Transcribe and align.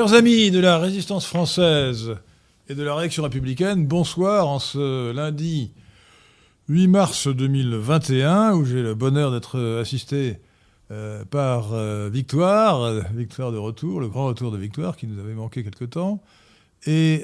Chers 0.00 0.14
amis 0.14 0.50
de 0.50 0.60
la 0.60 0.78
résistance 0.78 1.26
française 1.26 2.16
et 2.70 2.74
de 2.74 2.82
la 2.82 2.94
réaction 2.94 3.22
républicaine, 3.22 3.86
bonsoir 3.86 4.48
en 4.48 4.58
ce 4.58 5.12
lundi 5.12 5.72
8 6.70 6.88
mars 6.88 7.28
2021 7.28 8.54
où 8.54 8.64
j'ai 8.64 8.80
le 8.80 8.94
bonheur 8.94 9.30
d'être 9.30 9.60
assisté 9.78 10.38
euh, 10.90 11.26
par 11.26 11.74
euh, 11.74 12.08
Victoire, 12.10 12.80
euh, 12.80 13.02
Victoire 13.12 13.52
de 13.52 13.58
retour, 13.58 14.00
le 14.00 14.08
grand 14.08 14.28
retour 14.28 14.50
de 14.50 14.56
Victoire 14.56 14.96
qui 14.96 15.06
nous 15.06 15.20
avait 15.20 15.34
manqué 15.34 15.62
quelque 15.62 15.84
temps. 15.84 16.22
Et, 16.86 17.22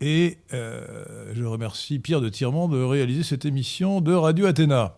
et 0.00 0.38
je 0.52 1.44
remercie 1.44 1.98
Pierre 1.98 2.20
de 2.20 2.28
Tirement 2.28 2.68
de 2.68 2.80
réaliser 2.80 3.24
cette 3.24 3.44
émission 3.44 4.00
de 4.00 4.14
Radio 4.14 4.46
Athéna. 4.46 4.94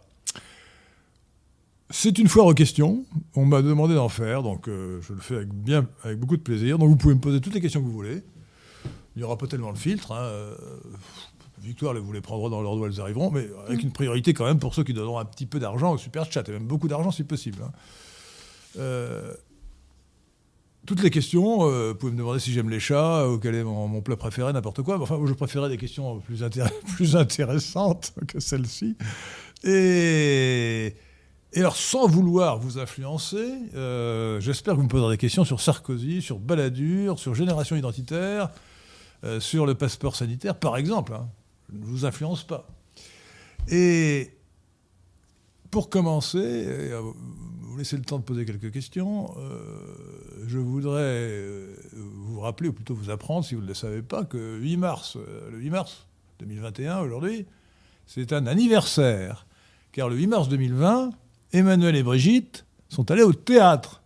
C'est 1.90 2.18
une 2.18 2.28
foire 2.28 2.46
aux 2.46 2.54
questions. 2.54 3.04
On 3.34 3.44
m'a 3.44 3.62
demandé 3.62 3.94
d'en 3.94 4.08
faire, 4.08 4.42
donc 4.42 4.66
je 4.66 5.12
le 5.12 5.20
fais 5.20 5.36
avec, 5.36 6.18
beaucoup 6.18 6.36
de 6.36 6.42
plaisir. 6.42 6.78
Donc 6.78 6.88
vous 6.88 6.96
pouvez 6.96 7.14
me 7.14 7.20
poser 7.20 7.40
toutes 7.40 7.54
les 7.54 7.60
questions 7.60 7.80
que 7.80 7.86
vous 7.86 7.92
voulez. 7.92 8.22
Il 9.16 9.18
n'y 9.18 9.24
aura 9.24 9.36
pas 9.36 9.48
tellement 9.48 9.70
le 9.70 9.76
filtre. 9.76 10.12
Hein. 10.12 10.54
Victoire 11.62 11.92
les 11.92 12.00
vous 12.00 12.12
les 12.12 12.22
prendrez 12.22 12.48
dans 12.48 12.62
leur 12.62 12.74
doigt, 12.76 12.88
elles 12.88 13.00
arriveront, 13.00 13.30
mais 13.30 13.46
avec 13.66 13.82
une 13.82 13.92
priorité 13.92 14.32
quand 14.32 14.46
même 14.46 14.58
pour 14.58 14.74
ceux 14.74 14.82
qui 14.82 14.94
donneront 14.94 15.18
un 15.18 15.26
petit 15.26 15.44
peu 15.44 15.58
d'argent 15.58 15.92
au 15.92 15.98
super 15.98 16.30
chat, 16.30 16.48
et 16.48 16.52
même 16.52 16.66
beaucoup 16.66 16.88
d'argent 16.88 17.10
si 17.10 17.22
possible. 17.22 17.62
Hein. 17.62 17.72
Euh, 18.78 19.34
toutes 20.86 21.02
les 21.02 21.10
questions, 21.10 21.68
euh, 21.68 21.90
vous 21.90 21.96
pouvez 21.96 22.12
me 22.12 22.18
demander 22.18 22.40
si 22.40 22.52
j'aime 22.52 22.70
les 22.70 22.80
chats, 22.80 23.28
ou 23.28 23.38
quel 23.38 23.54
est 23.54 23.64
mon, 23.64 24.00
plat 24.00 24.16
préféré, 24.16 24.52
n'importe 24.54 24.82
quoi. 24.82 24.98
Enfin, 25.00 25.20
je 25.26 25.32
préférais 25.34 25.68
des 25.68 25.76
questions 25.76 26.20
plus, 26.20 26.42
plus 26.96 27.16
intéressantes 27.16 28.14
que 28.26 28.40
celles-ci. 28.40 28.96
Et, 29.64 30.94
et, 31.52 31.60
alors, 31.60 31.76
sans 31.76 32.06
vouloir 32.06 32.58
vous 32.58 32.78
influencer, 32.78 33.52
euh, 33.74 34.40
j'espère 34.40 34.74
que 34.74 34.78
vous 34.78 34.84
me 34.84 34.88
poserez 34.88 35.14
des 35.14 35.18
questions 35.18 35.44
sur 35.44 35.60
Sarkozy, 35.60 36.22
sur 36.22 36.38
Balladur, 36.38 37.18
sur 37.18 37.34
Génération 37.34 37.76
Identitaire, 37.76 38.50
sur 39.38 39.66
le 39.66 39.74
passeport 39.74 40.16
sanitaire, 40.16 40.58
par 40.58 40.78
exemple. 40.78 41.12
Hein 41.12 41.28
ne 41.72 41.84
vous 41.84 42.04
influence 42.04 42.42
pas. 42.44 42.66
Et 43.68 44.30
pour 45.70 45.90
commencer, 45.90 46.38
euh, 46.66 47.00
vous 47.60 47.78
laissez 47.78 47.96
le 47.96 48.02
temps 48.02 48.18
de 48.18 48.24
poser 48.24 48.44
quelques 48.44 48.72
questions, 48.72 49.34
euh, 49.38 50.44
je 50.46 50.58
voudrais 50.58 51.00
euh, 51.02 51.76
vous 51.92 52.40
rappeler, 52.40 52.68
ou 52.68 52.72
plutôt 52.72 52.94
vous 52.94 53.10
apprendre, 53.10 53.44
si 53.44 53.54
vous 53.54 53.62
ne 53.62 53.68
le 53.68 53.74
savez 53.74 54.02
pas, 54.02 54.24
que 54.24 54.58
8 54.58 54.76
mars, 54.76 55.16
le 55.50 55.58
8 55.58 55.70
mars 55.70 56.06
2021, 56.40 57.00
aujourd'hui, 57.00 57.46
c'est 58.06 58.32
un 58.32 58.46
anniversaire. 58.46 59.46
Car 59.92 60.08
le 60.08 60.16
8 60.16 60.26
mars 60.28 60.48
2020, 60.48 61.10
Emmanuel 61.52 61.96
et 61.96 62.02
Brigitte 62.02 62.64
sont 62.88 63.10
allés 63.10 63.22
au 63.22 63.32
théâtre. 63.32 64.02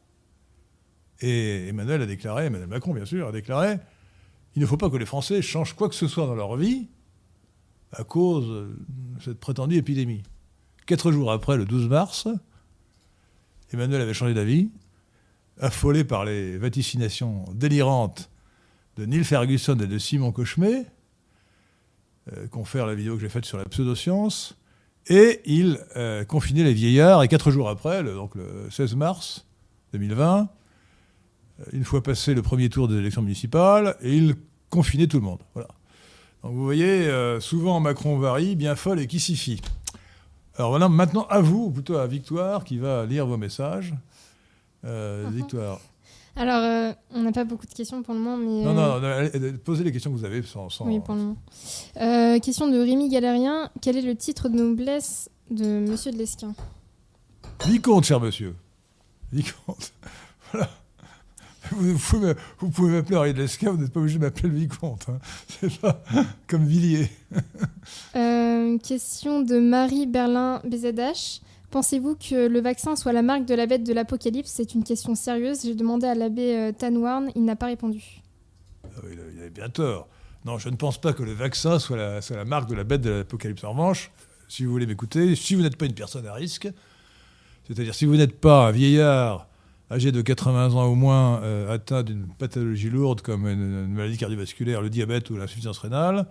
Et 1.21 1.69
Emmanuel 1.69 2.03
a 2.03 2.07
déclaré, 2.07 2.47
Emmanuel 2.47 2.69
Macron 2.69 2.93
bien 2.93 3.05
sûr, 3.05 3.29
a 3.29 3.33
déclaré, 3.33 3.79
il 4.57 4.63
ne 4.63 4.67
faut 4.67 4.77
pas 4.77 4.91
que 4.91 4.97
les 4.97 5.07
Français 5.07 5.43
changent 5.43 5.75
quoi 5.75 5.89
que 5.89 5.95
ce 5.95 6.07
soit 6.07 6.27
dans 6.27 6.35
leur 6.35 6.57
vie 6.57 6.89
à 7.93 8.05
cause 8.05 8.49
de 8.49 9.23
cette 9.23 9.39
prétendue 9.39 9.77
épidémie. 9.77 10.23
Quatre 10.87 11.13
jours 11.13 11.33
après, 11.33 11.57
le 11.57 11.65
12 11.65 11.89
mars, 11.89 12.29
Emmanuel 13.73 14.01
avait 14.01 14.15
changé 14.15 14.35
d'avis, 14.35 14.71
affolé 15.59 16.05
par 16.05 16.25
les 16.25 16.59
vaticinations 16.59 17.45
délirantes 17.53 18.31
de 18.97 19.07
Neil 19.07 19.25
Ferguson 19.25 19.79
et 19.79 19.87
de 19.87 19.99
Simon 19.99 20.33
Cauchemet, 20.33 20.87
euh, 22.33 22.47
confère 22.49 22.87
la 22.87 22.95
vidéo 22.95 23.17
que 23.17 23.21
j'ai 23.21 23.29
faite 23.29 23.45
sur 23.45 23.59
la 23.59 23.65
pseudoscience, 23.65 24.57
et 25.09 25.41
il 25.45 25.79
euh, 25.97 26.25
confinait 26.25 26.65
les 26.65 26.75
vieillards, 26.75 27.23
et 27.23 27.29
quatre 27.29 27.51
jours 27.51 27.69
après, 27.69 28.03
donc 28.03 28.35
le 28.35 28.69
16 28.71 28.97
mars 28.97 29.47
2020, 29.93 30.49
euh, 31.61 31.65
une 31.73 31.85
fois 31.85 32.03
passé 32.03 32.35
le 32.35 32.43
premier 32.43 32.69
tour 32.69 32.89
des 32.89 32.97
élections 32.97 33.23
municipales, 33.23 33.97
et 34.01 34.17
il 34.17 34.35
confinait 34.71 35.07
tout 35.07 35.19
le 35.19 35.25
monde. 35.25 35.41
Voilà 35.55 35.69
vous 36.51 36.63
voyez, 36.63 37.07
euh, 37.09 37.41
souvent 37.41 37.81
Macron 37.81 38.19
varie, 38.19 38.55
bien 38.55 38.77
folle 38.77 39.01
et 39.01 39.07
qui 39.07 39.19
s'y 39.19 39.35
fie. 39.35 39.63
Alors 40.57 40.71
voilà, 40.71 40.89
maintenant 40.89 41.27
à 41.31 41.41
vous, 41.41 41.65
ou 41.65 41.71
plutôt 41.71 41.97
à 41.97 42.07
Victoire, 42.07 42.65
qui 42.65 42.77
va 42.79 43.07
lire 43.07 43.27
vos 43.27 43.39
messages. 43.39 43.95
Euh, 44.85 45.27
mhm. 45.27 45.37
Victoire. 45.37 45.81
Alors, 46.37 46.63
euh, 46.63 46.93
on 47.13 47.23
n'a 47.23 47.33
pas 47.33 47.45
beaucoup 47.45 47.67
de 47.67 47.73
questions 47.73 48.03
pour 48.03 48.15
le 48.15 48.21
moment, 48.21 48.37
mais... 48.37 48.65
Non, 48.65 48.75
non, 48.75 49.01
posez 49.65 49.85
les 49.85 49.93
questions 49.93 50.11
que 50.11 50.17
vous 50.17 50.25
avez 50.25 50.43
sans... 50.43 50.69
Oui, 50.81 51.01
pour 51.01 51.15
le 51.15 51.21
moment. 51.21 52.41
question 52.41 52.69
de 52.69 52.79
Rémi 52.79 53.09
Galérien. 53.09 53.71
Quel 53.81 53.97
est 53.97 54.03
le 54.03 54.17
titre 54.17 54.49
de 54.49 54.57
noblesse 54.57 55.31
de 55.51 55.81
Monsieur 55.81 56.11
de 56.11 56.19
Lesquin? 56.19 56.55
Vicomte, 57.67 58.05
cher 58.05 58.21
monsieur. 58.21 58.55
Vicomte. 59.33 59.93
voilà. 60.53 60.69
Vous, 61.71 61.97
vous 62.59 62.71
pouvez 62.71 62.93
m'appeler 62.93 63.17
Henri 63.17 63.33
de 63.33 63.41
Lesca, 63.41 63.71
vous 63.71 63.79
n'êtes 63.79 63.93
pas 63.93 64.01
obligé 64.01 64.19
de 64.19 64.25
m'appeler 64.25 64.51
le 64.51 64.57
vicomte. 64.57 65.07
Hein. 65.09 65.19
C'est 65.49 65.81
pas 65.81 66.03
comme 66.47 66.67
Villiers. 66.67 67.11
Euh, 68.17 68.79
question 68.79 69.43
de 69.43 69.59
Marie 69.59 70.07
Berlin 70.07 70.63
BZH. 70.65 71.43
Pensez-vous 71.75 72.15
que 72.15 72.47
le 72.47 72.61
vaccin 72.61 72.95
soit 72.95 73.13
la 73.13 73.23
marque 73.23 73.47
de 73.47 73.55
la 73.57 73.67
bête 73.67 73.83
de 73.83 73.93
l'apocalypse? 73.93 74.49
C'est 74.49 74.75
une 74.75 74.85
question 74.85 75.17
sérieuse. 75.17 75.63
J'ai 75.65 75.75
demandé 75.75 76.07
à 76.07 76.15
l'abbé 76.15 76.55
euh, 76.55 76.71
Tanwarn, 76.71 77.33
il 77.35 77.45
n'a 77.45 77.57
pas 77.57 77.67
répondu. 77.67 78.23
Ah 78.85 79.01
il 79.13 79.19
avait 79.19 79.51
bien 79.51 79.69
tort. 79.69 80.07
Non, 80.45 80.57
je 80.57 80.69
ne 80.69 80.77
pense 80.77 81.01
pas 81.01 81.13
que 81.13 81.25
le 81.25 81.33
vaccin 81.33 81.81
soit 81.81 81.97
la, 81.97 82.45
marque 82.45 82.69
de 82.69 82.77
la 82.77 82.85
bête 82.85 83.01
de 83.01 83.11
l'apocalypse. 83.11 83.65
En 83.65 83.73
revanche, 83.73 84.13
si 84.47 84.65
vous 84.65 84.71
voulez 84.71 84.87
m'écouter, 84.87 85.35
si 85.35 85.57
vous 85.57 85.63
n'êtes 85.63 85.77
pas 85.77 85.87
une 85.87 85.95
personne 85.95 86.29
à 86.29 86.33
risque, 86.33 86.69
c'est-à-dire 87.67 87.97
si 87.97 88.05
vous 88.05 88.15
n'êtes 88.15 88.39
pas 88.41 88.69
un 88.69 88.71
vieillard 88.71 89.49
âgé 89.91 90.13
de 90.13 90.23
80 90.23 90.75
ans 90.75 90.85
au 90.85 90.95
moins, 90.95 91.43
euh, 91.43 91.75
atteint 91.75 92.05
d'une 92.05 92.29
pathologie 92.39 92.89
lourde 92.89 93.21
comme 93.21 93.49
une, 93.49 93.89
maladie 93.89 94.17
cardiovasculaire, 94.17 94.81
le 94.81 94.91
diabète 94.91 95.29
ou 95.31 95.37
l'insuffisance 95.37 95.81
rénale, 95.81 96.29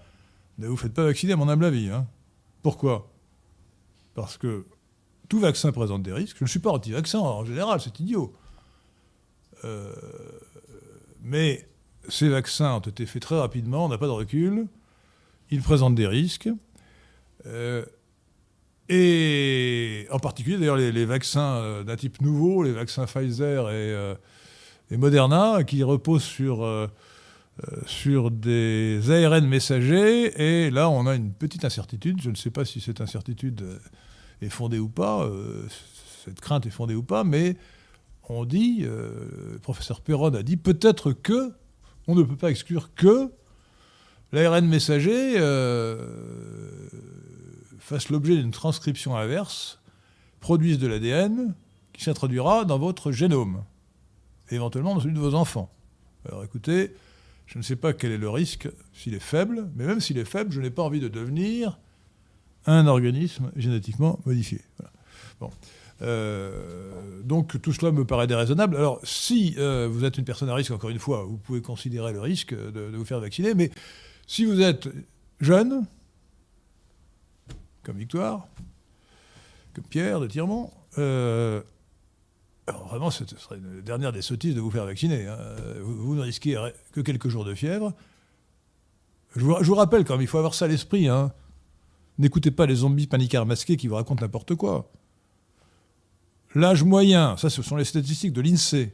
ne 0.57 0.67
vous 0.67 0.77
faites 0.77 0.93
pas 0.93 1.03
vacciner, 1.03 1.33
à 1.33 1.35
mon 1.35 1.49
humble 1.49 1.65
avis. 1.65 1.89
Hein. 1.89 2.07
Pourquoi? 2.61 3.09
Parce 4.15 4.37
que 4.37 4.63
tout 5.33 5.39
vaccin 5.39 5.71
présente 5.71 6.03
des 6.03 6.13
risques. 6.13 6.37
Je 6.37 6.43
ne 6.43 6.47
suis 6.47 6.59
pas 6.59 6.69
anti-vaccin 6.69 7.17
en 7.17 7.43
général, 7.43 7.81
c'est 7.81 7.99
idiot. 7.99 8.35
Euh, 9.65 9.91
mais 11.23 11.67
ces 12.07 12.29
vaccins 12.29 12.75
ont 12.75 12.81
été 12.81 13.07
faits 13.07 13.23
très 13.23 13.39
rapidement, 13.39 13.85
on 13.85 13.89
n'a 13.89 13.97
pas 13.97 14.05
de 14.05 14.11
recul. 14.11 14.67
Ils 15.49 15.63
présentent 15.63 15.95
des 15.95 16.05
risques. 16.05 16.49
Euh, 17.47 17.83
et 18.89 20.05
en 20.11 20.19
particulier, 20.19 20.59
d'ailleurs, 20.59 20.77
les, 20.77 21.05
vaccins 21.05 21.55
euh, 21.55 21.83
d'un 21.83 21.95
type 21.95 22.21
nouveau, 22.21 22.61
les 22.61 22.71
vaccins 22.71 23.07
Pfizer 23.07 23.71
et, 23.71 24.15
Moderna, 24.95 25.63
qui 25.63 25.81
reposent 25.81 26.21
sur, 26.21 26.63
sur 27.87 28.29
des 28.29 29.09
ARN 29.09 29.47
messagers. 29.47 30.67
Et 30.67 30.69
là, 30.69 30.91
on 30.91 31.07
a 31.07 31.15
une 31.15 31.33
petite 31.33 31.65
incertitude. 31.65 32.21
Je 32.21 32.29
ne 32.29 32.35
sais 32.35 32.51
pas 32.51 32.65
si 32.65 32.81
cette 32.81 33.01
incertitude 33.01 33.63
est 34.41 34.49
fondée 34.49 34.79
ou 34.79 34.89
pas, 34.89 35.29
cette 36.25 36.39
crainte 36.41 36.65
est 36.65 36.71
fondée 36.71 36.95
ou 36.95 37.03
pas, 37.03 37.23
mais 37.23 37.57
on 38.29 38.45
dit, 38.45 38.81
le 38.81 39.59
professeur 39.61 40.01
Perron 40.01 40.33
a 40.33 40.43
dit, 40.43 40.57
peut-être 40.57 41.11
que, 41.11 41.51
on 42.07 42.15
ne 42.15 42.23
peut 42.23 42.35
pas 42.35 42.51
exclure 42.51 42.93
que 42.95 43.29
l'ARN 44.31 44.65
messager 44.65 45.33
fasse 47.79 48.09
l'objet 48.09 48.35
d'une 48.37 48.51
transcription 48.51 49.15
inverse, 49.15 49.79
produise 50.39 50.79
de 50.79 50.87
l'ADN 50.87 51.53
qui 51.93 52.03
s'introduira 52.03 52.65
dans 52.65 52.79
votre 52.79 53.11
génome, 53.11 53.63
éventuellement 54.49 54.95
dans 54.95 55.01
celui 55.01 55.13
de 55.13 55.19
vos 55.19 55.35
enfants. 55.35 55.71
Alors 56.27 56.43
écoutez, 56.43 56.95
je 57.45 57.57
ne 57.57 57.63
sais 57.63 57.75
pas 57.75 57.93
quel 57.93 58.11
est 58.11 58.17
le 58.17 58.29
risque, 58.29 58.69
s'il 58.93 59.13
est 59.13 59.19
faible, 59.19 59.69
mais 59.75 59.85
même 59.85 59.99
s'il 59.99 60.17
est 60.17 60.25
faible, 60.25 60.51
je 60.51 60.61
n'ai 60.61 60.69
pas 60.69 60.81
envie 60.81 61.01
de 61.01 61.09
devenir 61.09 61.77
un 62.65 62.87
organisme 62.87 63.51
génétiquement 63.55 64.19
modifié. 64.25 64.61
Bon. 65.39 65.49
Euh, 66.01 67.21
donc 67.23 67.61
tout 67.61 67.71
cela 67.71 67.91
me 67.91 68.05
paraît 68.05 68.27
déraisonnable. 68.27 68.75
Alors 68.75 68.99
si 69.03 69.55
euh, 69.57 69.87
vous 69.89 70.03
êtes 70.03 70.17
une 70.17 70.25
personne 70.25 70.49
à 70.49 70.55
risque, 70.55 70.71
encore 70.71 70.89
une 70.89 70.99
fois, 70.99 71.23
vous 71.23 71.37
pouvez 71.37 71.61
considérer 71.61 72.11
le 72.13 72.19
risque 72.19 72.53
de, 72.53 72.95
vous 72.95 73.05
faire 73.05 73.19
vacciner, 73.19 73.53
mais 73.53 73.71
si 74.27 74.45
vous 74.45 74.61
êtes 74.61 74.89
jeune, 75.39 75.85
comme 77.83 77.97
Victoire, 77.97 78.47
comme 79.73 79.85
Pierre 79.85 80.19
de 80.19 80.27
Tirmont. 80.27 80.71
Euh, 80.97 81.61
vraiment, 82.87 83.11
ce 83.11 83.25
serait 83.25 83.57
une 83.57 83.81
dernière 83.81 84.13
des 84.13 84.21
sottises 84.21 84.55
de 84.55 84.61
vous 84.61 84.71
faire 84.71 84.85
vacciner. 84.85 85.27
Hein. 85.27 85.37
Vous, 85.81 86.15
ne 86.15 86.21
risquez 86.21 86.57
que 86.93 87.01
quelques 87.01 87.27
jours 87.27 87.43
de 87.43 87.53
fièvre. 87.53 87.93
Je 89.35 89.41
vous, 89.43 89.75
rappelle 89.75 90.05
quand 90.05 90.13
même, 90.13 90.21
il 90.21 90.27
faut 90.27 90.37
avoir 90.37 90.53
ça 90.53 90.65
à 90.65 90.67
l'esprit. 90.67 91.07
Hein. 91.07 91.33
N'écoutez 92.19 92.51
pas 92.51 92.65
les 92.65 92.75
zombies 92.75 93.07
paniquards 93.07 93.45
masqués 93.45 93.77
qui 93.77 93.87
vous 93.87 93.95
racontent 93.95 94.23
n'importe 94.23 94.55
quoi. 94.55 94.91
L'âge 96.55 96.83
moyen, 96.83 97.35
ça 97.37 97.49
ce 97.49 97.63
sont 97.63 97.75
les 97.75 97.85
statistiques 97.85 98.33
de 98.33 98.41
l'INSEE, 98.41 98.93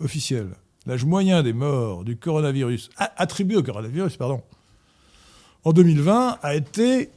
officielles. 0.00 0.56
L'âge 0.86 1.04
moyen 1.04 1.44
des 1.44 1.52
morts 1.52 2.04
du 2.04 2.16
coronavirus, 2.16 2.90
attribué 2.96 3.56
au 3.56 3.62
coronavirus, 3.62 4.16
pardon, 4.16 4.42
en 5.64 5.72
2020 5.72 6.38
a 6.42 6.54
été 6.56 7.10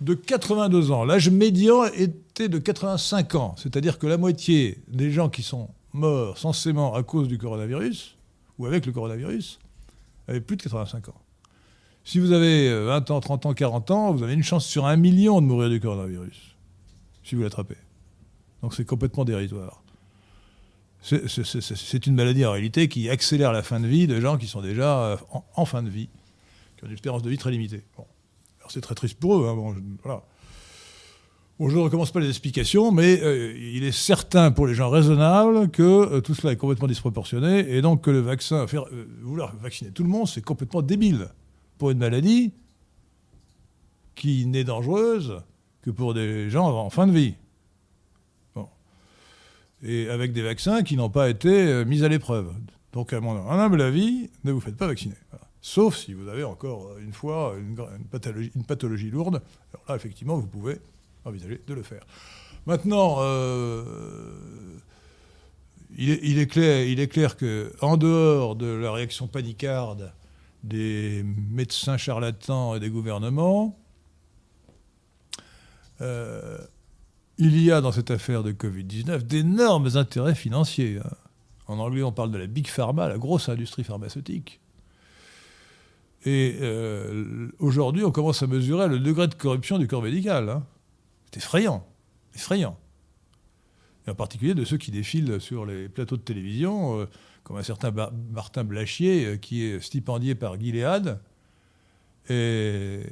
de 0.00 0.14
82 0.14 0.90
ans. 0.90 1.04
L'âge 1.04 1.30
médian 1.30 1.84
était 1.84 2.48
de 2.48 2.58
85 2.58 3.34
ans, 3.36 3.54
c'est-à-dire 3.56 4.00
que 4.00 4.08
la 4.08 4.16
moitié 4.16 4.78
des 4.88 5.12
gens 5.12 5.28
qui 5.28 5.44
sont 5.44 5.68
morts 5.92 6.38
censément 6.38 6.94
à 6.94 7.04
cause 7.04 7.28
du 7.28 7.38
coronavirus, 7.38 8.16
ou 8.58 8.66
avec 8.66 8.84
le 8.84 8.92
coronavirus, 8.92 9.60
avaient 10.26 10.40
plus 10.40 10.56
de 10.56 10.62
85 10.62 11.10
ans. 11.10 11.20
Si 12.04 12.18
vous 12.18 12.32
avez 12.32 12.84
20 12.84 13.10
ans, 13.10 13.20
30 13.20 13.46
ans, 13.46 13.54
40 13.54 13.90
ans, 13.90 14.12
vous 14.12 14.22
avez 14.22 14.34
une 14.34 14.42
chance 14.42 14.66
sur 14.66 14.86
un 14.86 14.96
million 14.96 15.40
de 15.40 15.46
mourir 15.46 15.70
du 15.70 15.80
coronavirus, 15.80 16.56
si 17.22 17.34
vous 17.34 17.42
l'attrapez. 17.42 17.76
Donc 18.62 18.74
c'est 18.74 18.84
complètement 18.84 19.24
dérisoire. 19.24 19.82
C'est 21.02 22.06
une 22.06 22.14
maladie 22.14 22.44
en 22.46 22.52
réalité 22.52 22.88
qui 22.88 23.10
accélère 23.10 23.52
la 23.52 23.64
fin 23.64 23.80
de 23.80 23.88
vie 23.88 24.06
de 24.06 24.20
gens 24.20 24.38
qui 24.38 24.46
sont 24.46 24.62
déjà 24.62 24.98
euh, 25.00 25.16
en, 25.56 25.64
fin 25.64 25.82
de 25.82 25.90
vie, 25.90 26.08
qui 26.76 26.84
ont 26.84 26.86
une 26.86 26.94
espérance 26.94 27.22
de 27.22 27.30
vie 27.30 27.38
très 27.38 27.50
limitée. 27.50 27.82
Bon. 27.96 28.06
C'est 28.68 28.80
très 28.80 28.94
triste 28.94 29.18
pour 29.18 29.42
eux. 29.42 29.48
Hein, 29.48 29.56
bon, 29.56 29.74
je, 31.68 31.76
ne 31.76 31.80
recommence 31.80 32.12
pas 32.12 32.20
les 32.20 32.28
explications, 32.28 32.92
mais 32.92 33.20
euh, 33.20 33.52
il 33.58 33.82
est 33.82 33.92
certain 33.92 34.52
pour 34.52 34.68
les 34.68 34.74
gens 34.74 34.90
raisonnables 34.90 35.70
que 35.70 35.82
euh, 35.82 36.20
tout 36.20 36.34
cela 36.34 36.52
est 36.52 36.56
complètement 36.56 36.86
disproportionné 36.86 37.68
et 37.68 37.82
donc 37.82 38.02
que 38.02 38.10
le 38.12 38.20
vaccin, 38.20 38.64
vouloir 39.20 39.56
vacciner 39.56 39.90
tout 39.90 40.04
le 40.04 40.08
monde, 40.08 40.28
c'est 40.28 40.40
complètement 40.40 40.82
débile 40.82 41.28
une 41.90 41.98
maladie 41.98 42.52
qui 44.14 44.46
n'est 44.46 44.64
dangereuse 44.64 45.42
que 45.82 45.90
pour 45.90 46.14
des 46.14 46.48
gens 46.48 46.68
en 46.68 46.90
fin 46.90 47.06
de 47.06 47.12
vie 47.12 47.34
et 49.82 50.08
avec 50.08 50.32
des 50.32 50.42
vaccins 50.42 50.82
qui 50.82 50.96
n'ont 50.96 51.10
pas 51.10 51.28
été 51.28 51.48
euh, 51.48 51.84
mis 51.84 52.04
à 52.04 52.08
l'épreuve. 52.08 52.52
Donc, 52.92 53.12
à 53.12 53.20
mon 53.20 53.48
humble 53.50 53.82
avis, 53.82 54.30
ne 54.44 54.52
vous 54.52 54.60
faites 54.60 54.76
pas 54.76 54.86
vacciner. 54.86 55.14
Sauf 55.60 55.96
si 55.96 56.12
vous 56.12 56.28
avez 56.28 56.44
encore 56.44 56.88
euh, 56.88 57.00
une 57.02 57.12
fois 57.12 57.54
une, 57.58 57.76
pathologie, 58.64 59.10
lourde. 59.10 59.42
Alors 59.72 59.84
là, 59.88 59.96
effectivement, 59.96 60.36
vous 60.36 60.46
pouvez 60.46 60.78
envisager 61.24 61.60
de 61.66 61.74
le 61.74 61.82
faire. 61.82 62.04
Maintenant, 62.66 63.16
euh, 63.20 63.82
il, 65.96 66.38
est, 66.38 66.46
clair, 66.46 66.86
il 66.86 67.00
est 67.00 67.08
clair 67.08 67.36
qu'en 67.36 67.96
dehors 67.96 68.54
de 68.54 68.66
la 68.66 68.92
réaction 68.92 69.26
panicarde 69.26 70.12
des 70.62 71.24
médecins 71.24 71.96
charlatans 71.96 72.74
et 72.74 72.80
des 72.80 72.90
gouvernements, 72.90 73.78
il 77.38 77.62
y 77.62 77.70
a 77.70 77.80
dans 77.80 77.92
cette 77.92 78.10
affaire 78.10 78.42
de 78.42 78.52
Covid-19 78.52 79.22
d'énormes 79.22 79.96
intérêts 79.96 80.34
financiers. 80.34 80.98
Hein. 81.04 81.10
En 81.66 81.78
anglais, 81.78 82.02
on 82.02 82.12
parle 82.12 82.30
de 82.30 82.38
la 82.38 82.46
big 82.46 82.66
pharma, 82.66 83.08
la 83.08 83.18
grosse 83.18 83.48
industrie 83.48 83.84
pharmaceutique. 83.84 84.60
Et 86.24 86.58
euh, 86.60 87.48
aujourd'hui, 87.58 88.04
on 88.04 88.12
commence 88.12 88.42
à 88.42 88.46
mesurer 88.46 88.88
le 88.88 88.98
degré 88.98 89.26
de 89.26 89.34
corruption 89.34 89.78
du 89.78 89.88
corps 89.88 90.02
médical. 90.02 90.48
Hein. 90.48 90.64
C'est 91.24 91.38
effrayant, 91.38 91.84
effrayant. 92.34 92.78
Et 94.06 94.10
en 94.10 94.14
particulier 94.14 94.54
de 94.54 94.64
ceux 94.64 94.78
qui 94.78 94.90
défilent 94.90 95.40
sur 95.40 95.64
les 95.64 95.88
plateaux 95.88 96.16
de 96.16 96.22
télévision, 96.22 97.00
euh, 97.00 97.06
comme 97.44 97.56
un 97.56 97.62
certain 97.62 97.92
Martin 98.30 98.64
Blachier, 98.64 99.24
euh, 99.24 99.36
qui 99.36 99.64
est 99.64 99.80
stipendié 99.80 100.34
par 100.34 100.58
Gilead, 100.58 101.18
et, 102.28 103.02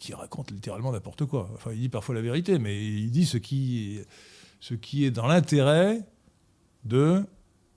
qui 0.00 0.14
raconte 0.14 0.50
littéralement 0.50 0.92
n'importe 0.92 1.24
quoi. 1.24 1.50
Enfin, 1.54 1.72
il 1.72 1.80
dit 1.80 1.88
parfois 1.88 2.14
la 2.14 2.20
vérité, 2.20 2.58
mais 2.58 2.84
il 2.84 3.10
dit 3.10 3.26
ce 3.26 3.38
qui, 3.38 4.00
ce 4.60 4.74
qui 4.74 5.04
est 5.04 5.10
dans 5.10 5.26
l'intérêt 5.26 6.00
de, 6.84 7.24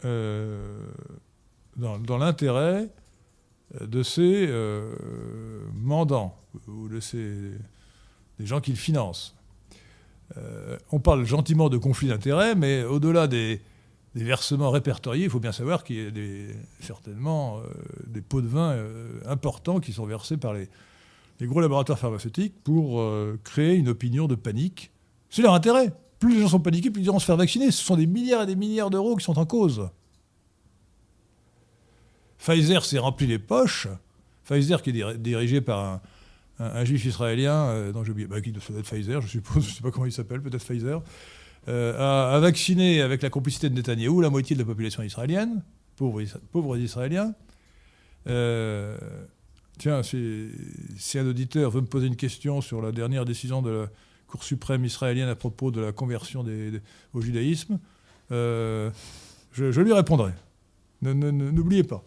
euh, 0.05 0.87
dans, 1.75 2.17
l'intérêt 2.17 2.89
de 3.79 4.03
ces 4.03 4.47
euh, 4.47 4.95
mandants 5.73 6.37
ou 6.67 6.87
de 6.87 6.99
ces 6.99 7.51
des 8.39 8.45
gens 8.45 8.61
qu'il 8.61 8.77
finance. 8.77 9.35
Euh, 10.37 10.77
on 10.91 10.99
parle 10.99 11.25
gentiment 11.25 11.69
de 11.69 11.77
conflit 11.77 12.07
d'intérêts, 12.07 12.55
mais 12.55 12.83
au-delà 12.83 13.27
des, 13.27 13.61
versements 14.15 14.69
répertoriés, 14.69 15.25
il 15.25 15.29
faut 15.29 15.39
bien 15.39 15.51
savoir 15.51 15.83
qu'il 15.83 15.95
y 15.95 16.51
a 16.51 16.53
certainement 16.81 17.61
des 18.05 18.21
pots 18.21 18.41
de 18.41 18.47
vin 18.47 18.75
importants 19.25 19.79
qui 19.79 19.93
sont 19.93 20.05
versés 20.05 20.35
par 20.35 20.53
les, 20.53 20.67
les 21.39 21.47
gros 21.47 21.61
laboratoires 21.61 21.97
pharmaceutiques 21.97 22.53
pour 22.63 22.99
euh, 22.99 23.39
créer 23.43 23.75
une 23.75 23.87
opinion 23.89 24.27
de 24.27 24.35
panique. 24.35 24.91
C'est 25.29 25.41
leur 25.41 25.53
intérêt. 25.53 25.93
Plus 26.19 26.35
les 26.35 26.41
gens 26.41 26.49
sont 26.49 26.59
paniqués, 26.59 26.89
plus 26.89 27.01
ils 27.01 27.05
iront 27.05 27.19
se 27.19 27.25
faire 27.25 27.37
vacciner. 27.37 27.71
Ce 27.71 27.83
sont 27.83 27.95
des 27.95 28.07
milliards 28.07 28.43
et 28.43 28.45
des 28.45 28.55
milliards 28.55 28.89
d'euros 28.89 29.15
qui 29.15 29.23
sont 29.23 29.39
en 29.39 29.45
cause. 29.45 29.89
Pfizer 32.39 32.83
s'est 32.83 32.99
rempli 32.99 33.25
les 33.25 33.39
poches. 33.39 33.87
Pfizer 34.43 34.81
qui 34.81 34.89
est 34.89 35.17
dirigé 35.17 35.61
par 35.61 35.79
un, 35.79 36.01
juif 36.83 37.05
israélien, 37.05 37.67
euh, 37.67 37.91
dont 37.91 38.03
j'ai 38.03 38.11
oublié, 38.11 38.27
bah, 38.27 38.41
qui 38.41 38.51
doit 38.51 38.61
être 38.77 38.85
Pfizer, 38.85 39.21
je 39.21 39.27
suppose, 39.27 39.63
je 39.65 39.69
ne 39.69 39.75
sais 39.75 39.81
pas 39.81 39.91
comment 39.91 40.05
il 40.05 40.11
s'appelle, 40.11 40.41
peut-être 40.41 40.63
Pfizer, 40.63 41.01
euh, 41.67 42.35
a, 42.35 42.39
vacciné 42.39 43.01
avec 43.01 43.21
la 43.21 43.29
complicité 43.29 43.69
de 43.69 43.75
Netanyahou 43.75 44.21
la 44.21 44.29
moitié 44.29 44.55
de 44.55 44.61
la 44.61 44.65
population 44.65 45.03
israélienne, 45.03 45.63
pauvres, 45.95 46.23
pauvres 46.51 46.77
Israéliens. 46.77 47.33
Tiens, 49.79 50.03
si, 50.03 51.17
un 51.17 51.25
auditeur 51.25 51.71
veut 51.71 51.79
me 51.79 51.87
poser 51.87 52.07
une 52.07 52.17
question 52.17 52.59
sur 52.59 52.81
la 52.81 52.91
dernière 52.91 53.23
décision 53.23 53.61
de 53.61 53.69
la 53.69 53.87
Cour 54.27 54.43
suprême 54.43 54.85
israélienne 54.85 55.29
à 55.29 55.35
propos 55.35 55.71
de 55.71 55.81
la 55.81 55.91
conversion 55.91 56.45
au 57.13 57.21
judaïsme, 57.21 57.79
euh, 58.31 58.91
je, 59.53 59.81
lui 59.81 59.93
répondrai. 59.93 60.33
N'oubliez 61.01 61.83
pas. 61.83 62.03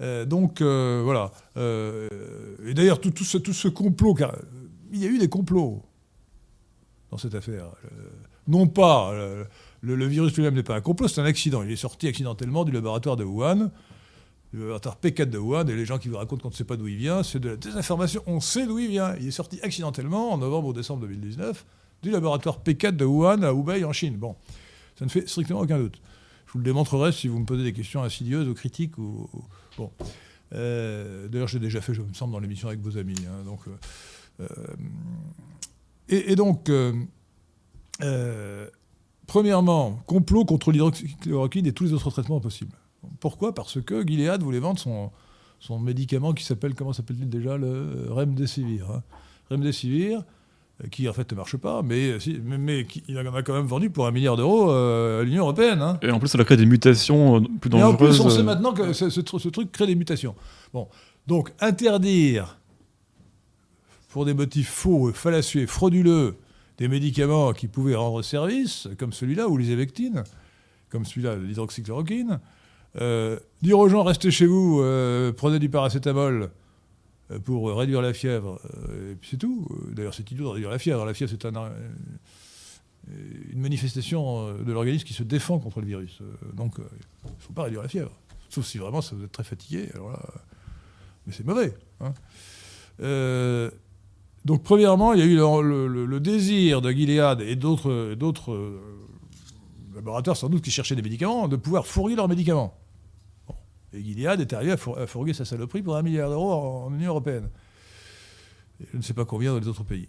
Euh, 0.00 0.24
donc 0.24 0.60
euh, 0.60 1.02
voilà. 1.04 1.32
et 1.56 2.74
d'ailleurs, 2.74 3.00
tout, 3.00 3.12
ce, 3.24 3.68
complot, 3.68 4.14
car 4.14 4.36
il 4.92 5.02
y 5.02 5.06
a 5.06 5.08
eu 5.08 5.18
des 5.18 5.28
complots 5.28 5.82
dans 7.10 7.18
cette 7.18 7.34
affaire. 7.34 7.70
non 8.46 8.66
pas, 8.66 9.12
le, 9.80 10.06
virus 10.06 10.34
lui-même 10.36 10.54
n'est 10.54 10.62
pas 10.62 10.76
un 10.76 10.80
complot, 10.80 11.08
c'est 11.08 11.20
un 11.20 11.24
accident. 11.24 11.62
Il 11.62 11.70
est 11.70 11.76
sorti 11.76 12.08
accidentellement 12.08 12.64
du 12.64 12.72
laboratoire 12.72 13.16
de 13.16 13.24
Wuhan 13.24 13.70
le 14.52 14.60
laboratoire 14.60 14.98
P4 15.02 15.26
de 15.26 15.38
Wuhan, 15.38 15.66
et 15.68 15.76
les 15.76 15.84
gens 15.84 15.98
qui 15.98 16.08
vous 16.08 16.16
racontent 16.16 16.42
qu'on 16.42 16.48
ne 16.48 16.54
sait 16.54 16.64
pas 16.64 16.76
d'où 16.76 16.88
il 16.88 16.96
vient, 16.96 17.22
c'est 17.22 17.38
de 17.38 17.50
la 17.50 17.56
désinformation. 17.56 18.22
On 18.26 18.40
sait 18.40 18.66
d'où 18.66 18.78
il 18.78 18.88
vient. 18.88 19.14
Il 19.20 19.28
est 19.28 19.32
sorti 19.32 19.60
accidentellement 19.62 20.32
en 20.32 20.38
novembre 20.38 20.68
ou 20.68 20.72
décembre 20.72 21.02
2019 21.02 21.64
du 22.02 22.10
laboratoire 22.10 22.60
P4 22.64 22.92
de 22.92 23.04
Wuhan 23.04 23.42
à 23.42 23.52
Hubei 23.52 23.84
en 23.84 23.92
Chine. 23.92 24.16
Bon, 24.16 24.36
ça 24.98 25.04
ne 25.04 25.10
fait 25.10 25.28
strictement 25.28 25.60
aucun 25.60 25.78
doute. 25.78 26.00
Je 26.46 26.52
vous 26.52 26.60
le 26.60 26.64
démontrerai 26.64 27.12
si 27.12 27.28
vous 27.28 27.38
me 27.38 27.44
posez 27.44 27.62
des 27.62 27.74
questions 27.74 28.02
insidieuses 28.02 28.48
ou 28.48 28.54
critiques. 28.54 28.96
Ou, 28.96 29.28
Bon. 29.78 29.92
Euh, 30.52 31.28
d'ailleurs, 31.28 31.48
j'ai 31.48 31.60
déjà 31.60 31.80
fait, 31.80 31.94
je 31.94 32.02
me 32.02 32.12
semble, 32.12 32.32
dans 32.32 32.40
l'émission 32.40 32.68
avec 32.68 32.80
vos 32.80 32.98
amis. 32.98 33.14
Hein, 33.26 33.44
euh, 34.40 34.46
euh, 34.50 34.74
et, 36.08 36.34
donc, 36.36 36.70
premièrement, 39.26 40.00
complot 40.06 40.44
contre 40.44 40.72
l'hydroxychloroquine 40.72 41.66
et 41.66 41.72
tous 41.72 41.84
les 41.84 41.92
autres 41.92 42.10
traitements 42.10 42.40
possibles. 42.40 42.72
Pourquoi? 43.20 43.54
Parce 43.54 43.80
que 43.80 44.04
Gilead 44.06 44.42
voulait 44.42 44.58
vendre 44.58 44.80
son, 44.80 45.78
médicament 45.78 46.32
qui 46.32 46.44
s'appelle, 46.44 46.74
comment 46.74 46.92
s'appelle-t-il 46.92 47.30
déjà? 47.30 47.56
Le 47.56 48.06
Remdesivir. 48.08 48.90
Hein. 48.90 49.02
Remdesivir, 49.50 50.24
qui 50.90 51.08
en 51.08 51.12
fait 51.12 51.30
ne 51.32 51.36
marche 51.36 51.56
pas, 51.56 51.82
mais, 51.82 52.18
mais, 52.44 52.86
il 53.08 53.18
en 53.18 53.34
a 53.34 53.42
quand 53.42 53.54
même 53.54 53.66
vendu 53.66 53.90
pour 53.90 54.06
un 54.06 54.12
milliard 54.12 54.36
d'euros 54.36 54.70
euh, 54.70 55.20
à 55.20 55.24
l'Union 55.24 55.42
Européenne. 55.42 55.82
Hein. 55.82 55.98
Et 56.02 56.10
en 56.10 56.20
plus, 56.20 56.28
ça 56.28 56.38
a 56.38 56.44
créé 56.44 56.56
des 56.56 56.66
mutations 56.66 57.36
euh, 57.36 57.40
plus 57.60 57.68
dangereuses. 57.68 57.90
Et 57.90 57.94
en 57.94 57.96
plus, 57.96 58.20
on 58.20 58.30
sait 58.30 58.42
maintenant 58.44 58.72
que 58.72 58.92
ce, 58.92 59.10
ce, 59.10 59.48
truc 59.48 59.72
crée 59.72 59.86
des 59.86 59.96
mutations. 59.96 60.36
Bon. 60.72 60.88
Donc, 61.26 61.52
interdire, 61.60 62.58
pour 64.10 64.24
des 64.24 64.34
motifs 64.34 64.70
faux, 64.70 65.12
fallacieux, 65.12 65.66
frauduleux, 65.66 66.36
des 66.78 66.88
médicaments 66.88 67.52
qui 67.52 67.66
pouvaient 67.66 67.96
rendre 67.96 68.22
service, 68.22 68.88
comme 68.98 69.12
celui-là, 69.12 69.48
ou 69.48 69.56
les 69.56 69.70
évectines, 69.70 70.22
comme 70.90 71.04
celui-là, 71.04 71.36
l'hydroxychloroquine, 71.36 72.38
euh, 73.00 73.38
dire 73.62 73.78
aux 73.78 73.88
gens 73.88 74.02
restez 74.02 74.30
chez 74.30 74.46
vous, 74.46 74.80
euh, 74.80 75.32
prenez 75.32 75.58
du 75.58 75.68
paracétamol 75.68 76.42
euh, 76.42 76.46
pour 77.44 77.76
réduire 77.76 78.00
la 78.00 78.14
fièvre, 78.14 78.60
et 79.10 79.14
puis 79.14 79.30
c'est 79.30 79.36
tout. 79.36 79.68
D'ailleurs, 79.92 80.14
c'est 80.14 80.30
idiot 80.30 80.44
de 80.46 80.50
réduire 80.50 80.70
la 80.70 80.78
fièvre. 80.78 81.04
La 81.04 81.14
fièvre, 81.14 81.30
c'est 81.30 81.46
une 83.06 83.60
manifestation 83.60 84.54
de 84.54 84.72
l'organisme 84.72 85.04
qui 85.04 85.14
se 85.14 85.22
défend 85.22 85.58
contre 85.58 85.80
le 85.80 85.86
virus. 85.86 86.20
donc, 86.54 86.74
il 86.78 86.82
ne 86.82 87.40
faut 87.40 87.52
pas 87.52 87.64
réduire 87.64 87.82
la 87.82 87.88
fièvre. 87.88 88.12
Sauf 88.48 88.64
si 88.64 88.78
vraiment 88.78 89.00
vous 89.00 89.24
êtes 89.24 89.32
très 89.32 89.44
fatigué. 89.44 89.90
Mais 91.26 91.32
c'est 91.32 91.44
mauvais. 91.44 91.74
Hein. 92.00 92.14
donc, 94.44 94.62
premièrement, 94.62 95.12
il 95.12 95.20
y 95.20 95.22
a 95.22 95.26
eu 95.26 95.36
le, 95.36 96.18
désir 96.20 96.80
de 96.80 96.90
Gilead 96.90 97.42
et 97.42 97.56
d'autres 97.56 98.16
laboratoires, 99.94 100.36
sans 100.36 100.48
doute, 100.48 100.62
qui 100.62 100.70
cherchaient 100.70 100.96
des 100.96 101.02
médicaments, 101.02 101.48
de 101.48 101.56
pouvoir 101.56 101.86
fourguer 101.86 102.16
leurs 102.16 102.28
médicaments. 102.28 102.74
Et 103.92 104.02
Gilead 104.02 104.40
est 104.40 104.52
arrivé 104.52 104.72
à, 104.72 105.06
fourguer 105.06 105.32
sa 105.32 105.44
saloperie 105.44 105.82
pour 105.82 105.96
un 105.96 106.02
milliard 106.02 106.28
d'euros 106.28 106.52
en, 106.52 106.94
Union 106.94 107.10
européenne. 107.10 107.48
Je 108.92 108.96
ne 108.96 109.02
sais 109.02 109.14
pas 109.14 109.24
combien 109.24 109.52
dans 109.52 109.58
les 109.58 109.68
autres 109.68 109.84
pays. 109.84 110.08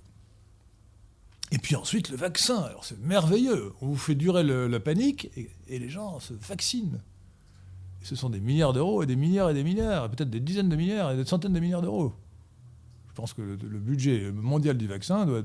Et 1.52 1.58
puis 1.58 1.76
ensuite, 1.76 2.10
le 2.10 2.18
vaccin. 2.18 2.62
Alors 2.62 2.86
c'est 2.86 3.00
merveilleux. 3.00 3.74
On 3.82 3.88
vous 3.88 3.98
fait 3.98 4.16
durer 4.16 4.44
la 4.44 4.80
panique 4.80 5.32
et, 5.36 5.80
les 5.80 5.90
gens 5.90 6.20
se 6.20 6.34
vaccinent. 6.34 7.02
Et 8.02 8.06
ce 8.06 8.16
sont 8.16 8.30
des 8.30 8.40
milliards 8.40 8.74
d'euros 8.74 9.02
et 9.04 9.06
des 9.06 9.16
milliards 9.16 9.50
et 9.50 9.54
des 9.54 9.64
milliards, 9.64 10.10
peut-être 10.10 10.30
des 10.30 10.40
dizaines 10.40 10.70
de 10.70 10.76
milliards 10.76 11.12
et 11.12 11.18
des 11.18 11.26
centaines 11.26 11.54
de 11.54 11.60
milliards 11.60 11.82
d'euros. 11.82 12.14
Je 13.10 13.14
pense 13.14 13.34
que 13.34 13.42
le, 13.42 13.80
budget 13.80 14.32
mondial 14.32 14.78
du 14.78 14.88
vaccin 14.88 15.26
doit, 15.26 15.42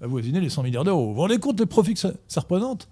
avoisiner 0.00 0.40
les 0.40 0.48
100 0.48 0.64
milliards 0.64 0.82
d'euros. 0.82 1.08
Vous 1.08 1.14
vous 1.14 1.20
rendez 1.20 1.38
compte 1.38 1.56
des 1.56 1.66
profits 1.66 1.94
que 1.94 2.00
ça 2.00 2.40
représente? 2.40 2.88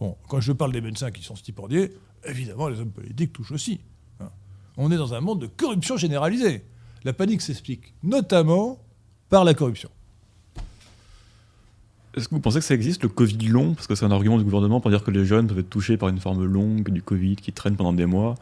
Bon, 0.00 0.16
quand 0.28 0.40
je 0.40 0.52
parle 0.52 0.72
des 0.72 0.80
médecins 0.80 1.10
qui 1.10 1.22
sont 1.22 1.36
stipendiés, 1.36 1.92
évidemment, 2.24 2.68
les 2.68 2.80
hommes 2.80 2.90
politiques 2.90 3.32
touchent 3.32 3.52
aussi. 3.52 3.80
On 4.78 4.90
est 4.92 4.96
dans 4.96 5.12
un 5.12 5.20
monde 5.20 5.40
de 5.40 5.46
corruption 5.46 5.96
généralisée. 5.96 6.64
La 7.04 7.12
panique 7.12 7.42
s'explique 7.42 7.94
notamment 8.02 8.78
par 9.28 9.44
la 9.44 9.52
corruption. 9.52 9.90
Est-ce 12.14 12.28
que 12.28 12.34
vous 12.34 12.40
pensez 12.40 12.60
que 12.60 12.64
ça 12.64 12.74
existe, 12.74 13.02
le 13.02 13.08
Covid 13.08 13.48
long? 13.48 13.74
Parce 13.74 13.86
que 13.86 13.94
c'est 13.94 14.04
un 14.04 14.10
argument 14.10 14.38
du 14.38 14.44
gouvernement 14.44 14.80
pour 14.80 14.90
dire 14.90 15.04
que 15.04 15.10
les 15.10 15.24
jeunes 15.24 15.46
peuvent 15.46 15.58
être 15.58 15.68
touchés 15.68 15.96
par 15.96 16.08
une 16.08 16.18
forme 16.18 16.44
longue 16.44 16.90
du 16.90 17.02
Covid 17.02 17.36
qui 17.36 17.52
traîne 17.52 17.76
pendant 17.76 17.92
des 17.92 18.06
mois. 18.06 18.36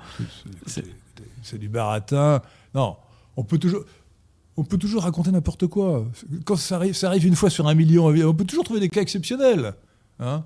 C'est 0.66 1.58
du 1.58 1.68
baratin. 1.68 2.42
Non, 2.74 2.96
on 3.36 3.42
peut 3.42 3.58
toujours, 3.58 3.84
on 4.56 4.64
peut 4.64 4.78
toujours 4.78 5.02
raconter 5.02 5.30
n'importe 5.30 5.66
quoi. 5.66 6.06
Quand 6.44 6.56
ça 6.56 6.76
arrive, 6.76 6.94
ça 6.94 7.08
arrive 7.08 7.26
une 7.26 7.36
fois 7.36 7.50
sur 7.50 7.66
un 7.66 7.74
million, 7.74 8.06
on 8.06 8.34
peut 8.34 8.44
toujours 8.44 8.64
trouver 8.64 8.80
des 8.80 8.88
cas 8.88 9.00
exceptionnels. 9.00 9.74
hein. 10.20 10.44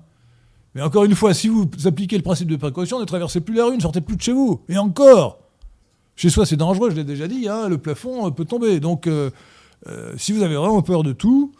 Mais 0.73 0.81
encore 0.81 1.03
une 1.03 1.15
fois, 1.15 1.33
si 1.33 1.49
vous 1.49 1.69
appliquez 1.85 2.15
le 2.15 2.23
principe 2.23 2.47
de 2.47 2.55
précaution, 2.55 2.97
ne 2.99 3.05
traversez 3.05 3.41
plus 3.41 3.55
la 3.55 3.65
rue, 3.65 3.75
ne 3.75 3.81
sortez 3.81 3.99
plus 3.99 4.15
de 4.15 4.21
chez 4.21 4.31
vous. 4.31 4.61
Et 4.69 4.77
encore, 4.77 5.39
chez 6.21 6.29
soi 6.29 6.45
c'est 6.45 6.55
dangereux, 6.55 6.91
je 6.91 6.95
l'ai 6.95 7.03
déjà 7.03 7.27
dit, 7.27 7.47
hein, 7.49 7.67
le 7.67 7.79
plafond 7.79 8.27
euh, 8.27 8.29
peut 8.29 8.45
tomber. 8.45 8.79
Donc, 8.79 9.07
euh, 9.07 9.31
euh, 9.87 10.13
si 10.17 10.33
vous 10.33 10.43
avez 10.43 10.55
vraiment 10.55 10.83
peur 10.83 11.01
de 11.01 11.13
tout, 11.13 11.51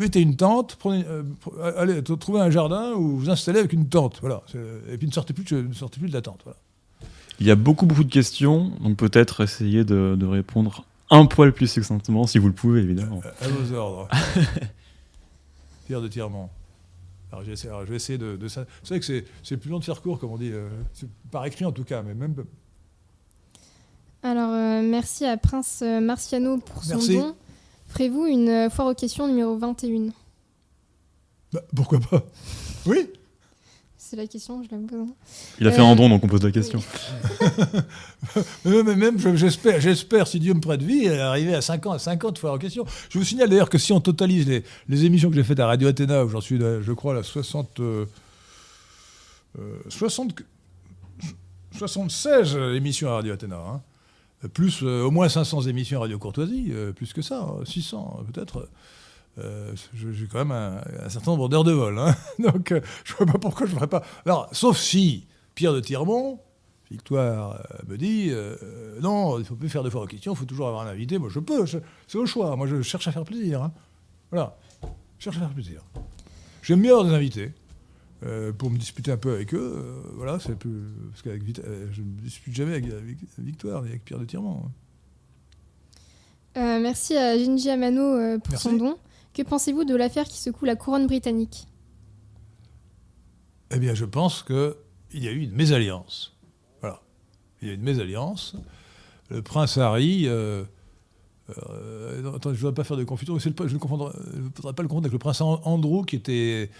mettez 0.00 0.20
une 0.20 0.34
tente, 0.34 0.74
prenez, 0.74 1.04
euh, 1.06 1.22
pr- 1.44 1.62
allez 1.76 2.02
trouvez 2.02 2.40
un 2.40 2.50
jardin 2.50 2.94
où 2.94 3.16
vous 3.16 3.30
installez 3.30 3.60
avec 3.60 3.72
une 3.72 3.88
tente. 3.88 4.18
Voilà. 4.22 4.42
Et 4.90 4.98
puis 4.98 5.06
ne 5.06 5.12
sortez 5.12 5.32
plus 5.34 5.44
de, 5.44 5.62
ne 5.62 5.72
sortez 5.72 6.00
plus 6.00 6.08
de 6.08 6.14
la 6.14 6.20
tente. 6.20 6.40
Voilà. 6.42 6.58
Il 7.38 7.46
y 7.46 7.50
a 7.52 7.54
beaucoup, 7.54 7.86
beaucoup 7.86 8.02
de 8.02 8.12
questions, 8.12 8.72
donc 8.80 8.96
peut-être 8.96 9.40
essayer 9.42 9.84
de, 9.84 10.16
de 10.18 10.26
répondre 10.26 10.84
un 11.08 11.26
poil 11.26 11.52
plus 11.52 11.68
succinctement, 11.68 12.26
si 12.26 12.38
vous 12.38 12.48
le 12.48 12.52
pouvez, 12.52 12.80
évidemment. 12.80 13.20
À 13.40 13.46
vos 13.48 13.72
ordres. 13.72 14.08
Pierre 15.86 16.00
de 16.00 16.08
Tirement. 16.08 16.50
Alors, 17.30 17.44
je 17.44 17.50
vais 17.90 17.96
essayer 17.96 18.18
de. 18.18 18.34
de 18.36 18.48
ça. 18.48 18.62
Vous 18.62 18.86
savez 18.86 19.00
que 19.00 19.06
c'est, 19.44 19.56
plus 19.56 19.70
long 19.70 19.78
de 19.78 19.84
faire 19.84 20.02
court, 20.02 20.18
comme 20.18 20.32
on 20.32 20.36
dit. 20.38 20.50
euh, 20.52 20.68
par 21.30 21.46
écrit 21.46 21.64
en 21.64 21.72
tout 21.72 21.84
cas, 21.84 22.02
mais 22.02 22.14
même. 22.14 22.34
Alors, 24.22 24.50
euh, 24.52 24.82
merci 24.82 25.24
à 25.24 25.36
Prince 25.36 25.80
euh, 25.82 26.00
Marciano 26.00 26.58
pour 26.58 26.84
son 26.84 26.90
Merci. 26.96 27.14
don. 27.16 27.34
Ferez-vous 27.88 28.26
une 28.26 28.48
euh, 28.48 28.70
foire 28.70 28.88
aux 28.88 28.94
questions 28.94 29.26
numéro 29.26 29.56
21 29.56 30.10
Bah, 31.52 31.62
pourquoi 31.74 32.00
pas? 32.00 32.22
Oui 32.86 33.08
C'est 33.96 34.16
la 34.16 34.26
question, 34.26 34.62
je 34.62 34.68
la 34.74 34.76
pose. 34.86 35.08
hein. 35.08 35.14
Il 35.58 35.66
a 35.66 35.72
fait 35.72 35.80
un 35.80 35.96
don, 35.96 36.08
donc 36.10 36.22
on 36.22 36.28
pose 36.28 36.42
la 36.42 36.50
question. 36.52 36.82
Mais 38.66 38.82
même, 38.82 38.98
même, 38.98 39.18
je- 39.18 39.34
j'espère, 39.36 39.80
j'espère, 39.80 40.26
si 40.26 40.38
Dieu 40.38 40.52
me 40.52 40.60
prête 40.60 40.82
vie, 40.82 41.08
arriver 41.08 41.54
à 41.54 41.62
50, 41.62 41.94
à 41.94 41.98
50 41.98 42.38
fois 42.38 42.52
en 42.52 42.58
question. 42.58 42.84
Je 43.08 43.18
vous 43.18 43.24
signale 43.24 43.48
d'ailleurs 43.48 43.70
que 43.70 43.78
si 43.78 43.92
on 43.92 44.00
totalise 44.00 44.46
les, 44.46 44.64
les 44.88 45.04
émissions 45.06 45.30
que 45.30 45.36
j'ai 45.36 45.44
faites 45.44 45.60
à 45.60 45.66
Radio 45.66 45.88
Athéna, 45.88 46.24
où 46.26 46.28
j'en 46.28 46.42
suis, 46.42 46.58
je 46.58 46.92
crois, 46.92 47.12
à 47.14 47.16
la 47.16 47.22
60, 47.22 47.80
euh, 47.80 48.04
euh, 49.58 49.76
60 49.88 50.42
76 51.78 52.56
émissions 52.74 53.08
à 53.08 53.14
Radio 53.14 53.32
Athéna, 53.32 53.56
hein. 53.56 53.80
Plus 54.48 54.80
euh, 54.82 55.02
au 55.04 55.10
moins 55.10 55.28
500 55.28 55.62
émissions 55.62 55.98
à 55.98 56.02
Radio 56.02 56.18
Courtoisie, 56.18 56.68
euh, 56.70 56.92
plus 56.92 57.12
que 57.12 57.22
ça, 57.22 57.40
hein, 57.40 57.64
600 57.64 58.20
euh, 58.20 58.24
peut-être. 58.32 58.68
J'ai 59.94 60.26
quand 60.26 60.44
même 60.44 60.50
un, 60.52 61.08
certain 61.08 61.30
nombre 61.30 61.48
d'heures 61.48 61.64
de 61.64 61.72
vol. 61.72 61.98
hein. 61.98 62.14
Donc, 62.38 62.74
je 63.04 63.12
ne 63.12 63.16
vois 63.18 63.26
pas 63.26 63.38
pourquoi 63.38 63.66
je 63.66 63.72
ne 63.72 63.76
ferais 63.76 63.88
pas. 63.88 64.02
Alors, 64.26 64.48
sauf 64.52 64.76
si 64.76 65.26
Pierre 65.54 65.72
de 65.72 65.80
Tirmont, 65.80 66.38
Victoire 66.90 67.62
me 67.86 67.96
dit 67.96 68.32
non, 69.00 69.36
il 69.38 69.40
ne 69.40 69.44
faut 69.44 69.54
plus 69.54 69.68
faire 69.68 69.84
de 69.84 69.88
fois 69.88 70.02
aux 70.02 70.06
questions, 70.06 70.32
il 70.32 70.36
faut 70.36 70.44
toujours 70.44 70.66
avoir 70.68 70.86
un 70.86 70.90
invité. 70.90 71.18
Moi, 71.18 71.30
je 71.30 71.38
peux, 71.38 71.64
c'est 71.66 72.18
au 72.18 72.26
choix. 72.26 72.54
Moi, 72.56 72.66
je 72.66 72.82
cherche 72.82 73.06
à 73.08 73.12
faire 73.12 73.24
plaisir. 73.24 73.62
hein. 73.62 73.72
Voilà, 74.30 74.58
je 75.18 75.24
cherche 75.24 75.36
à 75.36 75.40
faire 75.40 75.54
plaisir. 75.54 75.82
J'aime 76.62 76.82
bien 76.82 76.90
avoir 76.90 77.06
des 77.06 77.14
invités 77.14 77.52
euh, 78.24 78.52
pour 78.52 78.70
me 78.70 78.76
disputer 78.78 79.10
un 79.12 79.16
peu 79.16 79.32
avec 79.32 79.54
eux. 79.54 79.58
euh, 79.76 80.02
voilà, 80.14 80.38
c'est 80.38 80.54
plus 80.56 80.82
parce 81.10 81.22
qu'avec 81.22 81.42
euh, 81.60 81.86
je 81.92 82.02
ne 82.02 82.06
me 82.06 82.20
dispute 82.20 82.54
jamais 82.54 82.72
avec, 82.74 82.84
avec 82.92 83.16
Victoire 83.38 83.82
ni 83.82 83.88
avec 83.90 84.04
Pierre 84.04 84.18
de 84.20 84.24
Tirmont. 84.26 84.62
hein. 84.66 84.70
Euh, 86.56 86.80
merci 86.80 87.16
à 87.16 87.38
Genji 87.38 87.70
Amano 87.70 88.38
pour 88.40 88.50
Merci. 88.50 88.68
son 88.68 88.76
don. 88.76 88.98
Que 89.32 89.42
pensez-vous 89.42 89.84
de 89.84 89.94
l'affaire 89.94 90.24
qui 90.24 90.38
secoue 90.38 90.64
la 90.64 90.74
couronne 90.76 91.06
britannique? 91.06 91.66
Eh 93.70 93.78
bien, 93.78 93.94
je 93.94 94.04
pense 94.04 94.42
qu'il 94.42 94.74
y 95.14 95.28
a 95.28 95.30
eu 95.32 95.42
une 95.42 95.52
mésalliance. 95.52 96.36
Voilà. 96.80 97.00
Il 97.62 97.68
y 97.68 97.70
a 97.70 97.74
une 97.74 97.82
mésalliance. 97.82 98.56
Le 99.30 99.42
prince 99.42 99.78
Harry. 99.78 100.26
euh, 100.26 100.64
attends, 102.34 102.50
je 102.50 102.54
ne 102.56 102.60
voudrais 102.60 102.74
pas 102.74 102.82
faire 102.84 102.96
de 102.96 103.04
confusion, 103.04 103.34
le- 103.34 103.40
je 103.40 103.48
ne 103.48 103.78
voudrais 103.78 104.72
pas 104.74 104.82
le 104.82 104.88
confondre 104.88 105.04
avec 105.06 105.12
le 105.12 105.18
prince 105.18 105.40
An- 105.40 105.60
Andrew 105.64 106.04
qui 106.04 106.16
était 106.16 106.70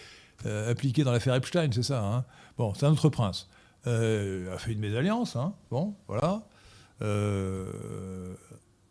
euh, 0.46 0.70
impliqué 0.70 1.04
dans 1.04 1.12
l'affaire 1.12 1.34
Epstein, 1.34 1.70
c'est 1.72 1.82
ça 1.82 2.02
hein 2.04 2.24
Bon, 2.58 2.74
c'est 2.74 2.86
un 2.86 2.92
autre 2.92 3.08
prince. 3.08 3.48
Euh, 3.86 4.54
a 4.54 4.58
fait 4.58 4.72
une 4.72 4.80
mésalliance, 4.80 5.36
hein 5.36 5.54
bon, 5.70 5.94
voilà. 6.08 6.42
Euh, 7.02 8.34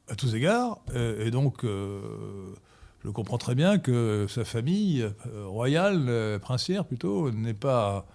à 0.07 0.15
tous 0.15 0.33
égards. 0.35 0.79
Et 0.95 1.29
donc, 1.31 1.63
je 1.63 3.09
comprends 3.09 3.37
très 3.37 3.55
bien 3.55 3.77
que 3.77 4.25
sa 4.27 4.43
famille 4.45 5.03
euh, 5.03 5.45
royale, 5.45 6.05
euh, 6.09 6.39
princière 6.39 6.85
plutôt, 6.85 7.31
n'est 7.31 7.53
pas, 7.53 8.05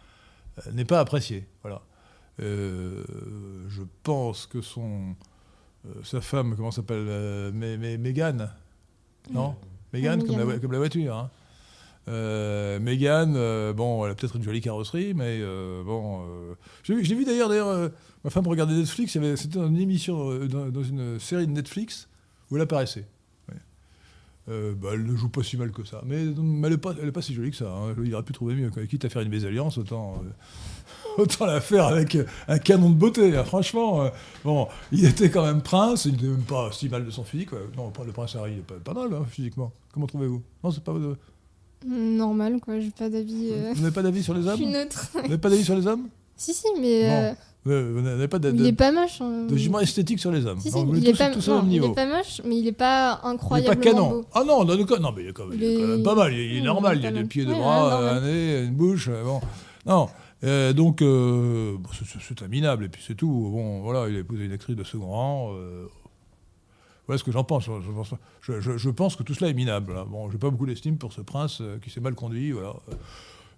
euh, 0.67 0.73
n'est 0.73 0.85
pas 0.85 1.00
appréciée. 1.00 1.47
Voilà. 1.62 1.81
Je 2.38 3.83
pense 4.03 4.47
que 4.47 4.61
son, 4.61 5.14
sa 6.03 6.21
femme, 6.21 6.57
comment 6.57 6.73
s'appelle 6.73 7.07
Mé- 7.55 7.79
Mé- 7.79 7.99
Mégane 7.99 8.50
Non? 9.31 9.55
Mégane, 9.93 10.26
comme, 10.26 10.50
la, 10.50 10.59
comme 10.59 10.73
la 10.73 10.79
voiture. 10.79 11.17
Hein. 11.17 11.31
Euh, 12.07 12.79
Mégane, 12.81 13.35
euh, 13.37 13.73
bon, 13.73 14.05
elle 14.05 14.13
a 14.13 14.15
peut-être 14.15 14.37
une 14.37 14.43
jolie 14.43 14.61
carrosserie, 14.61 15.15
mais 15.15 15.39
euh, 15.41 15.83
bon. 15.83 16.21
euh, 16.23 16.55
vu- 16.87 17.03
j'ai 17.05 17.15
vu 17.15 17.25
d'ailleurs, 17.25 17.49
d'ailleurs 17.49 17.91
ma 18.25 18.31
femme 18.31 18.47
regardait 18.47 18.75
Netflix, 18.75 19.13
c'était 19.37 19.59
dans 19.59 19.67
une 19.69 19.81
émission, 19.81 20.35
dans, 20.47 20.83
une 20.83 21.19
série 21.19 21.47
de 21.47 21.53
Netflix, 21.53 22.09
où 22.51 22.57
elle 22.57 22.63
apparaissait. 22.63 23.07
Bah, 24.47 24.91
elle 24.93 25.07
ne 25.07 25.17
joue 25.17 25.31
pas 25.31 25.43
si 25.43 25.57
mal 25.57 25.73
que 25.73 25.85
ça, 25.85 26.03
mais, 26.05 26.17
elle 26.27 26.35
n'est 26.71 26.77
pas, 26.77 27.23
si 27.23 27.33
jolie 27.33 27.51
que 27.51 27.57
ça. 27.57 27.73
hein. 27.75 27.95
Il 28.05 28.15
aurait 28.15 28.23
pu 28.25 28.35
trouver 28.35 28.55
mieux. 28.55 28.69
Quitte 28.87 29.07
à 29.07 29.09
faire 29.09 29.23
une 29.23 29.31
mésalliance, 29.31 29.79
autant, 29.79 30.23
autant 31.17 31.47
la 31.47 31.63
faire 31.63 31.87
avec 31.87 32.19
un 32.47 32.59
canon 32.59 32.91
de 32.91 32.95
beauté. 32.95 33.35
hein. 33.35 33.45
Franchement, 33.45 34.11
bon, 34.45 34.69
il 34.93 35.07
était 35.07 35.31
quand 35.31 35.47
même 35.47 35.63
prince, 35.63 36.05
il 36.05 36.13
n'était 36.13 36.27
même 36.27 36.43
pas 36.43 36.71
si 36.73 36.91
mal 36.91 37.07
de 37.07 37.11
son 37.11 37.25
physique. 37.25 37.53
Non, 37.75 37.91
le 38.05 38.13
prince 38.13 38.37
Harry, 38.37 38.57
il 38.57 38.63
pas, 38.63 38.75
pas 38.75 38.93
mal 38.93 39.15
hein, 39.15 39.25
physiquement. 39.27 39.73
Comment 39.95 40.07
trouvez-vous? 40.07 40.43
Non, 40.63 40.71
c'est 40.71 40.85
pas. 40.85 40.93
Vous 41.87 41.95
Normal, 42.17 42.61
quoi, 42.61 42.81
j'ai 42.81 42.91
pas 42.91 43.09
d'avis. 43.09 43.50
euh, 43.53 43.75
n'avez 43.75 43.91
pas 43.91 44.03
d'avis 44.03 44.23
sur 44.23 44.35
les 44.35 44.43
Je 44.43 44.49
hommes 44.49 44.57
suis 44.57 44.67
neutre. 44.67 45.09
Vous 45.14 45.23
n'avez 45.23 45.38
pas 45.38 45.50
d'avis 45.50 45.64
sur 45.64 45.75
les 45.76 45.87
hommes 45.87 46.09
si, 46.37 46.55
si, 46.55 46.67
mais. 46.81 47.11
Euh, 47.11 47.33
Vous 47.64 47.95
vous 47.95 48.00
n'avez 48.03 48.29
pas 48.29 48.38
de, 48.38 48.50
il 48.53 48.67
est 48.67 48.73
pas 48.73 48.93
moche. 48.93 49.21
hein. 49.21 49.47
de 49.49 49.57
jugement 49.57 49.81
esthétique 49.81 50.19
sur 50.19 50.31
les 50.33 50.45
hommes 50.47 50.61
Si, 50.61 50.71
si, 50.71 50.76
Non, 50.79 50.85
vous 50.85 50.97
il, 50.97 51.09
est 51.09 51.12
pas, 51.17 51.29
non, 51.31 51.67
il 51.71 51.85
est 51.85 51.95
pas 51.95 52.07
moche, 52.07 52.41
mais 52.45 52.59
il 52.59 52.67
est 52.67 52.73
pas 52.73 53.21
Il 53.23 53.26
n'est 53.29 53.33
incroyablement 53.35 53.76
pas 53.83 53.91
canon. 53.91 54.11
beau. 54.11 54.25
Ah 54.35 54.45
non, 54.45 54.64
non, 54.64 54.76
non, 54.76 54.87
non, 55.00 55.12
mais 55.17 55.23
il 55.25 55.29
est 55.29 55.33
quand 55.33 55.47
même, 55.47 55.59
il 55.59 55.64
est 55.64 55.73
quand 55.73 55.85
même 55.87 55.99
Il 55.99 56.00
est- 56.00 56.03
pas 56.03 56.14
mal. 56.14 56.33
Il 56.33 56.38
est, 56.41 56.45
il 56.47 56.57
est 56.57 56.61
Oui, 56.61 56.62
normal. 56.67 56.99
il 56.99 57.05
est 57.05 57.09
Il 57.09 57.14
y 57.14 57.19
a 57.19 57.21
mal. 57.21 57.26
pieds, 57.29 57.45
deux 57.45 57.53
Ouais, 57.53 57.59
bras, 57.59 58.03
ouais, 58.03 58.09
un 58.11 58.21
nez, 58.23 58.64
une 58.64 58.75
bouche. 58.75 59.09
euh, 59.11 59.23
Bon, 59.25 59.41
non. 59.87 60.09
Euh, 60.45 60.75
donc, 60.75 61.00
euh, 61.00 61.76
c'est 62.21 62.43
un 62.43 62.49
minable. 62.49 62.85
Et 62.85 62.88
puis 62.88 63.03
c'est 63.07 63.14
tout. 63.14 63.29
Bon, 63.29 63.81
voilà, 63.81 64.09
il 64.11 64.17
a 64.17 64.19
épousé 64.19 64.45
une 64.45 64.53
actrice 64.53 64.76
de 64.76 64.85
second 64.85 65.07
rang. 65.07 65.53
euh, 65.55 65.87
voilà 67.07 67.19
ce 67.19 67.25
que 67.25 67.33
j'en 67.33 67.45
pense. 67.45 67.65
Je 68.41 68.91
pense, 68.91 69.17
que 69.17 69.23
tout 69.23 69.35
cela 69.35 69.51
est 69.51 69.55
minable. 69.55 69.95
là. 69.95 70.05
Bon, 70.05 70.31
j'ai 70.31 70.39
pas 70.39 70.51
beaucoup 70.51 70.67
d'estime 70.67 70.97
pour 70.99 71.13
ce 71.13 71.21
prince 71.21 71.59
euh, 71.61 71.79
qui 71.79 71.91
s'est 71.91 72.01
mal 72.01 72.15
conduit. 72.15 72.53
Voilà. 72.53 72.75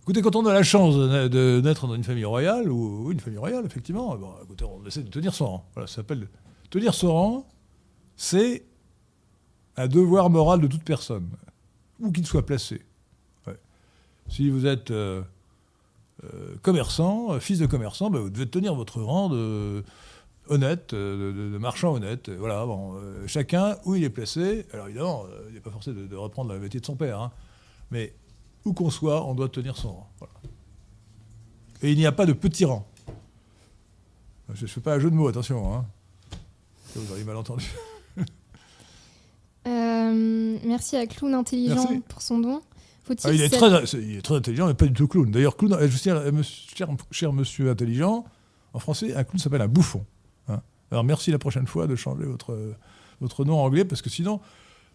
Écoutez, 0.02 0.22
quand 0.22 0.36
on 0.36 0.46
a 0.46 0.52
la 0.52 0.62
chance 0.62 0.94
de, 0.96 1.06
na- 1.08 1.28
de 1.28 1.60
naître 1.62 1.86
dans 1.86 1.94
une 1.94 2.04
famille 2.04 2.24
royale, 2.24 2.70
ou, 2.70 3.10
une 3.10 3.20
famille 3.20 3.38
royale, 3.38 3.64
effectivement, 3.66 4.16
bon, 4.16 4.30
écoutez, 4.42 4.64
on 4.64 4.84
essaie 4.86 5.02
de 5.02 5.10
tenir 5.10 5.34
son 5.34 5.46
rang. 5.46 5.68
Voilà, 5.74 5.86
s'appelle 5.86 6.28
tenir 6.70 6.94
son 6.94 7.12
rang. 7.12 7.48
C'est 8.16 8.64
un 9.76 9.88
devoir 9.88 10.30
moral 10.30 10.60
de 10.60 10.66
toute 10.66 10.84
personne, 10.84 11.28
où 12.00 12.10
qu'il 12.12 12.26
soit 12.26 12.46
placé. 12.46 12.82
Si 14.28 14.50
vous 14.50 14.66
êtes 14.66 14.90
euh, 14.90 15.22
euh, 16.24 16.56
commerçant, 16.62 17.32
euh, 17.32 17.38
fils 17.38 17.60
de 17.60 17.66
commerçant, 17.66 18.10
ben, 18.10 18.18
vous 18.18 18.30
devez 18.30 18.48
tenir 18.48 18.74
votre 18.74 19.00
rang 19.00 19.28
de 19.28 19.84
honnête, 20.48 20.92
euh, 20.94 21.32
de, 21.32 21.38
de- 21.38 21.50
de 21.52 21.58
marchand 21.58 21.92
honnête. 21.94 22.28
Euh, 22.28 22.36
Voilà, 22.38 22.64
bon, 22.66 22.94
euh, 22.96 23.26
chacun 23.26 23.76
où 23.84 23.94
il 23.94 24.04
est 24.04 24.10
placé. 24.10 24.66
Alors 24.72 24.86
évidemment, 24.88 25.24
euh, 25.30 25.44
il 25.48 25.54
n'est 25.54 25.60
pas 25.60 25.70
forcé 25.70 25.92
de, 25.92 26.06
de 26.06 26.16
reprendre 26.16 26.52
le 26.52 26.58
métier 26.60 26.80
de 26.80 26.86
son 26.86 26.96
père, 26.96 27.20
hein, 27.20 27.32
mais 27.90 28.14
où 28.64 28.72
qu'on 28.72 28.90
soit, 28.90 29.24
on 29.26 29.34
doit 29.34 29.48
tenir 29.48 29.76
son 29.76 29.92
rang. 29.92 30.10
Voilà. 30.18 30.34
Et 31.82 31.92
il 31.92 31.98
n'y 31.98 32.06
a 32.06 32.12
pas 32.12 32.26
de 32.26 32.32
petit 32.32 32.64
rang. 32.64 32.86
Je 34.54 34.62
ne 34.62 34.68
fais 34.68 34.80
pas 34.80 34.94
un 34.94 34.98
jeu 34.98 35.10
de 35.10 35.14
mots, 35.16 35.28
attention. 35.28 35.74
Hein. 35.74 35.84
Vous 36.94 37.10
auriez 37.12 37.24
mal 37.24 37.36
entendu. 37.36 37.64
Euh, 39.66 40.58
merci 40.64 40.96
à 40.96 41.06
Clown 41.06 41.34
Intelligent 41.34 41.74
Merci. 41.74 42.00
pour 42.08 42.22
son 42.22 42.38
don. 42.38 42.62
Ah, 43.24 43.32
il, 43.32 43.40
est 43.42 43.48
très, 43.48 43.86
c'est- 43.86 43.98
il 44.02 44.16
est 44.16 44.22
très 44.22 44.34
intelligent, 44.36 44.66
mais 44.66 44.74
pas 44.74 44.86
du 44.86 44.92
tout 44.92 45.06
clown. 45.08 45.30
D'ailleurs, 45.30 45.56
clown, 45.56 45.76
je 45.80 45.96
cher, 45.96 46.22
cher 47.10 47.32
monsieur 47.32 47.70
intelligent, 47.70 48.24
en 48.72 48.78
français, 48.78 49.14
un 49.14 49.24
clown 49.24 49.38
s'appelle 49.38 49.62
un 49.62 49.68
bouffon. 49.68 50.04
Alors 50.90 51.04
merci 51.04 51.30
la 51.30 51.38
prochaine 51.38 51.66
fois 51.66 51.86
de 51.86 51.96
changer 51.96 52.24
votre, 52.24 52.56
votre 53.20 53.44
nom 53.44 53.58
anglais, 53.60 53.84
parce 53.84 54.02
que 54.02 54.10
sinon. 54.10 54.40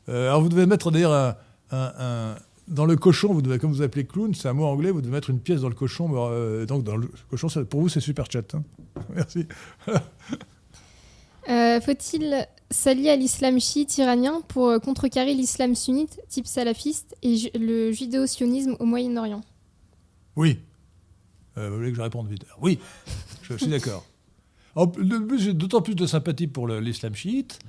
euh, 0.09 0.29
alors 0.29 0.41
vous 0.41 0.49
devez 0.49 0.65
mettre 0.65 0.91
d'ailleurs 0.91 1.13
un, 1.13 1.35
un- 1.71 1.93
un- 1.99 2.35
dans 2.67 2.85
le 2.85 2.95
cochon, 2.95 3.33
vous 3.33 3.41
devez, 3.41 3.59
comme 3.59 3.71
vous 3.73 3.81
appelez 3.81 4.05
clown, 4.05 4.33
c'est 4.33 4.47
un 4.47 4.53
mot 4.53 4.65
anglais, 4.65 4.91
vous 4.91 5.01
devez 5.01 5.11
mettre 5.13 5.29
une 5.29 5.39
pièce 5.39 5.61
dans 5.61 5.69
le 5.69 5.75
cochon. 5.75 6.09
euh, 6.15 6.65
donc 6.65 6.83
dans 6.83 6.95
le 6.95 7.09
cochon, 7.29 7.49
ça- 7.49 7.65
pour 7.65 7.81
vous, 7.81 7.89
c'est 7.89 7.99
super 7.99 8.25
chat. 8.31 8.55
hein. 8.55 8.63
Merci. 9.13 9.47
Euh, 11.49 11.81
Faut-il 11.81 12.47
s'allier 12.69 13.09
à 13.09 13.15
l'islam 13.15 13.59
chiite 13.59 13.97
iranien 13.97 14.41
pour 14.47 14.79
contrecarrer 14.79 15.33
l'islam 15.33 15.73
sunnite, 15.73 16.19
type 16.29 16.45
salafiste, 16.45 17.15
et 17.23 17.35
ju- 17.35 17.49
le 17.55 17.91
judéo-sionisme 17.91 18.75
au 18.79 18.85
Moyen-Orient? 18.85 19.41
Oui. 20.35 20.59
Vous 21.55 21.75
voulez 21.75 21.89
que 21.89 21.97
je 21.97 22.01
réponde 22.03 22.27
vite? 22.29 22.45
Oui, 22.61 22.79
je 23.41 23.55
suis 23.55 23.67
d'accord. 23.67 24.05
En 24.05 24.05
plus, 24.05 24.05
de 24.05 24.05
plus, 24.05 24.60
J'ai 25.37 25.53
d'autant 25.53 25.81
plus 25.81 25.95
de 25.95 26.05
sympathie 26.05 26.47
pour 26.47 26.67
l'islam 26.67 27.13
chiite 27.15 27.59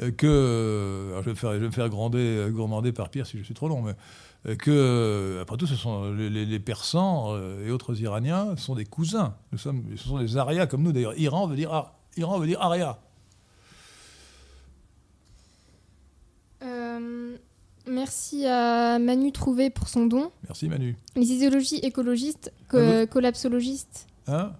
euh, 0.00 0.10
que. 0.10 1.12
je, 1.20 1.24
vais 1.24 1.30
me 1.30 1.34
faire, 1.36 1.52
je 1.54 1.58
vais 1.58 1.66
me 1.66 1.70
faire 1.72 1.88
gronder, 1.88 2.18
euh, 2.18 2.50
gourmander 2.50 2.92
par 2.92 3.08
Pierre 3.10 3.26
si 3.26 3.38
je 3.38 3.42
suis 3.44 3.54
trop 3.54 3.68
long, 3.68 3.82
mais 3.82 3.94
euh, 4.46 4.54
que, 4.56 5.38
après 5.40 5.56
tout, 5.56 5.66
ce 5.66 5.74
sont 5.76 6.12
les, 6.12 6.58
Persans 6.60 7.36
et 7.64 7.70
autres 7.70 8.00
Iraniens 8.00 8.56
sont 8.56 8.74
des 8.74 8.84
cousins. 8.84 9.34
Nous 9.52 9.58
sommes, 9.58 9.84
ce 9.96 10.08
sont 10.08 10.18
des 10.18 10.36
Arias 10.36 10.66
comme 10.66 10.82
nous. 10.82 10.92
D'ailleurs, 10.92 11.16
Iran 11.18 11.46
veut 11.46 11.56
dire, 11.56 11.72
Ar- 11.72 11.94
Iran 12.16 12.38
veut 12.38 12.46
dire 12.46 12.60
Aria. 12.60 12.98
Euh, 16.62 17.36
Merci 17.88 18.46
à 18.46 18.98
Manu 18.98 19.30
Trouvé 19.30 19.70
pour 19.70 19.88
son 19.88 20.06
don. 20.06 20.30
Merci 20.48 20.68
Manu. 20.68 20.96
Les 21.14 21.30
idéologies 21.30 21.76
écologistes, 21.76 22.52
co- 22.68 22.78
Ah 22.80 23.04
bon 23.04 23.06
collapsologistes, 23.06 24.06
Hein? 24.26 24.52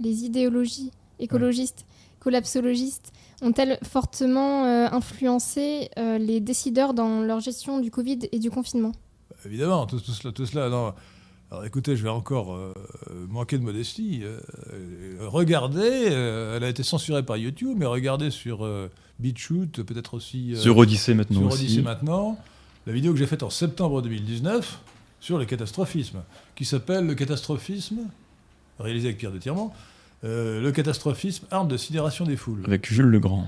Les 0.00 0.24
idéologies 0.24 0.90
écologistes, 1.22 1.86
collapsologistes, 2.20 3.12
ont-elles 3.40 3.78
fortement 3.82 4.64
euh, 4.64 4.88
influencé 4.92 5.90
euh, 5.98 6.18
les 6.18 6.40
décideurs 6.40 6.94
dans 6.94 7.22
leur 7.22 7.40
gestion 7.40 7.80
du 7.80 7.90
Covid 7.90 8.20
et 8.30 8.38
du 8.38 8.50
confinement? 8.50 8.92
Évidemment, 9.44 9.86
tout, 9.86 9.98
tout 10.00 10.12
cela, 10.12 10.32
tout 10.32 10.46
cela. 10.46 10.68
Non. 10.68 10.94
Alors 11.50 11.64
écoutez, 11.64 11.96
je 11.96 12.02
vais 12.02 12.08
encore 12.08 12.54
euh, 12.54 12.72
manquer 13.28 13.58
de 13.58 13.62
modestie. 13.62 14.22
Regardez, 15.20 16.08
euh, 16.10 16.56
elle 16.56 16.64
a 16.64 16.68
été 16.68 16.82
censurée 16.82 17.22
par 17.22 17.36
YouTube, 17.36 17.76
mais 17.78 17.86
regardez 17.86 18.30
sur 18.30 18.64
euh, 18.64 18.90
BitChute, 19.18 19.82
peut-être 19.82 20.14
aussi 20.14 20.54
euh, 20.54 20.56
Sur 20.56 20.76
Odyssée 20.76 21.14
maintenant 21.14 21.40
sur 21.40 21.46
aussi. 21.48 21.64
Odyssey 21.64 21.82
maintenant, 21.82 22.38
la 22.86 22.92
vidéo 22.92 23.12
que 23.12 23.18
j'ai 23.18 23.26
faite 23.26 23.42
en 23.42 23.50
septembre 23.50 24.02
2019 24.02 24.80
sur 25.20 25.38
le 25.38 25.44
catastrophisme, 25.44 26.22
qui 26.54 26.64
s'appelle 26.64 27.06
Le 27.06 27.14
catastrophisme, 27.14 28.08
réalisé 28.78 29.08
avec 29.08 29.18
Pierre 29.18 29.32
de 29.32 29.38
Tirement, 29.38 29.74
euh, 30.24 30.60
le 30.60 30.72
catastrophisme, 30.72 31.46
arme 31.50 31.68
de 31.68 31.76
sidération 31.76 32.24
des 32.24 32.36
foules. 32.36 32.62
Avec 32.66 32.86
Jules 32.86 33.06
Legrand. 33.06 33.46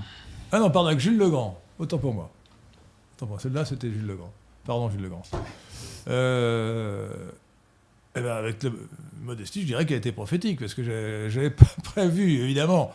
Ah 0.51 0.59
non, 0.59 0.69
pardon, 0.69 0.87
avec 0.89 0.99
Jules 0.99 1.17
Legrand. 1.17 1.59
Autant 1.79 1.97
pour 1.97 2.13
moi. 2.13 2.31
Autant 3.15 3.27
pour. 3.27 3.41
Celle-là, 3.41 3.65
c'était 3.65 3.89
Jules 3.89 4.07
Legrand. 4.07 4.31
Pardon, 4.65 4.89
Jules 4.89 5.03
Legrand. 5.03 5.23
Euh, 6.07 7.09
eh 8.15 8.21
ben, 8.21 8.31
avec 8.31 8.61
le, 8.63 8.73
modestie, 9.23 9.61
je 9.61 9.67
dirais 9.67 9.85
qu'elle 9.85 9.97
était 9.97 10.11
prophétique, 10.11 10.59
parce 10.59 10.73
que 10.73 10.83
j'avais 11.29 11.49
pas 11.49 11.65
prévu, 11.83 12.41
évidemment. 12.41 12.93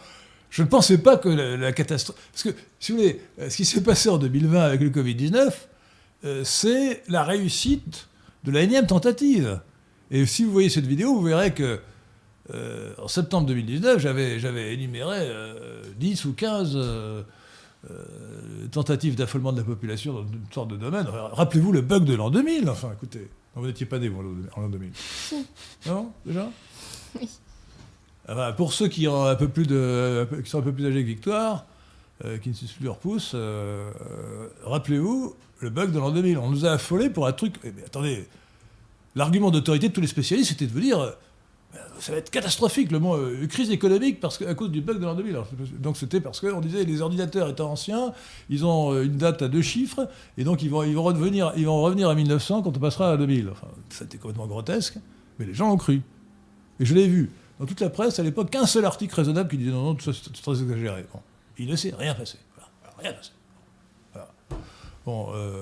Je 0.51 0.63
ne 0.63 0.69
pensais 0.69 0.99
pas 0.99 1.17
que 1.17 1.29
la, 1.29 1.57
la 1.57 1.73
catastrophe. 1.73 2.19
Parce 2.33 2.43
que, 2.43 2.51
si 2.81 2.93
vous 2.93 2.99
voulez, 2.99 3.21
ce 3.49 3.57
qui 3.57 3.65
s'est 3.65 3.83
passé 3.83 4.09
en 4.09 4.19
2020 4.19 4.61
avec 4.61 4.81
le 4.81 4.91
Covid-19, 4.91 5.53
euh, 6.25 6.45
c'est 6.45 7.03
la 7.09 7.25
réussite 7.25 8.09
de 8.45 8.53
la 8.53 8.61
énième 8.61 8.87
tentative. 8.87 9.61
Et 10.11 10.27
si 10.27 10.45
vous 10.45 10.53
voyez 10.53 10.69
cette 10.69 10.87
vidéo, 10.87 11.15
vous 11.15 11.23
verrez 11.23 11.53
que 11.55 11.81
euh, 12.55 12.93
en 12.99 13.09
septembre 13.09 13.47
2019, 13.47 13.99
j'avais, 13.99 14.75
énuméré 14.75 15.19
euh, 15.21 15.83
10 15.99 16.25
ou 16.25 16.33
15 16.33 16.73
euh, 16.75 17.23
euh, 17.91 18.05
tentatives 18.71 19.15
d'affolement 19.15 19.53
de 19.53 19.59
la 19.59 19.65
population 19.65 20.13
dans 20.13 20.23
une 20.23 20.45
sorte 20.53 20.69
de 20.69 20.77
domaine. 20.77 21.07
Rappelez-vous 21.33 21.73
le 21.73 21.81
bug 21.81 22.05
de 22.05 22.15
l'an 22.15 22.31
2000, 22.31 22.69
enfin, 22.69 22.91
écoutez. 22.93 23.29
Non, 23.55 23.63
vous 23.63 23.67
n'étiez 23.67 23.87
pas 23.87 23.99
né, 23.99 24.09
vous, 24.09 24.21
en 24.57 24.61
l'an 24.61 24.69
2000. 24.69 24.91
Non, 25.87 26.13
déjà? 26.25 26.51
Oui. 27.19 27.29
Enfin, 28.29 28.53
pour 28.53 28.73
ceux 28.73 28.89
qui, 28.89 29.09
ont 29.09 29.25
un 29.25 29.35
peu 29.35 29.49
plus 29.49 29.67
de, 29.67 30.21
un 30.23 30.27
peu- 30.27 30.43
qui 30.43 30.51
sont 30.51 30.59
un 30.59 30.63
peu 30.63 30.73
plus 30.73 30.87
âgés 30.87 31.03
que 31.03 31.09
Victoire, 31.09 31.65
euh, 32.25 32.39
qui 32.39 32.51
ne 32.51 32.55
sucent 32.55 32.75
plus 32.75 32.85
leur 32.85 32.99
pouce, 32.99 33.33
euh, 33.35 33.91
euh, 34.01 34.49
rappelez-vous 34.65 35.35
le 35.61 35.71
bug 35.71 35.91
de 35.91 35.99
l'an 35.99 36.11
2000. 36.11 36.39
On 36.39 36.51
nous 36.51 36.65
a 36.65 36.73
affolés 36.73 37.11
pour 37.11 37.27
un 37.27 37.33
truc. 37.33 37.55
Eh, 37.65 37.73
mais 37.75 37.83
attendez, 37.85 38.29
l'argument 39.17 39.51
d'autorité 39.51 39.89
de 39.89 39.95
tous 39.95 40.01
les 40.01 40.07
spécialistes, 40.07 40.51
c'était 40.51 40.67
de 40.67 40.73
vous 40.73 40.81
dire 40.81 41.01
euh, 41.01 41.11
ça 42.01 42.13
va 42.13 42.19
être 42.19 42.31
catastrophique, 42.31 42.91
le 42.91 42.99
mot 42.99 43.15
euh, 43.15 43.47
crise 43.47 43.71
économique, 43.71 44.21
parce 44.21 44.41
à 44.43 44.55
cause 44.55 44.71
du 44.71 44.81
bug 44.81 44.99
de 44.99 45.05
l'an 45.05 45.15
2000. 45.15 45.33
Alors, 45.33 45.49
donc 45.79 45.97
c'était 45.97 46.21
parce 46.21 46.41
qu'on 46.41 46.61
disait 46.61 46.85
les 46.85 47.03
ordinateurs 47.03 47.49
étant 47.49 47.71
anciens, 47.71 48.13
ils 48.49 48.65
ont 48.65 48.93
euh, 48.93 49.05
une 49.05 49.17
date 49.17 49.43
à 49.43 49.49
deux 49.49 49.63
chiffres, 49.63 50.09
et 50.39 50.45
donc 50.45 50.63
ils 50.63 50.71
vont, 50.71 50.79
revenir, 50.79 51.53
ils 51.57 51.67
vont 51.67 51.81
revenir 51.83 52.09
à 52.09 52.15
1900 52.15 52.63
quand 52.63 52.77
on 52.77 52.81
passera 52.81 53.13
à 53.13 53.17
2000. 53.17 53.49
Enfin, 53.51 53.69
c'était 53.91 54.19
complètement 54.19 54.47
grotesque, 54.47 54.99
mais 55.39 55.47
les 55.47 55.55
gens 55.55 55.71
ont 55.71 55.77
cru. 55.77 56.01
Et 56.79 56.85
je 56.85 56.95
l'ai 56.95 57.07
vu. 57.07 57.31
Dans 57.59 57.67
toute 57.67 57.81
la 57.81 57.91
presse, 57.91 58.19
à 58.19 58.23
l'époque, 58.23 58.51
qu'un 58.51 58.67
seul 58.67 58.87
article 58.87 59.15
raisonnable 59.15 59.51
qui 59.51 59.59
disait 59.59 59.71
non, 59.71 59.83
non, 59.83 59.95
tout 59.95 60.13
ça 60.13 60.19
c'est 60.23 60.43
très 60.43 60.63
exagéré. 60.63 61.05
Bon. 61.13 61.21
Il 61.59 61.69
ne 61.69 61.77
s'est 61.77 61.95
rien 61.97 62.15
passé. 62.15 62.39
Rien 62.99 63.13
passé. 63.13 63.33
Bon, 65.07 65.29
euh, 65.35 65.59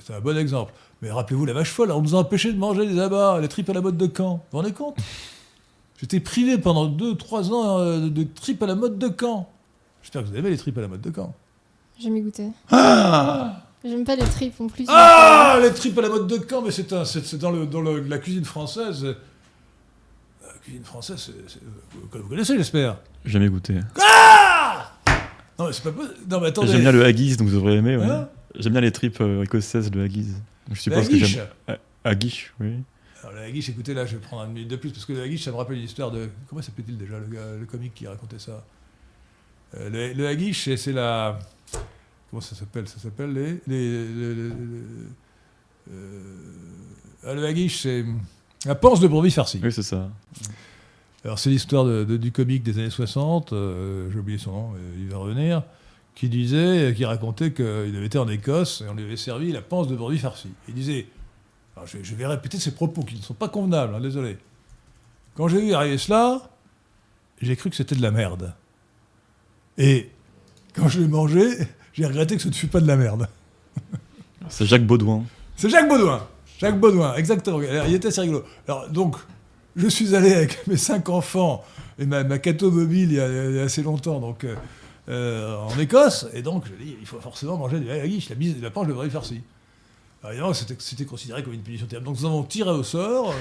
c'est 0.00 0.14
un 0.14 0.20
bon 0.20 0.36
exemple. 0.36 0.72
Mais 1.04 1.10
rappelez-vous 1.10 1.44
la 1.44 1.52
vache 1.52 1.68
folle, 1.70 1.90
on 1.92 2.00
nous 2.00 2.14
a 2.14 2.18
empêché 2.20 2.50
de 2.50 2.58
manger 2.58 2.86
des 2.86 2.98
abats, 2.98 3.38
les 3.38 3.48
tripes 3.48 3.68
à 3.68 3.74
la 3.74 3.82
mode 3.82 3.98
de 3.98 4.10
Caen. 4.16 4.36
Vous 4.36 4.40
vous 4.52 4.58
rendez 4.58 4.72
compte? 4.72 4.96
J'étais 6.00 6.18
privé 6.18 6.56
pendant 6.56 6.88
2-3 6.88 7.50
ans 7.52 7.78
euh, 7.78 8.08
de 8.08 8.22
tripes 8.22 8.62
à 8.62 8.66
la 8.66 8.74
mode 8.74 8.98
de 8.98 9.10
Caen. 9.20 9.46
J'espère 10.02 10.22
que 10.22 10.28
vous 10.28 10.36
avez 10.36 10.48
les 10.48 10.56
tripes 10.56 10.78
à 10.78 10.80
la 10.80 10.88
mode 10.88 11.02
de 11.02 11.12
Caen. 11.14 11.34
J'ai 11.98 12.04
jamais 12.04 12.22
goûté. 12.22 12.46
Ah 12.70 13.60
J'aime 13.84 14.04
pas 14.04 14.16
les 14.16 14.24
tripes 14.24 14.58
en 14.62 14.66
plus. 14.68 14.86
Ah 14.88 15.58
Les 15.60 15.74
tripes 15.74 15.98
à 15.98 16.00
la 16.00 16.08
mode 16.08 16.26
de 16.26 16.38
Caen, 16.48 16.62
mais 16.62 16.70
c'est 16.70 16.90
un- 16.94 17.04
c'est- 17.04 17.26
c'est 17.26 17.36
dans, 17.36 17.50
le, 17.50 17.66
dans 17.66 17.82
le- 17.82 18.00
la 18.00 18.16
cuisine 18.16 18.46
française. 18.46 19.04
La 20.42 20.52
cuisine 20.62 20.84
française, 20.84 21.18
c'est- 21.18 21.32
c'est- 21.52 21.60
vous 21.92 22.08
vous 22.22 22.28
connaissez, 22.30 22.56
j'espère. 22.56 22.96
Jamais 23.26 23.50
goûté. 23.50 23.74
Non, 25.58 25.66
mais 25.66 25.72
c'est 25.74 25.82
pas 25.84 25.92
possible. 25.92 26.14
Non, 26.30 26.40
mais 26.40 26.46
attendez. 26.46 26.68
J'aime 26.72 26.80
bien 26.80 26.92
le 26.92 27.04
haggis, 27.04 27.36
donc 27.36 27.48
vous 27.48 27.56
devrez 27.56 27.74
aimer. 27.76 27.98
ouais. 27.98 28.06
Hein 28.06 28.28
J'aime 28.58 28.72
bien 28.72 28.80
les 28.80 28.90
tripes 28.92 29.20
euh, 29.20 29.42
écossaises, 29.42 29.90
le 29.92 30.02
haggis. 30.02 30.28
Je 30.70 30.80
suppose 30.80 31.08
que 31.08 31.14
guiche. 31.14 31.38
j'aime. 31.66 31.76
Haggis, 32.04 32.46
oui. 32.60 32.74
Alors, 33.22 33.34
la 33.36 33.50
guiche, 33.50 33.68
écoutez, 33.70 33.94
là, 33.94 34.04
je 34.06 34.16
vais 34.16 34.22
prendre 34.22 34.44
une 34.44 34.52
minute 34.52 34.68
de 34.68 34.76
plus, 34.76 34.90
parce 34.90 35.04
que 35.06 35.12
la 35.14 35.26
guiche, 35.28 35.44
ça 35.44 35.50
me 35.50 35.56
rappelle 35.56 35.78
une 35.78 35.84
histoire 35.84 36.10
de. 36.10 36.28
Comment 36.48 36.60
s'appelait-il 36.62 36.98
déjà, 36.98 37.18
le, 37.18 37.26
gars, 37.26 37.52
le 37.58 37.64
comique 37.66 37.94
qui 37.94 38.06
racontait 38.06 38.38
ça? 38.38 38.64
Euh, 39.76 39.90
Le, 39.90 40.12
le 40.36 40.52
c'est- 40.52 40.92
la. 40.92 41.38
Comment 42.30 42.40
ça 42.42 42.54
s'appelle? 42.54 42.86
Ça 42.88 42.98
s'appelle 42.98 43.32
les. 43.32 43.52
les, 43.66 44.08
les- 44.14 44.34
les- 44.34 44.52
euh, 45.90 46.20
ah, 47.26 47.34
le 47.34 47.44
hagish, 47.46 47.82
c'est. 47.82 48.04
La 48.66 48.74
panse 48.74 49.00
de 49.00 49.08
brebis 49.08 49.30
farcie. 49.30 49.60
Oui, 49.62 49.72
c'est 49.72 49.82
ça. 49.82 50.10
Alors, 51.24 51.38
c'est 51.38 51.50
l'histoire 51.50 51.84
de- 51.84 52.04
de- 52.04 52.16
du 52.16 52.32
comique 52.32 52.62
des 52.62 52.78
années 52.78 52.90
60, 52.90 53.52
euh, 53.52 54.10
j'ai 54.12 54.18
oublié 54.18 54.38
son 54.38 54.52
nom, 54.52 54.70
mais 54.72 54.80
il 55.02 55.08
va 55.08 55.16
revenir, 55.18 55.62
qui 56.14 56.28
disait, 56.28 56.94
qui 56.96 57.04
racontait 57.04 57.52
qu'il 57.52 57.64
avait 57.64 58.06
été 58.06 58.18
en 58.18 58.28
Écosse 58.28 58.82
et 58.84 58.88
on 58.88 58.94
lui 58.94 59.04
avait 59.04 59.16
servi 59.16 59.52
la 59.52 59.62
panse 59.62 59.88
de 59.88 59.96
brebis 59.96 60.18
farcie. 60.18 60.52
Il 60.68 60.74
disait, 60.74 61.06
alors 61.76 61.88
je, 61.88 61.98
je 62.02 62.14
vais 62.14 62.26
répéter 62.26 62.58
ses 62.58 62.72
propos 62.72 63.02
qui 63.02 63.16
ne 63.16 63.22
sont 63.22 63.34
pas 63.34 63.48
convenables, 63.48 63.94
hein, 63.94 64.00
désolé. 64.00 64.38
Quand 65.34 65.48
j'ai 65.48 65.60
vu 65.60 65.74
arriver 65.74 65.98
cela, 65.98 66.50
j'ai 67.40 67.56
cru 67.56 67.70
que 67.70 67.76
c'était 67.76 67.96
de 67.96 68.02
la 68.02 68.12
merde. 68.12 68.54
Et 69.76 70.10
quand 70.74 70.88
je 70.88 71.00
l'ai 71.00 71.08
mangé, 71.08 71.48
j'ai 71.92 72.06
regretté 72.06 72.36
que 72.36 72.42
ce 72.42 72.48
ne 72.48 72.54
fût 72.54 72.68
pas 72.68 72.80
de 72.80 72.86
la 72.86 72.96
merde. 72.96 73.28
C'est 74.48 74.66
Jacques 74.66 74.86
Baudouin. 74.86 75.24
C'est 75.56 75.68
Jacques 75.68 75.88
Baudouin. 75.88 76.26
Jacques 76.58 76.78
Baudouin, 76.78 77.14
exactement. 77.16 77.58
Alors, 77.58 77.86
il 77.86 77.94
était 77.94 78.08
assez 78.08 78.20
rigolo. 78.20 78.44
Alors, 78.68 78.88
donc, 78.88 79.16
je 79.74 79.88
suis 79.88 80.14
allé 80.14 80.32
avec 80.32 80.66
mes 80.66 80.76
cinq 80.76 81.08
enfants 81.08 81.64
et 81.98 82.06
ma, 82.06 82.24
ma 82.24 82.38
cato 82.38 82.70
mobile 82.70 83.10
il 83.10 83.16
y, 83.16 83.20
a, 83.20 83.28
il 83.50 83.56
y 83.56 83.58
a 83.58 83.62
assez 83.64 83.82
longtemps, 83.82 84.20
donc, 84.20 84.44
euh, 84.44 84.54
euh, 85.08 85.56
en 85.56 85.78
Écosse. 85.78 86.26
Et 86.32 86.42
donc, 86.42 86.64
je 86.66 86.84
dis, 86.84 86.96
il 87.00 87.06
faut 87.06 87.20
forcément 87.20 87.56
manger 87.56 87.80
du 87.80 87.90
haggis, 87.90 88.26
la, 88.30 88.36
mise, 88.36 88.60
la 88.62 88.70
planche 88.70 88.88
de 88.88 88.92
brebis 88.92 89.10
farcie. 89.10 89.40
Alors, 90.22 90.32
évidemment, 90.32 90.54
c'était, 90.54 90.76
c'était 90.78 91.04
considéré 91.04 91.42
comme 91.42 91.52
une 91.52 91.62
punition 91.62 91.86
terrible. 91.86 92.06
Donc, 92.06 92.18
nous 92.20 92.26
avons 92.26 92.42
tiré 92.44 92.70
au 92.70 92.82
sort. 92.82 93.34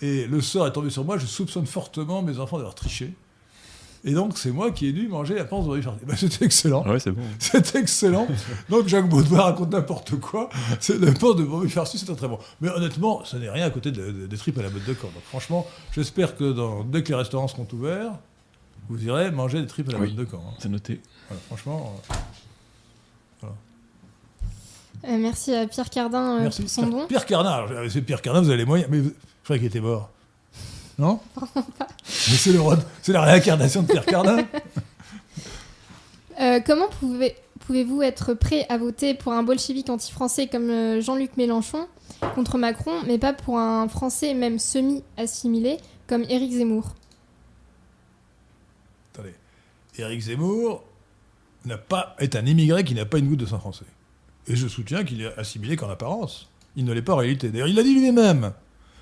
Et 0.00 0.26
le 0.26 0.40
sort 0.40 0.66
est 0.66 0.72
tombé 0.72 0.90
sur 0.90 1.04
moi. 1.04 1.18
Je 1.18 1.26
soupçonne 1.26 1.66
fortement 1.66 2.22
mes 2.22 2.38
enfants 2.38 2.56
d'avoir 2.58 2.74
triché. 2.74 3.14
Et 4.04 4.12
donc, 4.12 4.38
c'est 4.38 4.52
moi 4.52 4.70
qui 4.70 4.86
ai 4.86 4.92
dû 4.92 5.08
manger 5.08 5.34
la 5.34 5.44
panse 5.44 5.66
de 5.66 5.80
farcie. 5.80 5.98
Ben, 6.06 6.14
c'était 6.16 6.44
excellent. 6.44 6.86
Ouais, 6.86 7.00
c'est 7.00 7.10
bon. 7.10 7.22
C'est 7.40 7.74
excellent. 7.74 8.28
Donc 8.68 8.86
Jacques 8.86 9.08
Baudouin 9.08 9.40
raconte 9.42 9.72
n'importe 9.72 10.14
quoi. 10.20 10.50
C'est 10.78 10.98
le 11.00 11.12
port 11.14 11.34
de 11.34 11.42
brebis 11.42 11.68
farci, 11.68 11.98
c'est 11.98 12.06
très 12.06 12.14
très 12.14 12.28
bon. 12.28 12.38
Mais 12.60 12.68
honnêtement, 12.68 13.24
ce 13.24 13.36
n'est 13.36 13.50
rien 13.50 13.66
à 13.66 13.70
côté 13.70 13.90
de- 13.90 14.12
de- 14.12 14.26
des 14.28 14.36
tripes 14.36 14.56
à 14.58 14.62
la 14.62 14.70
mode 14.70 14.84
de 14.84 14.92
corps. 14.94 15.10
Donc 15.10 15.24
franchement, 15.24 15.66
j'espère 15.92 16.36
que 16.36 16.52
dans- 16.52 16.84
dès 16.84 17.02
que 17.02 17.08
les 17.08 17.16
restaurants 17.16 17.48
seront 17.48 17.66
ouverts, 17.72 18.12
vous 18.88 19.04
irez 19.04 19.30
manger 19.30 19.60
des 19.60 19.66
tripes 19.66 19.88
à 19.88 19.92
la 19.92 19.98
Oui. 19.98 20.08
mode 20.08 20.16
de 20.16 20.24
camp. 20.24 20.42
hein. 20.46 20.54
C'est 20.58 20.68
noté. 20.68 21.00
Voilà, 21.28 21.42
franchement, 21.46 21.94
euh, 22.10 23.46
Euh, 25.04 25.16
merci 25.16 25.54
à 25.54 25.66
Pierre 25.68 25.90
Cardin 25.90 26.38
euh, 26.38 26.40
merci. 26.42 26.62
pour 26.62 26.70
son 26.70 26.86
don. 26.88 27.06
Pierre 27.06 27.24
Cardin, 27.24 27.50
alors, 27.50 27.70
c'est 27.90 28.02
Pierre 28.02 28.20
Cardin, 28.20 28.40
vous 28.40 28.48
avez 28.48 28.56
les 28.58 28.64
moyens. 28.64 28.90
Mais 28.90 29.00
je 29.02 29.10
croyais 29.44 29.60
qu'il 29.60 29.68
était 29.68 29.80
mort. 29.80 30.10
Non? 30.98 31.20
Mais 31.54 32.36
c'est 32.36 32.52
le 32.52 32.60
roi 32.60 32.74
de- 32.76 32.82
c'est 33.02 33.12
la 33.12 33.22
réincarnation 33.22 33.82
de 33.82 33.86
Pierre 33.88 34.06
Cardin. 34.06 34.44
Euh, 36.40 36.60
comment 36.64 36.86
pouvez- 37.00 37.34
Pouvez-vous 37.66 38.00
être 38.02 38.32
prêt 38.32 38.64
à 38.68 38.78
voter 38.78 39.12
pour 39.14 39.32
un 39.32 39.42
bolchevique 39.42 39.90
anti-français 39.90 40.46
comme 40.46 41.00
Jean-Luc 41.00 41.36
Mélenchon 41.36 41.88
contre 42.36 42.58
Macron, 42.58 42.92
mais 43.08 43.18
pas 43.18 43.32
pour 43.32 43.58
un 43.58 43.88
français 43.88 44.34
même 44.34 44.60
semi-assimilé 44.60 45.78
comme 46.06 46.22
Éric 46.28 46.52
Zemmour 46.52 46.94
Attendez. 49.12 49.34
Éric 49.98 50.20
Zemmour 50.20 50.84
n'a 51.64 51.78
pas, 51.78 52.14
est 52.18 52.36
un 52.36 52.46
immigré 52.46 52.84
qui 52.84 52.94
n'a 52.94 53.04
pas 53.04 53.18
une 53.18 53.28
goutte 53.28 53.40
de 53.40 53.46
sang 53.46 53.58
français. 53.58 53.84
Et 54.46 54.56
je 54.56 54.66
soutiens 54.68 55.04
qu'il 55.04 55.22
est 55.22 55.36
assimilé 55.38 55.76
qu'en 55.76 55.90
apparence. 55.90 56.48
Il 56.76 56.84
ne 56.84 56.92
l'est 56.92 57.02
pas 57.02 57.14
en 57.14 57.16
réalité. 57.16 57.50
D'ailleurs, 57.50 57.68
il 57.68 57.74
l'a 57.74 57.82
dit 57.82 57.94
lui-même. 57.94 58.52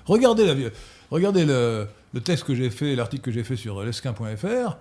Regardez, 0.05 0.45
la, 0.45 0.69
regardez 1.11 1.45
le, 1.45 1.87
le 2.13 2.21
texte 2.21 2.45
que 2.45 2.55
j'ai 2.55 2.69
fait, 2.69 2.95
l'article 2.95 3.23
que 3.23 3.31
j'ai 3.31 3.43
fait 3.43 3.55
sur 3.55 3.81
lesquin.fr, 3.83 4.77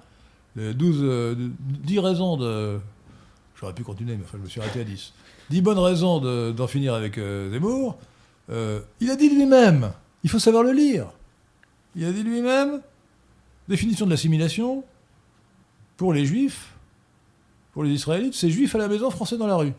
les 0.56 0.72
12, 0.74 0.98
euh, 1.02 1.34
10 1.60 1.98
raisons 1.98 2.36
de. 2.36 2.78
J'aurais 3.60 3.74
pu 3.74 3.82
continuer, 3.82 4.16
mais 4.16 4.24
enfin, 4.24 4.38
je 4.38 4.44
me 4.44 4.48
suis 4.48 4.60
arrêté 4.60 4.80
à 4.80 4.84
10. 4.84 5.12
10 5.50 5.60
bonnes 5.62 5.78
raisons 5.78 6.18
de- 6.20 6.52
d'en 6.52 6.66
finir 6.66 6.94
avec 6.94 7.18
euh, 7.18 7.50
Zemmour. 7.52 7.98
Euh, 8.50 8.80
il 9.00 9.10
a 9.10 9.16
dit 9.16 9.28
lui-même, 9.28 9.92
il 10.24 10.30
faut 10.30 10.38
savoir 10.38 10.62
le 10.62 10.72
lire. 10.72 11.06
Il 11.96 12.04
a 12.04 12.12
dit 12.12 12.22
lui-même, 12.22 12.80
définition 13.68 14.06
de 14.06 14.10
l'assimilation, 14.10 14.84
pour 15.96 16.12
les 16.12 16.26
juifs, 16.26 16.74
pour 17.72 17.84
les 17.84 17.90
israélites, 17.90 18.34
c'est 18.34 18.50
juif 18.50 18.74
à 18.74 18.78
la 18.78 18.88
maison, 18.88 19.10
français 19.10 19.36
dans 19.36 19.46
la 19.46 19.56
rue. 19.56 19.72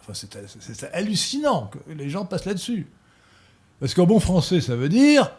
Enfin, 0.00 0.12
c'est 0.14 0.92
hallucinant 0.92 1.68
que 1.68 1.92
les 1.92 2.08
gens 2.08 2.24
passent 2.24 2.46
là-dessus. 2.46 2.86
Parce 3.78 3.94
qu'en 3.94 4.06
bon 4.06 4.20
français, 4.20 4.60
ça 4.60 4.76
veut 4.76 4.88
dire 4.88 5.30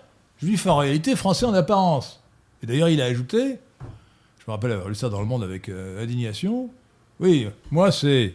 juif 0.41 0.65
en 0.67 0.77
réalité, 0.77 1.15
français 1.15 1.45
en 1.45 1.53
apparence. 1.53 2.21
Et 2.63 2.65
d'ailleurs, 2.65 2.89
il 2.89 3.01
a 3.01 3.05
ajouté, 3.05 3.59
je 4.39 4.43
me 4.47 4.51
rappelle 4.51 4.71
avoir 4.71 4.89
lu 4.89 4.95
ça 4.95 5.09
dans 5.09 5.19
Le 5.19 5.25
Monde 5.25 5.43
avec 5.43 5.69
euh, 5.69 6.01
indignation, 6.01 6.69
oui, 7.19 7.47
moi 7.69 7.91
c'est 7.91 8.33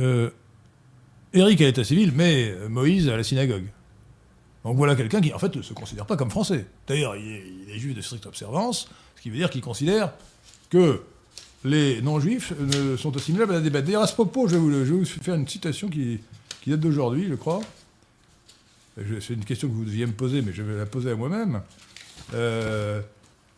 euh, 0.00 0.30
Eric 1.34 1.60
à 1.60 1.64
l'état 1.64 1.84
civil, 1.84 2.12
mais 2.14 2.50
euh, 2.50 2.68
Moïse 2.68 3.08
à 3.08 3.16
la 3.16 3.22
synagogue. 3.22 3.66
Donc 4.66 4.76
voilà 4.76 4.96
quelqu'un 4.96 5.20
qui 5.20 5.32
en 5.32 5.38
fait 5.38 5.54
ne 5.54 5.62
se 5.62 5.72
considère 5.74 6.06
pas 6.06 6.16
comme 6.16 6.28
français. 6.30 6.66
D'ailleurs, 6.88 7.14
il 7.14 7.70
est, 7.70 7.78
juif 7.78 7.94
de 7.94 8.00
stricte 8.00 8.26
observance, 8.26 8.88
ce 9.14 9.22
qui 9.22 9.30
veut 9.30 9.36
dire 9.36 9.48
qu'il 9.48 9.60
considère 9.60 10.12
que 10.70 11.02
les 11.64 12.02
non-juifs 12.02 12.52
ne 12.58 12.96
sont 12.96 13.16
assimilables 13.16 13.52
à 13.52 13.56
la 13.56 13.60
débat. 13.60 13.80
D'ailleurs, 13.80 14.02
à 14.02 14.08
ce 14.08 14.14
propos, 14.14 14.48
je 14.48 14.56
vais 14.56 14.84
vous, 14.84 15.04
faire 15.04 15.36
une 15.36 15.46
citation 15.46 15.88
qui, 15.88 16.18
date 16.66 16.80
d'aujourd'hui, 16.80 17.26
je 17.28 17.36
crois. 17.36 17.60
C'est 19.20 19.34
une 19.34 19.44
question 19.44 19.68
que 19.68 19.72
vous 19.72 19.84
deviez 19.84 20.04
me 20.04 20.12
poser, 20.12 20.42
mais 20.42 20.52
je 20.52 20.62
vais 20.62 20.76
la 20.76 20.86
poser 20.86 21.12
à 21.12 21.14
moi-même. 21.14 21.62
Euh, 22.34 23.00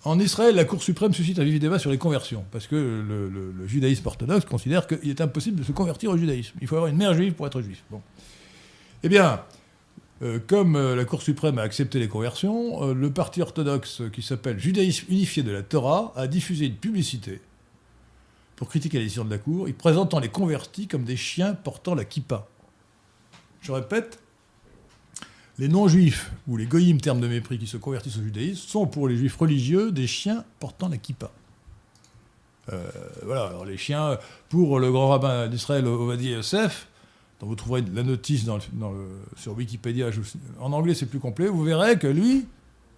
en 0.05 0.21
Israël, 0.21 0.55
la 0.57 0.67
Cour 0.67 0.83
suprême 0.83 1.15
suscite 1.15 1.39
un 1.39 1.45
vif 1.45 1.59
débat 1.59 1.79
sur 1.79 1.91
les 1.91 1.97
conversions, 1.97 2.45
parce 2.53 2.67
que 2.67 2.77
le, 2.77 3.31
le- 3.31 3.53
le 3.57 3.67
judaïsme 3.67 4.07
orthodoxe 4.07 4.45
considère 4.45 4.87
qu'il 4.87 5.09
est 5.09 5.21
impossible 5.23 5.61
de 5.61 5.65
se 5.65 5.73
convertir 5.73 6.11
au 6.11 6.19
judaïsme. 6.19 6.59
Il 6.61 6.67
faut 6.67 6.77
avoir 6.77 6.91
une 6.91 6.99
mère 6.99 7.15
juive 7.15 7.33
pour 7.33 7.47
être 7.47 7.63
juif. 7.63 7.83
Bon. 7.91 8.03
Eh 9.03 9.09
bien, 9.09 9.41
euh, 10.21 10.41
comme 10.45 10.75
euh, 10.75 10.97
la 10.97 11.05
Cour 11.05 11.23
suprême 11.23 11.59
a 11.59 11.63
accepté 11.63 12.01
les 12.01 12.09
conversions, 12.09 12.83
euh, 12.83 12.95
le 12.95 13.13
parti 13.13 13.41
orthodoxe 13.41 14.03
qui 14.13 14.23
s'appelle 14.23 14.59
Judaïsme 14.59 15.07
unifié 15.11 15.45
de 15.45 15.53
la 15.53 15.63
Torah 15.63 16.13
a 16.17 16.27
diffusé 16.27 16.67
une 16.67 16.75
publicité 16.75 17.41
pour 18.57 18.69
critiquer 18.69 18.99
la 18.99 19.05
décision 19.05 19.25
de 19.25 19.31
la 19.31 19.39
Cour, 19.39 19.69
y 19.69 19.73
présentant 19.73 20.19
les 20.19 20.29
convertis 20.29 20.89
comme 20.89 21.05
des 21.05 21.17
chiens 21.17 21.55
portant 21.55 21.95
la 21.95 22.05
kippa. 22.05 22.49
Je 23.61 23.71
répète, 23.71 24.19
les 25.61 25.69
non-juifs, 25.69 26.33
ou 26.49 26.57
les 26.57 26.67
goyim, 26.67 26.99
termes 26.99 27.21
de 27.21 27.29
mépris, 27.29 27.59
qui 27.59 27.69
se 27.69 27.77
convertissent 27.77 28.19
au 28.19 28.23
judaïsme, 28.23 28.67
sont 28.69 28.87
pour 28.89 29.07
les 29.07 29.17
juifs 29.17 29.37
religieux 29.37 29.93
des 29.93 30.09
chiens 30.09 30.45
portant 30.59 30.89
la 30.89 30.97
kippa. 30.97 31.31
Voilà, 33.23 33.47
alors 33.47 33.65
les 33.65 33.79
chiens, 33.79 34.19
pour 34.51 34.79
le 34.79 34.93
grand 34.93 35.09
rabbin 35.09 35.47
d'Israël, 35.47 35.87
Ovadi 35.87 36.31
Yosef, 36.31 36.89
dont 37.41 37.47
vous 37.47 37.55
trouverez 37.55 37.83
la 37.95 38.03
notice 38.03 38.45
sur 39.37 39.57
Wikipédia, 39.57 40.11
en 40.61 40.73
anglais 40.73 40.95
c'est 40.95 41.07
plus 41.07 41.21
complet, 41.21 41.47
vous 41.47 41.63
verrez 41.65 41.99
que 41.99 42.07
lui, 42.09 42.47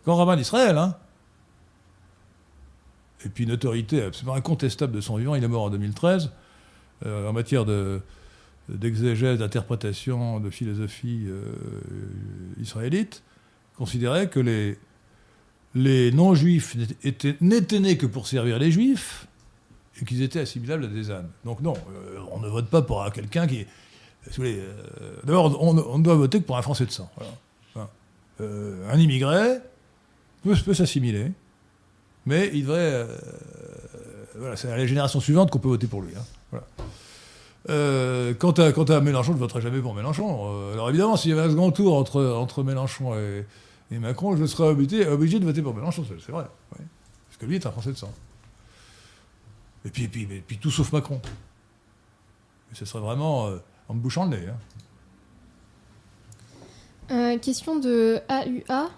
grand 0.05 0.17
rabbin 0.17 0.37
d'Israël, 0.37 0.79
hein, 0.79 0.97
et 3.25 3.29
puis 3.29 3.45
une 3.45 3.53
autorité 3.53 4.03
absolument 4.03 4.35
incontestable 4.35 4.93
de 4.95 5.01
son 5.01 5.17
vivant, 5.17 5.35
il 5.35 5.45
est 5.45 5.49
mort 5.49 5.65
en 5.65 5.71
2013, 5.71 6.31
euh, 7.05 7.29
en 7.29 7.33
matière 7.33 7.65
de, 7.67 8.01
d'exégèse, 8.69 9.39
d'interprétation, 9.39 10.41
de 10.41 10.49
philosophie 10.49 11.25
euh, 11.27 11.53
israélite, 12.61 13.23
considérait 13.77 14.29
que 14.31 14.41
les, 15.75 16.13
non-juifs 16.13 16.77
n'étaient, 17.41 17.79
nés 17.81 17.97
que 17.99 18.07
pour 18.07 18.27
servir 18.27 18.59
les 18.59 18.71
juifs 18.71 19.27
et 20.01 20.05
qu'ils 20.07 20.23
étaient 20.23 20.41
assimilables 20.41 20.85
à 20.85 20.89
des 20.89 21.11
ânes. 21.11 21.29
Donc 21.45 21.61
non, 21.61 21.75
euh, 21.75 22.19
on 22.33 22.41
ne 22.41 22.49
vote 22.49 22.71
pas 22.71 22.81
pour 22.81 23.03
un- 23.03 23.11
quelqu'un 23.11 23.47
qui 23.47 23.67
euh, 24.39 24.73
D'abord, 25.25 25.63
on, 25.63 25.77
on 25.79 25.99
doit 25.99 26.15
voter 26.15 26.41
que 26.41 26.45
pour 26.45 26.57
un 26.57 26.63
Français 26.63 26.87
de 26.87 26.91
sang. 26.91 27.11
voilà. 27.17 27.33
Enfin, 27.75 27.89
euh, 28.41 28.91
un 28.91 28.99
immigré 28.99 29.59
peut, 30.43 30.75
s'assimiler, 30.75 31.33
mais 32.27 32.51
il 32.53 32.63
devrait... 32.63 32.79
euh, 32.79 33.17
voilà, 34.37 34.57
c'est 34.57 34.71
à 34.71 34.77
la 34.77 34.87
génération 34.87 35.21
suivante 35.21 35.51
qu'on 35.51 35.59
peut 35.59 35.69
voter 35.69 35.87
pour 35.87 36.03
lui. 36.03 36.15
hein. 36.17 36.25
Voilà. 36.51 36.67
Euh, 37.69 38.33
quant, 38.35 38.53
à, 38.53 38.73
quant 38.73 38.85
à 38.85 39.01
Mélenchon, 39.01 39.33
je 39.33 39.37
ne 39.37 39.41
voterai 39.41 39.61
jamais 39.61 39.81
pour 39.81 39.95
Mélenchon. 39.95 40.73
Alors 40.73 40.89
évidemment, 40.89 41.17
s'il 41.17 41.31
y 41.31 41.35
avait 41.35 41.43
un 41.43 41.51
second 41.51 41.71
tour 41.73 41.95
entre, 41.97 42.25
entre 42.25 42.63
Mélenchon 42.63 43.15
et, 43.19 43.45
et 43.91 43.99
Macron, 43.99 44.35
je 44.37 44.47
serais 44.47 44.69
obligé, 44.69 45.07
obligé 45.07 45.39
de 45.39 45.45
voter 45.45 45.61
pour 45.61 45.75
Mélenchon, 45.75 46.05
c'est 46.09 46.33
vrai. 46.33 46.47
Parce 46.71 47.37
que 47.39 47.45
lui 47.47 47.57
est 47.57 47.67
un 47.67 47.71
Français 47.71 47.93
de 47.93 47.97
sang. 47.97 48.13
Et 49.85 49.91
puis, 49.91 50.05
et 50.05 50.09
puis, 50.09 50.23
et 50.23 50.43
puis 50.47 50.57
tout 50.59 50.71
sauf 50.71 50.91
Macron. 50.93 51.21
Ce 52.73 52.85
serait 52.85 53.03
vraiment 53.03 53.51
en 53.91 53.95
me 53.95 54.01
bouchant 54.01 54.25
le 54.25 54.31
nez. 54.37 54.47
hein. 54.49 54.57
Euh, 57.13 57.39
question 57.39 57.77
de 57.79 58.21
AUA. 58.29 58.89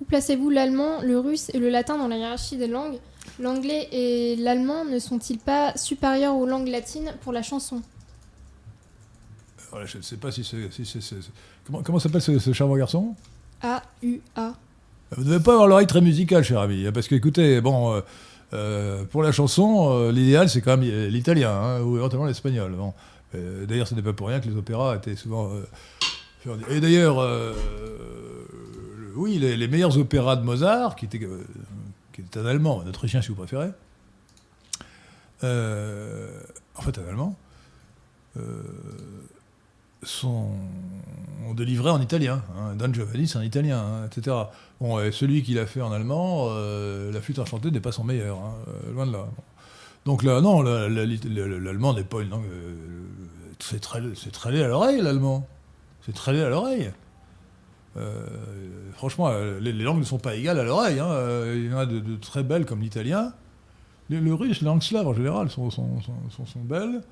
Où 0.00 0.04
placez-vous 0.04 0.50
l'allemand, 0.50 1.00
le 1.02 1.18
russe 1.18 1.50
et 1.54 1.58
le 1.58 1.70
latin 1.70 1.96
dans 1.96 2.08
la 2.08 2.16
hiérarchie 2.18 2.56
des 2.58 2.66
langues? 2.66 2.98
L'anglais 3.40 3.88
et 3.92 4.36
l'allemand 4.36 4.84
ne 4.84 4.98
sont-ils 4.98 5.38
pas 5.38 5.74
supérieurs 5.76 6.36
aux 6.36 6.46
langues 6.46 6.68
latines 6.68 7.14
pour 7.22 7.32
la 7.32 7.42
chanson? 7.42 7.80
Voilà, 9.70 9.86
je 9.86 9.96
ne 9.98 10.02
sais 10.02 10.16
pas 10.16 10.30
si 10.30 10.44
c'est... 10.44 10.70
Si 10.70 11.14
comment 11.64 11.82
comment 11.82 11.98
s'appelle 11.98 12.20
ce, 12.20 12.38
ce 12.38 12.52
charmant 12.52 12.76
garçon? 12.76 13.14
AUA. 13.62 14.54
Vous 15.16 15.22
ne 15.22 15.28
devez 15.30 15.42
pas 15.42 15.52
avoir 15.52 15.66
l'oreille 15.68 15.86
très 15.86 16.00
musicale, 16.02 16.42
cher 16.44 16.60
ami. 16.60 16.86
hein, 16.86 16.92
Parce 16.92 17.08
que, 17.08 17.14
écoutez, 17.14 17.60
bon, 17.62 17.94
euh, 17.94 18.00
euh, 18.52 19.04
pour 19.04 19.22
la 19.22 19.32
chanson, 19.32 19.88
euh, 19.90 20.12
l'idéal, 20.12 20.50
c'est 20.50 20.60
quand 20.60 20.76
même 20.76 21.08
l'italien, 21.08 21.50
hein, 21.50 21.80
ou 21.82 21.96
éventuellement 21.96 22.26
l'espagnol. 22.26 22.72
Bon. 22.72 22.92
Euh, 23.34 23.66
d'ailleurs, 23.66 23.88
ce 23.88 23.94
n'est 23.94 24.02
pas 24.02 24.12
pour 24.12 24.28
rien 24.28 24.40
que 24.40 24.48
les 24.48 24.56
opéras 24.56 24.96
étaient 24.96 25.16
souvent. 25.16 25.50
euh, 25.52 26.56
et 26.70 26.80
d'ailleurs, 26.80 27.18
euh, 27.20 27.54
oui, 29.16 29.38
les, 29.38 29.68
meilleurs 29.68 29.96
opéras 29.98 30.36
de 30.36 30.42
Mozart, 30.42 30.94
qui 30.96 31.06
étaient 31.06 31.26
un 32.36 32.46
allemand, 32.46 32.82
un 32.84 32.88
autrichien 32.88 33.22
si 33.22 33.28
vous 33.28 33.34
préférez, 33.34 33.70
en 35.42 36.82
fait 36.82 36.98
un 36.98 37.08
allemand, 37.08 37.36
sont 40.02 40.50
délivrés 41.56 41.90
en 41.90 42.00
italien. 42.00 42.42
Hein. 42.58 42.74
Don 42.76 42.92
Giovanni, 42.92 43.26
c'est 43.26 43.38
un 43.38 43.44
italien, 43.44 43.78
hein, 43.78 44.06
etc. 44.06 44.36
Bon, 44.80 45.00
et 45.00 45.12
celui 45.12 45.42
qui 45.42 45.54
l'a 45.54 45.66
fait 45.66 45.80
en 45.80 45.92
allemand, 45.92 46.50
la 46.54 47.20
flûte 47.22 47.38
enchantée 47.38 47.70
n'est 47.70 47.80
pas 47.80 47.92
son 47.92 48.04
meilleur, 48.04 48.38
hein, 48.38 48.54
loin 48.92 49.06
de 49.06 49.12
là. 49.12 49.26
Donc 50.04 50.22
là, 50.22 50.42
non, 50.42 50.60
la- 50.60 50.88
la- 50.90 51.06
la- 51.06 51.46
l'allemand 51.58 51.94
n'est 51.94 52.04
pas 52.04 52.20
une 52.20 52.28
langue. 52.30 52.44
C'est 53.60 53.80
laid 54.50 54.62
à 54.62 54.68
l'oreille, 54.68 55.00
l'allemand. 55.00 55.46
C'est 56.04 56.14
très 56.14 56.32
laid 56.32 56.42
à 56.42 56.48
l'oreille. 56.48 56.92
Euh, 57.96 58.26
franchement, 58.94 59.28
euh, 59.28 59.60
les, 59.60 59.72
langues 59.72 60.00
ne 60.00 60.04
sont 60.04 60.18
pas 60.18 60.34
égales 60.34 60.58
à 60.58 60.64
l'oreille. 60.64 60.98
hein. 60.98 61.10
Euh, 61.10 61.54
Il 61.56 61.70
y 61.70 61.74
en 61.74 61.78
a 61.78 61.86
de, 61.86 62.16
très 62.16 62.42
belles 62.42 62.66
comme 62.66 62.80
l'italien. 62.80 63.32
Le, 64.10 64.34
russe, 64.34 64.60
les 64.60 64.66
langues 64.66 64.82
slaves 64.82 65.06
en 65.06 65.14
général 65.14 65.48
sont, 65.50 65.70
sont, 65.70 65.98
sont, 66.30 66.60
belles. 66.60 67.02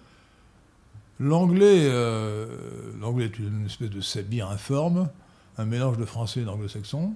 L'anglais, 1.18 1.86
est 1.86 3.38
une 3.38 3.64
espèce 3.64 3.90
de 3.90 4.00
sabir 4.00 4.50
informe, 4.50 5.08
un 5.56 5.64
mélange 5.64 5.96
de 5.96 6.04
français 6.04 6.40
et 6.40 6.44
d'anglo-saxon. 6.44 7.14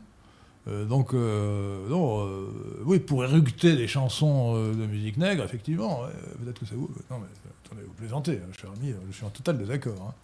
Donc, 0.66 1.12
non, 1.12 2.26
oui, 2.84 3.00
pour 3.00 3.22
éructer 3.24 3.76
des 3.76 3.86
chansons 3.86 4.54
de 4.54 4.86
musique 4.86 5.18
nègre, 5.18 5.44
effectivement, 5.44 6.04
peut-être 6.42 6.60
que 6.60 6.66
ça 6.66 6.74
vous. 6.74 6.90
Non, 7.10 7.18
mais 7.18 7.26
attendez, 7.66 7.82
vous 7.86 7.92
plaisantez, 7.94 8.40
hein, 8.42 8.52
cher 8.58 8.70
ami, 8.70 8.94
je 9.10 9.16
suis 9.16 9.24
en 9.24 9.30
total 9.30 9.58
désaccord. 9.58 10.00
hein. 10.08 10.14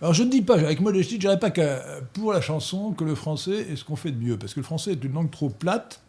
Alors, 0.00 0.14
je 0.14 0.22
ne 0.22 0.30
dis 0.30 0.42
pas, 0.42 0.54
avec 0.54 0.80
modestie, 0.80 1.14
je 1.16 1.20
dirais 1.20 1.38
pas 1.38 1.50
que 1.50 2.00
pour 2.14 2.32
la 2.32 2.40
chanson, 2.40 2.92
que 2.92 3.04
le 3.04 3.14
français 3.14 3.70
est 3.70 3.76
ce 3.76 3.84
qu'on 3.84 3.96
fait 3.96 4.10
de 4.12 4.18
mieux, 4.18 4.38
parce 4.38 4.54
que 4.54 4.60
le 4.60 4.64
français 4.64 4.92
est 4.92 5.04
une 5.04 5.12
langue 5.12 5.30
trop 5.30 5.48
plate 5.50 6.00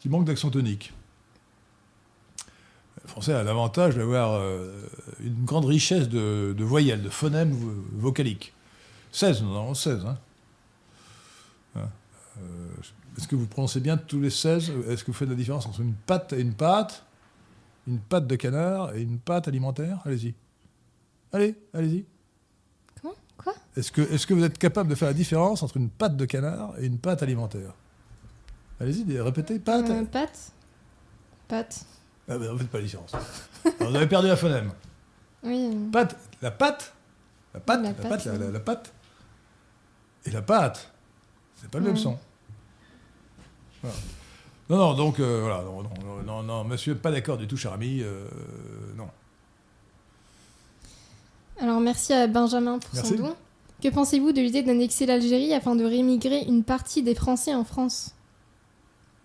qui 0.00 0.08
manque 0.08 0.24
d'accent 0.26 0.50
tonique. 0.50 0.92
Le 3.02 3.08
français 3.08 3.32
a 3.32 3.42
l'avantage 3.42 3.96
d'avoir 3.96 4.32
euh, 4.34 4.70
une 5.20 5.44
grande 5.44 5.64
richesse 5.64 6.08
de, 6.08 6.54
voyelles, 6.60 7.02
de 7.02 7.08
phonèmes 7.10 7.50
vo- 7.52 7.84
vocaliques. 7.94 8.52
16, 9.12 9.42
nous 9.42 9.50
en 9.56 9.62
avons 9.62 9.74
16. 9.74 10.04
Hein. 10.06 10.18
Hein, 11.76 11.88
euh, 12.38 12.68
Est-ce 13.18 13.26
que 13.26 13.34
vous 13.36 13.46
prononcez 13.46 13.80
bien 13.80 13.96
tous 13.96 14.20
les 14.20 14.30
16 14.30 14.72
Est-ce 14.88 15.02
que 15.02 15.10
vous 15.10 15.16
faites 15.16 15.28
la 15.28 15.34
différence 15.34 15.66
entre 15.66 15.80
une 15.80 15.94
patte 15.94 16.32
et 16.32 16.40
une 16.40 16.54
patte 16.54 17.04
une 17.86 17.98
pâte 17.98 18.26
de 18.26 18.36
canard 18.36 18.94
et 18.94 19.02
une 19.02 19.18
pâte 19.18 19.48
alimentaire 19.48 20.00
Allez-y. 20.04 20.34
Allez, 21.32 21.56
allez-y. 21.74 22.04
Comment? 23.00 23.14
Quoi? 23.36 23.54
Est-ce 23.76 23.90
que, 23.90 24.02
est 24.02 24.24
que 24.26 24.34
vous 24.34 24.44
êtes 24.44 24.58
capable 24.58 24.90
de 24.90 24.94
faire 24.94 25.08
la 25.08 25.14
différence 25.14 25.62
entre 25.62 25.76
une 25.78 25.88
pâte 25.90 26.16
de 26.16 26.24
canard 26.26 26.74
et 26.78 26.86
une 26.86 26.98
pâte 26.98 27.22
alimentaire? 27.22 27.74
Allez-y, 28.80 29.20
répétez, 29.20 29.58
pâte. 29.58 29.88
Euh, 29.90 30.04
pâte? 30.04 30.52
Pâte. 31.48 31.84
Ah 32.28 32.38
ben, 32.38 32.52
vous 32.52 32.58
faites 32.58 32.68
pas 32.70 32.78
la 32.78 32.84
différence. 32.84 33.12
Alors, 33.14 33.90
vous 33.90 33.96
avez 33.96 34.06
perdu 34.06 34.28
la 34.28 34.36
phonème. 34.36 34.72
Oui. 35.42 35.88
Pâte, 35.92 36.16
la 36.40 36.50
pâte, 36.50 36.92
la 37.54 37.60
pâte, 37.60 37.82
La 37.82 37.88
la, 37.88 37.94
pâte, 37.94 38.08
pâte, 38.08 38.24
la, 38.26 38.32
oui. 38.32 38.38
la- 38.38 38.50
la 38.50 38.60
pâte, 38.60 38.92
et 40.24 40.30
la 40.30 40.42
pâte, 40.42 40.92
c'est 41.56 41.68
pas 41.70 41.78
le 41.78 41.84
même 41.86 41.96
son. 41.96 42.16
Voilà. 43.82 43.96
Non, 44.72 44.78
non, 44.78 44.94
donc 44.94 45.20
euh, 45.20 45.40
voilà, 45.42 45.62
non, 45.64 46.22
non, 46.24 46.42
non, 46.42 46.64
monsieur, 46.64 46.94
pas 46.94 47.10
d'accord 47.10 47.36
du 47.36 47.46
tout, 47.46 47.58
cher 47.58 47.74
ami, 47.74 48.00
euh, 48.00 48.24
non. 48.96 49.06
Alors 51.60 51.78
merci 51.78 52.14
à 52.14 52.26
Benjamin 52.26 52.78
pour 52.78 52.88
Merci. 52.94 53.18
son 53.18 53.22
don. 53.22 53.36
Que 53.82 53.88
pensez-vous 53.90 54.32
de 54.32 54.40
l'idée 54.40 54.62
d'annexer 54.62 55.04
l'Algérie 55.04 55.52
afin 55.52 55.76
de 55.76 55.84
rémigrer 55.84 56.44
une 56.44 56.64
partie 56.64 57.02
des 57.02 57.14
Français 57.14 57.54
en 57.54 57.64
France? 57.64 58.14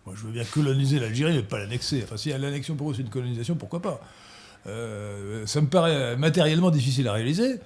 Moi, 0.06 0.16
je 0.18 0.26
veux 0.26 0.34
bien 0.34 0.44
coloniser 0.44 1.00
l'Algérie, 1.00 1.38
mais 1.38 1.44
pas 1.44 1.60
l'annexer. 1.60 2.02
Enfin, 2.04 2.18
si 2.18 2.28
l'annexion 2.30 2.76
pour 2.76 2.92
eux 2.92 2.94
c'est 2.94 3.04
une 3.04 3.10
colonisation, 3.10 3.56
pourquoi 3.56 3.82
pas? 3.82 4.02
Euh, 4.68 5.46
Ça 5.46 5.62
me 5.62 5.68
paraît 5.68 6.18
matériellement 6.18 6.72
difficile 6.72 7.08
à 7.08 7.14
réaliser. 7.14 7.62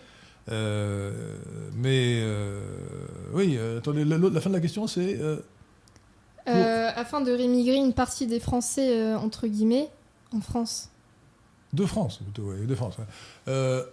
Mais 0.49 2.23
oui, 3.33 3.57
attendez, 3.79 4.05
la, 4.05 4.19
la 4.19 4.39
fin 4.39 4.51
de 4.51 4.55
la 4.55 4.61
question 4.61 4.85
c'est 4.85 5.19
euh, 6.47 6.89
Afin 6.95 7.21
de 7.21 7.31
rémigrer 7.31 7.75
une 7.75 7.93
partie 7.93 8.27
des 8.27 8.39
Français, 8.39 8.97
euh, 8.97 9.17
entre 9.17 9.47
guillemets, 9.47 9.89
en 10.35 10.41
France. 10.41 10.89
De 11.73 11.85
France, 11.85 12.17
plutôt, 12.17 12.51
oui, 12.51 12.65
de 12.65 12.75
France. 12.75 12.95
Euh, 13.47 13.83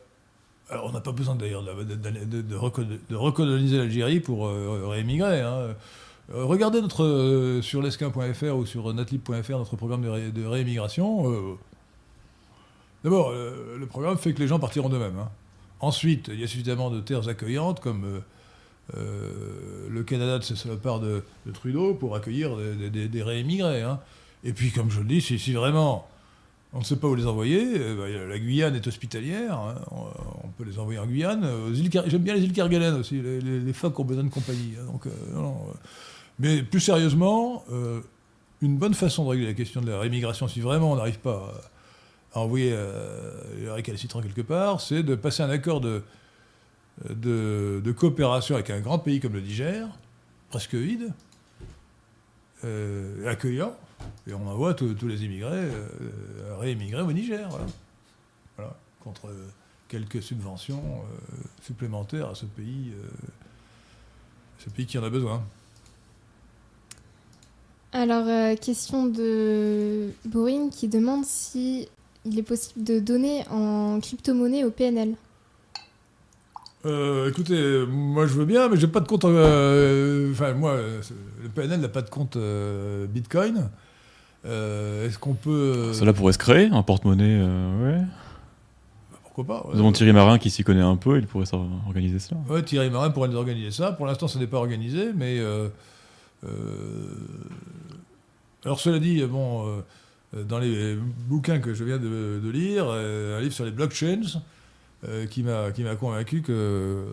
alors, 0.70 0.86
on 0.86 0.92
n'a 0.92 1.00
pas 1.00 1.12
besoin 1.12 1.34
d'ailleurs 1.34 1.62
de, 1.62 1.82
de- 1.84 1.94
de- 1.94 2.24
de- 2.24 2.42
de 2.42 2.56
reco- 2.56 2.84
de 3.08 3.16
recoloniser 3.16 3.78
l'Algérie 3.78 4.20
pour 4.20 4.48
réémigrer. 4.50 5.40
hein. 5.40 5.74
Regardez 6.30 6.82
notre, 6.82 7.60
sur 7.62 7.80
lesquin.fr 7.80 8.54
ou 8.56 8.66
sur 8.66 8.92
natlib.fr 8.92 9.50
notre 9.58 9.76
programme 9.76 10.02
de, 10.02 10.08
ré- 10.08 10.30
de 10.30 10.44
réémigration. 10.44 11.56
D'abord, 13.04 13.32
le 13.32 13.86
programme 13.86 14.18
fait 14.18 14.34
que 14.34 14.40
les 14.40 14.48
gens 14.48 14.58
partiront 14.58 14.88
d'eux-mêmes. 14.88 15.18
hein. 15.18 15.30
Ensuite, 15.80 16.28
il 16.28 16.40
y 16.40 16.44
a 16.44 16.48
suffisamment 16.48 16.90
de 16.90 17.00
terres 17.00 17.28
accueillantes 17.28 17.80
comme 17.80 18.22
le 18.96 20.02
Canada 20.02 20.38
de 20.38 20.44
ce 20.44 20.54
salopard 20.54 21.00
de, 21.00 21.22
de 21.46 21.52
Trudeau 21.52 21.94
pour 21.94 22.14
accueillir 22.16 22.56
des, 22.56 23.22
réémigrés. 23.22 23.82
hein. 23.82 24.00
Et 24.44 24.52
puis, 24.52 24.70
comme 24.70 24.90
je 24.90 25.00
le 25.00 25.06
dis, 25.06 25.20
si, 25.20 25.38
si 25.38 25.52
vraiment 25.52 26.06
on 26.72 26.80
ne 26.80 26.84
sait 26.84 26.96
pas 26.96 27.08
où 27.08 27.14
les 27.14 27.26
envoyer. 27.26 27.62
euh, 27.80 27.96
bah, 27.96 28.08
la 28.28 28.38
Guyane 28.38 28.74
est 28.76 28.86
hospitalière. 28.86 29.58
hein, 29.58 29.74
On, 29.90 30.04
on 30.44 30.48
peut 30.56 30.64
les 30.64 30.78
envoyer 30.78 30.98
en 30.98 31.06
Guyane. 31.06 31.44
euh, 31.44 31.74
J'aime 32.06 32.22
bien 32.22 32.34
les 32.34 32.42
îles 32.42 32.52
Kerguelen 32.52 32.94
aussi. 32.94 33.20
Les, 33.22 33.72
phoques 33.72 33.98
ont 33.98 34.04
besoin 34.04 34.24
de 34.24 34.28
compagnie. 34.28 34.74
hein, 34.78 34.84
donc, 34.92 35.06
euh, 35.06 35.10
euh. 35.36 35.50
Mais 36.38 36.62
plus 36.62 36.80
sérieusement, 36.80 37.64
euh, 37.72 38.00
une 38.60 38.76
bonne 38.76 38.94
façon 38.94 39.24
de 39.24 39.30
régler 39.30 39.46
la 39.46 39.54
question 39.54 39.80
de 39.80 39.90
la 39.90 39.98
rémigration, 39.98 40.46
si 40.46 40.60
vraiment 40.60 40.92
on 40.92 40.96
n'arrive 40.96 41.18
pas 41.18 41.52
à, 42.34 42.38
à 42.38 42.42
envoyer 42.42 42.70
euh, 42.72 43.32
les 43.58 43.70
récalcitrants 43.70 44.20
quelque 44.20 44.42
part, 44.42 44.80
c'est 44.80 45.02
de 45.02 45.14
passer 45.14 45.42
un 45.42 45.50
accord 45.50 45.80
de, 45.80 46.02
de, 47.04 47.92
coopération 47.92 48.54
avec 48.54 48.70
un 48.70 48.80
grand 48.80 48.98
pays 48.98 49.20
comme 49.20 49.34
le 49.34 49.40
Niger, 49.40 49.88
presque 50.50 50.74
vide, 50.74 51.12
euh, 52.64 53.28
accueillant, 53.30 53.76
et 54.26 54.34
on 54.34 54.46
envoie 54.48 54.74
tous 54.74 55.06
les 55.06 55.24
immigrés 55.24 55.50
euh, 55.52 56.56
réémigrer 56.58 57.02
au 57.02 57.12
Niger, 57.12 57.48
voilà. 57.48 57.66
Contre 59.00 59.28
euh, 59.28 59.48
quelques 59.86 60.22
subventions 60.22 60.82
supplémentaires 61.62 62.28
à 62.30 62.34
ce 62.34 62.44
pays, 62.44 62.92
ce 64.58 64.68
pays 64.68 64.84
qui 64.84 64.98
en 64.98 65.04
a 65.04 65.08
besoin. 65.08 65.42
Alors, 67.92 68.26
question 68.58 69.06
de 69.06 70.10
Boring 70.26 70.68
qui 70.70 70.88
demande 70.88 71.24
si 71.24 71.88
il 72.26 72.38
est 72.38 72.42
possible 72.42 72.84
de 72.84 72.98
donner 72.98 73.46
en 73.48 73.98
crypto-monnaie 74.00 74.64
au 74.64 74.70
PNL. 74.70 75.14
Euh, 76.86 77.28
écoutez, 77.28 77.84
moi 77.88 78.26
je 78.26 78.34
veux 78.34 78.44
bien, 78.44 78.68
mais 78.68 78.76
j'ai 78.76 78.86
pas 78.86 79.00
de 79.00 79.08
compte. 79.08 79.24
euh, 79.24 80.30
Enfin, 80.32 80.52
moi, 80.54 80.76
le 81.42 81.48
PNL 81.48 81.80
n'a 81.80 81.88
pas 81.88 82.02
de 82.02 82.10
compte 82.10 82.36
euh, 82.36 83.06
Bitcoin. 83.06 83.68
Euh, 84.46 85.06
Est-ce 85.06 85.18
qu'on 85.18 85.34
peut. 85.34 85.92
Cela 85.92 86.12
pourrait 86.12 86.32
se 86.32 86.38
créer, 86.38 86.66
un 86.70 86.82
porte-monnaie. 86.82 87.42
ouais. 87.42 88.00
Pourquoi 89.24 89.44
pas 89.44 89.66
ouais. 89.66 89.74
Nous 89.74 89.80
avons 89.80 89.92
Thierry 89.92 90.12
Marin 90.12 90.38
qui 90.38 90.50
s'y 90.50 90.62
connaît 90.64 90.80
un 90.82 90.96
peu, 90.96 91.18
il 91.18 91.26
pourrait 91.26 91.46
s'organiser 91.46 92.18
cela. 92.20 92.40
Ouais, 92.48 92.62
Thierry 92.62 92.90
Marin 92.90 93.10
pourrait 93.10 93.28
nous 93.28 93.36
organiser 93.36 93.70
ça. 93.72 93.92
Pour 93.92 94.06
l'instant, 94.06 94.28
ça 94.28 94.38
n'est 94.38 94.46
pas 94.46 94.58
organisé, 94.58 95.10
mais. 95.16 95.40
alors, 98.64 98.80
cela 98.80 98.98
dit, 98.98 99.22
bon, 99.24 99.82
dans 100.32 100.58
les 100.58 100.96
bouquins 101.28 101.58
que 101.58 101.74
je 101.74 101.84
viens 101.84 101.98
de, 101.98 102.40
de 102.42 102.50
lire, 102.50 102.88
un 102.88 103.40
livre 103.40 103.52
sur 103.54 103.64
les 103.64 103.70
blockchains 103.72 104.20
euh, 105.06 105.26
qui 105.26 105.42
m'a 105.42 105.70
qui 105.70 105.82
m'a 105.84 105.94
convaincu 105.96 106.42
que 106.42 106.52
euh, 106.52 107.04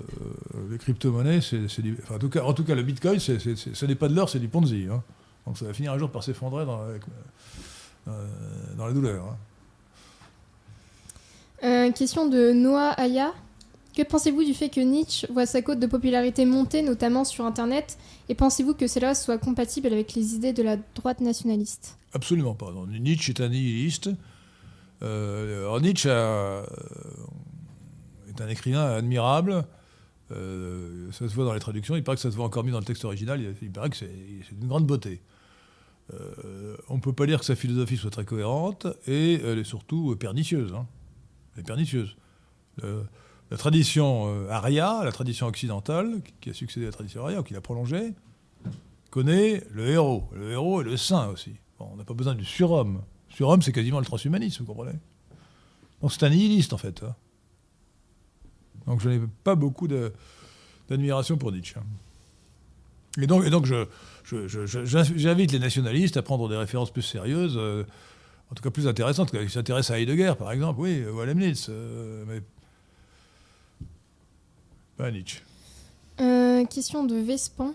les 0.72 0.78
crypto-monnaies, 0.78 1.42
c'est 1.42 1.68
c'est 1.68 1.82
du. 1.82 1.98
Enfin, 2.04 2.16
en, 2.16 2.20
tout 2.20 2.30
cas, 2.30 2.44
en 2.44 2.54
tout 2.54 2.64
cas, 2.64 2.74
le 2.76 2.84
bitcoin, 2.84 3.20
c'est- 3.20 3.38
ce 3.56 3.86
n'est 3.86 3.96
pas 3.96 4.08
de 4.08 4.16
l'or, 4.16 4.30
c'est 4.30 4.40
du 4.40 4.48
Ponzi. 4.48 4.88
hein. 4.92 5.04
Donc, 5.46 5.58
ça 5.58 5.66
va 5.66 5.74
finir 5.74 5.92
un 5.94 5.98
jour 6.00 6.10
par 6.10 6.24
s'effondrer 6.24 6.66
dans, 6.66 6.82
avec- 6.82 7.04
dans, 8.08 8.14
dans 8.78 8.88
la 8.88 8.94
douleur. 8.94 9.24
hein. 9.26 9.38
Euh, 11.64 11.92
question 11.92 12.28
de 12.28 12.52
Noah 12.52 12.92
Aya. 13.00 13.34
Que 13.96 14.04
pensez-vous 14.04 14.44
du 14.44 14.54
fait 14.54 14.68
que 14.70 14.82
Nietzsche 14.82 15.26
voit 15.32 15.46
sa 15.46 15.62
cote 15.62 15.80
de 15.80 15.88
popularité 15.88 16.46
monter, 16.46 16.82
notamment 16.82 17.24
sur 17.24 17.46
Internet? 17.46 17.98
Et 18.28 18.36
pensez-vous 18.36 18.74
que 18.74 18.88
cela 18.88 19.16
soit 19.16 19.38
compatible 19.38 19.88
avec 19.88 20.16
les 20.16 20.36
idées 20.36 20.52
de 20.52 20.64
la 20.64 20.76
droite 20.96 21.22
nationaliste? 21.22 21.98
Absolument 22.14 22.56
pas. 22.56 22.74
Nietzsche 22.90 23.32
est 23.32 23.40
un 23.42 23.48
nihiliste. 23.48 24.10
Euh, 25.02 25.60
alors 25.62 25.80
Nietzsche 25.80 26.10
a- 26.10 26.14
euh, 26.14 26.66
est 28.36 28.42
un 28.42 28.50
écrivain 28.50 28.86
admirable. 28.96 29.66
Euh, 30.32 31.12
ça 31.12 31.28
se 31.30 31.34
voit 31.36 31.46
dans 31.46 31.54
les 31.54 31.60
traductions. 31.60 31.96
Il 31.96 32.04
paraît 32.04 32.16
que 32.16 32.22
ça 32.22 32.32
se 32.32 32.36
voit 32.36 32.46
encore 32.46 32.64
mieux 32.64 32.72
dans 32.72 32.80
le 32.80 32.86
texte 32.86 33.06
original. 33.06 33.42
Il, 33.62 33.72
paraît 33.72 33.90
que 33.90 33.96
c'est 33.98 34.10
d'une 34.54 34.68
grande 34.68 34.86
beauté. 34.86 35.22
Euh, 36.14 36.76
on 36.90 36.96
ne 36.96 37.00
peut 37.02 37.14
pas 37.14 37.26
dire 37.26 37.40
que 37.40 37.46
sa 37.46 37.56
philosophie 37.56 37.98
soit 37.98 38.12
très 38.12 38.26
cohérente 38.26 38.88
et 39.08 39.36
elle 39.36 39.60
est 39.60 39.64
surtout 39.64 40.16
pernicieuse. 40.16 40.74
hein. 40.74 40.86
Elle 41.56 41.62
est 41.62 41.66
pernicieuse. 41.66 42.16
La 43.52 43.58
tradition 43.58 44.26
euh, 44.28 44.50
aria, 44.50 45.02
la 45.04 45.12
tradition 45.12 45.48
occidentale, 45.48 46.22
qui- 46.42 46.50
a 46.50 46.54
succédé 46.54 46.88
à 46.88 46.90
la 46.90 46.94
tradition 46.94 47.24
aria, 47.24 47.40
ou 47.40 47.44
qui 47.44 47.54
l'a 47.54 47.62
prolongée, 47.62 48.14
connaît 49.12 49.64
le 49.72 49.88
héros. 49.88 50.28
Le 50.34 50.52
héros 50.52 50.82
et 50.82 50.84
le 50.84 50.98
saint 50.98 51.28
aussi. 51.30 51.54
On 51.80 51.96
n'a 51.96 52.04
pas 52.04 52.14
besoin 52.16 52.34
du 52.36 52.46
surhomme. 52.46 53.02
Surhomme, 53.30 53.62
c'est 53.62 53.72
quasiment 53.72 54.00
le 54.00 54.06
transhumanisme, 54.06 54.64
vous 54.64 54.74
comprenez? 54.74 54.98
Donc 56.02 56.12
c'est 56.12 56.24
un 56.24 56.30
nihiliste, 56.30 56.74
en 56.74 56.78
fait. 56.78 57.04
hein. 57.04 57.16
Donc 58.88 59.02
je 59.02 59.10
n'ai 59.10 59.22
pas 59.44 59.56
beaucoup 59.56 59.88
d'admiration 59.88 61.38
pour 61.38 61.52
Nietzsche. 61.52 61.80
Et 63.22 63.28
donc, 63.28 63.66
j'invite 65.16 65.52
les 65.52 65.60
nationalistes 65.60 66.18
à 66.18 66.22
prendre 66.22 66.50
des 66.50 66.58
références 66.58 66.92
plus 66.92 67.02
sérieuses, 67.02 67.56
euh, 67.58 67.84
en 68.52 68.56
tout 68.56 68.64
cas 68.64 68.70
plus 68.70 68.88
intéressantes, 68.88 69.32
qui 69.32 69.50
s'intéressent 69.50 69.96
à 69.96 70.00
Heidegger, 70.00 70.34
par 70.38 70.52
exemple, 70.52 70.82
oui, 70.82 71.04
ou 71.06 71.20
à 71.20 71.26
Leibniz, 71.26 71.68
euh, 71.70 72.26
mais 72.28 72.42
pas 74.98 75.06
à 75.06 75.12
Nietzsche. 75.12 75.42
Euh, 76.20 76.66
question 76.66 77.04
de 77.04 77.16
Vespan. 77.16 77.74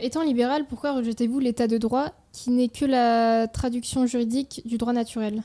Étant 0.00 0.22
libéral, 0.22 0.64
pourquoi 0.68 0.94
rejetez-vous 0.94 1.40
l'état 1.40 1.66
de 1.66 1.76
droit 1.76 2.12
qui 2.30 2.50
n'est 2.50 2.68
que 2.68 2.84
la 2.84 3.48
traduction 3.48 4.06
juridique 4.06 4.62
du 4.64 4.78
droit 4.78 4.92
naturel? 4.92 5.42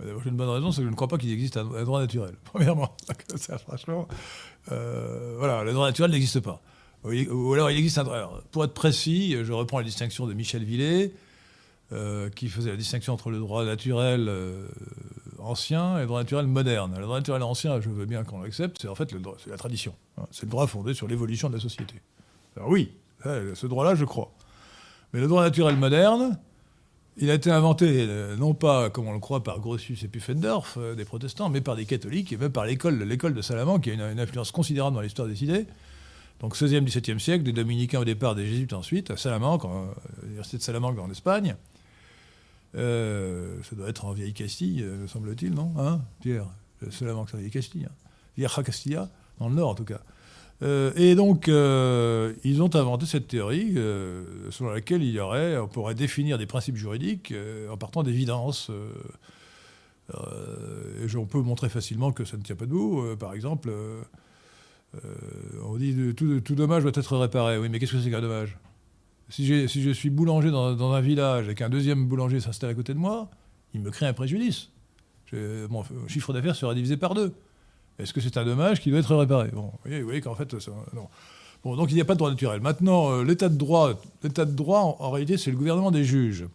J'ai 0.00 0.28
une 0.28 0.36
bonne 0.36 0.48
raison, 0.48 0.72
c'est 0.72 0.78
que 0.80 0.84
je 0.86 0.90
ne 0.90 0.96
crois 0.96 1.08
pas 1.08 1.18
qu'il 1.18 1.30
existe 1.32 1.56
un, 1.56 1.64
droit 1.84 2.00
naturel. 2.00 2.34
Premièrement, 2.44 2.94
franchement, 3.66 4.08
euh, 4.72 5.36
voilà, 5.38 5.62
le 5.62 5.72
droit 5.72 5.86
naturel 5.86 6.10
n'existe 6.10 6.40
pas. 6.40 6.60
Ou, 7.04 7.52
alors 7.52 7.70
il 7.70 7.78
existe 7.78 7.98
un 7.98 8.04
droit. 8.04 8.42
Pour 8.50 8.64
être 8.64 8.74
précis, 8.74 9.36
je 9.44 9.52
reprends 9.52 9.78
la 9.78 9.84
distinction 9.84 10.26
de 10.26 10.32
Michel 10.32 10.64
Villet, 10.64 11.12
euh, 11.92 12.28
qui 12.30 12.48
faisait 12.48 12.70
la 12.70 12.76
distinction 12.76 13.12
entre 13.12 13.30
le 13.30 13.38
droit 13.38 13.64
naturel 13.64 14.26
euh, 14.28 14.66
ancien 15.38 15.98
et 15.98 16.00
le 16.00 16.06
droit 16.06 16.20
naturel 16.20 16.46
moderne. 16.46 16.94
Le 16.96 17.02
droit 17.04 17.18
naturel 17.18 17.42
ancien, 17.42 17.80
je 17.80 17.88
veux 17.90 18.06
bien 18.06 18.24
qu'on 18.24 18.40
l'accepte, 18.40 18.78
c'est 18.82 18.88
en 18.88 18.94
fait 18.94 19.12
le 19.12 19.20
droit- 19.20 19.36
c'est 19.42 19.50
la 19.50 19.58
tradition. 19.58 19.94
hein. 20.18 20.24
C'est 20.30 20.44
le 20.44 20.50
droit 20.50 20.66
fondé 20.66 20.94
sur 20.94 21.06
l'évolution 21.06 21.48
de 21.50 21.54
la 21.54 21.60
société. 21.60 21.94
Alors 22.56 22.68
oui, 22.70 22.90
ce 23.22 23.66
droit-là, 23.66 23.94
je 23.94 24.04
crois. 24.04 24.32
Mais 25.12 25.20
le 25.20 25.28
droit 25.28 25.42
naturel 25.42 25.76
moderne, 25.76 26.38
il 27.16 27.30
a 27.30 27.34
été 27.34 27.50
inventé, 27.50 28.06
euh, 28.08 28.36
non 28.36 28.54
pas, 28.54 28.90
comme 28.90 29.06
on 29.06 29.12
le 29.12 29.20
croit, 29.20 29.42
par 29.42 29.60
Grotius 29.60 30.02
et 30.02 30.08
Pufendorf, 30.08 30.76
euh, 30.78 30.94
des 30.94 31.04
protestants, 31.04 31.48
mais 31.48 31.60
par 31.60 31.76
des 31.76 31.84
catholiques, 31.86 32.32
et 32.32 32.36
même 32.36 32.50
par 32.52 32.64
l'école 32.66 32.98
de 33.34 33.42
Salamanque, 33.42 33.82
qui 33.84 33.90
a 33.90 33.94
une, 33.94 34.20
influence 34.20 34.50
considérable 34.50 34.94
dans 34.96 35.02
l'histoire 35.02 35.28
des 35.28 35.44
idées. 35.44 35.66
Donc 36.40 36.56
16e, 36.56 36.84
17e 36.84 37.18
siècle, 37.20 37.44
des 37.44 37.52
dominicains 37.52 38.00
au 38.00 38.04
départ, 38.04 38.34
des 38.34 38.46
jésuites 38.46 38.72
ensuite, 38.72 39.10
à 39.10 39.16
Salamanque, 39.16 39.64
en- 39.64 39.84
à 39.84 39.94
l'université 40.22 40.58
de 40.58 40.62
Salamanque 40.62 40.98
en 40.98 41.10
Espagne. 41.10 41.54
Euh, 42.76 43.56
ça 43.62 43.76
doit 43.76 43.88
être 43.88 44.04
en 44.04 44.12
vieille 44.12 44.32
Castille, 44.32 44.82
euh, 44.82 45.02
me 45.02 45.06
semble-t-il, 45.06 45.54
non 45.54 45.72
Hein, 45.78 46.00
Pierre? 46.20 46.46
C'est 46.90 47.08
avant 47.08 47.24
que 47.24 47.30
c'est 47.30 47.36
en 47.36 47.40
vieille 47.40 47.52
Castille. 47.52 47.86
Hein. 47.88 47.94
Vieja 48.36 48.62
Castilla, 48.64 49.08
dans 49.38 49.48
le 49.48 49.54
nord 49.54 49.70
en 49.70 49.74
tout 49.74 49.84
cas. 49.84 50.00
Euh, 50.62 50.92
et 50.96 51.14
donc, 51.14 51.48
euh, 51.48 52.32
ils 52.44 52.62
ont 52.62 52.74
inventé 52.74 53.06
cette 53.06 53.28
théorie 53.28 53.74
euh, 53.76 54.50
selon 54.50 54.70
laquelle 54.70 55.02
il 55.02 55.10
y 55.10 55.20
aurait, 55.20 55.58
on 55.58 55.68
pourrait 55.68 55.94
définir 55.94 56.38
des 56.38 56.46
principes 56.46 56.76
juridiques 56.76 57.34
en 57.70 57.76
partant 57.76 58.02
d'évidence. 58.02 58.70
On 60.12 61.26
peut 61.26 61.40
montrer 61.40 61.68
facilement 61.68 62.12
que 62.12 62.24
ça 62.24 62.36
ne 62.36 62.42
tient 62.42 62.56
pas 62.56 62.66
debout. 62.66 63.02
Par 63.18 63.34
exemple, 63.34 63.70
on 65.62 65.76
dit 65.76 66.14
tout, 66.14 66.40
tout 66.40 66.54
dommage 66.54 66.82
doit 66.82 66.92
être 66.94 67.16
réparé. 67.16 67.58
Oui, 67.58 67.68
mais 67.68 67.78
qu'est-ce 67.78 67.92
que 67.92 68.00
c'est 68.00 68.10
qu'un 68.10 68.20
dommage? 68.20 68.56
Si, 69.30 69.46
je 69.46 69.90
suis 69.90 70.10
boulanger 70.10 70.50
dans, 70.50 70.92
un 70.92 71.00
village 71.00 71.48
et 71.48 71.54
qu'un 71.54 71.70
deuxième 71.70 72.06
boulanger 72.06 72.40
s'installe 72.40 72.70
à 72.70 72.74
côté 72.74 72.92
de 72.92 72.98
moi, 72.98 73.30
il 73.72 73.80
me 73.80 73.90
crée 73.90 74.06
un 74.06 74.12
préjudice. 74.12 74.70
Mon 75.32 75.82
chiffre 76.06 76.32
d'affaires 76.32 76.54
sera 76.54 76.74
divisé 76.74 76.96
par 76.96 77.14
deux. 77.14 77.34
Est-ce 77.98 78.12
que 78.12 78.20
c'est 78.20 78.36
un 78.36 78.44
dommage 78.44 78.80
qui 78.80 78.90
doit 78.90 79.00
être 79.00 79.14
réparé 79.14 79.50
Bon, 79.52 79.70
vous 79.84 80.02
voyez, 80.04 80.20
qu'en 80.20 80.34
fait, 80.34 80.58
ça- 80.60 80.72
non. 80.94 81.08
Bon, 81.62 81.76
donc 81.76 81.90
il 81.90 81.94
n'y 81.94 82.00
a 82.00 82.04
pas 82.04 82.14
de 82.14 82.18
droit 82.18 82.30
naturel. 82.30 82.60
Maintenant, 82.60 83.10
euh, 83.10 83.24
l'état 83.24 83.48
de 83.48 83.56
droit, 83.56 83.92
l'état 84.22 84.44
de 84.44 84.52
droit, 84.52 84.96
en, 84.98 85.10
réalité, 85.10 85.38
c'est 85.38 85.50
le 85.50 85.56
gouvernement 85.56 85.90
des 85.90 86.04
juges. 86.04 86.46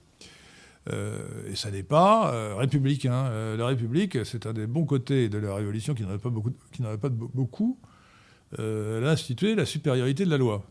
Euh, 0.91 1.19
et 1.51 1.55
ça 1.55 1.71
n'est 1.71 1.83
pas 1.83 2.31
euh, 2.33 2.55
républicain. 2.55 3.25
Euh, 3.27 3.57
la 3.57 3.67
République, 3.67 4.17
c'est 4.25 4.45
un 4.45 4.53
des 4.53 4.67
bons 4.67 4.85
côtés 4.85 5.29
de 5.29 5.37
la 5.37 5.55
Révolution 5.55 5.93
qui 5.93 6.03
n'en 6.03 6.17
pas 6.17 6.29
beaucoup. 6.29 6.51
Qui 6.71 6.81
pas 6.81 7.09
beaucoup. 7.09 7.77
Elle 8.57 9.03
a 9.05 9.11
institué 9.11 9.53
la 9.55 9.65
supériorité 9.65 10.25
de 10.25 10.29
la 10.31 10.37
loi. 10.37 10.63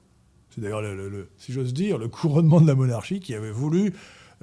C'est 0.51 0.61
d'ailleurs, 0.61 0.83
le- 0.83 0.97
le- 0.97 1.09
le- 1.09 1.29
si 1.37 1.53
j'ose 1.53 1.73
dire, 1.73 1.99
le 1.99 2.09
couronnement 2.09 2.61
de 2.61 2.67
la 2.67 2.75
monarchie 2.75 3.21
qui 3.21 3.35
avait 3.35 3.53
voulu 3.53 3.93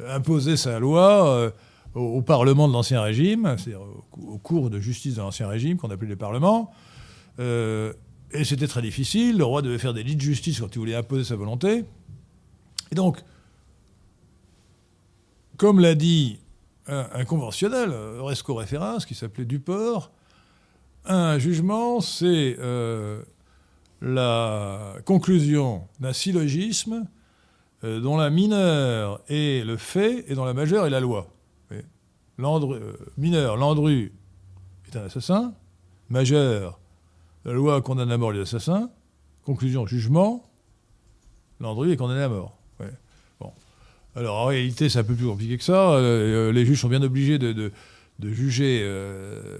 imposer 0.07 0.55
sa 0.55 0.79
loi 0.79 1.51
au, 1.95 2.21
Parlement 2.21 2.67
de 2.67 2.73
l'Ancien 2.73 3.01
Régime, 3.01 3.55
c'est-à-dire 3.57 3.81
au, 3.81 4.03
cou- 4.11 4.29
au 4.33 4.37
cours 4.37 4.69
de 4.69 4.79
justice 4.79 5.15
de 5.15 5.21
l'Ancien 5.21 5.47
Régime, 5.47 5.77
qu'on 5.77 5.89
appelait 5.89 6.09
les 6.09 6.15
parlements. 6.15 6.71
Euh, 7.39 7.93
et 8.31 8.43
c'était 8.43 8.67
très 8.67 8.81
difficile. 8.81 9.37
Le 9.37 9.45
roi 9.45 9.61
devait 9.61 9.77
faire 9.77 9.93
des 9.93 10.03
lits 10.03 10.15
de 10.15 10.21
justice 10.21 10.59
quand 10.59 10.73
il 10.75 10.79
voulait 10.79 10.95
imposer 10.95 11.23
sa 11.23 11.35
volonté. 11.35 11.85
Et 12.91 12.95
donc, 12.95 13.23
comme 15.57 15.79
l'a 15.79 15.95
dit 15.95 16.39
un, 16.87 17.25
conventionnel, 17.25 17.89
euh, 17.91 18.21
Resco 18.21 18.53
Référence, 18.55 19.05
qui 19.05 19.15
s'appelait 19.15 19.45
Duport, 19.45 20.11
un 21.05 21.39
jugement, 21.39 22.01
c'est 22.01 22.57
euh, 22.59 23.21
la 24.01 24.95
conclusion 25.05 25.87
d'un 25.99 26.13
syllogisme 26.13 27.07
euh, 27.83 27.99
dont 27.99 28.17
la 28.17 28.29
mineure 28.29 29.21
est 29.29 29.65
le 29.65 29.77
fait 29.77 30.25
et 30.27 30.35
dont 30.35 30.45
la 30.45 30.53
majeure 30.53 30.85
est 30.85 30.89
la 30.89 30.99
loi. 30.99 31.27
Landru- 32.37 32.75
euh, 32.75 32.93
mineur, 33.17 33.57
Landru 33.57 34.11
est 34.87 34.97
un 34.97 35.05
assassin. 35.05 35.53
Majeur, 36.09 36.79
la 37.45 37.53
loi 37.53 37.81
condamne 37.81 38.11
à 38.11 38.17
mort 38.17 38.31
les 38.31 38.41
assassins. 38.41 38.89
Conclusion, 39.43 39.85
jugement, 39.85 40.43
Landru 41.59 41.91
est 41.91 41.97
condamné 41.97 42.21
à 42.21 42.29
mort. 42.29 42.57
Bon. 43.39 43.51
Alors 44.15 44.37
en 44.37 44.45
réalité, 44.45 44.89
c'est 44.89 44.99
un 44.99 45.03
peu 45.03 45.15
plus 45.15 45.25
compliqué 45.25 45.57
que 45.57 45.63
ça. 45.63 45.91
Euh, 45.91 46.49
euh, 46.49 46.51
les 46.51 46.65
juges 46.65 46.81
sont 46.81 46.89
bien 46.89 47.01
obligés 47.01 47.37
de, 47.37 47.71
juger 48.21 48.81
euh, 48.83 49.57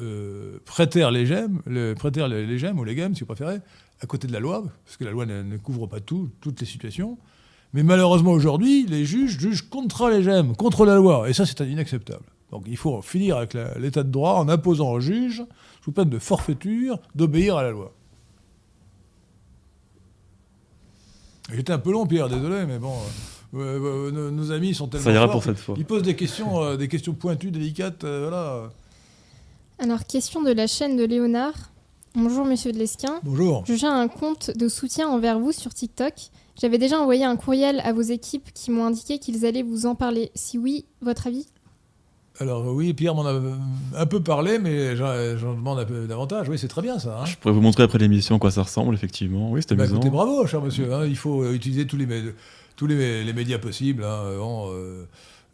euh, 0.00 0.58
préter 0.64 1.08
légem, 1.10 1.60
le 1.66 1.94
préter 1.94 2.26
légem 2.28 2.78
ou 2.78 2.84
légem, 2.84 3.14
si 3.14 3.20
vous 3.20 3.26
préférez, 3.26 3.58
à 4.00 4.06
côté 4.06 4.26
de 4.26 4.32
la 4.32 4.40
loi, 4.40 4.64
parce 4.84 4.96
que 4.96 5.04
la 5.04 5.10
loi 5.10 5.26
ne, 5.26 5.42
ne 5.42 5.56
couvre 5.56 5.86
pas 5.86 6.00
tout, 6.00 6.30
toutes 6.40 6.60
les 6.60 6.66
situations. 6.66 7.18
Mais 7.74 7.82
malheureusement 7.82 8.32
aujourd'hui, 8.32 8.86
les 8.86 9.04
juges 9.04 9.38
jugent 9.38 9.68
contre 9.68 10.08
légem, 10.08 10.56
contre 10.56 10.86
la 10.86 10.96
loi, 10.96 11.28
et 11.28 11.32
ça 11.32 11.44
c'est 11.44 11.60
inacceptable. 11.60 12.24
Donc 12.50 12.64
il 12.66 12.76
faut 12.76 13.02
finir 13.02 13.36
avec 13.36 13.56
l'état 13.78 14.02
de 14.02 14.10
droit 14.10 14.34
en 14.34 14.48
imposant 14.48 14.90
aux 14.90 15.00
juges, 15.00 15.44
sous 15.84 15.92
peine 15.92 16.08
de 16.08 16.18
forfaiture, 16.18 16.98
d'obéir 17.14 17.56
à 17.56 17.62
la 17.62 17.70
loi. 17.70 17.92
J'étais 21.52 21.72
un 21.72 21.78
peu 21.78 21.92
long, 21.92 22.06
Pierre, 22.06 22.28
désolé, 22.28 22.66
mais 22.66 22.78
bon, 22.78 22.94
euh, 23.54 23.58
euh, 23.58 24.10
nos, 24.10 24.30
nos 24.30 24.52
amis 24.52 24.74
sont 24.74 24.86
tellement 24.88 25.04
Ça 25.04 25.12
ira 25.12 25.24
forts 25.24 25.32
pour 25.32 25.42
cette 25.44 25.58
fois. 25.58 25.74
ils 25.78 25.86
posent 25.86 26.02
des 26.02 26.16
questions, 26.16 26.62
euh, 26.62 26.76
des 26.76 26.88
questions 26.88 27.14
pointues, 27.14 27.50
délicates, 27.50 28.04
euh, 28.04 28.28
voilà. 28.28 28.70
Alors, 29.78 30.04
question 30.06 30.42
de 30.42 30.50
la 30.52 30.66
chaîne 30.66 30.96
de 30.96 31.04
Léonard. 31.04 31.54
Bonjour, 32.14 32.44
monsieur 32.44 32.72
de 32.72 32.78
Lesquin. 32.78 33.20
Bonjour. 33.22 33.64
Je 33.66 33.74
gère 33.74 33.92
un 33.92 34.08
compte 34.08 34.50
de 34.50 34.68
soutien 34.68 35.08
envers 35.08 35.38
vous 35.38 35.52
sur 35.52 35.72
TikTok. 35.72 36.14
J'avais 36.60 36.78
déjà 36.78 36.98
envoyé 36.98 37.24
un 37.24 37.36
courriel 37.36 37.80
à 37.84 37.92
vos 37.92 38.00
équipes 38.02 38.48
qui 38.52 38.70
m'ont 38.70 38.84
indiqué 38.84 39.18
qu'ils 39.18 39.46
allaient 39.46 39.62
vous 39.62 39.86
en 39.86 39.94
parler. 39.94 40.30
Si 40.34 40.58
oui, 40.58 40.84
votre 41.00 41.26
avis? 41.28 41.46
Alors 42.40 42.66
oui, 42.72 42.94
Pierre 42.94 43.14
m'en 43.16 43.26
a 43.26 43.32
euh, 43.32 43.54
un 43.96 44.06
peu 44.06 44.22
parlé, 44.22 44.58
mais 44.60 44.94
j'en 44.96 45.36
j'en 45.36 45.54
demande 45.54 45.78
un 45.80 45.84
peu 45.84 46.06
davantage. 46.06 46.48
Oui, 46.48 46.56
c'est 46.58 46.68
très 46.68 46.82
bien 46.82 46.98
ça. 46.98 47.20
hein. 47.20 47.24
Je 47.24 47.36
pourrais 47.36 47.52
vous 47.54 47.60
montrer 47.60 47.82
après 47.82 47.98
l'émission 47.98 48.36
à 48.36 48.38
quoi 48.38 48.50
ça 48.52 48.62
ressemble, 48.62 48.94
effectivement. 48.94 49.50
Oui, 49.50 49.60
c'était 49.62 49.74
Bah, 49.74 49.82
amusant. 49.84 49.96
écoutez, 49.96 50.10
bravo, 50.10 50.46
cher 50.46 50.60
monsieur. 50.62 50.92
hein. 50.94 51.04
Il 51.06 51.16
faut 51.16 51.42
euh, 51.42 51.52
utiliser 51.54 51.86
tous 51.86 51.96
les, 51.96 52.06
mé- 52.06 52.32
tous 52.76 52.86
les, 52.86 53.24
les 53.24 53.32
médias 53.32 53.58
possibles. 53.58 54.04
hein. 54.04 54.22
Euh, 54.24 54.38
bon, 54.38 54.68
euh, 54.72 55.04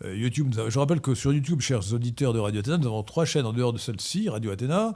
euh, 0.04 0.14
YouTube, 0.16 0.54
je 0.68 0.78
rappelle 0.78 1.00
que 1.00 1.14
sur 1.14 1.32
YouTube, 1.32 1.60
chers 1.62 1.92
auditeurs 1.94 2.32
de 2.34 2.38
Radio 2.38 2.60
Athéna, 2.60 2.76
nous 2.78 2.86
avons 2.86 3.02
trois 3.02 3.24
chaînes 3.24 3.46
en 3.46 3.52
dehors 3.54 3.72
de 3.72 3.78
celle-ci, 3.78 4.28
Radio 4.28 4.50
Athéna, 4.50 4.94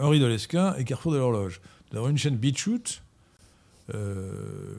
Henri 0.00 0.18
de 0.18 0.26
Lesquin 0.26 0.74
et 0.76 0.84
Carrefour 0.84 1.12
de 1.12 1.18
l'Horloge. 1.18 1.60
Nous 1.92 1.98
avons 1.98 2.08
une 2.08 2.18
chaîne 2.18 2.36
BeatShoot, 2.36 3.02
euh, 3.94 4.30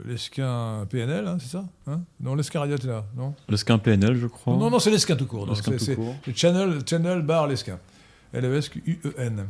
Lesquin 0.06 0.86
PNL, 0.90 1.28
hein, 1.28 1.38
c'est 1.40 1.50
ça 1.50 1.66
hein? 1.88 2.02
Non, 2.22 2.36
Lesquin 2.36 2.60
Radio 2.60 2.76
Athéna, 2.76 3.06
non? 3.18 3.34
Le 3.48 3.58
skin 3.58 3.78
PNL, 3.80 4.16
je 4.16 4.28
crois. 4.28 4.56
Non, 4.56 4.70
non, 4.70 4.80
c'est 4.80 4.92
Lesquin 4.92 5.16
tout 5.16 5.26
court. 5.26 5.46
Le 5.46 5.50
non, 5.50 5.56
skin 5.56 5.74
c'est- 5.78 5.96
tout 5.96 6.02
court. 6.02 6.16
channel, 6.36 6.80
channel 6.88 7.22
bar 7.24 7.48
Lesquin. 7.48 7.80
L-E-S-Q-U-E-N. 8.34 9.48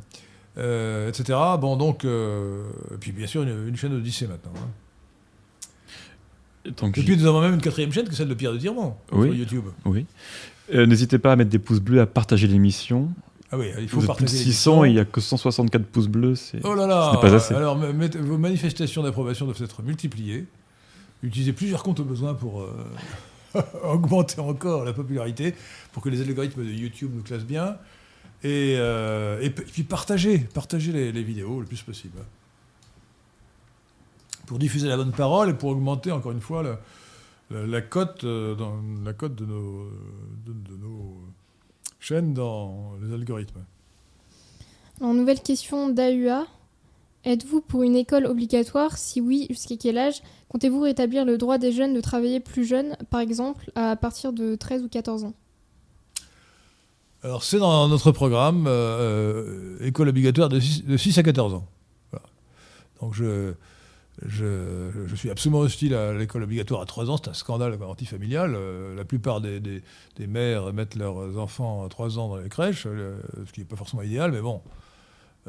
Euh, 0.57 1.09
etc. 1.09 1.37
Bon, 1.59 1.75
donc. 1.77 2.05
euh, 2.05 2.63
et 2.93 2.97
puis, 2.97 3.11
bien 3.11 3.27
sûr, 3.27 3.43
une, 3.43 3.67
une 3.67 3.75
chaîne 3.75 3.93
Odyssée 3.93 4.27
maintenant. 4.27 4.51
hein. 4.57 4.69
Donc, 6.77 6.97
Et 6.97 7.03
puis, 7.03 7.17
nous 7.17 7.25
avons 7.25 7.41
même 7.41 7.53
une 7.55 7.61
quatrième 7.61 7.91
chaîne, 7.91 8.07
que 8.07 8.13
celle 8.15 8.27
de 8.27 8.33
Pierre 8.33 8.53
de 8.53 8.57
Tirmont, 8.57 8.95
Oui. 9.11 9.27
sur 9.27 9.35
YouTube. 9.35 9.65
Oui. 9.85 10.05
Euh, 10.73 10.85
N'hésitez 10.85 11.17
pas 11.17 11.31
à 11.31 11.35
mettre 11.35 11.49
des 11.49 11.59
pouces 11.59 11.79
bleus, 11.79 12.01
à 12.01 12.05
partager 12.05 12.47
l'émission. 12.47 13.09
Ah 13.51 13.57
oui, 13.57 13.67
il 13.67 13.73
faut 13.73 13.81
êtes 13.81 13.89
plus 13.89 14.01
de 14.01 14.07
partager. 14.07 14.37
600 14.37 14.85
et 14.85 14.89
il 14.89 14.93
n'y 14.93 14.99
a 14.99 15.05
que 15.05 15.19
164 15.21 15.83
pouces 15.87 16.07
bleus. 16.07 16.35
Oh 16.63 16.75
là 16.75 16.85
là 16.85 17.11
ce 17.15 17.19
pas 17.21 17.33
assez. 17.33 17.53
Alors, 17.55 17.77
vos 17.77 18.37
manifestations 18.37 19.01
d'approbation 19.03 19.45
doivent 19.45 19.61
être 19.61 19.81
multipliées. 19.81 20.45
Utilisez 21.23 21.53
plusieurs 21.53 21.81
comptes 21.83 21.99
au 21.99 22.03
besoin 22.05 22.33
pour 22.35 22.61
euh, 22.61 22.71
augmenter 23.83 24.39
encore 24.39 24.85
la 24.85 24.93
popularité, 24.93 25.55
pour 25.91 26.03
que 26.03 26.09
les 26.09 26.21
algorithmes 26.21 26.63
de 26.63 26.69
YouTube 26.71 27.11
nous 27.15 27.23
classent 27.23 27.43
bien. 27.45 27.77
Et, 28.43 28.75
euh, 28.77 29.41
et 29.41 29.49
puis 29.49 29.83
partagez, 29.83 30.37
partagez 30.39 30.91
les, 30.93 31.11
les 31.11 31.23
vidéos 31.23 31.59
le 31.59 31.65
plus 31.65 31.81
possible. 31.81 32.19
Pour 34.45 34.59
diffuser 34.59 34.87
la 34.87 34.95
bonne 34.97 35.11
parole 35.11 35.49
et 35.49 35.53
pour 35.53 35.69
augmenter 35.71 36.11
encore 36.11 36.31
une 36.31 36.41
fois 36.41 36.63
la, 36.63 36.79
la- 37.51 37.67
la 37.67 37.81
cote, 37.81 38.23
euh, 38.23 38.55
dans, 38.55 38.75
la 39.03 39.13
cote 39.13 39.35
de, 39.35 39.45
nos, 39.45 39.89
de, 40.45 40.53
de 40.53 40.77
nos 40.81 41.17
chaînes 41.99 42.33
dans 42.33 42.93
les 43.01 43.13
algorithmes. 43.13 43.63
Alors, 44.99 45.13
nouvelle 45.13 45.41
question 45.41 45.89
d'AUA. 45.89 46.45
Êtes-vous 47.25 47.61
pour 47.61 47.83
une 47.83 47.95
école 47.95 48.25
obligatoire? 48.25 48.97
Si 48.97 49.19
oui, 49.19 49.47
jusqu'à 49.49 49.75
quel 49.75 49.97
âge? 49.97 50.21
Comptez-vous 50.47 50.81
rétablir 50.81 51.25
le 51.25 51.37
droit 51.37 51.57
des 51.57 51.71
jeunes 51.71 51.93
de 51.93 52.01
travailler 52.01 52.39
plus 52.39 52.65
jeunes, 52.65 52.95
par 53.09 53.19
exemple 53.19 53.71
à 53.75 53.95
partir 53.95 54.33
de 54.33 54.55
13 54.55 54.83
ou 54.83 54.89
14 54.89 55.25
ans? 55.25 55.33
Alors, 57.21 57.43
c'est 57.43 57.59
dans 57.59 57.87
notre 57.89 58.13
programme, 58.13 58.65
euh, 58.67 59.77
euh, 59.79 59.85
école 59.85 60.07
obligatoire 60.07 60.47
de 60.47 60.59
6, 60.59 60.85
de 60.85 60.95
6 60.95 61.17
à 61.17 61.23
14 61.23 61.53
ans. 61.53 61.67
Voilà. 62.11 62.25
Donc, 63.01 63.13
je, 63.13 63.53
je, 64.25 65.15
suis 65.15 65.29
absolument 65.29 65.59
hostile 65.59 65.93
à 65.93 66.13
l'école 66.13 66.43
obligatoire 66.43 66.81
à 66.81 66.85
3 66.85 67.09
ans. 67.09 67.17
C'est 67.17 67.29
un 67.29 67.33
scandale 67.33 67.81
antifamilial. 67.81 68.53
Euh, 68.55 68.95
la 68.95 69.05
plupart 69.05 69.41
des, 69.41 69.59
des- 69.59 69.81
mères 70.27 70.73
mettent 70.73 70.95
leurs 70.95 71.37
enfants 71.37 71.85
à 71.85 71.89
3 71.89 72.19
ans 72.19 72.29
dans 72.29 72.37
les 72.37 72.49
crèches, 72.49 72.85
euh, 72.85 73.19
ce 73.45 73.51
qui 73.51 73.61
n'est 73.61 73.65
pas 73.65 73.75
forcément 73.75 74.01
idéal, 74.01 74.31
mais 74.31 74.41
bon. 74.41 74.61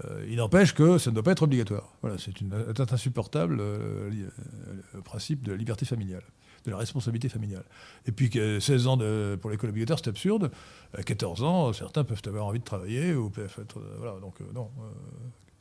Euh, 0.05 0.25
il 0.29 0.37
n'empêche 0.37 0.73
que 0.73 0.99
ça 0.99 1.11
ne 1.11 1.14
doit 1.14 1.25
pas 1.25 1.33
être 1.33 1.43
obligatoire. 1.43 1.93
Voilà, 2.01 2.16
c'est 2.16 2.41
une 2.41 2.53
atteinte 2.55 2.93
insupportable 2.93 3.61
au 3.61 5.03
principe 5.03 5.43
de 5.43 5.51
la 5.51 5.59
liberté 5.59 5.85
familiale, 5.85 6.23
de 6.64 6.71
la 6.71 6.77
responsabilité 6.77 7.29
familiale. 7.29 7.64
Et 8.07 8.12
puis 8.12 8.31
que 8.31 8.61
16 8.61 8.87
ans 8.87 8.99
pour 9.41 9.51
l'école 9.51 9.71
obligatoire, 9.71 9.99
c'est 10.03 10.09
absurde. 10.09 10.53
À 10.97 11.03
14 11.03 11.43
ans, 11.43 11.73
certains 11.73 12.05
peuvent 12.05 12.23
avoir 12.27 12.47
envie 12.47 12.61
de 12.61 12.64
travailler 12.64 13.14
ou 13.14 13.31
peuvent 13.31 13.55
être. 13.61 13.83
voilà, 13.99 14.21
donc 14.21 14.41
non. 14.55 14.71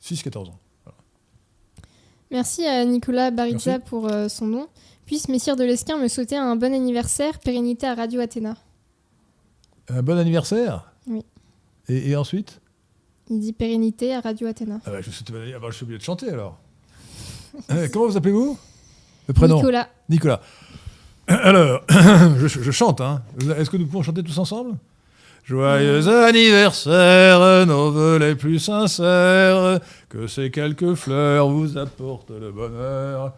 6-14 0.00 0.48
ans. 0.48 0.60
Merci 2.30 2.64
à 2.66 2.84
Nicolas 2.84 3.30
Barizza 3.30 3.72
Merci. 3.72 3.84
pour 3.88 4.08
euh, 4.08 4.28
son 4.28 4.46
nom. 4.46 4.68
Puisse 5.06 5.28
Messire 5.28 5.56
de 5.56 5.64
Lesquin 5.64 5.98
me 5.98 6.06
souhaiter 6.08 6.36
un 6.36 6.54
bon 6.56 6.72
anniversaire, 6.72 7.38
pérennité 7.40 7.86
à 7.86 7.94
Radio 7.94 8.20
Athéna. 8.20 8.56
Un 9.88 10.02
bon 10.02 10.16
anniversaire? 10.16 10.92
Oui. 11.08 11.24
Et, 11.88 12.10
et 12.10 12.16
ensuite? 12.16 12.60
Il 13.28 13.40
dit 13.40 13.52
pérennité 13.52 14.14
à 14.14 14.20
Radio 14.20 14.46
Athéna. 14.46 14.80
ah 14.86 14.90
bah, 14.90 15.00
je, 15.00 15.10
suis, 15.10 15.24
ah 15.28 15.58
bah, 15.58 15.66
je 15.70 15.74
suis 15.76 15.82
obligé 15.84 15.98
de 15.98 16.04
chanter 16.04 16.28
alors. 16.30 16.58
Euh, 17.72 17.88
comment 17.92 18.06
vous 18.06 18.16
appelez-vous? 18.16 18.56
Le 19.26 19.34
prénom? 19.34 19.56
Nicolas, 19.56 19.88
Nicolas. 20.08 20.40
Alors, 21.26 21.82
je, 21.90 22.46
je 22.46 22.70
chante, 22.70 23.00
hein. 23.00 23.22
Est-ce 23.58 23.68
que 23.70 23.76
nous 23.76 23.86
pouvons 23.86 24.04
chanter 24.04 24.22
tous 24.22 24.38
ensemble? 24.38 24.76
Joyeux 25.44 26.06
anniversaire, 26.08 27.66
nos 27.66 27.90
vœux 27.90 28.18
les 28.18 28.34
plus 28.36 28.60
sincères, 28.60 29.80
que 30.08 30.26
ces 30.28 30.50
quelques 30.50 30.94
fleurs 30.94 31.48
vous 31.48 31.76
apportent 31.76 32.30
le 32.30 32.52
bonheur. 32.52 33.24
Vous 33.26 33.32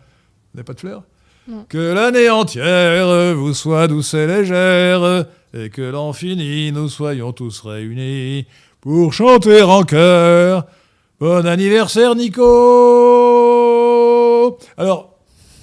n'avez 0.56 0.64
pas 0.64 0.74
de 0.74 0.80
fleurs 0.80 1.02
Non. 1.48 1.64
Que 1.68 1.92
l'année 1.94 2.28
entière 2.28 3.34
vous 3.34 3.54
soit 3.54 3.88
douce 3.88 4.12
et 4.14 4.26
légère, 4.26 5.24
et 5.54 5.70
que 5.70 5.80
l'an 5.82 6.12
fini, 6.12 6.70
nous 6.72 6.88
soyons 6.90 7.32
tous 7.32 7.60
réunis 7.60 8.46
pour 8.82 9.14
chanter 9.14 9.62
en 9.62 9.82
chœur. 9.84 10.66
Bon 11.18 11.46
anniversaire, 11.46 12.14
Nico 12.14 12.42
Alors, 14.76 15.14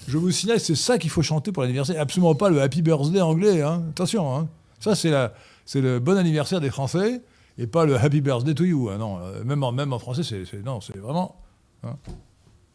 je 0.08 0.18
vous 0.18 0.32
signale, 0.32 0.60
c'est 0.60 0.76
ça 0.76 0.98
qu'il 0.98 1.10
faut 1.12 1.22
chanter 1.22 1.52
pour 1.52 1.62
l'anniversaire, 1.64 2.02
absolument 2.02 2.34
pas 2.34 2.50
le 2.50 2.60
Happy 2.62 2.82
Birthday 2.82 3.22
anglais. 3.22 3.62
hein. 3.62 3.84
Attention, 3.92 4.36
hein. 4.36 4.48
ça 4.80 4.96
c'est 4.96 5.12
la, 5.12 5.34
c'est 5.72 5.82
le 5.82 6.00
bon 6.00 6.18
anniversaire 6.18 6.60
des 6.62 6.72
Français 6.72 7.22
et 7.60 7.68
pas 7.68 7.86
le 7.86 7.96
Happy 7.96 8.22
Birthday 8.22 8.56
to 8.56 8.64
you. 8.64 8.90
hein. 8.90 8.98
Non, 8.98 9.20
euh, 9.22 9.44
même 9.44 9.64
en, 9.64 9.72
même 9.72 9.94
en 9.94 10.00
français, 10.00 10.24
c'est, 10.24 10.44
c'est- 10.46 10.64
non, 10.66 10.82
c'est 10.82 10.98
vraiment. 10.98 11.36
hein. 11.84 11.96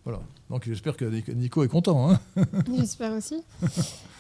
Voilà. 0.04 0.20
Donc 0.48 0.62
j'espère 0.64 0.96
que 0.96 1.04
Nico 1.32 1.64
est 1.64 1.68
content. 1.68 2.10
hein. 2.12 2.20
J'espère 2.78 3.12
aussi. 3.14 3.42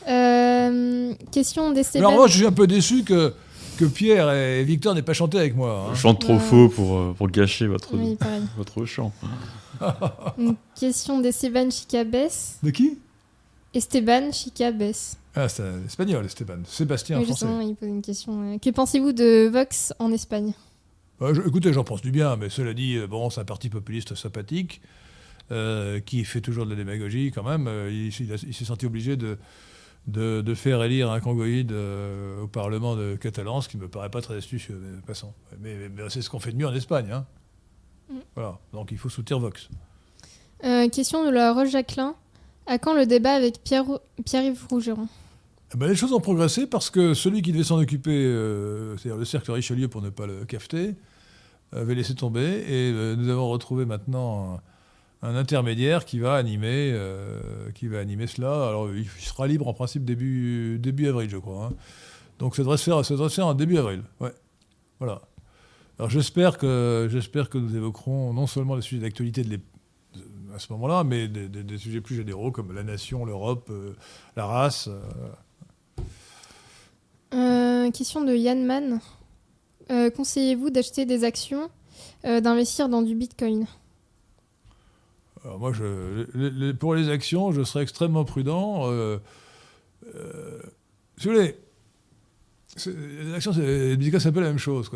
Euh, 0.08 1.14
question 1.30 1.72
d'Esteban. 1.72 2.06
Alors 2.08 2.18
moi, 2.18 2.26
je 2.26 2.36
suis 2.38 2.46
un 2.46 2.52
peu 2.52 2.66
déçu 2.66 3.04
que, 3.04 3.32
que 3.78 3.84
Pierre 3.84 4.30
et 4.32 4.64
Victor 4.64 4.94
n'aient 4.94 5.02
pas 5.02 5.12
chanté 5.12 5.38
avec 5.38 5.54
moi. 5.54 5.86
hein. 5.90 5.94
Je 5.94 6.00
chante 6.00 6.20
trop 6.20 6.32
Ouais. 6.34 6.38
faux 6.40 6.68
pour, 6.70 6.96
euh, 6.98 7.14
pour 7.16 7.28
gâcher 7.28 7.66
votre, 7.68 7.94
Oui, 7.96 8.18
votre 8.56 8.84
chant. 8.86 9.12
Une 10.38 10.56
question 10.74 11.20
d'Esteban 11.20 11.70
Chicabes. 11.70 12.16
De 12.62 12.70
qui? 12.70 12.98
Esteban 13.74 14.32
Chicabes. 14.32 14.92
Ah, 15.36 15.48
c'est 15.48 15.62
un 15.62 15.84
espagnol, 15.84 16.24
Esteban. 16.24 16.58
Sébastien, 16.64 17.18
Oui, 17.18 17.24
français. 17.26 17.46
il 17.62 17.74
pose 17.74 17.88
une 17.88 18.02
question. 18.02 18.54
euh, 18.54 18.58
Que 18.58 18.70
pensez-vous 18.70 19.12
de 19.12 19.48
Vox 19.48 19.92
en 19.98 20.12
Espagne? 20.12 20.52
Je- 21.20 21.40
écoutez, 21.46 21.72
j'en 21.72 21.84
pense 21.84 22.02
du 22.02 22.10
bien, 22.10 22.36
mais 22.36 22.50
cela 22.50 22.72
dit, 22.74 22.96
euh, 22.96 23.06
bon, 23.06 23.30
c'est 23.30 23.40
un 23.40 23.44
parti 23.44 23.68
populiste 23.68 24.14
sympathique 24.14 24.80
euh, 25.50 26.00
qui 26.00 26.24
fait 26.24 26.40
toujours 26.40 26.64
de 26.66 26.70
la 26.70 26.76
démagogie 26.76 27.32
quand 27.34 27.42
même. 27.42 27.68
Il 27.90 28.08
il 28.08 28.32
a- 28.32 28.44
il 28.46 28.54
s'est 28.54 28.64
senti 28.64 28.86
obligé 28.86 29.16
de, 29.16 29.38
de, 30.06 30.40
de 30.40 30.54
faire 30.54 30.82
élire 30.82 31.10
un 31.10 31.20
congoïde 31.20 31.72
euh, 31.72 32.42
au 32.42 32.46
Parlement 32.46 32.94
de 32.94 33.16
Catalan, 33.16 33.60
ce 33.60 33.68
qui 33.68 33.76
ne 33.76 33.82
me 33.82 33.88
paraît 33.88 34.10
pas 34.10 34.20
très 34.22 34.36
astucieux, 34.36 34.80
mais 34.82 35.00
passons. 35.06 35.32
Mais, 35.60 35.74
mais- 35.76 35.88
mais 35.88 36.02
c'est 36.10 36.22
ce 36.22 36.30
qu'on 36.30 36.40
fait 36.40 36.52
de 36.52 36.56
mieux 36.56 36.66
en 36.68 36.74
Espagne. 36.74 37.10
hein. 37.10 37.26
Mm. 38.10 38.18
Voilà, 38.36 38.58
donc 38.72 38.90
il 38.92 38.98
faut 38.98 39.08
soutenir 39.08 39.40
Vox. 39.40 39.68
Euh, 40.64 40.88
Question 40.90 41.24
de 41.24 41.30
la 41.30 41.52
Roche 41.52 41.70
Jacquelin. 41.70 42.14
À 42.66 42.78
quand 42.78 42.94
le 42.94 43.04
débat 43.06 43.34
avec 43.34 43.62
Pierre, 43.62 43.84
Pierre-Yves 44.24 44.66
Rougeron? 44.70 45.06
Ben, 45.76 45.88
les 45.88 45.96
choses 45.96 46.12
ont 46.12 46.20
progressé 46.20 46.66
parce 46.66 46.88
que 46.90 47.14
celui 47.14 47.42
qui 47.42 47.50
devait 47.50 47.64
s'en 47.64 47.78
occuper, 47.78 48.12
euh, 48.12 48.96
c'est-à-dire 48.96 49.18
le 49.18 49.24
cercle 49.24 49.50
Richelieu 49.50 49.88
pour 49.88 50.02
ne 50.02 50.10
pas 50.10 50.26
le 50.26 50.44
cafeter, 50.44 50.94
avait 51.72 51.96
laissé 51.96 52.14
tomber 52.14 52.42
et 52.42 52.92
euh, 52.92 53.16
nous 53.16 53.28
avons 53.28 53.48
retrouvé 53.48 53.84
maintenant 53.84 54.60
un, 55.22 55.34
intermédiaire 55.34 56.04
qui 56.04 56.20
va 56.20 56.34
animer, 56.34 56.92
euh, 56.92 57.70
qui 57.74 57.88
va 57.88 57.98
animer 57.98 58.28
cela. 58.28 58.68
Alors 58.68 58.94
il 58.94 59.06
sera 59.18 59.48
libre 59.48 59.66
en 59.66 59.74
principe 59.74 60.04
début, 60.04 60.78
début 60.78 61.08
avril, 61.08 61.28
je 61.28 61.38
crois. 61.38 61.66
hein. 61.66 61.72
Donc 62.38 62.54
ça 62.54 62.62
devrait 62.62 62.76
se 62.76 62.84
faire, 62.84 63.04
ça 63.04 63.14
devrait 63.14 63.28
se 63.28 63.34
faire 63.34 63.46
en 63.46 63.54
début 63.54 63.78
avril. 63.78 64.02
Ouais. 64.20 64.32
Voilà. 65.00 65.22
Alors 65.98 66.10
j'espère 66.10 66.56
que, 66.58 67.08
que 67.08 67.58
nous 67.58 67.76
évoquerons 67.76 68.32
non 68.32 68.46
seulement 68.46 68.76
les 68.76 68.82
sujets 68.82 69.00
d'actualité 69.00 69.42
de 69.42 69.58
à 70.54 70.60
ce 70.60 70.72
moment-là, 70.74 71.02
mais 71.02 71.26
des, 71.26 71.78
sujets 71.78 72.00
plus 72.00 72.14
généraux 72.14 72.52
comme 72.52 72.72
la 72.72 72.84
nation, 72.84 73.24
l'Europe, 73.24 73.72
la 74.36 74.46
race. 74.46 74.88
Euh, 77.34 77.90
Question 77.90 78.24
de 78.24 78.34
Yann 78.34 78.64
Mann. 78.64 79.00
Euh, 79.90 80.10
Conseillez-vous 80.10 80.70
d'acheter 80.70 81.04
des 81.04 81.24
actions, 81.24 81.70
euh, 82.24 82.40
d'investir 82.40 82.88
dans 82.88 83.02
du 83.02 83.14
Bitcoin? 83.14 83.66
Alors 85.44 85.58
moi, 85.58 85.72
pour 86.78 86.94
les 86.94 87.10
actions, 87.10 87.52
je 87.52 87.62
serais 87.64 87.82
extrêmement 87.82 88.24
prudent. 88.24 88.88
Si 91.18 91.26
vous 91.26 91.32
voulez, 91.32 91.56
les 92.86 93.34
actions, 93.34 93.52
le 93.54 93.96
Bitcoin, 93.96 94.20
c'est 94.20 94.28
un 94.28 94.32
peu 94.32 94.40
la 94.40 94.48
même 94.48 94.58
chose. 94.58 94.90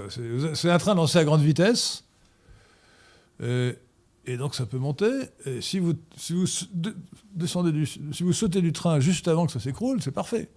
C'est 0.55 0.71
un 0.71 0.79
train 0.79 0.95
lancé 0.95 1.19
à 1.19 1.25
grande 1.25 1.43
vitesse. 1.43 2.05
Et 3.41 4.37
donc, 4.39 4.55
ça 4.55 4.65
peut 4.65 4.79
monter. 4.79 5.11
Si 5.61 5.81
vous, 5.81 5.93
descendez 7.35 7.85
si 7.85 8.23
vous 8.23 8.33
sautez 8.33 8.63
du 8.63 8.73
train 8.73 9.01
juste 9.01 9.29
avant 9.29 9.45
que 9.45 9.53
ça 9.53 9.61
s'écroule, 9.61 10.01
c'est 10.01 10.13
parfait. 10.13 10.49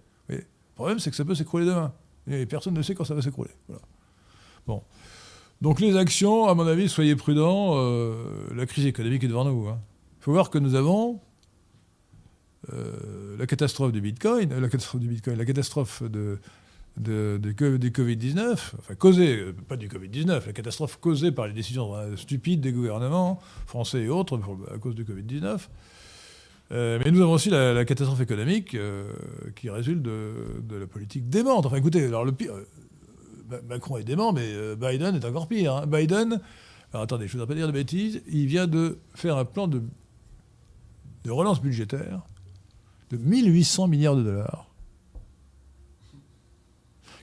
Le 0.72 0.74
problème, 0.74 0.98
c'est 0.98 1.10
que 1.10 1.16
ça 1.16 1.24
peut 1.24 1.34
s'écrouler 1.34 1.66
demain. 1.66 1.92
Et 2.30 2.46
personne 2.46 2.74
ne 2.74 2.82
sait 2.82 2.94
quand 2.94 3.04
ça 3.04 3.14
va 3.14 3.22
s'écrouler. 3.22 3.50
Bon. 4.66 4.82
Donc 5.60 5.80
les 5.80 5.96
actions, 5.96 6.48
à 6.48 6.54
mon 6.54 6.66
avis, 6.66 6.88
soyez 6.88 7.14
prudents. 7.14 7.74
euh, 7.76 8.14
la 8.54 8.66
crise 8.66 8.86
économique 8.86 9.22
est 9.24 9.28
devant 9.28 9.44
nous. 9.44 9.68
Il 9.68 10.24
faut 10.24 10.32
voir 10.32 10.50
que 10.50 10.58
nous 10.58 10.74
avons 10.74 11.20
euh, 12.72 13.36
la 13.38 13.46
catastrophe 13.46 13.92
du 13.92 14.00
Bitcoin, 14.00 14.52
euh, 14.52 14.60
la 14.60 14.68
catastrophe 14.68 15.00
du 15.00 15.08
Bitcoin, 15.08 15.36
la 15.36 15.44
catastrophe 15.44 16.02
de, 16.02 16.38
du 16.96 17.90
Covid-19, 17.90 18.52
enfin 18.78 18.94
causée, 18.94 19.52
pas 19.68 19.76
du 19.76 19.88
Covid-19, 19.88 20.46
la 20.46 20.52
catastrophe 20.52 20.98
causée 21.00 21.32
par 21.32 21.46
les 21.46 21.52
décisions 21.52 21.94
stupides 22.16 22.60
des 22.60 22.72
gouvernements 22.72 23.40
français 23.66 24.02
et 24.02 24.08
autres 24.08 24.40
à 24.72 24.78
cause 24.78 24.94
du 24.94 25.04
Covid-19. 25.04 25.58
Euh, 26.70 26.98
mais 27.04 27.10
nous 27.10 27.20
avons 27.20 27.32
aussi 27.32 27.50
la, 27.50 27.84
catastrophe 27.84 28.20
économique 28.20 28.74
euh, 28.74 29.12
qui 29.56 29.68
résulte 29.68 30.02
de, 30.02 30.76
la 30.78 30.86
politique 30.86 31.28
démente. 31.28 31.66
Enfin 31.66 31.76
écoutez, 31.76 32.04
alors 32.06 32.24
le 32.24 32.32
pire, 32.32 32.54
euh, 32.54 32.66
Ma- 33.50 33.60
Macron 33.62 33.98
est 33.98 34.04
dément, 34.04 34.32
mais 34.32 34.76
Biden 34.76 35.14
est 35.16 35.24
encore 35.24 35.48
pire. 35.48 35.76
hein. 35.76 35.86
Biden, 35.86 36.40
alors 36.92 37.04
attendez, 37.04 37.28
je 37.28 37.36
ne 37.36 37.40
voudrais 37.40 37.54
pas 37.54 37.58
dire 37.58 37.66
de 37.66 37.72
bêtises, 37.72 38.22
il 38.28 38.46
vient 38.46 38.66
de 38.66 38.98
faire 39.14 39.36
un 39.36 39.44
plan 39.44 39.68
de, 39.68 39.82
relance 41.28 41.60
budgétaire 41.60 42.22
de 43.10 43.18
1800 43.18 43.88
milliards 43.88 44.16
de 44.16 44.22
dollars, 44.22 44.70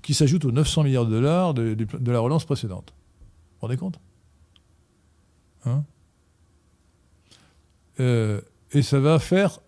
qui 0.03 0.13
s'ajoute 0.13 0.45
aux 0.45 0.51
900 0.51 0.83
milliards 0.83 1.05
de 1.05 1.11
dollars 1.11 1.53
de, 1.55 1.73
de 1.73 2.11
la 2.11 2.19
relance 2.19 2.45
précédente. 2.45 2.93
Vous 2.93 3.55
vous 3.61 3.67
rendez 3.67 3.77
compte? 3.77 3.99
Hein? 5.65 5.83
Et 8.71 8.81
ça 8.81 8.99
va 8.99 9.19
faire 9.19 9.59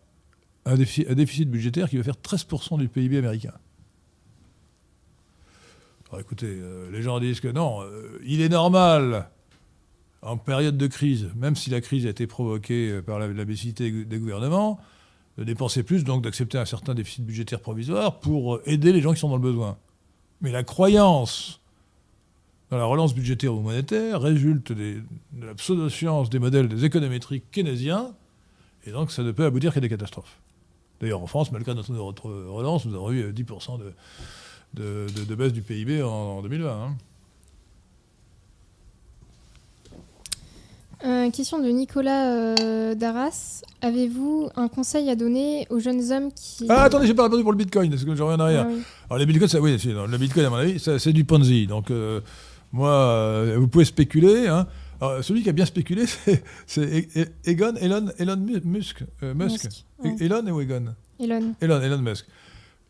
un 0.65 0.75
déficit, 0.75 1.49
budgétaire 1.49 1.89
qui 1.89 1.97
va 1.97 2.03
faire 2.03 2.15
13% 2.15 2.77
du 2.77 2.87
PIB 2.87 3.17
américain. 3.17 3.53
Alors 6.09 6.21
écoutez, 6.21 6.47
euh, 6.47 6.91
les 6.91 7.01
gens 7.01 7.19
disent 7.19 7.39
que 7.39 7.47
non, 7.47 7.81
euh, 7.81 8.19
il 8.25 8.41
est 8.41 8.49
normal, 8.49 9.29
en 10.21 10.37
période 10.37 10.77
de 10.77 10.87
crise, 10.87 11.29
même 11.35 11.55
si 11.55 11.69
la 11.69 11.81
crise 11.81 12.05
a 12.05 12.09
été 12.09 12.27
provoquée 12.27 12.91
euh, 12.91 13.01
par 13.01 13.17
la, 13.17 13.27
des 13.27 14.19
gouvernements, 14.19 14.79
de 15.37 15.43
dépenser 15.45 15.83
plus, 15.83 16.03
donc 16.03 16.23
d'accepter 16.23 16.57
un 16.57 16.65
certain 16.65 16.93
déficit 16.93 17.25
budgétaire 17.25 17.61
provisoire 17.61 18.19
pour 18.19 18.59
aider 18.65 18.91
les 18.91 19.01
gens 19.01 19.13
qui 19.13 19.19
sont 19.19 19.29
dans 19.29 19.37
le 19.37 19.41
besoin. 19.41 19.77
Mais 20.41 20.51
la 20.51 20.63
croyance 20.63 21.61
dans 22.71 22.77
la 22.77 22.85
relance 22.85 23.13
budgétaire 23.13 23.53
ou 23.53 23.59
monétaire 23.59 24.21
résulte 24.21 24.71
de 24.71 25.01
la 25.41 25.53
pseudo-science 25.55 26.29
des 26.29 26.39
modèles 26.39 26.69
des 26.69 26.85
économétriques 26.85 27.51
keynésiens, 27.51 28.13
et 28.85 28.91
donc 28.91 29.11
ça 29.11 29.23
ne 29.23 29.31
peut 29.31 29.45
aboutir 29.45 29.73
qu'à 29.73 29.79
des 29.79 29.89
catastrophes. 29.89 30.37
D'ailleurs, 30.99 31.21
en 31.21 31.27
France, 31.27 31.51
malgré 31.51 31.73
notre, 31.73 32.29
relance, 32.29 32.85
nous 32.85 32.95
avons 32.95 33.11
eu 33.11 33.23
euh, 33.23 33.31
10% 33.31 33.79
de, 33.79 33.93
de, 34.75 35.07
de- 35.15 35.23
de 35.25 35.35
baisse 35.35 35.51
du 35.53 35.61
PIB 35.61 36.03
en, 36.03 36.07
en 36.09 36.41
2020. 36.43 36.69
hein. 36.71 36.95
Euh, 41.03 41.31
Question 41.31 41.59
de 41.59 41.67
Nicolas 41.69 42.27
euh, 42.59 42.93
Darras. 42.93 43.63
Avez-vous 43.81 44.49
un 44.55 44.67
conseil 44.67 45.09
à 45.09 45.15
donner 45.15 45.65
aux 45.71 45.79
jeunes 45.79 46.11
hommes 46.11 46.31
qui... 46.31 46.67
Ah, 46.69 46.83
attendez, 46.83 47.07
j'ai 47.07 47.15
pas 47.15 47.23
répondu 47.23 47.41
pour 47.41 47.51
le 47.53 47.57
Bitcoin, 47.57 47.89
parce 47.89 48.03
que 48.03 48.15
je 48.15 48.21
reviens 48.21 48.37
en 48.37 48.39
arrière. 48.45 48.65
Ah 48.67 48.71
oui. 48.71 48.81
Alors, 49.09 49.17
le 49.19 49.25
Bitcoin, 49.25 49.49
ça, 49.49 49.59
oui, 49.59 49.71
le 49.83 50.17
Bitcoin, 50.19 50.45
à 50.45 50.49
mon 50.51 50.57
avis, 50.57 50.79
c'est 50.79 51.11
du 51.13 51.25
Ponzi. 51.25 51.65
Donc, 51.65 51.89
euh, 51.89 52.21
moi, 52.71 52.91
euh, 52.91 53.55
vous 53.59 53.67
pouvez 53.67 53.85
spéculer. 53.85 54.47
hein. 54.47 54.67
Alors, 55.01 55.23
celui 55.23 55.41
qui 55.43 55.49
a 55.49 55.51
bien 55.51 55.65
spéculé, 55.65 56.05
c'est, 56.67 56.83
E- 56.83 57.07
E- 57.21 57.27
Egon, 57.45 57.73
Elon, 57.75 58.05
Elon 58.19 58.37
Mu- 58.37 58.61
Musk. 58.63 59.03
euh, 59.23 59.33
Musk. 59.33 59.65
Musk, 59.65 59.85
ouais. 60.03 60.15
E- 60.19 60.23
Elon 60.23 60.47
ou 60.53 60.61
Egon? 60.61 60.85
Elon. 61.19 61.55
Elon, 61.59 61.81
Elon 61.81 61.97
Musk. 61.97 62.25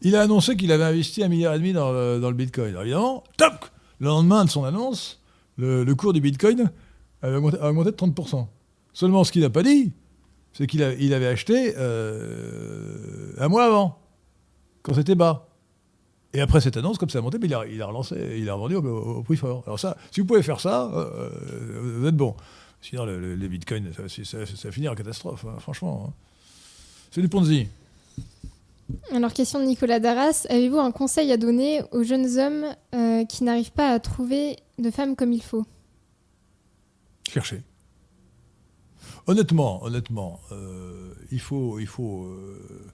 Il 0.01 0.15
a 0.15 0.21
annoncé 0.21 0.55
qu'il 0.57 0.71
avait 0.71 0.83
investi 0.83 1.23
un 1.23 1.27
milliard 1.29 1.53
et 1.53 1.57
demi 1.59 1.73
dans 1.73 1.91
le, 1.91 2.19
dans 2.19 2.29
le 2.29 2.35
Bitcoin. 2.35 2.69
Alors, 2.71 2.81
évidemment, 2.83 3.23
toc 3.37 3.71
Le 3.99 4.07
lendemain 4.07 4.43
de 4.45 4.49
son 4.49 4.63
annonce, 4.65 5.21
le, 5.57 5.83
le 5.83 5.95
cours 5.95 6.11
du 6.13 6.19
Bitcoin 6.21 6.69
avait 7.21 7.37
augmenté, 7.37 7.57
a 7.59 7.69
augmenté 7.69 7.91
de 7.91 7.95
30%. 7.95 8.45
Seulement, 8.93 9.23
ce 9.23 9.31
qu'il 9.31 9.41
n'a 9.41 9.49
pas 9.49 9.63
dit, 9.63 9.93
c'est 10.53 10.67
qu'il 10.67 10.81
il 10.99 11.13
avait 11.13 11.27
acheté 11.27 11.73
euh, 11.77 13.31
un 13.37 13.47
mois 13.47 13.65
avant, 13.65 13.99
quand 14.81 14.93
c'était 14.95 15.15
bas. 15.15 15.47
Et 16.33 16.39
après 16.41 16.61
cette 16.61 16.77
annonce, 16.77 16.97
comme 16.97 17.09
ça 17.09 17.19
a 17.19 17.21
monté, 17.21 17.37
mais 17.39 17.47
il, 17.47 17.53
a, 17.53 17.65
il 17.65 17.81
a 17.81 17.85
relancé, 17.87 18.15
il 18.37 18.47
a 18.49 18.53
revendu 18.53 18.75
au, 18.75 18.81
au- 19.17 19.23
prix 19.23 19.35
fort. 19.35 19.63
Alors 19.65 19.79
ça, 19.79 19.97
si 20.11 20.21
vous 20.21 20.25
pouvez 20.27 20.41
faire 20.43 20.59
ça, 20.61 20.85
euh, 20.93 21.29
euh, 21.51 21.97
vous 21.99 22.07
êtes 22.07 22.15
bon. 22.15 22.35
Sinon, 22.81 23.05
le- 23.05 23.19
le- 23.19 23.35
les 23.35 23.47
bitcoins, 23.49 23.91
ça, 23.93 24.07
ça, 24.07 24.45
ça, 24.45 24.55
ça 24.55 24.71
finit 24.71 24.87
en 24.87 24.95
catastrophe, 24.95 25.45
hein, 25.45 25.55
franchement. 25.59 26.05
hein. 26.07 26.13
C'est 27.11 27.21
du 27.21 27.27
Ponzi. 27.27 27.67
Alors, 29.11 29.33
question 29.33 29.59
de 29.59 29.65
Nicolas 29.65 29.99
Darras. 29.99 30.45
Avez-vous 30.49 30.79
un 30.79 30.91
conseil 30.91 31.31
à 31.31 31.37
donner 31.37 31.81
aux 31.91 32.03
jeunes 32.03 32.37
hommes 32.39 32.65
euh, 32.95 33.25
qui 33.25 33.43
n'arrivent 33.43 33.71
pas 33.73 33.89
à 33.91 33.99
trouver 33.99 34.57
de 34.79 34.89
femmes 34.89 35.15
comme 35.17 35.33
il 35.33 35.43
faut? 35.43 35.65
Chercher. 37.29 37.61
Honnêtement, 39.27 39.83
honnêtement, 39.83 40.39
euh, 40.51 41.13
il 41.31 41.39
faut, 41.39 41.79
il 41.79 41.87
faut, 41.87 42.25
euh, 42.25 42.91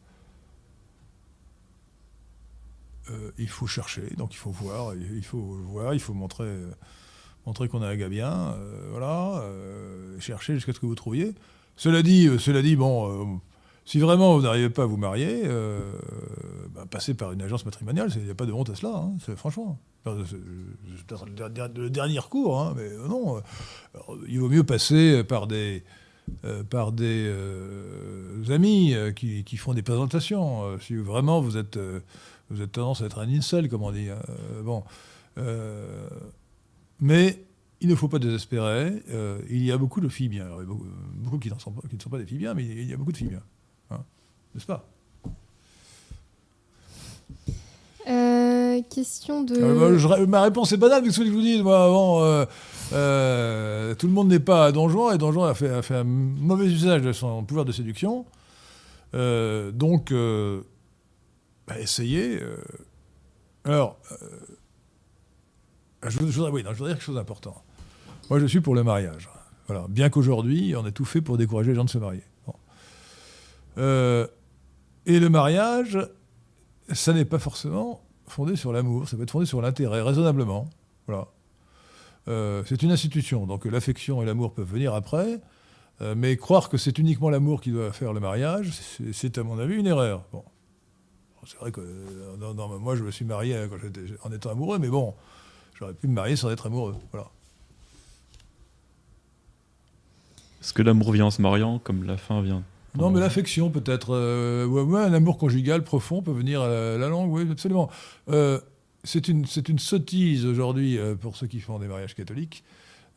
euh, 3.09 3.31
il 3.37 3.49
faut 3.49 3.67
chercher. 3.67 4.03
Donc 4.17 4.33
il 4.33 4.37
faut 4.37 4.51
voir, 4.51 4.93
il 4.95 5.23
faut 5.23 5.39
voir, 5.39 5.93
il 5.93 5.99
faut 5.99 6.13
montrer, 6.13 6.45
euh, 6.45 6.71
montrer 7.45 7.67
qu'on 7.69 7.81
a 7.81 7.87
un 7.87 7.95
gars 7.95 8.09
bien, 8.09 8.31
euh, 8.31 8.89
voilà, 8.91 9.43
chercher 10.19 10.55
jusqu'à 10.55 10.73
ce 10.73 10.79
que 10.79 10.85
vous 10.85 10.95
trouviez. 10.95 11.33
Cela 11.75 12.01
dit, 12.01 12.29
cela 12.39 12.61
dit, 12.61 12.75
bon, 12.75 13.39
si 13.85 13.99
vraiment 13.99 14.35
vous 14.35 14.41
n'arrivez 14.43 14.69
pas 14.69 14.83
à 14.83 14.85
vous 14.85 14.97
marier, 14.97 15.43
bah, 16.73 16.85
passez 16.89 17.13
par 17.13 17.31
une 17.31 17.41
agence 17.41 17.65
matrimoniale. 17.65 18.09
Il 18.15 18.23
n'y 18.23 18.31
a 18.31 18.35
pas 18.35 18.47
de 18.47 18.51
honte 18.51 18.71
à 18.71 18.75
cela, 18.75 18.95
hein, 18.95 19.13
franchement. 19.35 19.77
Le 20.05 20.23
der- 21.49 21.69
le 21.75 21.89
dernier 21.89 22.19
recours, 22.19 22.59
hein, 22.59 22.73
mais 22.75 22.89
non. 23.07 23.41
il 24.27 24.39
vaut 24.39 24.49
mieux 24.49 24.63
passer 24.63 25.23
par 25.23 25.45
des, 25.47 25.83
amis 28.49 28.95
qui, 29.15 29.43
qui 29.43 29.57
font 29.57 29.73
des 29.73 29.83
présentations. 29.83 30.79
Si 30.79 30.95
vraiment 30.95 31.41
vous 31.41 31.57
êtes, 31.57 31.77
vous 32.49 32.61
êtes 32.61 32.71
tendance 32.73 33.01
à 33.01 33.05
être 33.05 33.19
un 33.19 33.27
incel, 33.29 33.69
comme 33.69 33.83
on 33.83 33.91
dit. 33.91 34.09
hein. 34.09 34.19
Euh, 34.29 34.61
bon, 34.63 34.83
Euh, 35.37 36.07
mais 36.99 37.43
il 37.79 37.87
ne 37.89 37.93
faut 37.95 38.07
pas 38.07 38.17
désespérer. 38.19 39.03
Euh, 39.11 39.37
il 39.51 39.63
y 39.63 39.71
a 39.71 39.77
beaucoup 39.77 40.01
de 40.01 40.09
filles 40.09 40.29
bien. 40.29 40.45
Alors, 40.47 40.59
il 40.61 40.63
y 40.63 40.65
a 40.65 40.67
beaucoup, 40.69 40.87
beaucoup 41.15 41.37
qui, 41.37 41.49
n'en 41.49 41.59
sont 41.59 41.71
pas, 41.71 41.87
qui 41.87 41.95
ne 41.95 42.01
sont 42.01 42.09
pas 42.09 42.17
des 42.17 42.25
filles 42.25 42.39
bien, 42.39 42.55
mais 42.55 42.65
il 42.65 42.89
y 42.89 42.93
a 42.93 42.97
beaucoup 42.97 43.11
de 43.11 43.17
filles 43.17 43.27
bien. 43.29 43.43
Hein. 43.91 43.99
N'est-ce 44.55 44.65
pas? 44.65 44.83
Question 48.91 49.43
de. 49.43 49.55
Euh, 49.55 49.79
bah, 49.79 49.97
je- 49.97 50.25
ma 50.25 50.41
réponse 50.43 50.71
est 50.71 50.77
banale, 50.77 51.01
mais 51.03 51.11
ce 51.11 51.19
que 51.19 51.25
je 51.25 51.31
vous 51.31 51.41
dis, 51.41 51.61
moi, 51.63 51.83
avant, 51.83 52.23
euh, 52.23 52.45
euh, 52.93 53.95
tout 53.95 54.05
le 54.07 54.13
monde 54.13 54.27
n'est 54.29 54.39
pas 54.39 54.65
à 54.65 54.71
Don 54.71 54.87
Juan, 54.87 55.15
et 55.15 55.17
Don 55.17 55.31
Juan 55.31 55.49
a 55.49 55.53
fait, 55.55 55.69
a 55.69 55.81
fait 55.81 55.95
un 55.95 56.03
mauvais 56.03 56.67
usage 56.67 57.01
de 57.01 57.11
son 57.11 57.43
pouvoir 57.43 57.65
de 57.65 57.71
séduction. 57.71 58.25
Donc, 59.13 60.13
bah, 61.67 61.79
essayez. 61.79 62.41
euh. 62.41 62.57
alors, 63.65 63.97
euh, 64.21 64.27
je, 66.07 66.19
voudrais- 66.19 66.51
oui, 66.51 66.63
non, 66.63 66.71
je 66.71 66.77
voudrais 66.77 66.91
dire 66.91 66.97
quelque 66.97 67.05
chose 67.05 67.15
d'important. 67.15 67.63
Moi, 68.29 68.39
je 68.39 68.45
suis 68.45 68.61
pour 68.61 68.75
le 68.75 68.83
mariage. 68.83 69.29
Voilà. 69.67 69.85
Bien 69.89 70.09
qu'aujourd'hui, 70.09 70.75
on 70.75 70.85
ait 70.85 70.91
tout 70.91 71.05
fait 71.05 71.21
pour 71.21 71.37
décourager 71.37 71.71
les 71.71 71.75
gens 71.75 71.85
de 71.85 71.89
se 71.89 71.97
marier. 71.97 72.23
Euh, 73.77 74.25
et 75.05 75.19
le 75.19 75.29
mariage, 75.29 75.99
ça 76.91 77.13
n'est 77.13 77.25
pas 77.25 77.39
forcément 77.39 78.01
fondé 78.27 78.55
sur 78.55 78.73
l'amour, 78.73 79.07
ça 79.07 79.15
peut 79.17 79.23
être 79.23 79.31
fondé 79.31 79.45
sur 79.45 79.61
l'intérêt, 79.61 80.01
raisonnablement. 80.01 80.69
Voilà. 81.07 81.27
C'est 82.65 82.81
une 82.83 82.91
institution, 82.91 83.45
donc 83.47 83.63
l'affection 83.63 84.21
et 84.21 84.25
l'amour 84.25 84.53
peuvent 84.53 84.69
venir 84.69 84.93
après, 84.93 85.39
mais 86.17 86.35
croire 86.35 86.67
que 86.67 86.77
c'est 86.77 86.97
uniquement 86.97 87.29
l'amour 87.29 87.61
qui 87.61 87.71
doit 87.71 87.93
faire 87.93 88.11
le 88.11 88.19
mariage, 88.19 88.71
c'est 89.13 89.37
à 89.37 89.43
mon 89.43 89.57
avis 89.59 89.75
une 89.75 89.87
erreur. 89.87 90.25
Bon. 90.33 90.43
C'est 91.49 91.57
vrai 91.59 91.71
que 91.71 91.79
euh, 91.79 92.35
non, 92.39 92.53
non, 92.53 92.67
mais 92.67 92.77
moi 92.77 92.95
je 92.97 93.03
me 93.03 93.11
suis 93.11 93.23
marié 93.23 93.55
quand 93.69 93.77
j'étais- 93.81 94.01
en 94.23 94.31
étant 94.33 94.49
amoureux, 94.51 94.79
mais 94.79 94.89
bon, 94.89 95.13
j'aurais 95.79 95.93
pu 95.93 96.07
me 96.07 96.13
marier 96.13 96.35
sans 96.35 96.49
être 96.51 96.67
amoureux. 96.67 96.95
Voilà. 97.13 97.29
Est-ce 100.61 100.73
que 100.73 100.81
l'amour 100.81 101.11
vient 101.13 101.25
en 101.27 101.31
se 101.31 101.41
mariant 101.41 101.79
comme 101.79 102.03
la 102.03 102.17
fin 102.17 102.41
vient? 102.41 102.63
Non, 102.95 103.11
mais 103.11 103.19
l'affection 103.19 103.69
peut-être. 103.69 104.13
euh, 104.13 104.65
ouais, 104.65 104.81
ouais, 104.81 105.01
un 105.01 105.13
amour 105.13 105.37
conjugal 105.37 105.83
profond 105.83 106.21
peut 106.21 106.31
venir 106.31 106.61
à 106.61 106.67
la, 106.67 106.97
la 106.97 107.07
langue, 107.09 107.31
oui, 107.31 107.47
absolument. 107.49 107.89
Euh, 108.29 108.59
c'est 109.03 109.27
une, 109.27 109.45
une 109.69 109.79
sottise 109.79 110.45
aujourd'hui 110.45 110.97
euh, 110.97 111.15
pour 111.15 111.37
ceux 111.37 111.47
qui 111.47 111.59
font 111.61 111.79
des 111.79 111.87
mariages 111.87 112.15
catholiques 112.15 112.63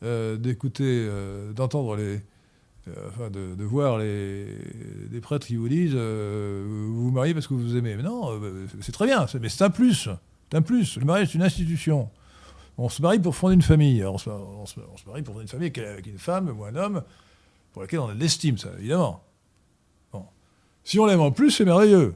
d'écouter, 0.03 1.07
d'entendre 1.55 1.95
les. 1.95 2.21
Euh, 2.87 3.29
de, 3.29 3.63
voir 3.63 3.99
les, 3.99 4.47
des 5.09 5.21
prêtres 5.21 5.45
qui 5.45 5.55
vous 5.55 5.69
disent 5.69 5.93
euh, 5.93 6.63
vous 6.67 7.05
vous 7.05 7.11
mariez 7.11 7.33
parce 7.33 7.47
que 7.47 7.53
vous 7.53 7.61
vous 7.61 7.77
aimez. 7.77 7.95
Mais 7.95 8.03
non, 8.03 8.31
euh, 8.41 8.65
c'est 8.81 8.91
très 8.91 9.05
bien, 9.05 9.25
mais 9.39 9.49
c'est 9.49 9.63
un 9.63 9.69
plus. 9.69 10.09
C'est 10.49 10.57
un 10.57 10.61
plus. 10.61 10.97
Le 10.97 11.05
mariage, 11.05 11.27
c'est 11.29 11.35
une 11.35 11.43
institution. 11.43 12.09
On 12.77 12.89
se 12.89 13.01
marie 13.01 13.19
pour 13.19 13.35
fonder 13.35 13.55
une 13.55 13.61
famille. 13.61 14.03
On, 14.05 14.17
se, 14.17 14.29
on 14.29 14.65
se- 14.65 14.79
marie 15.05 15.21
pour 15.21 15.33
fonder 15.35 15.43
une 15.43 15.49
famille 15.49 15.71
avec, 15.77 16.07
une 16.07 16.17
femme 16.17 16.49
ou 16.57 16.65
un 16.65 16.75
homme 16.75 17.03
pour 17.71 17.81
laquelle 17.83 17.99
on 17.99 18.09
a 18.09 18.13
de 18.13 18.19
l'estime, 18.19 18.57
ça, 18.57 18.69
évidemment. 18.79 19.23
Si 20.83 20.97
on 20.99 21.05
l'aime 21.05 21.21
en 21.21 21.31
plus, 21.31 21.51
c'est 21.51 21.65
merveilleux. 21.65 22.15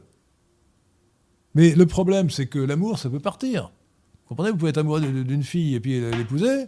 Mais 1.53 1.76
le 1.76 1.86
problème, 1.86 2.32
c'est 2.32 2.47
que 2.47 2.57
l'amour, 2.57 2.97
ça 2.97 3.11
peut 3.11 3.20
partir. 3.20 3.72
Vous 4.24 4.30
comprenez 4.30 4.49
Vous 4.49 4.57
pouvez 4.57 4.72
être 4.72 4.80
amoureux 4.80 5.01
d'une 5.01 5.43
fille 5.43 5.76
et 5.76 5.80
puis 5.80 6.01
l'épouser. 6.01 6.66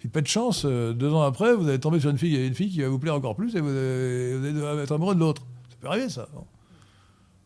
Puis 0.00 0.08
pas 0.08 0.20
de 0.22 0.26
chance, 0.26 0.62
euh, 0.64 0.92
deux 0.92 1.12
ans 1.12 1.22
après, 1.22 1.54
vous 1.54 1.68
allez 1.68 1.78
tomber 1.78 2.00
sur 2.00 2.10
une 2.10 2.18
fille, 2.18 2.34
une 2.46 2.54
fille 2.54 2.70
qui 2.70 2.80
va 2.82 2.88
vous 2.88 2.98
plaire 2.98 3.14
encore 3.14 3.36
plus 3.36 3.54
et 3.54 3.60
vous 3.60 3.68
allez, 3.68 4.34
vous 4.52 4.64
allez 4.64 4.82
être 4.82 4.92
amoureux 4.92 5.14
de 5.14 5.20
l'autre. 5.20 5.42
Ça 5.70 5.76
peut 5.80 5.86
arriver, 5.88 6.08
ça. 6.08 6.26
Bon. 6.34 6.44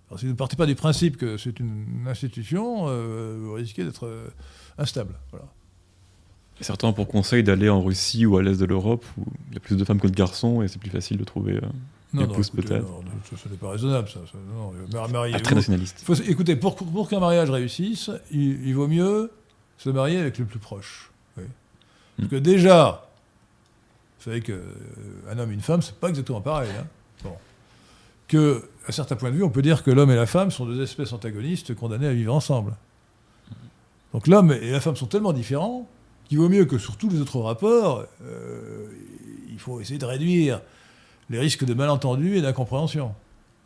Alors, 0.08 0.20
si 0.20 0.26
vous 0.26 0.32
ne 0.32 0.36
partez 0.36 0.54
pas 0.56 0.66
du 0.66 0.74
principe 0.76 1.16
que 1.16 1.36
c'est 1.36 1.58
une 1.58 2.06
institution, 2.06 2.84
euh, 2.86 3.36
vous 3.40 3.54
risquez 3.54 3.84
d'être 3.84 4.06
euh, 4.06 4.28
instable. 4.78 5.14
Voilà. 5.32 5.46
Et 6.60 6.64
Certains 6.64 6.86
ont 6.86 6.92
pour 6.92 7.08
conseil 7.08 7.42
d'aller 7.42 7.68
en 7.68 7.82
Russie 7.82 8.24
ou 8.26 8.36
à 8.36 8.42
l'est 8.42 8.60
de 8.60 8.64
l'Europe 8.64 9.04
où 9.18 9.24
il 9.48 9.54
y 9.54 9.56
a 9.56 9.60
plus 9.60 9.76
de 9.76 9.84
femmes 9.84 9.98
que 10.00 10.06
de 10.06 10.14
garçons 10.14 10.62
et 10.62 10.68
c'est 10.68 10.78
plus 10.78 10.90
facile 10.90 11.16
de 11.16 11.24
trouver. 11.24 11.54
euh, 11.54 12.20
Épouse, 12.22 12.46
écoutez, 12.54 12.68
peut-être. 12.68 12.82
non, 12.86 13.02
ça, 13.28 13.36
ça 13.36 13.48
n'est 13.50 13.56
pas 13.56 13.70
raisonnable, 13.70 14.08
ça. 14.08 14.20
ça 14.30 14.38
non, 14.54 14.70
mar- 14.92 15.06
ah, 15.08 15.12
mariez-vous. 15.12 15.40
très 15.40 15.56
nationaliste. 15.56 16.02
Faut- 16.04 16.14
écoutez, 16.14 16.54
pour, 16.54 16.76
pour 16.76 17.08
qu'un 17.08 17.18
mariage 17.18 17.50
réussisse, 17.50 18.12
il, 18.30 18.64
il 18.68 18.74
vaut 18.76 18.86
mieux 18.86 19.32
se 19.78 19.90
marier 19.90 20.18
avec 20.20 20.38
le 20.38 20.44
plus 20.44 20.60
proche. 20.60 21.10
Parce 22.16 22.28
que 22.28 22.36
déjà, 22.36 23.08
vous 24.18 24.24
savez 24.24 24.40
qu'un 24.40 25.38
homme 25.38 25.50
et 25.50 25.54
une 25.54 25.60
femme, 25.60 25.82
c'est 25.82 25.96
pas 25.96 26.08
exactement 26.08 26.40
pareil. 26.40 26.70
hein. 26.78 26.86
Bon. 27.22 27.32
Que, 28.28 28.62
à 28.86 28.92
certains 28.92 29.16
points 29.16 29.30
de 29.30 29.36
vue, 29.36 29.42
on 29.42 29.50
peut 29.50 29.62
dire 29.62 29.82
que 29.82 29.90
l'homme 29.90 30.10
et 30.10 30.16
la 30.16 30.26
femme 30.26 30.50
sont 30.50 30.64
deux 30.66 30.82
espèces 30.82 31.12
antagonistes 31.12 31.74
condamnées 31.74 32.06
à 32.06 32.12
vivre 32.12 32.34
ensemble. 32.34 32.74
Donc 34.12 34.26
l'homme 34.28 34.52
et 34.52 34.70
la 34.70 34.80
femme 34.80 34.96
sont 34.96 35.06
tellement 35.06 35.32
différents 35.32 35.88
qu'il 36.28 36.38
vaut 36.38 36.48
mieux 36.48 36.64
que 36.64 36.78
sur 36.78 36.96
tous 36.96 37.10
les 37.10 37.20
autres 37.20 37.40
rapports, 37.40 38.04
euh, 38.22 38.86
il 39.50 39.58
faut 39.58 39.80
essayer 39.80 39.98
de 39.98 40.06
réduire 40.06 40.60
les 41.30 41.38
risques 41.38 41.64
de 41.64 41.74
malentendus 41.74 42.36
et 42.36 42.42
d'incompréhension. 42.42 43.14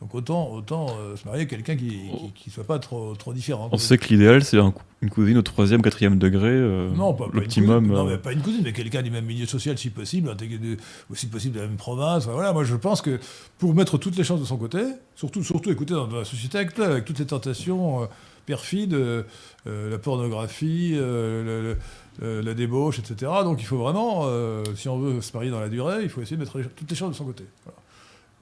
Donc 0.01 0.15
autant, 0.15 0.53
autant 0.53 0.87
euh, 1.01 1.17
se 1.17 1.25
marier 1.25 1.41
avec 1.41 1.51
quelqu'un 1.51 1.75
qui 1.77 2.03
ne 2.47 2.53
soit 2.53 2.63
pas 2.65 2.79
trop, 2.79 3.15
trop 3.17 3.33
différent. 3.33 3.69
On 3.73 3.79
sait 3.79 3.99
que 3.99 4.09
l'idéal, 4.09 4.45
c'est 4.45 4.59
un 4.59 4.73
une 5.01 5.11
cousine 5.11 5.39
au 5.39 5.43
troisième, 5.43 5.81
quatrième 5.83 6.19
degré. 6.19 6.49
euh, 6.49 6.91
Non, 6.91 7.15
pas, 7.15 7.25
pas 7.27 7.31
une 7.35 7.41
L'optimum. 7.41 7.81
cousine. 7.89 7.95
Non, 7.97 8.07
euh, 8.07 8.11
mais 8.13 8.19
pas 8.19 8.33
une 8.33 8.41
cousine, 8.41 8.63
mais 8.65 8.73
quelqu'un 8.73 9.03
du 9.03 9.11
même 9.13 9.25
milieu 9.25 9.47
social 9.47 9.77
si 9.79 9.91
possible, 9.91 10.35
de- 10.37 10.77
aussi 11.11 11.27
possible 11.29 11.55
de 11.57 11.61
la 11.61 11.67
même 11.69 11.77
province. 11.77 12.25
Enfin, 12.25 12.33
voilà, 12.33 12.53
moi 12.53 12.65
je 12.65 12.75
pense 12.77 13.01
que 13.03 13.19
pour 13.59 13.75
mettre 13.75 13.99
toutes 13.99 14.17
les 14.17 14.25
chances 14.25 14.41
de 14.41 14.45
son 14.45 14.57
côté, 14.57 14.79
surtout, 15.17 15.43
surtout 15.45 15.71
écoutez, 15.71 15.95
dans, 15.95 16.07
dans 16.09 16.19
la 16.19 16.25
société 16.25 16.59
actuelle, 16.59 16.91
avec 16.93 17.05
toutes 17.05 17.19
les 17.21 17.27
tentations 17.27 18.03
euh, 18.03 18.07
perfides, 18.47 18.95
euh, 18.95 19.23
euh, 19.67 19.91
la 19.91 19.99
pornographie, 19.99 20.95
le- 20.95 21.77
le- 22.21 22.41
la 22.41 22.55
débauche, 22.55 22.99
etc. 22.99 23.31
Donc 23.45 23.61
il 23.61 23.67
faut 23.67 23.79
vraiment, 23.79 24.23
euh, 24.27 24.65
si 24.75 24.89
on 24.89 24.99
veut 24.99 25.21
se 25.21 25.33
marier 25.33 25.51
dans 25.51 25.61
la 25.61 25.69
durée, 25.69 26.03
il 26.03 26.09
faut 26.09 26.21
essayer 26.21 26.37
de 26.37 26.43
mettre 26.43 26.59
les- 26.59 26.65
toutes 26.65 26.91
les 26.91 26.97
chances 26.97 27.11
de 27.11 27.17
son 27.17 27.25
côté. 27.25 27.45
Voilà. 27.65 27.79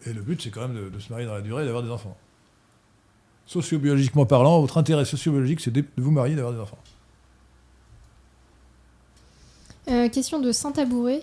Et 0.07 0.12
le 0.12 0.22
but, 0.22 0.40
c'est 0.40 0.50
quand 0.50 0.68
même 0.68 0.74
de, 0.76 0.88
de 0.88 0.98
se 1.00 1.11
marier 1.12 1.26
dans 1.26 1.34
la 1.34 1.40
durée 1.40 1.62
et 1.62 1.66
d'avoir 1.66 1.82
des 1.82 1.90
enfants. 1.90 2.16
Sociobiologiquement 3.46 4.26
parlant, 4.26 4.61
votre 4.61 4.78
intérêt 4.78 5.04
sociobiologique, 5.04 5.61
c'est 5.61 5.70
de 5.72 5.84
vous 5.96 6.11
marier 6.11 6.32
et 6.32 6.36
d'avoir 6.36 6.54
des 6.54 6.61
enfants. 6.61 6.78
Euh, 9.88 10.09
question 10.09 10.40
de 10.40 10.50
Saint-Tabouret. 10.52 11.22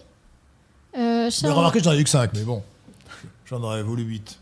Euh, 0.98 1.30
cher, 1.30 1.56
remarquez, 1.56 1.82
j'en 1.82 1.92
ai 1.94 2.00
eu 2.00 2.04
que 2.04 2.10
5, 2.10 2.32
mais 2.34 2.44
bon, 2.44 2.64
j'en 3.46 3.62
aurais 3.64 3.84
voulu 3.84 4.04
8. 4.04 4.40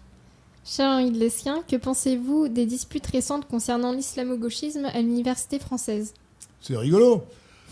cher 0.66 0.90
Henri 0.90 1.12
de 1.12 1.18
Lesquin, 1.18 1.62
que 1.68 1.76
pensez-vous 1.76 2.48
des 2.50 2.66
disputes 2.66 3.08
récentes 3.08 3.48
concernant 3.48 3.92
l'islamo-gauchisme 3.94 4.86
à 4.86 5.02
l'université 5.02 5.60
française? 5.60 6.14
C'est 6.62 6.78
rigolo. 6.78 7.24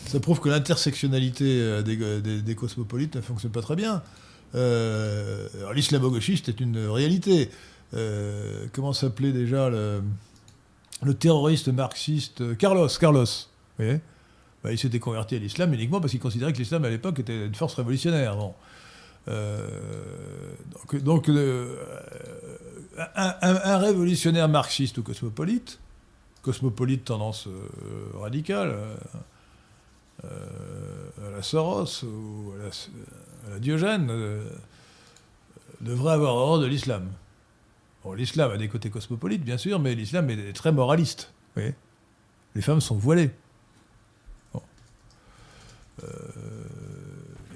Ça 0.08 0.20
prouve 0.20 0.40
que 0.40 0.50
l'intersectionnalité 0.50 1.44
euh, 1.62 1.82
des, 1.82 1.98
des- 2.22 2.42
des 2.42 2.56
cosmopolites 2.56 3.16
ne 3.16 3.22
fonctionne 3.22 3.52
pas 3.52 3.62
très 3.62 3.76
bien. 3.76 4.02
Euh, 4.56 5.48
L'islamo-gauchiste 5.74 6.50
est 6.50 6.60
une 6.60 6.88
réalité. 6.88 7.50
Euh, 7.94 8.66
comment 8.74 8.94
s'appelait 8.94 9.32
déjà 9.32 9.70
le, 9.70 10.02
terroriste 11.20 11.70
marxiste 11.70 12.42
euh, 12.42 12.56
Carlos 12.56 12.88
Carlos. 13.00 13.26
Bah, 13.78 14.72
il 14.72 14.78
s'était 14.78 15.00
converti 15.00 15.36
à 15.36 15.40
l'islam 15.40 15.74
uniquement 15.74 16.02
parce 16.02 16.12
qu'il 16.12 16.20
considérait 16.20 16.52
que 16.52 16.58
l'islam 16.58 16.84
à 16.84 16.90
l'époque 16.90 17.20
était 17.20 17.46
une 17.46 17.56
force 17.56 17.76
révolutionnaire. 17.76 18.36
Donc, 21.04 21.30
un, 23.16 23.78
révolutionnaire 23.78 24.50
marxiste 24.50 24.98
ou 24.98 25.04
cosmopolite, 25.04 25.80
cosmopolite 26.42 27.06
tendance 27.06 27.48
radicale, 28.20 28.76
à 30.24 30.28
la 31.34 31.42
Soros 31.42 32.04
ou 32.04 32.52
à 32.60 32.64
la, 32.66 32.72
la 33.48 33.60
Diogène, 33.60 34.10
euh, 34.10 34.50
devrait 35.82 36.14
avoir 36.14 36.36
horreur 36.36 36.60
de 36.60 36.66
l'islam. 36.66 37.10
l'islam 38.16 38.52
a 38.52 38.58
des 38.58 38.68
côtés 38.68 38.90
cosmopolites, 38.90 39.44
bien 39.44 39.58
sûr, 39.58 39.80
mais 39.80 39.96
l'islam 39.96 40.30
est 40.30 40.54
très 40.54 40.72
moraliste. 40.72 41.32
Les 41.56 42.62
femmes 42.62 42.82
sont 42.82 42.96
voilées. 42.96 43.32
Euh, 46.04 46.08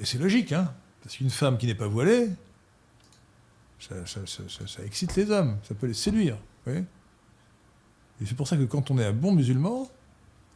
et 0.02 0.06
c'est 0.06 0.18
logique, 0.18 0.52
hein, 0.52 0.74
parce 1.02 1.16
qu'une 1.16 1.30
femme 1.30 1.58
qui 1.58 1.66
n'est 1.66 1.76
pas 1.76 1.88
voilée, 1.88 2.30
ça, 3.80 3.96
excite 4.86 5.16
les 5.16 5.32
hommes, 5.32 5.58
ça 5.64 5.76
peut 5.76 5.88
les 5.88 5.94
séduire. 5.94 6.38
Et 6.68 6.84
c'est 8.26 8.36
pour 8.36 8.48
ça 8.48 8.58
que 8.58 8.64
quand 8.64 8.92
on 8.92 8.98
est 8.98 9.06
un 9.06 9.14
bon 9.14 9.34
musulman, 9.34 9.90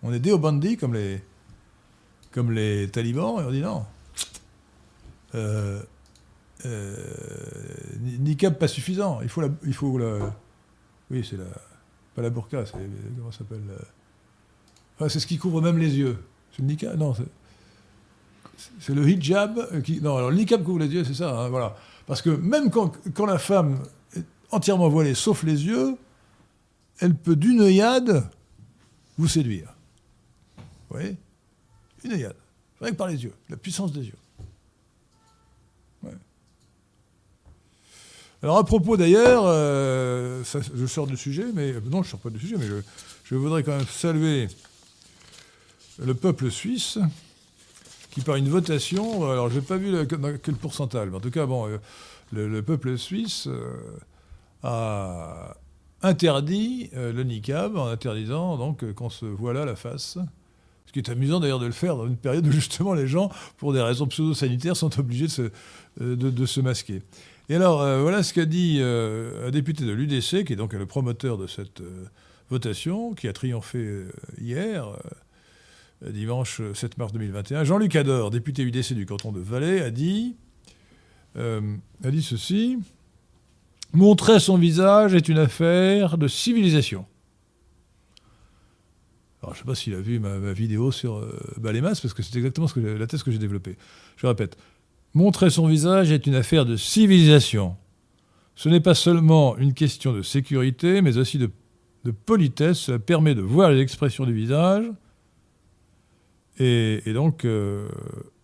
on 0.04 0.14
est 0.14 0.20
déobandi 0.20 0.78
comme 0.78 0.98
comme 2.32 2.52
les 2.52 2.90
talibans, 2.90 3.42
et 3.42 3.46
on 3.46 3.52
dit 3.52 3.62
non. 3.62 3.86
Euh, 5.38 5.82
euh, 6.66 8.50
pas 8.60 8.68
suffisant. 8.68 9.20
Il 9.22 9.30
faut 9.30 9.42
la, 9.42 9.50
il 9.64 9.74
faut 9.74 9.98
la, 9.98 10.36
oui 11.12 11.26
c'est 11.30 11.38
la, 11.38 11.46
pas 12.16 12.22
la 12.22 12.30
burqa, 12.30 12.66
c'est 12.66 12.74
comment 13.18 13.32
ça 13.32 13.40
s'appelle. 13.40 13.62
c'est 15.10 15.20
ce 15.20 15.28
qui 15.28 15.38
couvre 15.38 15.62
même 15.62 15.78
les 15.78 15.96
yeux. 15.98 16.18
C'est 16.52 16.62
le 16.64 16.68
niqab, 16.68 16.98
non. 16.98 17.14
C'est 18.80 18.96
le 18.96 19.08
hijab 19.08 19.82
qui, 19.84 20.02
non 20.02 20.18
alors 20.18 20.32
le 20.32 20.38
niqab 20.38 20.64
couvre 20.64 20.80
les 20.80 20.88
yeux, 20.88 21.04
c'est 21.04 21.14
ça, 21.14 21.30
hein, 21.30 21.50
voilà. 21.50 21.76
Parce 22.08 22.22
que 22.22 22.32
même 22.32 22.72
quand, 22.72 22.92
quand, 23.14 23.28
la 23.28 23.38
femme 23.38 23.84
est 24.16 24.26
entièrement 24.50 24.90
voilée, 24.90 25.14
sauf 25.14 25.44
les 25.44 25.66
yeux, 25.66 25.96
elle 27.00 27.14
peut 27.14 27.36
d'une 27.36 27.62
œillade 27.62 28.28
vous 29.18 29.28
séduire. 29.28 29.76
Vous 30.58 30.98
voyez? 30.98 31.18
Une 32.04 32.14
œillade. 32.14 32.36
Rien 32.80 32.92
que 32.92 32.96
par 32.96 33.08
les 33.08 33.24
yeux, 33.24 33.34
la 33.50 33.58
puissance 33.58 33.92
des 33.92 34.06
yeux. 34.06 34.18
Alors 38.44 38.58
à 38.58 38.64
propos 38.64 38.98
d'ailleurs, 38.98 39.44
euh, 39.48 40.44
je 40.76 40.86
sors 40.86 41.08
du 41.08 41.18
sujet, 41.18 41.46
mais 41.56 41.74
euh, 41.74 41.82
non, 41.90 42.04
je 42.04 42.12
sors 42.12 42.20
pas 42.20 42.30
du 42.30 42.40
sujet, 42.40 42.56
mais 42.60 42.68
je, 43.24 43.36
voudrais 43.36 43.64
quand 43.64 43.76
même 43.76 43.88
saluer 43.88 44.48
le 45.98 46.14
peuple 46.14 46.52
suisse 46.52 47.00
qui 48.12 48.22
par 48.22 48.36
une 48.36 48.50
votation, 48.50 49.30
alors 49.30 49.50
je 49.50 49.56
n'ai 49.56 49.62
pas 49.62 49.78
vu 49.78 49.92
dans 49.92 50.38
quel 50.38 50.56
pourcentage, 50.56 51.10
mais 51.10 51.18
en 51.18 51.20
tout 51.20 51.32
cas, 51.32 51.48
bon, 51.48 51.68
euh, 51.68 51.78
le, 52.32 52.62
peuple 52.62 52.96
suisse 52.98 53.50
a 54.62 55.56
interdit 56.04 56.92
le 56.94 57.24
niqab 57.24 57.76
en 57.76 57.88
interdisant 57.88 58.58
donc 58.58 58.92
qu'on 58.94 59.10
se 59.10 59.26
voit 59.26 59.54
là 59.54 59.66
la 59.66 59.76
face. 59.76 60.20
Ce 60.86 60.92
qui 60.92 61.00
est 61.00 61.10
amusant 61.10 61.40
d'ailleurs 61.40 61.60
de 61.60 61.66
le 61.66 61.72
faire 61.72 61.98
dans 61.98 62.06
une 62.06 62.18
période 62.18 62.46
où 62.46 62.52
justement 62.52 62.94
les 62.94 63.08
gens, 63.08 63.32
pour 63.58 63.74
des 63.74 63.82
raisons 63.82 64.08
pseudo-sanitaires, 64.08 64.78
sont 64.78 65.00
obligés 65.00 65.28
de 66.00 66.46
se 66.46 66.60
masquer. 66.62 67.02
Et 67.50 67.56
alors, 67.56 67.82
euh, 67.82 68.02
voilà 68.02 68.24
ce 68.24 68.34
qu'a 68.34 68.45
dit 68.45 68.78
euh, 68.80 69.48
un 69.48 69.52
député 69.52 69.86
de 69.86 69.91
l'UDC, 69.93 70.43
qui 70.43 70.54
est 70.54 70.58
donc 70.58 70.74
le 70.74 70.86
promoteur 70.86 71.38
de 71.38 71.48
cette 71.48 71.80
euh, 71.80 72.06
votation, 72.50 73.14
qui 73.14 73.30
a 73.30 73.34
triomphé 73.34 74.04
hier, 74.39 74.88
dimanche 76.02 76.62
7 76.74 76.98
mars 76.98 77.14
2021. 77.14 77.64
Jean-Luc 77.64 77.95
Ador, 77.95 78.32
député 78.32 78.64
UDC 78.64 78.93
du 78.93 79.06
canton 79.06 79.32
de 79.32 79.39
Valais, 79.39 79.82
a 79.82 79.91
dit, 79.91 80.36
a 81.36 82.12
dit 82.12 82.24
ceci 82.24 82.80
Montrer 83.93 84.39
son 84.39 84.58
visage 84.58 85.14
est 85.14 85.30
une 85.30 85.38
affaire 85.39 86.18
de 86.18 86.28
civilisation. 86.28 87.06
Alors, 89.41 89.54
je 89.54 89.60
ne 89.60 89.64
sais 89.64 89.68
pas 89.68 89.76
s'il 89.76 89.93
a 89.93 90.00
vu 90.00 90.20
ma, 90.20 90.38
vidéo 90.54 90.91
sur 90.91 91.26
Balémas, 91.58 92.00
parce 92.02 92.14
que 92.14 92.24
c'est 92.24 92.38
exactement 92.38 92.68
la 92.76 93.08
thèse 93.08 93.24
que 93.24 93.32
j'ai 93.32 93.39
développée. 93.39 93.78
Je 94.16 94.26
répète 94.26 94.58
Montrer 95.14 95.49
son 95.49 95.68
visage 95.68 96.12
est 96.12 96.28
une 96.28 96.36
affaire 96.36 96.66
de 96.66 96.76
civilisation. 96.76 97.76
Ce 98.55 98.70
n'est 98.70 98.80
pas 98.80 98.95
seulement 98.95 99.58
une 99.58 99.74
question 99.74 100.14
de 100.14 100.22
sécurité, 100.22 101.01
mais 101.01 101.18
aussi 101.18 101.38
de, 101.38 101.49
politesse. 102.26 102.78
Cela 102.78 102.99
permet 102.99 103.36
de 103.36 103.41
voir 103.41 103.70
les 103.70 103.82
expressions 103.82 104.26
du 104.26 104.34
visage. 104.34 104.86
Et, 106.58 107.01
donc, 107.14 107.43
euh, 107.45 107.89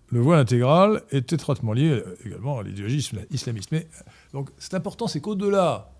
le 0.10 0.20
voile 0.20 0.40
intégral 0.40 1.02
est 1.12 1.32
étroitement 1.34 1.74
lié 1.74 2.04
également 2.26 2.60
à 2.60 2.64
l'idéologie 2.64 3.10
islamiste. 3.32 3.72
Mais 3.72 3.88
donc, 4.34 4.50
c'est 4.58 4.74
important, 4.74 5.08
c'est 5.08 5.22
qu'au-delà 5.22 5.92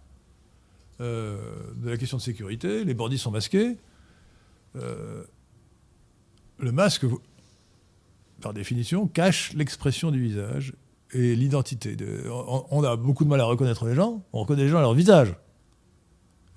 euh, 1.02 1.38
de 1.76 1.90
la 1.90 1.98
question 1.98 2.18
de 2.18 2.22
sécurité, 2.22 2.84
les 2.84 2.94
bandits 2.94 3.18
sont 3.18 3.32
masqués. 3.32 3.78
Euh, 4.76 5.24
le 6.60 6.72
masque 6.72 7.06
par 8.44 8.54
définition, 8.54 9.08
cache 9.08 9.54
l'expression 9.54 10.12
du 10.12 10.22
visage 10.22 10.74
et 11.14 11.36
l'identité. 11.36 11.98
On, 12.30 12.84
a 12.84 12.96
beaucoup 12.96 13.24
de 13.24 13.30
mal 13.30 13.40
à 13.40 13.46
reconnaître 13.46 13.86
les 13.86 13.96
gens, 13.96 14.24
on 14.34 14.42
reconnaît 14.42 14.64
les 14.64 14.70
gens 14.70 14.80
à 14.80 14.82
leur 14.82 14.94
visage. 14.94 15.34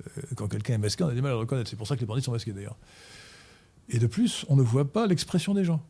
Euh, 0.07 0.23
quand 0.35 0.49
quelqu'un 0.49 0.75
est 0.75 0.79
masqué, 0.79 1.05
on 1.05 1.09
a 1.09 1.15
du 1.15 1.23
mal 1.23 1.31
à 1.31 1.35
le 1.35 1.41
reconnaître. 1.41 1.71
C'est 1.71 1.77
pour 1.77 1.87
ça 1.87 1.95
que 1.95 2.01
les 2.01 2.07
bandits 2.07 2.23
sont 2.23 2.33
masqués 2.33 2.53
d'ailleurs. 2.53 2.77
Et 3.89 3.99
de 3.99 4.07
plus, 4.07 4.45
on 4.49 4.57
ne 4.57 4.63
voit 4.63 4.93
pas 4.93 5.07
l'expression 5.07 5.55
des 5.55 5.65
gens, 5.65 5.83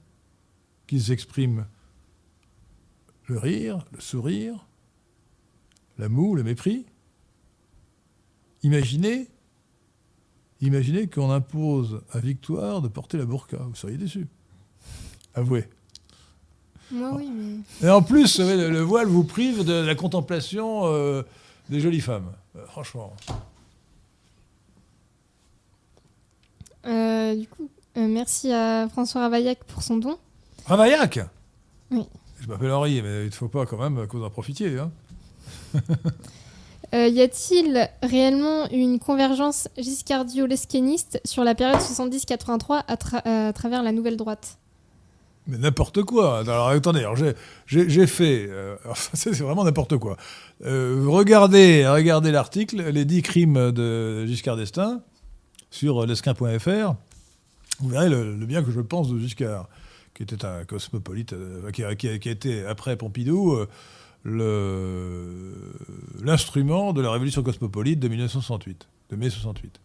qu'ils 0.86 1.11
expriment 1.11 1.66
le 3.26 3.38
rire, 3.38 3.84
le 3.92 4.01
sourire, 4.01 4.66
l'amour, 5.99 6.36
le 6.36 6.44
mépris. 6.44 6.86
Imaginez, 8.62 9.28
imaginez 10.61 11.09
qu'on 11.09 11.30
impose 11.30 12.03
à 12.12 12.20
Victoire 12.20 12.82
de 12.82 12.88
porter 12.88 13.16
la 13.16 13.24
burqa. 13.24 13.57
Vous 13.57 13.74
seriez 13.74 13.97
déçu. 13.97 14.28
Avouez. 15.34 15.68
Moi, 16.91 17.11
oui, 17.14 17.28
mais... 17.32 17.87
Et 17.87 17.91
en 17.91 18.03
plus, 18.03 18.39
le, 18.39 18.80
voile 18.80 19.07
vous 19.07 19.24
prive 19.24 19.64
de 19.64 19.72
la 19.72 19.95
contemplation 19.95 20.82
euh, 20.84 21.22
des 21.68 21.80
jolies 21.80 22.01
femmes. 22.01 22.32
Euh, 22.57 22.64
franchement. 22.66 23.12
Euh, 26.87 27.34
du 27.34 27.49
coup, 27.49 27.68
merci 27.97 28.53
à 28.53 28.89
François 28.89 29.22
Ravaillac 29.22 29.64
pour 29.64 29.82
son 29.82 29.97
don. 29.97 30.16
Ravaillac 30.66 31.20
Oui. 31.91 32.05
Je 32.41 32.47
m'appelle 32.47 32.70
Henri, 32.70 33.03
mais 33.03 33.22
il 33.22 33.26
ne 33.26 33.30
faut 33.30 33.49
pas 33.49 33.66
quand 33.66 33.78
même 33.78 34.07
qu'on 34.07 34.22
en 34.22 34.30
profitiez. 34.30 34.78
Hein. 34.78 34.91
y 36.93 37.20
a-t-il 37.20 37.91
réellement 38.03 38.68
une 38.70 39.01
convergence 39.01 39.68
giscardio-lesquéniste 39.76 41.20
sur 41.24 41.43
la 41.43 41.57
période 41.57 41.80
70-83 41.80 42.84
à, 42.87 43.53
travers 43.53 43.82
la 43.82 43.91
nouvelle 43.91 44.16
droite? 44.16 44.59
Mais 45.47 45.59
n'importe 45.59 46.03
quoi. 46.03 46.40
Alors 46.40 46.68
attendez, 46.68 47.07
j'ai 47.66 48.07
fait. 48.07 48.47
Euh, 48.49 48.76
c'est 49.12 49.30
vraiment 49.38 49.64
n'importe 49.64 49.97
quoi. 49.99 50.16
Euh, 50.64 51.05
regardez 51.07 51.86
regardez 51.86 52.32
l'article, 52.32 52.82
les 52.90 53.05
10 53.05 53.22
crimes 53.22 53.72
de 53.72 54.26
Giscard 54.26 54.57
d'Estaing 54.57 55.03
sur 55.70 56.07
lesquin.fr. 56.07 56.94
Vous 57.80 57.88
verrez 57.88 58.09
le, 58.09 58.32
bien 58.47 58.62
que 58.62 58.70
je 58.70 58.80
pense 58.80 59.11
de 59.11 59.18
Giscard, 59.18 59.68
qui 60.14 60.22
était 60.22 60.44
un 60.44 60.64
cosmopolite, 60.64 61.34
euh, 61.34 61.70
qui, 61.70 61.84
a, 61.84 61.94
qui, 61.94 62.09
a, 62.09 62.14
été, 62.14 62.64
après 62.64 62.97
Pompidou, 62.97 63.59
l'instrument 66.24 66.92
de 66.92 67.03
la 67.03 67.11
révolution 67.12 67.42
cosmopolite 67.42 68.01
de 68.01 68.09
1968, 68.09 68.88
de 69.11 69.16
mai 69.16 69.30
68. 69.30 69.80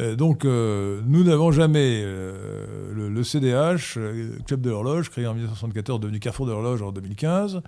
Euh, 0.00 0.14
donc, 0.14 0.44
euh, 0.44 1.00
nous 1.06 1.24
n'avons 1.24 1.50
jamais, 1.50 2.02
euh, 2.04 2.92
le, 2.94 3.24
CDH, 3.24 3.98
Club 4.46 4.60
de 4.60 4.70
l'horloge, 4.70 5.10
créé 5.10 5.26
en 5.26 5.34
1974, 5.34 6.00
devenu 6.00 6.20
Carrefour 6.20 6.46
de 6.46 6.52
l'horloge 6.52 6.82
en 6.82 6.92
2015, 6.92 7.62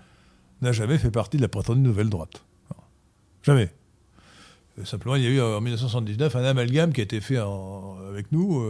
n'a 0.63 0.73
jamais 0.73 0.99
fait 0.99 1.11
partie 1.11 1.37
de 1.37 1.43
la 1.43 1.49
prétendue 1.49 1.81
nouvelle 1.81 2.09
droite. 2.09 2.45
Jamais. 3.43 3.71
Simplement, 4.85 5.17
il 5.17 5.23
y 5.23 5.27
a 5.27 5.31
eu 5.31 5.41
en 5.41 5.61
1979 5.61 6.37
un 6.37 6.45
amalgame 6.45 6.93
qui 6.93 7.01
a 7.01 7.05
été 7.05 7.21
fait 7.21 7.37
avec 7.37 8.31
nous, 8.33 8.63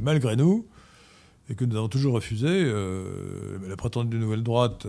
malgré 0.00 0.36
nous, 0.36 0.66
et 1.50 1.54
que 1.54 1.64
nous 1.64 1.76
avons 1.76 1.88
toujours 1.88 2.14
refusé. 2.14 2.64
la 2.64 3.76
prétendue 3.76 4.18
nouvelle 4.18 4.42
droite 4.42 4.86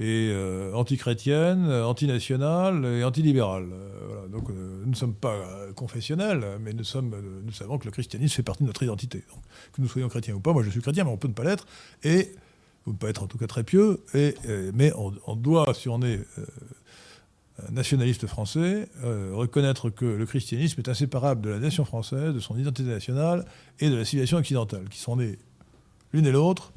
et 0.00 0.30
euh, 0.30 0.72
anti-chrétienne, 0.74 1.70
anti-nationale 1.70 2.84
et 2.84 3.04
anti-libérale. 3.04 3.66
Euh, 3.72 4.28
Donc 4.28 4.48
euh, 4.50 4.82
nous 4.84 4.90
ne 4.90 4.96
sommes 4.96 5.14
pas 5.14 5.36
confessionnels, 5.74 6.44
mais 6.60 6.72
nous, 6.72 6.84
savons 6.84 7.78
que 7.78 7.84
le 7.84 7.90
christianisme 7.90 8.36
fait 8.36 8.42
partie 8.42 8.62
de 8.62 8.68
notre 8.68 8.82
identité. 8.82 9.24
Donc, 9.28 9.42
que 9.72 9.82
nous 9.82 9.88
soyons 9.88 10.08
chrétiens 10.08 10.34
ou 10.34 10.40
pas, 10.40 10.52
moi 10.52 10.62
je 10.62 10.70
suis 10.70 10.80
chrétien, 10.80 11.04
mais 11.04 11.10
on 11.10 11.16
peut 11.16 11.28
ne 11.28 11.32
pas 11.32 11.44
l'être, 11.44 11.66
et 12.04 12.32
ne 12.86 12.92
pas 12.92 13.08
être 13.08 13.24
en 13.24 13.26
tout 13.26 13.38
cas 13.38 13.46
très 13.46 13.64
pieux, 13.64 14.00
et, 14.14 14.34
mais 14.72 14.92
on, 14.94 15.36
doit, 15.36 15.74
si 15.74 15.88
on 15.88 16.00
est 16.00 16.20
nationaliste 17.70 18.26
français, 18.26 18.88
reconnaître 19.02 19.90
que 19.90 20.06
le 20.06 20.24
christianisme 20.24 20.80
est 20.80 20.88
inséparable 20.88 21.42
de 21.42 21.50
la 21.50 21.58
nation 21.58 21.84
française, 21.84 22.32
de 22.32 22.40
son 22.40 22.56
identité 22.56 22.88
nationale 22.88 23.44
et 23.80 23.90
de 23.90 23.96
la 23.96 24.04
civilisation 24.06 24.38
occidentale, 24.38 24.88
qui 24.88 24.98
sont 24.98 25.16
nées 25.16 25.38
l'une 26.14 26.24
et 26.24 26.32
l'autre 26.32 26.72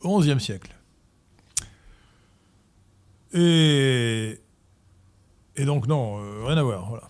au 0.00 0.20
XIe 0.20 0.40
siècle. 0.40 0.74
Et, 3.34 4.38
et 5.56 5.64
donc, 5.64 5.88
non, 5.88 6.18
euh, 6.18 6.46
rien 6.46 6.56
à 6.56 6.62
voir. 6.62 6.88
Voilà. 6.88 7.08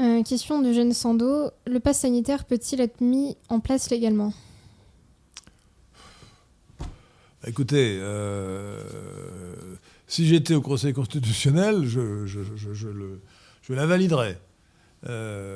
Euh, 0.00 0.22
question 0.22 0.62
de 0.62 0.72
Jeanne 0.72 0.92
Sando. 0.92 1.50
Le 1.66 1.80
pass 1.80 2.00
sanitaire 2.00 2.44
peut-il 2.44 2.80
être 2.80 3.00
mis 3.00 3.36
en 3.48 3.58
place 3.58 3.90
légalement? 3.90 4.32
Écoutez, 7.44 7.98
euh, 8.00 8.82
si 10.06 10.26
j'étais 10.26 10.54
au 10.54 10.60
Conseil 10.60 10.92
constitutionnel, 10.92 11.84
je, 11.84 12.26
je, 12.26 12.40
je, 12.54 12.88
le, 12.88 13.20
je 13.62 13.72
la 13.72 13.86
validerais. 13.86 14.40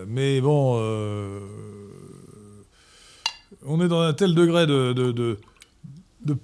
Mais 0.06 0.40
bon, 0.40 0.76
on 3.66 3.80
est 3.80 3.88
dans 3.88 4.00
un 4.00 4.12
tel 4.12 4.34
degré 4.36 4.66
de, 4.66 4.92
de, 4.92 5.10
de, 5.10 5.38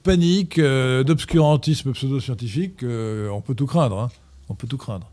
panique, 0.03 0.59
euh, 0.59 1.05
d'obscurantisme 1.05 1.93
pseudo-scientifique 1.93 2.81
qu'on 2.81 3.43
peut 3.45 3.55
tout 3.55 3.67
craindre. 3.67 3.99
Hein. 3.99 4.11
On 4.49 4.55
peut 4.55 4.67
tout 4.67 4.79
craindre. 4.79 5.11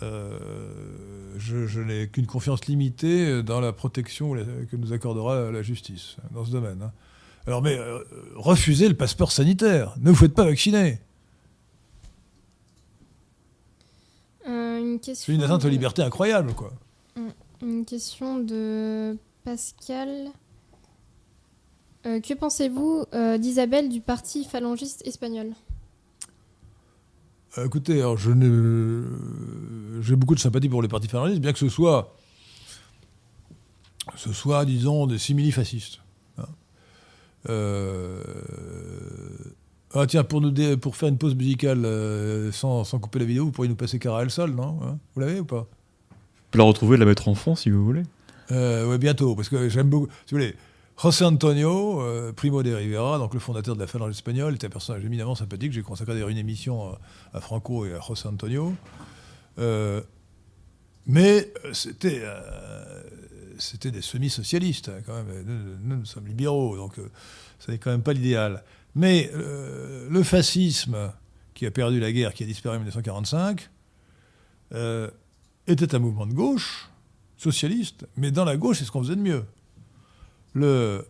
je, 0.00 1.80
n'ai 1.80 2.08
qu'une 2.08 2.26
confiance 2.26 2.66
limitée 2.66 3.42
dans 3.42 3.60
la 3.60 3.72
protection 3.72 4.34
que 4.70 4.76
nous 4.76 4.92
accordera 4.92 5.50
la 5.50 5.62
justice 5.62 6.16
dans 6.32 6.44
ce 6.44 6.50
domaine. 6.50 6.82
Hein. 6.82 6.92
Alors, 7.46 7.60
mais 7.60 7.76
refusez 8.36 8.88
le 8.88 8.94
passeport 8.94 9.32
sanitaire. 9.32 9.94
Ne 10.00 10.10
vous 10.10 10.16
faites 10.16 10.34
pas 10.34 10.44
vacciner. 10.44 10.98
C'est 15.02 15.32
une 15.32 15.42
atteinte 15.42 15.64
aux 15.64 15.68
libertés 15.68 16.02
incroyable, 16.02 16.52
quoi. 16.54 16.72
Une 17.62 17.84
question 17.84 18.38
de 18.38 19.16
Pascal. 19.44 20.30
Euh, 22.04 22.20
que 22.20 22.34
pensez-vous 22.34 23.04
euh, 23.14 23.38
d'Isabelle 23.38 23.88
du 23.88 24.00
parti 24.00 24.44
phalangiste 24.44 25.06
espagnol? 25.06 25.52
Euh, 27.58 27.66
Écoutez, 27.66 28.00
alors 28.00 28.16
je 28.16 28.30
ne... 28.32 29.04
j'ai 30.00 30.16
beaucoup 30.16 30.34
de 30.34 30.40
sympathie 30.40 30.68
pour 30.68 30.82
les 30.82 30.88
partis 30.88 31.08
phalangistes, 31.08 31.40
bien 31.40 31.52
que 31.52 31.58
ce 31.58 31.68
soit, 31.68 32.16
ce 34.16 34.32
soit 34.32 34.64
disons, 34.64 35.06
des 35.06 35.18
simili-fascistes. 35.18 36.00
Hein. 36.38 36.48
Ah 39.94 40.06
tiens, 40.06 40.24
pour, 40.24 40.40
nous 40.40 40.78
pour 40.78 40.96
faire 40.96 41.10
une 41.10 41.18
pause 41.18 41.34
musicale 41.34 41.86
sans, 42.52 42.84
sans, 42.84 42.98
couper 42.98 43.18
la 43.18 43.24
vidéo, 43.26 43.44
vous 43.44 43.52
pourriez 43.52 43.68
nous 43.68 43.76
passer 43.76 43.98
Cara 43.98 44.22
El 44.22 44.30
Sol, 44.30 44.52
non 44.52 44.80
hein? 44.82 44.98
Vous 45.14 45.20
l'avez 45.20 45.40
ou 45.40 45.44
pas? 45.44 45.68
Peux 46.50 46.58
la 46.58 46.64
retrouver, 46.64 46.96
la 46.96 47.04
mettre 47.04 47.28
en 47.28 47.34
fond 47.34 47.54
si 47.54 47.70
vous 47.70 47.84
voulez. 47.84 48.02
Euh, 48.50 48.86
oui, 48.86 48.98
bientôt, 48.98 49.34
parce 49.34 49.48
que 49.48 49.68
j'aime 49.68 49.88
beaucoup. 49.88 50.08
Si 50.26 50.34
vous 50.34 50.40
voulez, 50.40 50.54
José 51.02 51.24
Antonio, 51.24 52.00
euh, 52.00 52.32
Primo 52.32 52.62
de 52.62 52.72
Rivera, 52.72 53.18
donc 53.18 53.34
le 53.34 53.40
fondateur 53.40 53.74
de 53.74 53.80
la 53.80 53.88
phalange 53.88 54.12
espagnole, 54.12 54.54
était 54.54 54.68
un 54.68 54.70
personnage 54.70 55.04
éminemment 55.04 55.34
sympathique. 55.34 55.72
J'ai 55.72 55.82
consacré 55.82 56.12
d'ailleurs 56.14 56.28
une 56.28 56.38
émission 56.38 56.96
à, 57.32 57.40
Franco 57.40 57.84
et 57.84 57.92
à 57.92 58.00
José 58.00 58.28
Antonio. 58.28 58.72
Euh, 59.58 60.00
mais 61.06 61.52
c'était, 61.72 62.22
des 63.90 64.00
semi-socialistes, 64.00 64.90
hein, 64.90 65.00
quand 65.04 65.14
même. 65.14 65.80
Nous, 65.82 65.96
nous, 65.96 66.04
sommes 66.04 66.28
libéraux, 66.28 66.76
donc 66.76 66.94
ça 67.58 67.72
n'est 67.72 67.78
quand 67.78 67.90
même 67.90 68.04
pas 68.04 68.12
l'idéal. 68.12 68.62
Mais 68.94 69.28
le 69.34 70.22
fascisme, 70.22 71.12
qui 71.54 71.66
a 71.66 71.72
perdu 71.72 71.98
la 71.98 72.12
guerre, 72.12 72.32
qui 72.32 72.44
a 72.44 72.46
disparu 72.46 72.76
en 72.76 72.78
1945, 72.78 73.70
était 75.66 75.94
un 75.96 75.98
mouvement 75.98 76.26
de 76.26 76.34
gauche, 76.34 76.88
socialiste, 77.36 78.06
mais 78.16 78.30
dans 78.30 78.44
la 78.44 78.56
gauche, 78.56 78.78
c'est 78.78 78.84
ce 78.84 78.92
qu'on 78.92 79.02
faisait 79.02 79.16
de 79.16 79.20
mieux. 79.20 79.44
Le, 80.54 81.06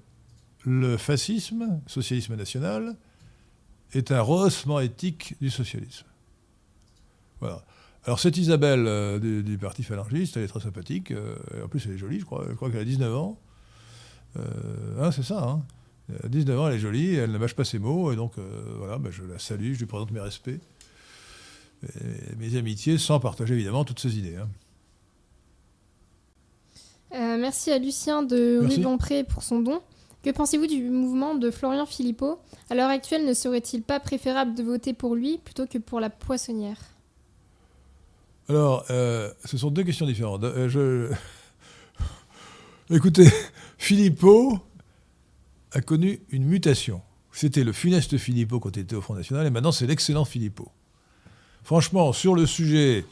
le 0.64 0.96
fascisme, 0.96 1.80
socialisme 1.86 2.36
national, 2.36 2.96
est 3.92 4.12
un 4.12 4.20
rehaussement 4.20 4.80
éthique 4.80 5.34
du 5.40 5.50
socialisme. 5.50 6.06
Voilà. 7.40 7.64
Alors 8.04 8.18
cette 8.18 8.36
Isabelle 8.36 8.84
euh, 8.86 9.18
du, 9.18 9.58
parti 9.58 9.82
phalangiste, 9.82 10.36
elle 10.36 10.44
est 10.44 10.48
très 10.48 10.60
sympathique, 10.60 11.12
euh, 11.12 11.36
en 11.64 11.68
plus 11.68 11.84
elle 11.86 11.92
est 11.92 11.98
jolie, 11.98 12.18
je 12.18 12.24
crois, 12.24 12.44
je 12.48 12.54
crois 12.54 12.70
qu'elle 12.70 12.80
a 12.80 12.84
19 12.84 13.14
ans. 13.14 13.38
Euh, 14.36 14.42
hein, 15.00 15.12
c'est 15.12 15.22
ça, 15.22 15.42
hein. 15.42 15.62
Elle 16.08 16.26
a 16.26 16.28
19 16.28 16.58
ans, 16.58 16.68
elle 16.68 16.74
est 16.74 16.80
jolie, 16.80 17.14
elle 17.14 17.30
ne 17.30 17.38
mâche 17.38 17.54
pas 17.54 17.64
ses 17.64 17.78
mots, 17.78 18.12
et 18.12 18.16
donc 18.16 18.32
voilà, 18.78 18.98
ben, 18.98 19.10
je 19.12 19.22
la 19.22 19.38
salue, 19.38 19.74
je 19.74 19.78
lui 19.78 19.86
présente 19.86 20.10
mes 20.10 20.20
respects 20.20 20.60
mes 22.36 22.56
amitiés 22.56 22.98
sans 22.98 23.18
partager 23.18 23.54
évidemment 23.54 23.84
toutes 23.84 23.98
ces 23.98 24.16
idées. 24.16 24.36
Hein. 24.36 24.48
Euh, 27.14 27.36
merci 27.38 27.70
à 27.70 27.78
Lucien 27.78 28.22
de 28.22 28.60
Rue 28.62 29.24
pour 29.24 29.42
son 29.42 29.60
don. 29.60 29.82
Que 30.22 30.30
pensez-vous 30.30 30.66
du 30.66 30.82
mouvement 30.88 31.34
de 31.34 31.50
Florian 31.50 31.84
Philippot? 31.84 32.38
À 32.70 32.74
l'heure 32.74 32.88
actuelle, 32.88 33.26
ne 33.26 33.34
serait-il 33.34 33.82
pas 33.82 34.00
préférable 34.00 34.54
de 34.54 34.62
voter 34.62 34.94
pour 34.94 35.14
lui 35.14 35.38
plutôt 35.38 35.66
que 35.66 35.78
pour 35.78 36.00
la 36.00 36.10
poissonnière? 36.10 36.78
Alors, 38.48 38.84
euh, 38.90 39.30
ce 39.44 39.58
sont 39.58 39.70
deux 39.70 39.82
questions 39.82 40.06
différentes. 40.06 40.44
Euh, 40.44 40.68
je... 40.68 41.12
Écoutez, 42.94 43.28
Philippot 43.78 44.58
a 45.72 45.80
connu 45.80 46.20
une 46.30 46.44
mutation. 46.44 47.02
C'était 47.32 47.64
le 47.64 47.72
funeste 47.72 48.16
Philippot 48.16 48.60
quand 48.60 48.76
il 48.76 48.80
était 48.80 48.96
au 48.96 49.00
Front 49.00 49.14
National, 49.14 49.46
et 49.46 49.50
maintenant 49.50 49.72
c'est 49.72 49.86
l'excellent 49.86 50.24
Philippot. 50.24 50.70
Franchement, 51.64 52.12
sur 52.12 52.34
le 52.34 52.46
sujet 52.46 53.04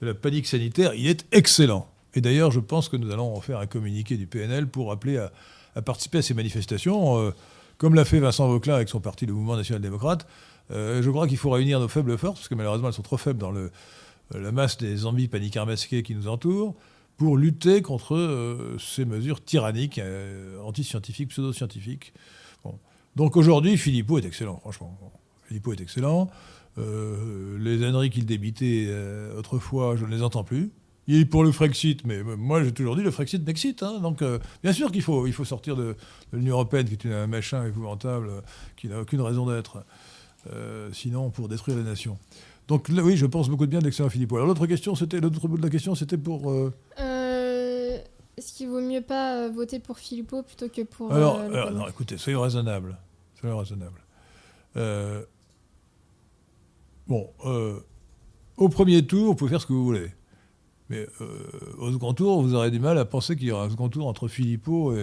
de 0.00 0.06
la 0.06 0.14
panique 0.14 0.46
sanitaire, 0.46 0.94
il 0.94 1.08
est 1.08 1.26
excellent. 1.32 1.88
Et 2.14 2.20
d'ailleurs, 2.20 2.50
je 2.50 2.60
pense 2.60 2.88
que 2.88 2.96
nous 2.96 3.10
allons 3.10 3.34
en 3.34 3.40
faire 3.40 3.58
un 3.58 3.66
communiqué 3.66 4.16
du 4.16 4.26
PNL 4.26 4.68
pour 4.68 4.92
appeler 4.92 5.18
à, 5.74 5.82
participer 5.82 6.18
à 6.18 6.22
ces 6.22 6.34
manifestations, 6.34 7.18
euh, 7.18 7.32
comme 7.76 7.94
l'a 7.94 8.04
fait 8.04 8.20
Vincent 8.20 8.46
Vauclin 8.46 8.74
avec 8.74 8.88
son 8.88 9.00
parti, 9.00 9.26
le 9.26 9.32
Mouvement 9.32 9.56
national-démocrate. 9.56 10.26
Euh, 10.70 11.02
je 11.02 11.10
crois 11.10 11.26
qu'il 11.26 11.36
faut 11.36 11.50
réunir 11.50 11.80
nos 11.80 11.88
faibles 11.88 12.16
forces, 12.16 12.40
parce 12.40 12.48
que 12.48 12.54
malheureusement, 12.54 12.88
elles 12.88 12.94
sont 12.94 13.02
trop 13.02 13.16
faibles 13.16 13.40
dans 13.40 13.50
le, 13.50 13.72
la 14.32 14.52
masse 14.52 14.78
des 14.78 14.96
zombies 14.96 15.28
paniqueurs 15.28 15.66
masqués 15.66 16.02
qui 16.04 16.14
nous 16.14 16.28
entourent, 16.28 16.74
pour 17.16 17.36
lutter 17.36 17.82
contre 17.82 18.14
euh, 18.14 18.76
ces 18.78 19.04
mesures 19.04 19.44
tyranniques, 19.44 20.00
anti-scientifiques, 20.62 21.30
pseudo-scientifiques. 21.30 22.14
Donc 23.16 23.36
aujourd'hui, 23.36 23.76
Philippot 23.76 24.18
est 24.18 24.24
excellent, 24.24 24.58
franchement. 24.58 24.98
Philippot 25.44 25.72
est 25.72 25.80
excellent. 25.80 26.28
Les 26.76 27.84
âneries 27.84 28.10
qu'il 28.10 28.26
débitait 28.26 28.92
autrefois, 29.38 29.94
je 29.94 30.04
ne 30.04 30.10
les 30.10 30.22
entends 30.22 30.42
plus. 30.42 30.72
Il 31.06 31.20
est 31.20 31.24
pour 31.24 31.44
le 31.44 31.52
Frexit, 31.52 32.04
mais 32.06 32.22
moi 32.22 32.64
j'ai 32.64 32.72
toujours 32.72 32.96
dit 32.96 33.02
le 33.02 33.10
Frexit 33.10 33.44
m'excite. 33.46 33.82
Hein. 33.82 34.00
donc 34.00 34.22
euh, 34.22 34.38
bien 34.62 34.72
sûr 34.72 34.90
qu'il 34.90 35.02
faut, 35.02 35.26
il 35.26 35.32
faut 35.32 35.44
sortir 35.44 35.76
de, 35.76 35.96
l'Union 36.32 36.54
Européenne, 36.54 36.86
qui 36.86 37.08
est 37.08 37.12
un 37.12 37.26
machin 37.26 37.66
épouvantable, 37.66 38.30
qui 38.76 38.88
n'a 38.88 39.00
aucune 39.00 39.20
raison 39.20 39.46
d'être, 39.46 39.84
sinon 40.92 41.30
pour 41.30 41.48
détruire 41.48 41.76
les 41.76 41.82
nations. 41.82 42.18
Donc 42.68 42.88
oui, 42.90 43.16
je 43.16 43.26
pense 43.26 43.48
beaucoup 43.48 43.66
de 43.66 43.70
bien 43.70 43.80
d'excellent 43.80 44.08
Philippe. 44.08 44.32
Alors 44.32 44.46
l'autre 44.46 44.66
question, 44.66 44.94
c'était 44.94 45.20
l'autre 45.20 45.46
bout 45.46 45.58
de 45.58 45.62
la 45.62 45.70
question, 45.70 45.94
c'était 45.94 46.18
pour. 46.18 46.52
Est-ce 48.36 48.52
qu'il 48.52 48.68
vaut 48.68 48.80
mieux 48.80 49.02
pas 49.02 49.48
voter 49.48 49.78
pour 49.78 49.98
Philippot 49.98 50.42
plutôt 50.42 50.68
que 50.68 50.82
pour. 50.82 51.12
Alors, 51.12 51.38
non, 51.48 51.86
écoutez, 51.88 52.18
soyons 52.18 52.40
raisonnables. 52.40 52.96
Soyons 53.38 53.58
raisonnables. 53.58 54.00
Bon, 57.06 57.30
euh, 57.44 57.80
au 58.56 58.68
premier 58.68 59.06
tour, 59.06 59.26
vous 59.26 59.34
pouvez 59.34 59.50
faire 59.50 59.60
ce 59.60 59.66
que 59.66 59.72
vous 59.72 59.84
voulez. 59.84 60.10
Mais 60.90 61.06
euh, 61.20 61.26
au 61.78 61.92
second 61.92 62.12
tour, 62.12 62.42
vous 62.42 62.54
aurez 62.54 62.70
du 62.70 62.78
mal 62.78 62.98
à 62.98 63.04
penser 63.04 63.36
qu'il 63.36 63.46
y 63.46 63.50
aura 63.50 63.64
un 63.64 63.70
second 63.70 63.88
tour 63.88 64.06
entre 64.06 64.28
Philippot 64.28 64.94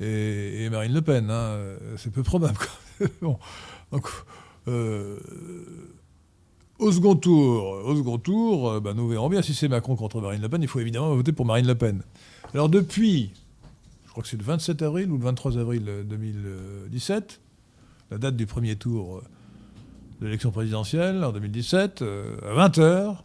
et, 0.00 0.68
Marine 0.70 0.92
Le 0.92 1.02
Pen. 1.02 1.30
Hein. 1.30 1.58
C'est 1.96 2.12
peu 2.12 2.22
probable. 2.22 2.58
Donc, 3.22 4.06
euh, 4.68 5.18
au 6.78 6.92
second 6.92 7.16
tour, 7.16 7.84
au 7.84 7.96
second 7.96 8.18
tour 8.18 8.80
ben, 8.80 8.94
nous 8.94 9.08
verrons 9.08 9.28
bien 9.28 9.42
si 9.42 9.54
c'est 9.54 9.68
Macron 9.68 9.96
contre 9.96 10.20
Marine 10.20 10.42
Le 10.42 10.48
Pen. 10.48 10.62
Il 10.62 10.68
faut 10.68 10.80
évidemment 10.80 11.14
voter 11.14 11.32
pour 11.32 11.46
Marine 11.46 11.66
Le 11.66 11.74
Pen. 11.74 12.02
Alors 12.54 12.68
depuis, 12.68 13.32
je 14.06 14.10
crois 14.10 14.22
que 14.22 14.28
c'est 14.28 14.36
le 14.36 14.44
27 14.44 14.82
avril 14.82 15.10
ou 15.10 15.16
le 15.18 15.24
23 15.24 15.58
avril 15.58 15.84
2017, 16.08 17.40
la 18.10 18.18
date 18.18 18.36
du 18.36 18.46
premier 18.46 18.76
tour 18.76 19.22
de 20.20 20.26
l'élection 20.26 20.50
présidentielle 20.50 21.24
en 21.24 21.32
2017, 21.32 22.02
euh, 22.02 22.36
à 22.42 22.68
20h, 22.68 23.16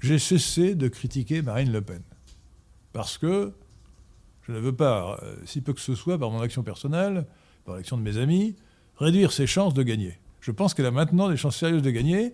j'ai 0.00 0.18
cessé 0.18 0.74
de 0.74 0.88
critiquer 0.88 1.42
Marine 1.42 1.72
Le 1.72 1.80
Pen. 1.80 2.02
Parce 2.92 3.18
que 3.18 3.52
je 4.42 4.52
ne 4.52 4.58
veux 4.58 4.74
pas, 4.74 5.18
euh, 5.22 5.36
si 5.44 5.60
peu 5.60 5.72
que 5.72 5.80
ce 5.80 5.94
soit, 5.94 6.18
par 6.18 6.30
mon 6.30 6.40
action 6.40 6.62
personnelle, 6.62 7.26
par 7.64 7.76
l'action 7.76 7.96
de 7.96 8.02
mes 8.02 8.18
amis, 8.18 8.56
réduire 8.96 9.32
ses 9.32 9.46
chances 9.46 9.74
de 9.74 9.82
gagner. 9.82 10.18
Je 10.40 10.50
pense 10.50 10.74
qu'elle 10.74 10.86
a 10.86 10.90
maintenant 10.90 11.28
des 11.28 11.36
chances 11.36 11.56
sérieuses 11.56 11.82
de 11.82 11.90
gagner, 11.90 12.32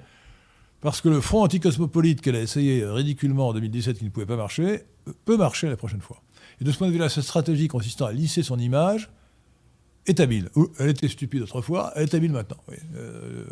parce 0.81 1.01
que 1.01 1.09
le 1.09 1.21
front 1.21 1.43
anticosmopolite 1.43 2.21
qu'elle 2.21 2.37
a 2.37 2.41
essayé 2.41 2.85
ridiculement 2.85 3.49
en 3.49 3.53
2017 3.53 3.99
qui 3.99 4.05
ne 4.05 4.11
pouvait 4.11 4.27
pas 4.27 4.37
marcher, 4.37 4.85
peut 5.25 5.37
marcher 5.37 5.69
la 5.69 5.77
prochaine 5.77 6.01
fois. 6.01 6.23
Et 6.61 6.65
de 6.65 6.71
ce 6.71 6.79
point 6.79 6.87
de 6.87 6.93
vue-là, 6.93 7.09
cette 7.09 7.25
stratégie 7.25 7.69
consistant 7.69 8.07
à 8.07 8.13
lisser 8.13 8.43
son 8.43 8.59
image, 8.59 9.11
est 10.07 10.21
habile. 10.21 10.51
Elle 10.79 10.91
était 10.91 11.09
stupide 11.09 11.43
autrefois, 11.43 11.93
elle 11.97 12.05
est 12.05 12.15
habile 12.15 12.33
maintenant. 12.33 12.57
Euh, 12.97 13.45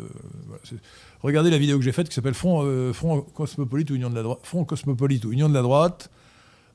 regardez 1.21 1.49
la 1.49 1.57
vidéo 1.57 1.77
que 1.77 1.83
j'ai 1.83 1.91
faite 1.91 2.09
qui 2.09 2.15
s'appelle 2.15 2.33
Front, 2.33 2.61
euh, 2.63 2.93
Cosmopolite 3.33 3.91
ou 3.91 3.95
Union 3.95 4.09
de 4.09 4.15
la 4.15 4.23
droite. 4.23 4.39
Front 4.43 4.63
Cosmopolite 4.65 5.25
ou 5.25 5.31
Union 5.31 5.49
de 5.49 5.53
la 5.53 5.61
droite, 5.61 6.09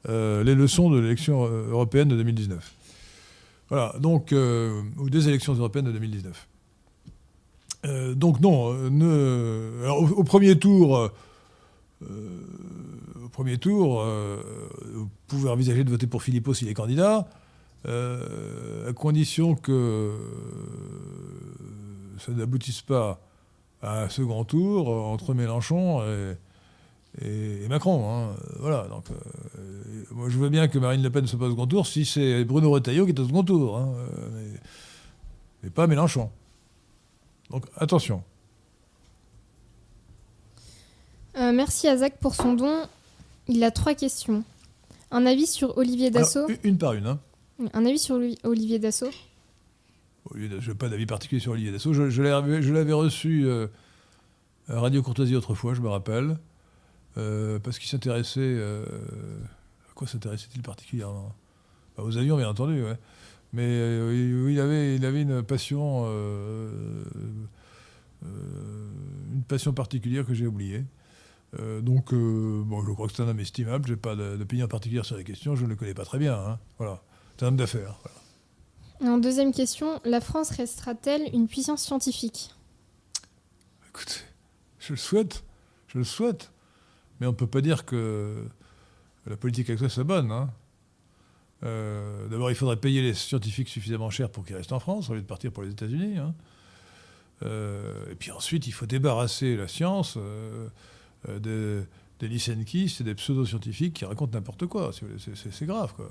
euh, 0.08 0.44
les 0.44 0.54
leçons 0.54 0.90
de 0.90 0.98
l'élection 0.98 1.44
européenne 1.44 2.08
de 2.08 2.16
2019. 2.16 2.72
Voilà, 3.68 3.94
donc, 4.00 4.32
ou 4.32 5.10
des 5.10 5.28
élections 5.28 5.54
européennes 5.54 5.86
de 5.86 5.92
2019. 5.92 6.48
donc 8.16 8.40
non, 8.40 8.74
au, 9.88 10.24
premier 10.24 10.58
tour, 10.58 11.10
au 12.02 13.28
premier 13.30 13.58
tour, 13.58 14.04
vous 14.92 15.08
pouvez 15.28 15.48
envisager 15.48 15.84
de 15.84 15.90
voter 15.90 16.08
pour 16.08 16.24
Philippot 16.24 16.52
s'il 16.52 16.68
est 16.68 16.74
candidat. 16.74 17.28
Euh, 17.86 18.90
à 18.90 18.92
condition 18.92 19.54
que 19.54 20.14
ça 22.18 22.32
n'aboutisse 22.32 22.82
pas 22.82 23.20
à 23.80 24.02
un 24.02 24.08
second 24.10 24.44
tour 24.44 24.88
entre 24.88 25.32
Mélenchon 25.32 26.02
et, 27.22 27.66
Macron. 27.68 28.10
Hein. 28.10 28.36
Voilà. 28.58 28.86
Donc, 28.88 29.04
euh, 29.10 30.04
moi, 30.10 30.28
je 30.28 30.38
veux 30.38 30.48
bien 30.48 30.68
que 30.68 30.78
Marine 30.78 31.02
Le 31.02 31.10
Pen 31.10 31.26
se 31.26 31.36
passe 31.36 31.48
au 31.48 31.52
second 31.52 31.66
tour 31.66 31.86
si 31.86 32.04
c'est 32.04 32.44
Bruno 32.44 32.70
Retailleau 32.70 33.06
qui 33.06 33.12
est 33.12 33.20
au 33.20 33.26
second 33.26 33.44
tour. 33.44 33.78
Hein. 33.78 33.94
Mais, 35.62 35.70
pas 35.70 35.86
Mélenchon. 35.86 36.30
Donc, 37.50 37.64
attention. 37.76 38.22
Euh, 41.36 41.52
merci 41.52 41.88
à 41.88 41.96
Zach 41.96 42.18
pour 42.20 42.34
son 42.34 42.54
don. 42.54 42.82
Il 43.48 43.64
a 43.64 43.70
trois 43.70 43.94
questions. 43.94 44.44
Un 45.10 45.26
avis 45.26 45.46
sur 45.46 45.76
Olivier 45.78 46.10
Dassault. 46.10 46.48
une 46.62 46.78
par 46.78 46.92
une. 46.92 47.06
Hein. 47.06 47.18
Un 47.72 47.84
avis 47.84 47.98
sur 47.98 48.18
Olivier 48.44 48.78
Dassault. 48.78 49.10
Je 50.34 50.70
n'ai 50.70 50.74
pas 50.74 50.88
d'avis 50.88 51.06
particulier 51.06 51.40
sur 51.40 51.52
Olivier 51.52 51.72
Dassault. 51.72 51.92
Je, 51.92 52.22
l'avais 52.72 52.92
reçu 52.92 53.48
à 54.68 54.80
Radio 54.80 55.02
Courtoisie 55.02 55.36
autrefois, 55.36 55.74
je 55.74 55.80
me 55.80 55.88
rappelle. 55.88 56.36
Euh, 57.18 57.58
parce 57.58 57.78
qu'il 57.78 57.88
s'intéressait. 57.88 58.40
Euh, 58.40 58.84
à 59.88 59.92
quoi 59.94 60.06
s'intéressait-il 60.06 60.62
particulièrement? 60.62 61.34
Bah, 61.96 62.04
Aux 62.04 62.16
avions, 62.16 62.36
bien 62.36 62.48
entendu. 62.48 62.82
Mais 63.52 63.64
euh, 63.64 64.48
il, 64.50 64.60
avait, 64.60 65.22
une 65.22 65.42
passion. 65.42 66.06
une 68.22 69.42
passion 69.48 69.72
particulière 69.72 70.24
que 70.24 70.34
j'ai 70.34 70.46
oubliée. 70.46 70.84
donc, 71.82 72.12
je 72.12 72.92
crois 72.92 73.08
que 73.08 73.12
c'est 73.14 73.22
un 73.22 73.28
homme 73.28 73.40
estimable. 73.40 73.86
Je 73.86 73.94
n'ai 73.94 73.98
pas 73.98 74.14
d'opinion 74.14 74.68
particulière 74.68 75.04
sur 75.04 75.16
la 75.16 75.24
question. 75.24 75.56
Je 75.56 75.64
ne 75.64 75.70
le 75.70 75.76
connais 75.76 75.94
pas 75.94 76.04
très 76.04 76.18
bien. 76.18 76.34
Hein. 76.34 76.58
Voilà. 76.78 77.02
C'est 77.40 77.46
un 77.46 77.48
homme 77.48 77.56
d'affaires. 77.56 77.94
En 79.00 79.16
deuxième 79.16 79.54
question, 79.54 79.98
la 80.04 80.20
France 80.20 80.50
restera-t-elle 80.50 81.34
une 81.34 81.48
puissance 81.48 81.82
scientifique? 81.82 82.54
Écoutez, 83.88 84.20
je 84.78 84.92
le 84.92 84.98
souhaite. 84.98 85.42
Je 85.86 85.96
le 85.96 86.04
souhaite. 86.04 86.52
Mais 87.18 87.26
on 87.26 87.30
ne 87.30 87.34
peut 87.34 87.46
pas 87.46 87.62
dire 87.62 87.86
que 87.86 88.44
la 89.24 89.38
politique 89.38 89.70
actuelle 89.70 89.88
soit 89.88 90.04
bonne. 90.04 90.30
Hein. 90.30 90.50
Euh, 91.62 92.28
d'abord, 92.28 92.50
il 92.50 92.54
faudrait 92.54 92.76
payer 92.76 93.00
les 93.00 93.14
scientifiques 93.14 93.70
suffisamment 93.70 94.10
cher 94.10 94.28
pour 94.28 94.44
qu'ils 94.44 94.56
restent 94.56 94.72
en 94.72 94.80
France, 94.80 95.08
au 95.08 95.14
lieu 95.14 95.22
de 95.22 95.26
partir 95.26 95.50
pour 95.50 95.62
les 95.62 95.70
États-Unis. 95.70 96.18
Hein. 96.18 96.34
Euh, 97.42 98.10
et 98.10 98.16
puis 98.16 98.32
ensuite, 98.32 98.66
il 98.66 98.72
faut 98.72 98.84
débarrasser 98.84 99.56
la 99.56 99.66
science 99.66 100.18
euh, 100.18 100.68
des, 101.26 101.86
des 102.18 102.50
et 102.50 103.02
des 103.02 103.14
pseudo-scientifiques 103.14 103.94
qui 103.94 104.04
racontent 104.04 104.36
n'importe 104.36 104.66
quoi. 104.66 104.90
C'est 104.92 105.64
grave, 105.64 105.94
quoi. 105.94 106.10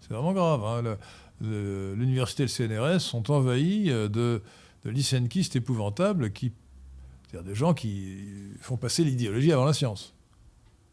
C'est 0.00 0.12
vraiment 0.12 0.32
grave. 0.32 0.64
Hein. 0.64 0.96
L'université 1.40 2.44
et 2.44 2.46
le 2.46 2.96
CNRS 2.96 3.00
sont 3.00 3.30
envahis 3.30 3.86
de, 3.86 4.08
de 4.08 4.90
lycenkistes 4.90 5.56
épouvantables 5.56 6.30
c'est-à-dire 6.32 7.48
des 7.48 7.54
gens 7.54 7.74
qui 7.74 8.18
font 8.60 8.76
passer 8.76 9.02
l'idéologie 9.04 9.52
avant 9.52 9.64
la 9.64 9.72
science. 9.72 10.14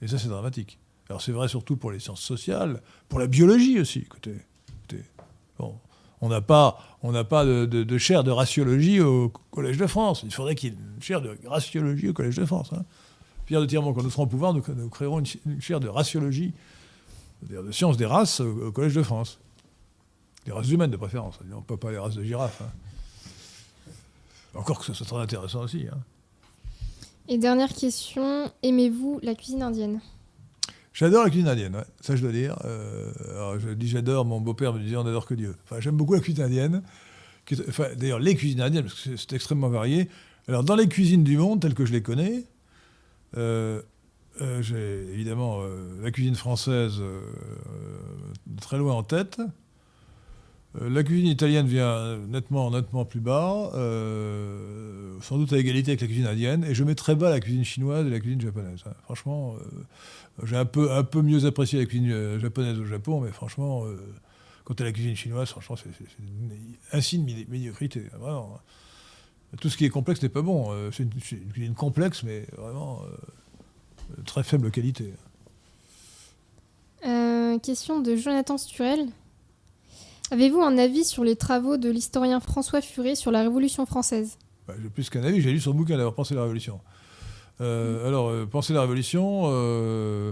Et 0.01 0.07
ça, 0.07 0.17
c'est 0.17 0.29
dramatique. 0.29 0.79
Alors 1.09 1.21
c'est 1.21 1.31
vrai 1.31 1.47
surtout 1.47 1.77
pour 1.77 1.91
les 1.91 1.99
sciences 1.99 2.21
sociales, 2.21 2.81
pour 3.07 3.19
la 3.19 3.27
biologie 3.27 3.79
aussi. 3.79 3.99
Écoutez, 3.99 4.35
on 6.21 6.29
n'a 6.29 6.41
pas, 6.41 6.79
on 7.03 7.11
pas 7.25 7.45
de, 7.45 7.97
chaire 7.97 8.23
de 8.23 8.31
raciologie 8.31 9.01
au 9.01 9.29
Collège 9.51 9.77
de 9.77 9.87
France. 9.87 10.21
Il 10.23 10.33
faudrait 10.33 10.55
qu'il 10.55 10.71
y 10.71 10.73
ait 10.73 10.77
une 10.95 11.01
chaire 11.01 11.21
de 11.21 11.37
raciologie 11.45 12.09
au 12.09 12.13
Collège 12.13 12.37
de 12.37 12.45
France. 12.45 12.71
Hein. 12.71 12.85
Pierre 13.45 13.59
de 13.59 13.65
Tiremont, 13.65 13.93
quand 13.93 14.03
nous 14.03 14.09
serons 14.09 14.23
au 14.23 14.27
pouvoir, 14.27 14.53
nous, 14.53 14.61
créerons 14.89 15.19
une, 15.19 15.61
chaire 15.61 15.81
de 15.81 15.89
raciologie, 15.89 16.53
de 17.49 17.71
sciences 17.71 17.97
des 17.97 18.05
races 18.05 18.39
au, 18.39 18.71
Collège 18.71 18.95
de 18.95 19.03
France. 19.03 19.39
Des 20.45 20.51
races 20.51 20.69
humaines 20.69 20.91
de 20.91 20.97
préférence, 20.97 21.39
on 21.55 21.61
peut 21.61 21.77
pas 21.77 21.91
les 21.91 21.97
races 21.97 22.15
de 22.15 22.23
girafes. 22.23 22.61
Hein. 22.61 22.71
Encore 24.55 24.79
que 24.79 24.85
ce 24.85 24.93
soit 24.93 25.05
très 25.05 25.17
intéressant 25.17 25.61
aussi. 25.61 25.85
Hein. 25.91 25.97
Et 27.27 27.37
dernière 27.37 27.73
question, 27.73 28.51
aimez-vous 28.61 29.19
la 29.23 29.35
cuisine 29.35 29.63
indienne? 29.63 30.01
J'adore 30.93 31.23
la 31.23 31.29
cuisine 31.29 31.47
indienne, 31.47 31.83
ça 32.01 32.15
je 32.15 32.21
dois 32.21 32.31
dire. 32.31 32.55
Euh, 32.65 33.11
alors 33.31 33.59
je 33.59 33.69
dis 33.69 33.87
j'adore, 33.87 34.25
mon 34.25 34.41
beau-père 34.41 34.73
me 34.73 34.79
disait 34.79 34.97
on 34.97 35.03
n'adore 35.03 35.25
que 35.25 35.33
Dieu. 35.33 35.55
Enfin, 35.63 35.79
j'aime 35.79 35.95
beaucoup 35.95 36.13
la 36.13 36.19
cuisine 36.19 36.43
indienne. 36.43 36.83
Enfin, 37.67 37.87
D'ailleurs, 37.95 38.19
les 38.19 38.35
cuisines 38.35 38.61
indiennes, 38.61 38.83
parce 38.83 39.01
que 39.01 39.15
c'est 39.15 39.33
extrêmement 39.33 39.69
varié. 39.69 40.09
Alors, 40.47 40.63
dans 40.63 40.75
les 40.75 40.87
cuisines 40.87 41.23
du 41.23 41.37
monde, 41.37 41.61
telles 41.61 41.73
que 41.73 41.85
je 41.85 41.93
les 41.93 42.01
connais, 42.01 42.45
euh, 43.37 43.81
euh, 44.41 44.61
j'ai 44.61 45.13
évidemment 45.13 45.61
la 46.01 46.11
cuisine 46.11 46.35
française 46.35 47.01
très 48.61 48.77
loin 48.77 48.93
en 48.93 49.03
tête. 49.03 49.39
Euh, 50.81 50.89
la 50.89 51.03
cuisine 51.03 51.27
italienne 51.27 51.67
vient 51.67 52.17
nettement, 52.27 52.71
nettement 52.71 53.05
plus 53.05 53.19
bas, 53.19 53.71
euh, 53.75 55.17
sans 55.21 55.37
doute 55.37 55.53
à 55.53 55.57
égalité 55.57 55.91
avec 55.91 56.01
la 56.01 56.07
cuisine 56.07 56.25
indienne, 56.25 56.63
et 56.63 56.73
je 56.73 56.83
mets 56.83 56.95
très 56.95 57.15
bas 57.15 57.29
la 57.29 57.39
cuisine 57.39 57.63
chinoise 57.63 58.07
et 58.07 58.09
la 58.09 58.19
cuisine 58.19 58.41
japonaise. 58.41 58.81
Hein. 58.85 58.93
Franchement, 59.03 59.55
euh, 59.55 60.45
j'ai 60.45 60.57
un 60.57 60.65
peu, 60.65 60.91
un 60.91 61.03
peu 61.03 61.21
mieux 61.21 61.45
apprécié 61.45 61.79
la 61.79 61.85
cuisine 61.85 62.39
japonaise 62.39 62.79
au 62.79 62.85
Japon, 62.85 63.21
mais 63.21 63.31
franchement, 63.31 63.85
quant 64.63 64.73
à 64.73 64.83
la 64.83 64.91
cuisine 64.91 65.15
chinoise, 65.15 65.49
franchement, 65.49 65.75
c'est 65.75 65.89
un 66.91 67.01
signe 67.01 67.25
de 67.25 67.51
médiocrité. 67.51 68.07
Hein. 68.15 68.27
Hein. 68.27 69.57
Tout 69.61 69.69
ce 69.69 69.77
qui 69.77 69.85
est 69.85 69.89
complexe 69.89 70.23
n'est 70.23 70.29
pas 70.29 70.41
bon. 70.41 70.71
C'est 70.91 71.03
une, 71.03 71.11
cuisine 71.51 71.75
complexe, 71.75 72.23
mais 72.23 72.47
vraiment 72.57 73.03
très 74.25 74.43
faible 74.43 74.71
qualité. 74.71 75.13
question 77.61 77.99
de 77.99 78.15
Jonathan 78.15 78.57
Sturel. 78.57 79.07
Avez-vous 80.31 80.61
un 80.61 80.77
avis 80.77 81.05
sur 81.05 81.23
les 81.23 81.35
travaux 81.35 81.77
de 81.77 81.89
l'historien 81.89 82.39
François 82.39 82.81
Furet 82.81 83.15
sur 83.15 83.29
la 83.31 83.43
Révolution 83.43 83.85
française 83.85 84.37
bah, 84.67 84.73
J'ai 84.81 84.89
plus 84.89 85.09
qu'un 85.09 85.23
avis, 85.23 85.41
j'ai 85.41 85.51
lu 85.51 85.59
son 85.59 85.73
bouquin 85.73 85.95
d'avoir 85.95 86.15
pensé 86.15 86.33
la 86.33 86.41
Révolution. 86.41 86.79
Euh, 87.61 88.07
alors, 88.07 88.29
euh, 88.29 88.45
penser 88.45 88.73
la 88.73 88.81
Révolution, 88.81 89.43
euh, 89.45 90.31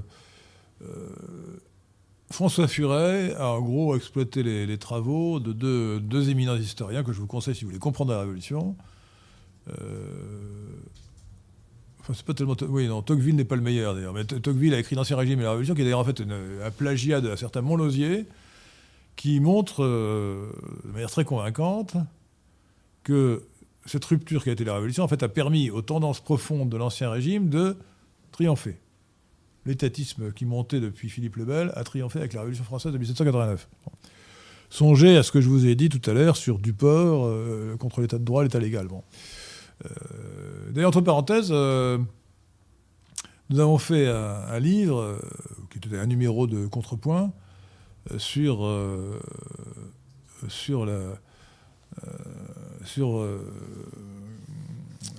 François 2.31 2.67
Furet 2.67 3.35
a 3.35 3.49
en 3.49 3.61
gros 3.61 3.95
exploité 3.95 4.41
les, 4.41 4.77
travaux 4.77 5.39
de 5.39 5.51
deux, 5.99 6.29
éminents 6.29 6.55
historiens 6.55 7.03
que 7.03 7.13
je 7.13 7.19
vous 7.19 7.27
conseille 7.27 7.53
si 7.53 7.63
vous 7.63 7.69
voulez 7.69 7.79
comprendre 7.79 8.11
la 8.11 8.21
Révolution. 8.21 8.75
C'est 12.13 12.25
pas 12.25 12.33
tellement. 12.33 12.55
Oui, 12.69 12.87
non, 12.87 13.01
Tocqueville 13.01 13.35
n'est 13.35 13.45
pas 13.45 13.55
le 13.55 13.61
meilleur 13.61 13.95
d'ailleurs. 13.95 14.13
Mais 14.13 14.23
Tocqueville 14.25 14.73
a 14.73 14.79
écrit 14.79 14.95
l'Ancien 14.95 15.17
Régime 15.17 15.39
et 15.39 15.43
la 15.43 15.49
Révolution, 15.49 15.75
qui 15.75 15.81
est 15.81 15.83
d'ailleurs 15.83 15.99
en 15.99 16.03
fait 16.03 16.21
un 16.21 16.71
plagiat 16.71 17.21
d'un 17.21 17.35
certain 17.35 17.61
Montlosier, 17.61 18.25
qui 19.15 19.39
montre 19.39 19.83
euh, 19.83 20.51
de 20.85 20.91
manière 20.91 21.11
très 21.11 21.25
convaincante 21.25 21.95
que 23.03 23.43
cette 23.85 24.05
rupture 24.05 24.43
qui 24.43 24.49
a 24.49 24.53
été 24.53 24.63
la 24.63 24.75
Révolution, 24.75 25.03
en 25.03 25.07
fait, 25.07 25.23
a 25.23 25.29
permis 25.29 25.69
aux 25.69 25.81
tendances 25.81 26.19
profondes 26.19 26.69
de 26.69 26.77
l'Ancien 26.77 27.09
Régime 27.09 27.49
de 27.49 27.77
triompher. 28.31 28.77
L'étatisme 29.65 30.31
qui 30.31 30.45
montait 30.45 30.79
depuis 30.79 31.09
Philippe 31.09 31.35
le 31.35 31.45
Bel 31.45 31.71
a 31.75 31.83
triomphé 31.83 32.19
avec 32.19 32.33
la 32.33 32.41
Révolution 32.41 32.63
française 32.63 32.91
de 32.91 32.97
1789. 32.97 33.67
Songez 34.69 35.17
à 35.17 35.23
ce 35.23 35.31
que 35.31 35.41
je 35.41 35.49
vous 35.49 35.65
ai 35.65 35.75
dit 35.75 35.89
tout 35.89 36.09
à 36.09 36.13
l'heure 36.13 36.37
sur 36.37 36.57
Duport 36.57 37.25
euh, 37.25 37.75
contre 37.77 38.01
l'état 38.01 38.17
de 38.17 38.23
droit, 38.23 38.41
l'état 38.41 38.59
légal. 38.59 38.87
Euh, 39.85 40.71
d'ailleurs, 40.71 40.89
entre 40.89 41.01
parenthèses, 41.01 41.51
nous 41.51 42.05
avons 43.59 43.77
fait 43.77 44.07
un 44.07 44.59
livre, 44.59 45.19
qui 45.69 45.77
était 45.77 45.97
un 45.97 46.05
numéro 46.05 46.47
de 46.47 46.67
contrepoint, 46.67 47.31
sur, 48.17 48.65
euh, 48.65 49.19
sur 50.47 50.85
la, 50.85 50.93
euh, 50.93 51.15
sur 52.85 53.17
euh, 53.17 53.39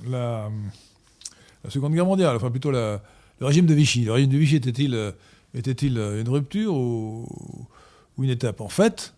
la, 0.08 0.50
Seconde 1.68 1.94
Guerre 1.94 2.06
mondiale, 2.06 2.34
enfin 2.34 2.50
plutôt 2.50 2.72
le 2.72 2.98
régime 3.40 3.66
de 3.66 3.74
Vichy. 3.74 4.04
Le 4.04 4.12
régime 4.12 4.30
de 4.30 4.36
Vichy 4.36 4.56
était-il 4.56 5.14
était-il 5.54 5.96
une 5.96 6.28
rupture 6.28 6.74
ou, 6.74 7.28
une 8.18 8.30
étape? 8.30 8.60
En 8.60 8.68
fait, 8.68 9.14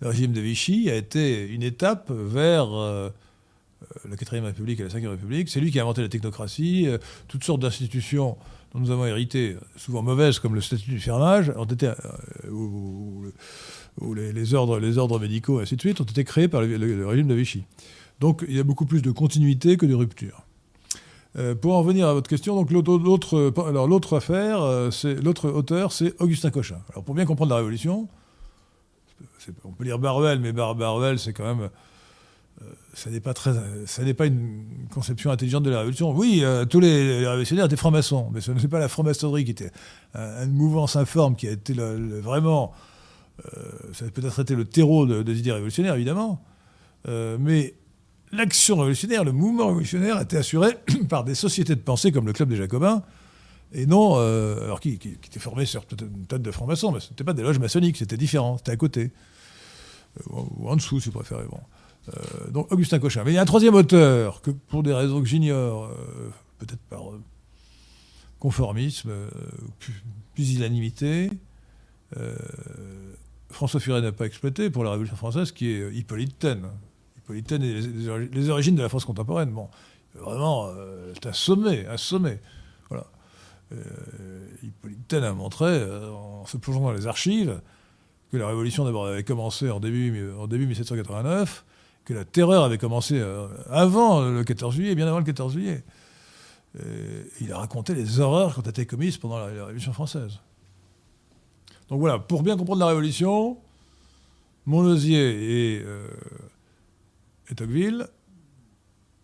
le 0.00 0.08
régime 0.08 0.32
de 0.32 0.42
Vichy 0.42 0.90
a 0.90 0.96
été 0.96 1.48
une 1.48 1.62
étape 1.62 2.10
vers 2.10 2.68
la 4.08 4.16
4ème 4.16 4.42
République 4.42 4.80
et 4.80 4.84
la 4.84 4.88
5ème 4.88 5.08
République. 5.08 5.48
C'est 5.48 5.60
lui 5.60 5.70
qui 5.70 5.78
a 5.78 5.82
inventé 5.82 6.02
la 6.02 6.08
technocratie, 6.08 6.88
toutes 7.28 7.44
sortes 7.44 7.60
d'institutions 7.60 8.36
dont 8.72 8.80
nous 8.80 8.90
avons 8.90 9.06
hérité, 9.06 9.56
souvent 9.76 10.02
mauvaises, 10.02 10.38
comme 10.38 10.54
le 10.54 10.60
statut 10.60 10.90
du 10.90 11.00
fermage, 11.00 11.50
euh, 11.50 12.50
ou, 12.50 13.24
les, 14.14 14.54
ordres, 14.54 15.18
médicaux, 15.18 15.60
et 15.60 15.62
ainsi 15.62 15.76
de 15.76 15.80
suite, 15.80 16.00
ont 16.00 16.04
été 16.04 16.24
créés 16.24 16.48
par 16.48 16.62
le, 16.62 17.06
régime 17.06 17.26
de 17.26 17.34
Vichy. 17.34 17.64
Donc 18.20 18.44
il 18.48 18.56
y 18.56 18.60
a 18.60 18.64
beaucoup 18.64 18.86
plus 18.86 19.02
de 19.02 19.10
continuité 19.10 19.76
que 19.76 19.86
de 19.86 19.94
rupture. 19.94 20.44
Euh, 21.36 21.54
pour 21.54 21.74
en 21.74 21.80
revenir 21.80 22.08
à 22.08 22.12
votre 22.12 22.28
question, 22.28 22.54
donc 22.56 22.70
l'autre, 22.70 24.16
affaire, 24.16 24.62
euh, 24.62 24.90
l'autre 25.22 25.48
auteur, 25.48 25.92
c'est 25.92 26.20
Augustin 26.20 26.50
Cochin. 26.50 26.80
Alors 26.92 27.04
pour 27.04 27.14
bien 27.14 27.24
comprendre 27.24 27.50
la 27.50 27.56
Révolution, 27.56 28.08
on 29.64 29.72
peut 29.72 29.84
lire 29.84 29.98
Baruel, 29.98 30.40
mais 30.40 30.52
Baruel, 30.52 31.18
c'est 31.18 31.32
quand 31.32 31.44
même 31.44 31.70
ça 32.94 33.10
n'est 33.10 33.20
pas 33.20 33.34
très, 33.34 33.52
ça 33.86 34.02
n'est 34.02 34.14
pas 34.14 34.26
une 34.26 34.64
conception 34.92 35.30
intelligente 35.30 35.62
de 35.62 35.70
la 35.70 35.78
révolution. 35.78 36.10
Oui, 36.12 36.40
euh, 36.42 36.64
tous 36.64 36.80
les, 36.80 37.26
révolutionnaires 37.26 37.66
étaient 37.66 37.76
francs-maçons, 37.76 38.30
mais 38.32 38.40
ce 38.40 38.52
n'est 38.52 38.68
pas 38.68 38.78
la 38.78 38.88
franc-maçonnerie 38.88 39.44
qui 39.44 39.52
était 39.52 39.70
une 40.14 40.52
mouvance 40.52 40.96
informe 40.96 41.36
qui 41.36 41.48
a 41.48 41.52
été 41.52 41.72
vraiment, 41.72 42.72
euh, 43.46 43.62
ça 43.92 44.06
a 44.06 44.08
peut-être 44.08 44.40
été 44.40 44.54
le 44.54 44.64
terreau 44.64 45.06
des 45.06 45.38
idées 45.38 45.52
révolutionnaires 45.52 45.94
évidemment, 45.94 46.42
euh, 47.08 47.38
mais 47.40 47.74
l'action 48.32 48.76
révolutionnaire, 48.76 49.24
le 49.24 49.32
mouvement 49.32 49.68
révolutionnaire 49.68 50.20
était 50.20 50.38
assuré 50.38 50.76
par 51.08 51.24
des 51.24 51.34
sociétés 51.34 51.76
de 51.76 51.80
pensée 51.80 52.12
comme 52.12 52.26
le 52.26 52.32
Club 52.32 52.48
des 52.48 52.56
Jacobins, 52.56 53.02
et 53.72 53.86
non, 53.86 54.16
alors 54.16 54.80
qui, 54.80 54.98
qui, 54.98 55.10
était 55.10 55.38
formé 55.38 55.64
sur 55.64 55.84
une 56.02 56.26
tonne 56.26 56.42
de 56.42 56.50
francs-maçons, 56.50 56.90
mais 56.90 56.98
ce 56.98 57.10
n'était 57.10 57.22
pas 57.22 57.34
des 57.34 57.42
loges 57.42 57.60
maçonniques, 57.60 57.98
c'était 57.98 58.16
différent, 58.16 58.58
c'était 58.58 58.72
à 58.72 58.76
côté. 58.76 59.12
Ou 60.28 60.68
en 60.68 60.74
dessous, 60.74 60.98
si 60.98 61.08
vous 61.08 61.20
préférez. 61.20 61.44
Bon. 61.48 61.60
Euh, 62.08 62.50
donc 62.50 62.72
Augustin 62.72 62.98
Cochin. 62.98 63.24
Mais 63.24 63.32
il 63.32 63.34
y 63.34 63.38
a 63.38 63.42
un 63.42 63.46
troisième 63.46 63.74
auteur, 63.74 64.42
que 64.42 64.50
pour 64.50 64.82
des 64.82 64.92
raisons 64.92 65.20
que 65.20 65.28
j'ignore, 65.28 65.90
peut-être 66.58 66.80
par 66.88 67.02
conformisme, 68.38 69.12
pusillanimité, 70.34 71.30
François 73.50 73.80
Furet 73.80 74.00
n'a 74.00 74.12
pas 74.12 74.26
exploité 74.26 74.70
pour 74.70 74.84
la 74.84 74.90
Révolution 74.90 75.16
française, 75.16 75.52
qui 75.52 75.70
est 75.70 75.92
Hippolyte 75.94 76.38
Taine. 76.38 76.66
Hippolyte 77.18 77.46
Taine 77.46 77.62
et 77.62 77.80
les, 77.80 78.48
origines 78.48 78.76
de 78.76 78.82
la 78.82 78.88
France 78.88 79.04
contemporaine. 79.04 79.50
Bon, 79.50 79.68
vraiment, 80.14 80.70
c'est 81.14 81.26
un 81.26 81.32
sommet, 81.32 81.86
un 81.86 81.98
sommet. 81.98 82.40
Euh, 83.72 84.46
Hippolyte 84.62 85.12
a 85.14 85.32
montré, 85.32 85.66
euh, 85.66 86.10
en 86.10 86.46
se 86.46 86.56
plongeant 86.56 86.80
dans 86.80 86.92
les 86.92 87.06
archives, 87.06 87.60
que 88.32 88.36
la 88.36 88.48
révolution 88.48 88.84
d'abord 88.84 89.06
avait 89.06 89.24
commencé 89.24 89.70
en 89.70 89.80
début, 89.80 90.30
en 90.38 90.46
début 90.46 90.66
1789, 90.66 91.64
que 92.04 92.14
la 92.14 92.24
terreur 92.24 92.64
avait 92.64 92.78
commencé 92.78 93.18
euh, 93.18 93.48
avant 93.68 94.22
le 94.22 94.42
14 94.44 94.74
juillet, 94.74 94.94
bien 94.94 95.06
avant 95.06 95.18
le 95.18 95.24
14 95.24 95.52
juillet. 95.52 95.84
il 97.40 97.52
a 97.52 97.58
raconté 97.58 97.94
les 97.94 98.20
horreurs 98.20 98.54
qui 98.54 98.60
ont 98.60 98.70
été 98.70 98.86
commises 98.86 99.18
pendant 99.18 99.38
la, 99.38 99.46
Révolution 99.46 99.92
française. 99.92 100.38
Donc 101.88 102.00
voilà, 102.00 102.18
pour 102.18 102.42
bien 102.42 102.56
comprendre 102.56 102.80
la 102.80 102.86
Révolution, 102.86 103.58
Montlosier 104.66 105.76
et, 105.78 105.84
et 107.50 107.54
Tocqueville, 107.56 108.06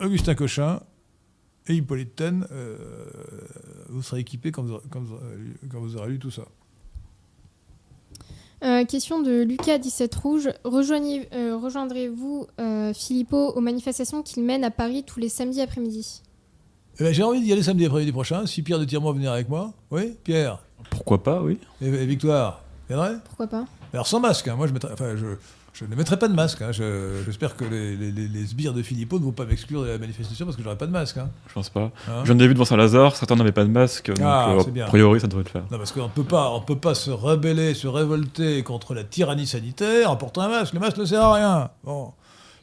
Augustin 0.00 0.34
Cochin 0.34 0.80
et 1.68 1.74
Hippolyte 1.74 2.16
Taine, 2.16 2.46
vous 3.88 4.02
serez 4.02 4.20
équipé 4.20 4.50
quand 4.50 4.64
vous, 4.64 5.96
aurez 5.96 6.08
lu 6.08 6.18
tout 6.18 6.32
ça. 6.32 6.46
Euh, 8.64 8.84
question 8.84 9.20
de 9.20 9.42
Lucas 9.42 9.78
17 9.78 10.14
Rouge. 10.14 10.48
Euh, 10.64 11.56
rejoindrez-vous 11.56 12.46
euh, 12.58 12.92
Philippot 12.94 13.50
aux 13.50 13.60
manifestations 13.60 14.22
qu'il 14.22 14.44
mène 14.44 14.64
à 14.64 14.70
Paris 14.70 15.04
tous 15.04 15.20
les 15.20 15.28
samedis 15.28 15.60
après-midi? 15.60 16.22
Eh 16.98 17.04
ben, 17.04 17.12
J'ai 17.12 17.22
envie 17.22 17.42
d'y 17.42 17.52
aller 17.52 17.62
samedi 17.62 17.84
après-midi 17.84 18.12
prochain. 18.12 18.46
Si 18.46 18.62
Pierre 18.62 18.78
de 18.78 18.84
Tirement 18.84 19.12
venir 19.12 19.32
avec 19.32 19.48
moi. 19.48 19.74
Oui, 19.90 20.16
Pierre 20.24 20.62
Pourquoi 20.90 21.22
pas, 21.22 21.42
oui. 21.42 21.58
Et, 21.82 21.90
Victoire 22.06 22.62
Viendrait 22.88 23.16
Pourquoi 23.24 23.46
pas? 23.46 23.66
Alors 23.92 24.06
sans 24.06 24.20
masque, 24.20 24.48
hein. 24.48 24.56
moi 24.56 24.66
je, 24.66 24.72
enfin, 24.92 25.16
je, 25.16 25.26
je 25.78 25.84
ne 25.84 25.94
mettrai 25.94 26.18
pas 26.18 26.28
de 26.28 26.34
masque. 26.34 26.62
Hein. 26.62 26.70
J'espère 26.72 27.54
que 27.54 27.64
les, 27.64 28.46
sbires 28.46 28.72
de 28.72 28.82
Philippot 28.82 29.18
ne 29.18 29.24
vont 29.24 29.32
pas 29.32 29.44
m'exclure 29.44 29.82
de 29.82 29.88
la 29.88 29.98
manifestation 29.98 30.46
parce 30.46 30.56
que 30.56 30.62
j'aurai 30.62 30.78
pas 30.78 30.86
de 30.86 30.92
masque. 30.92 31.18
Hein. 31.18 31.28
Je 31.48 31.52
pense 31.52 31.68
pas. 31.68 31.90
Hein 32.08 32.22
J'en 32.24 32.38
ai 32.38 32.48
vu 32.48 32.54
devant 32.54 32.64
Saint-Lazare, 32.64 33.14
certains 33.14 33.36
n'avaient 33.36 33.52
pas 33.52 33.64
de 33.64 33.70
masque. 33.70 34.08
Donc, 34.08 34.20
ah, 34.22 34.52
euh, 34.52 34.82
a 34.82 34.86
priori, 34.86 35.20
ça 35.20 35.26
devrait 35.26 35.44
le 35.44 35.50
faire. 35.50 35.64
Non, 35.70 35.76
parce 35.76 35.92
qu'on 35.92 36.04
ne 36.04 36.64
peut 36.64 36.78
pas 36.78 36.94
se 36.94 37.10
rebeller, 37.10 37.74
se 37.74 37.88
révolter 37.88 38.62
contre 38.62 38.94
la 38.94 39.04
tyrannie 39.04 39.46
sanitaire 39.46 40.10
en 40.10 40.16
portant 40.16 40.42
un 40.42 40.48
masque. 40.48 40.72
Le 40.72 40.80
masque 40.80 40.96
ne 40.96 41.04
sert 41.04 41.22
à 41.22 41.34
rien. 41.34 41.70
Bon. 41.84 42.12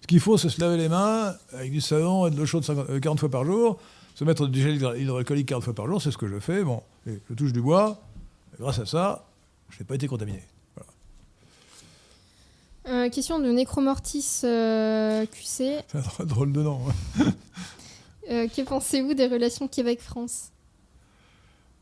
Ce 0.02 0.08
qu'il 0.08 0.20
faut, 0.20 0.38
c'est 0.38 0.50
se 0.50 0.60
laver 0.60 0.78
les 0.78 0.90
mains 0.90 1.36
avec 1.54 1.72
du 1.72 1.82
savon 1.82 2.26
et 2.28 2.32
de 2.32 2.36
l'eau 2.36 2.48
chaude 2.48 2.66
40 2.66 2.90
euh, 2.90 3.20
fois 3.20 3.30
par 3.30 3.46
jour, 3.46 3.80
se 4.16 4.24
mettre 4.24 4.48
du 4.48 4.62
gel 4.62 4.76
hydroalcoolique 4.76 5.48
40 5.50 5.64
fois 5.64 5.76
par 5.76 5.88
jour, 5.88 6.02
c'est 6.02 6.12
ce 6.12 6.18
que 6.18 6.28
je 6.28 6.40
fais. 6.40 6.64
Bon, 6.64 6.82
et 7.08 7.22
je 7.30 7.36
touche 7.36 7.54
du 7.54 7.62
bois. 7.62 8.02
grâce 8.60 8.80
à 8.80 8.88
ça, 8.88 9.28
je 9.70 9.80
n'ai 9.80 9.86
pas 9.86 9.96
été 9.96 10.08
contaminé. 10.08 10.42
Euh, 12.88 13.10
question 13.10 13.40
de 13.40 13.50
Necromortis 13.50 14.42
euh, 14.44 15.26
QC. 15.26 15.80
C'est 15.88 16.22
un 16.22 16.26
drôle 16.26 16.52
de 16.52 16.62
nom. 16.62 16.82
euh, 18.30 18.48
que 18.50 18.62
pensez-vous 18.62 19.14
des 19.14 19.28
relations 19.28 19.70
Québec-France? 19.70 20.52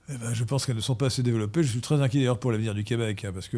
Eh 0.09 0.17
ben, 0.17 0.33
Je 0.33 0.43
pense 0.43 0.65
qu'elles 0.65 0.75
ne 0.75 0.81
sont 0.81 0.95
pas 0.95 1.07
assez 1.07 1.23
développées. 1.23 1.63
Je 1.63 1.69
suis 1.69 1.81
très 1.81 2.01
inquiet 2.01 2.19
d'ailleurs 2.19 2.39
pour 2.39 2.51
l'avenir 2.51 2.75
du 2.75 2.83
Québec, 2.83 3.25
hein, 3.25 3.31
parce 3.33 3.47
que 3.47 3.57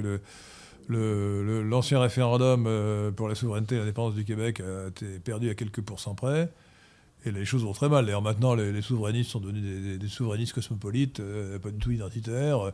le, 0.88 1.64
l'ancien 1.64 2.00
référendum 2.00 2.66
euh, 2.66 3.12
pour 3.12 3.28
la 3.28 3.36
souveraineté 3.36 3.76
et 3.76 3.80
l'indépendance 3.80 4.16
du 4.16 4.24
Québec 4.24 4.62
a 4.62 4.88
été 4.88 5.20
perdu 5.20 5.50
à 5.50 5.56
quelques 5.56 5.82
pourcents 5.82 6.16
près. 6.16 6.50
Et 7.26 7.32
les 7.32 7.46
choses 7.46 7.64
vont 7.64 7.74
très 7.74 7.88
mal. 7.88 8.06
D'ailleurs, 8.06 8.22
maintenant, 8.22 8.54
les, 8.54 8.82
souverainistes 8.82 9.32
sont 9.32 9.40
devenus 9.40 10.00
des, 10.00 10.08
souverainistes 10.10 10.54
cosmopolites, 10.54 11.22
pas 11.62 11.72
du 11.72 11.78
tout 11.78 11.92
identitaires. 11.92 12.72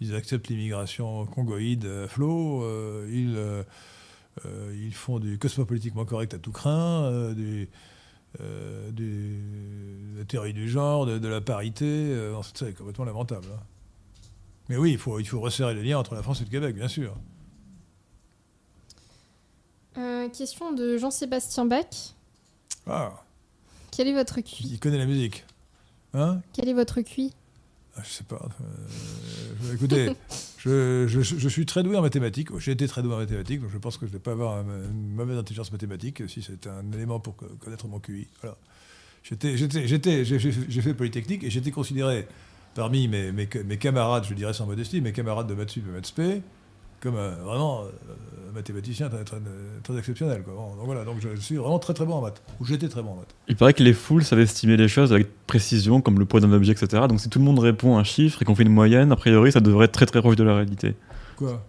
Ils 0.00 0.16
acceptent 0.16 0.48
l'immigration 0.48 1.24
congoïde 1.26 1.86
à 1.86 2.08
flot. 2.08 2.64
euh, 2.64 3.08
ils 3.12 3.36
font 4.92 5.18
du 5.18 5.38
cosmopolitiquement 5.38 6.04
correct 6.04 6.34
à 6.34 6.38
tout 6.38 6.52
craint, 6.52 7.04
euh, 7.04 7.34
du, 7.34 7.68
euh, 8.40 8.90
de 8.90 10.18
la 10.18 10.24
théorie 10.24 10.52
du 10.52 10.68
genre, 10.68 11.06
de, 11.06 11.28
la 11.28 11.40
parité. 11.40 12.16
c'est 12.54 12.74
complètement 12.74 13.04
lamentable. 13.04 13.46
Hein. 13.52 13.60
Mais 14.68 14.76
oui, 14.76 14.92
il 14.92 14.98
faut, 14.98 15.18
il 15.18 15.26
faut 15.26 15.40
resserrer 15.40 15.74
les 15.74 15.82
liens 15.82 15.98
entre 15.98 16.14
la 16.14 16.22
France 16.22 16.40
et 16.40 16.44
le 16.44 16.50
Québec, 16.50 16.74
bien 16.74 16.88
sûr. 16.88 17.14
question 20.32 20.72
de 20.72 20.96
Jean-Sébastien 20.96 21.66
Bach. 21.66 22.14
Ah. 22.86 23.22
Quel 23.90 24.08
est 24.08 24.14
votre 24.14 24.40
QI 24.40 24.68
Il 24.72 24.80
connaît 24.80 24.98
la 24.98 25.04
musique. 25.04 25.44
Hein? 26.14 26.40
Quel 26.52 26.68
est 26.68 26.72
votre 26.72 27.00
QI 27.02 27.34
ah, 27.96 28.00
Je 28.02 28.08
sais 28.08 28.24
pas. 28.24 28.48
écoutez, 29.74 30.16
Je, 30.64 31.48
suis 31.48 31.66
très 31.66 31.82
doué 31.82 31.96
en 31.96 32.02
mathématiques. 32.02 32.56
J'ai 32.58 32.72
été 32.72 32.86
très 32.86 33.02
doué 33.02 33.14
en 33.14 33.18
mathématiques, 33.18 33.60
donc 33.60 33.70
je 33.72 33.78
pense 33.78 33.96
que 33.96 34.06
je 34.06 34.12
ne 34.12 34.16
vais 34.16 34.22
pas 34.22 34.32
avoir 34.32 34.60
une 34.60 35.14
mauvaise 35.14 35.36
intelligence 35.36 35.72
mathématique, 35.72 36.22
si 36.28 36.42
c'est 36.42 36.66
un 36.66 36.90
élément 36.92 37.18
pour 37.20 37.36
connaître 37.36 37.88
mon 37.88 37.98
QI. 37.98 38.28
J'ai 39.24 40.82
fait 40.82 40.94
Polytechnique 40.94 41.44
et 41.44 41.50
j'étais 41.50 41.70
considéré 41.70 42.26
parmi 42.74 43.08
mes, 43.08 43.78
camarades, 43.78 44.24
je 44.28 44.34
dirais 44.34 44.52
sans 44.52 44.66
modestie, 44.66 45.00
mes 45.00 45.12
camarades 45.12 45.48
de 45.48 45.54
maths 45.54 45.76
et 45.76 45.80
maths 45.80 46.14
comme 47.02 47.16
vraiment 47.44 47.80
euh, 47.80 48.50
un 48.50 48.54
mathématicien 48.54 49.08
très, 49.08 49.24
très, 49.24 49.98
exceptionnel. 49.98 50.42
Quoi. 50.42 50.54
donc 50.54 50.86
voilà, 50.86 51.04
donc 51.04 51.16
je 51.20 51.40
suis 51.40 51.56
vraiment 51.56 51.80
très 51.80 51.94
très 51.94 52.06
bon 52.06 52.14
en 52.14 52.20
maths, 52.20 52.42
ou 52.60 52.64
j'étais 52.64 52.88
très 52.88 53.02
bon 53.02 53.10
en 53.10 53.16
maths. 53.16 53.34
Il 53.48 53.56
paraît 53.56 53.74
que 53.74 53.82
les 53.82 53.92
foules 53.92 54.22
savent 54.22 54.40
estimer 54.40 54.76
les 54.76 54.88
choses 54.88 55.12
avec 55.12 55.26
précision, 55.46 56.00
comme 56.00 56.18
le 56.18 56.24
poids 56.24 56.40
d'un 56.40 56.52
objet, 56.52 56.72
etc. 56.72 57.04
Donc 57.08 57.20
si 57.20 57.28
tout 57.28 57.40
le 57.40 57.44
monde 57.44 57.58
répond 57.58 57.98
un 57.98 58.04
chiffre 58.04 58.40
et 58.40 58.44
qu'on 58.44 58.54
fait 58.54 58.62
une 58.62 58.72
moyenne, 58.72 59.10
a 59.10 59.16
priori 59.16 59.50
ça 59.50 59.60
devrait 59.60 59.86
être 59.86 59.92
très 59.92 60.06
très 60.06 60.20
proche 60.20 60.36
de 60.36 60.44
la 60.44 60.54
réalité. 60.54 60.94
Quoi? 61.36 61.64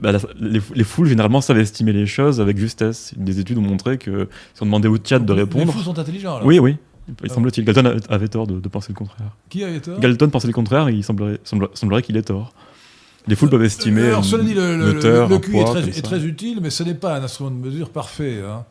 Bah, 0.00 0.12
les, 0.38 0.84
foules 0.84 1.08
généralement 1.08 1.40
savent 1.40 1.58
estimer 1.58 1.92
les 1.92 2.06
choses 2.06 2.40
avec 2.40 2.56
justesse. 2.56 3.14
Des 3.16 3.40
études 3.40 3.58
ont 3.58 3.62
montré 3.62 3.98
que 3.98 4.28
si 4.54 4.62
on 4.62 4.66
demandait 4.66 4.86
au 4.86 4.96
chat 5.02 5.18
de 5.18 5.32
répondre. 5.32 5.66
Les 5.66 5.72
foules 5.72 5.82
sont 5.82 5.98
intelligents 5.98 6.36
alors. 6.36 6.46
Oui, 6.46 6.60
oui. 6.60 6.76
Il 7.08 7.14
ah 7.24 7.34
semble-t-il. 7.34 7.64
Galton 7.64 7.96
avait 8.10 8.28
tort 8.28 8.46
de, 8.46 8.68
penser 8.68 8.92
le 8.92 8.94
contraire. 8.94 9.34
Qui 9.48 9.64
avait 9.64 9.80
tort? 9.80 9.98
Galton 9.98 10.28
pensait 10.28 10.46
le 10.46 10.52
contraire 10.52 10.88
et 10.88 10.92
il 10.92 11.02
semblerait, 11.02 11.40
semblerait 11.42 12.02
qu'il 12.02 12.16
ait 12.16 12.22
tort. 12.22 12.52
Les 13.28 13.36
foules 13.36 13.50
peuvent 13.50 13.62
estimer. 13.62 14.06
Alors, 14.06 14.24
cela 14.24 14.42
dit, 14.42 14.54
le, 14.54 14.76
le, 14.76 14.92
le, 14.94 15.38
QI 15.38 15.58
est, 15.58 16.02
très, 16.02 16.24
utile, 16.24 16.60
mais 16.62 16.70
ce 16.70 16.82
n'est 16.82 16.94
pas 16.94 17.16
un 17.16 17.22
instrument 17.22 17.50
de 17.50 17.56
mesure 17.56 17.90
parfait. 17.90 18.40
Hein. 18.42 18.64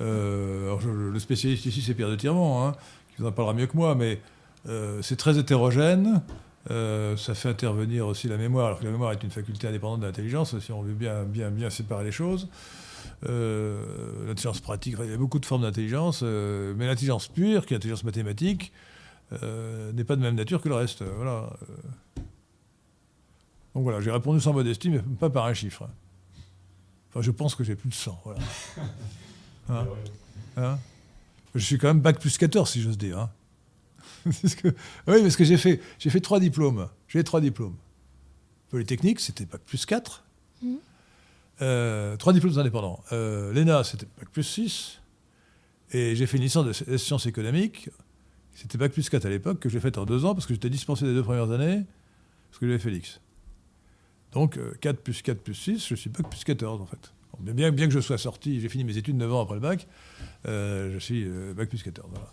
Euh, 0.00 0.76
le 1.12 1.18
spécialiste 1.20 1.66
ici, 1.66 1.82
c'est 1.82 1.94
Pierre 1.94 2.10
de 2.10 2.16
Tirement, 2.16 2.66
hein, 2.66 2.74
qui 3.10 3.22
vous 3.22 3.28
en 3.28 3.32
parlera 3.32 3.54
mieux 3.54 3.66
que 3.66 3.76
moi, 3.76 3.94
mais 3.94 4.20
euh, 4.68 5.00
c'est 5.02 5.16
très 5.16 5.38
hétérogène. 5.38 6.22
Euh, 6.70 7.16
ça 7.16 7.34
fait 7.34 7.48
intervenir 7.48 8.06
aussi 8.06 8.26
la 8.26 8.36
mémoire, 8.36 8.66
alors 8.66 8.78
que 8.80 8.84
la 8.84 8.90
mémoire 8.90 9.12
est 9.12 9.22
une 9.22 9.30
faculté 9.30 9.68
indépendante 9.68 10.00
de 10.00 10.06
l'intelligence, 10.06 10.58
si 10.58 10.72
on 10.72 10.82
veut 10.82 10.94
bien, 10.94 11.22
bien, 11.22 11.50
bien 11.50 11.70
séparer 11.70 12.04
les 12.04 12.12
choses. 12.12 12.48
l'intelligence 13.22 14.60
pratique, 14.60 14.96
il 15.00 15.10
y 15.10 15.14
a 15.14 15.16
beaucoup 15.16 15.38
de 15.38 15.46
formes 15.46 15.62
d'intelligence, 15.62 16.22
mais 16.22 16.86
l'intelligence 16.86 17.28
pure, 17.28 17.66
qui 17.66 17.74
est 17.74 17.76
l'intelligence 17.76 18.04
mathématique, 18.04 18.72
n'est 19.32 20.04
pas 20.04 20.16
de 20.16 20.22
même 20.22 20.34
nature 20.34 20.60
que 20.60 20.68
le 20.68 20.74
reste. 20.74 21.04
Voilà. 21.16 21.50
Donc 23.74 23.84
voilà, 23.84 24.00
j'ai 24.00 24.10
répondu 24.10 24.40
sans 24.40 24.52
modestie, 24.52 24.90
mais 24.90 24.98
pas 24.98 25.30
par 25.30 25.46
un 25.46 25.54
chiffre. 25.54 25.88
Enfin, 27.08 27.22
je 27.22 27.30
pense 27.30 27.54
que 27.54 27.64
j'ai 27.64 27.74
plus 27.74 27.88
de 27.88 27.94
100. 27.94 28.20
Voilà. 28.24 28.40
Hein 29.68 29.86
hein 30.56 30.78
je 31.54 31.64
suis 31.64 31.78
quand 31.78 31.86
même 31.86 32.00
bac 32.00 32.18
plus 32.18 32.36
14, 32.36 32.68
si 32.68 32.82
j'ose 32.82 32.98
dire. 32.98 33.18
Hein 33.18 33.30
que... 34.24 34.68
Oui, 35.06 35.22
parce 35.22 35.36
que 35.36 35.44
j'ai 35.44 35.56
fait, 35.56 35.80
j'ai 35.98 36.10
fait 36.10 36.20
trois 36.20 36.40
diplômes. 36.40 36.88
J'ai 37.08 37.22
trois 37.22 37.40
diplômes. 37.40 37.76
Polytechnique, 38.70 39.20
c'était 39.20 39.44
bac 39.44 39.60
plus 39.64 39.86
4. 39.86 40.24
Mmh. 40.62 40.74
Euh, 41.60 42.16
trois 42.16 42.32
diplômes 42.32 42.58
indépendants. 42.58 43.02
Euh, 43.12 43.52
L'ENA, 43.52 43.84
c'était 43.84 44.06
bac 44.18 44.28
plus 44.30 44.42
6. 44.42 45.00
Et 45.92 46.16
j'ai 46.16 46.26
fait 46.26 46.38
une 46.38 46.42
licence 46.42 46.64
de 46.64 46.96
sciences 46.96 47.26
économiques. 47.26 47.90
C'était 48.54 48.78
bac 48.78 48.92
plus 48.92 49.08
4 49.08 49.26
à 49.26 49.28
l'époque, 49.28 49.60
que 49.60 49.68
j'ai 49.68 49.80
faite 49.80 49.98
en 49.98 50.06
deux 50.06 50.24
ans, 50.24 50.34
parce 50.34 50.46
que 50.46 50.54
j'étais 50.54 50.70
dispensé 50.70 51.04
des 51.04 51.14
deux 51.14 51.22
premières 51.22 51.50
années, 51.50 51.84
parce 52.50 52.58
que 52.58 52.66
j'avais 52.66 52.78
Félix. 52.78 53.20
Donc 54.32 54.58
4 54.80 54.96
euh, 54.96 55.00
plus 55.02 55.22
4 55.22 55.38
plus 55.38 55.54
6, 55.54 55.86
je 55.88 55.94
suis 55.94 56.10
bac 56.10 56.28
plus 56.28 56.44
14 56.44 56.80
en 56.80 56.86
fait. 56.86 57.12
Bien, 57.40 57.70
bien 57.70 57.86
que 57.86 57.92
je 57.92 58.00
sois 58.00 58.18
sorti, 58.18 58.60
j'ai 58.60 58.68
fini 58.68 58.84
mes 58.84 58.96
études 58.96 59.16
9 59.16 59.32
ans 59.32 59.40
après 59.42 59.54
le 59.54 59.60
bac, 59.60 59.86
euh, 60.46 60.92
je 60.92 60.98
suis 60.98 61.24
euh, 61.24 61.54
bac 61.54 61.68
plus 61.68 61.82
14. 61.82 62.08
Voilà. 62.10 62.28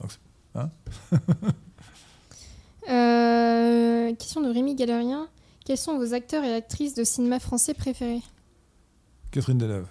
Donc, 0.00 0.10
hein 0.54 0.70
question 4.18 4.40
de 4.40 4.48
Rémi 4.48 4.74
Galérien. 4.74 5.28
Quels 5.64 5.78
sont 5.78 5.98
vos 5.98 6.14
acteurs 6.14 6.44
et 6.44 6.54
actrices 6.54 6.94
de 6.94 7.04
cinéma 7.04 7.40
français 7.40 7.74
préférés? 7.74 8.22
Catherine 9.30 9.58
Deneuve. 9.58 9.86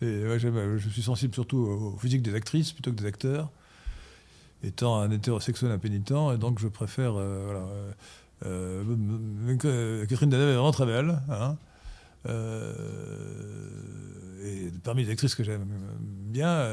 Et 0.00 0.22
je 0.38 0.88
suis 0.88 1.02
sensible 1.02 1.34
surtout 1.34 1.58
au 1.58 1.96
physique 1.98 2.22
des 2.22 2.34
actrices 2.34 2.72
plutôt 2.72 2.90
que 2.90 2.96
des 2.96 3.06
acteurs, 3.06 3.50
étant 4.64 4.98
un 4.98 5.10
hétérosexuel 5.10 5.70
impénitent, 5.70 6.32
et 6.34 6.38
donc 6.38 6.58
je 6.58 6.66
préfère. 6.66 7.12
voilà, 7.12 7.66
Catherine 8.42 10.30
Deneuve 10.30 10.48
est 10.48 10.54
vraiment 10.54 10.72
très 10.72 10.86
belle. 10.86 11.20
Hein. 11.28 11.56
et 14.44 14.70
parmi 14.82 15.04
les 15.04 15.10
actrices 15.10 15.34
que 15.34 15.44
j'aime 15.44 15.66
bien, 16.00 16.68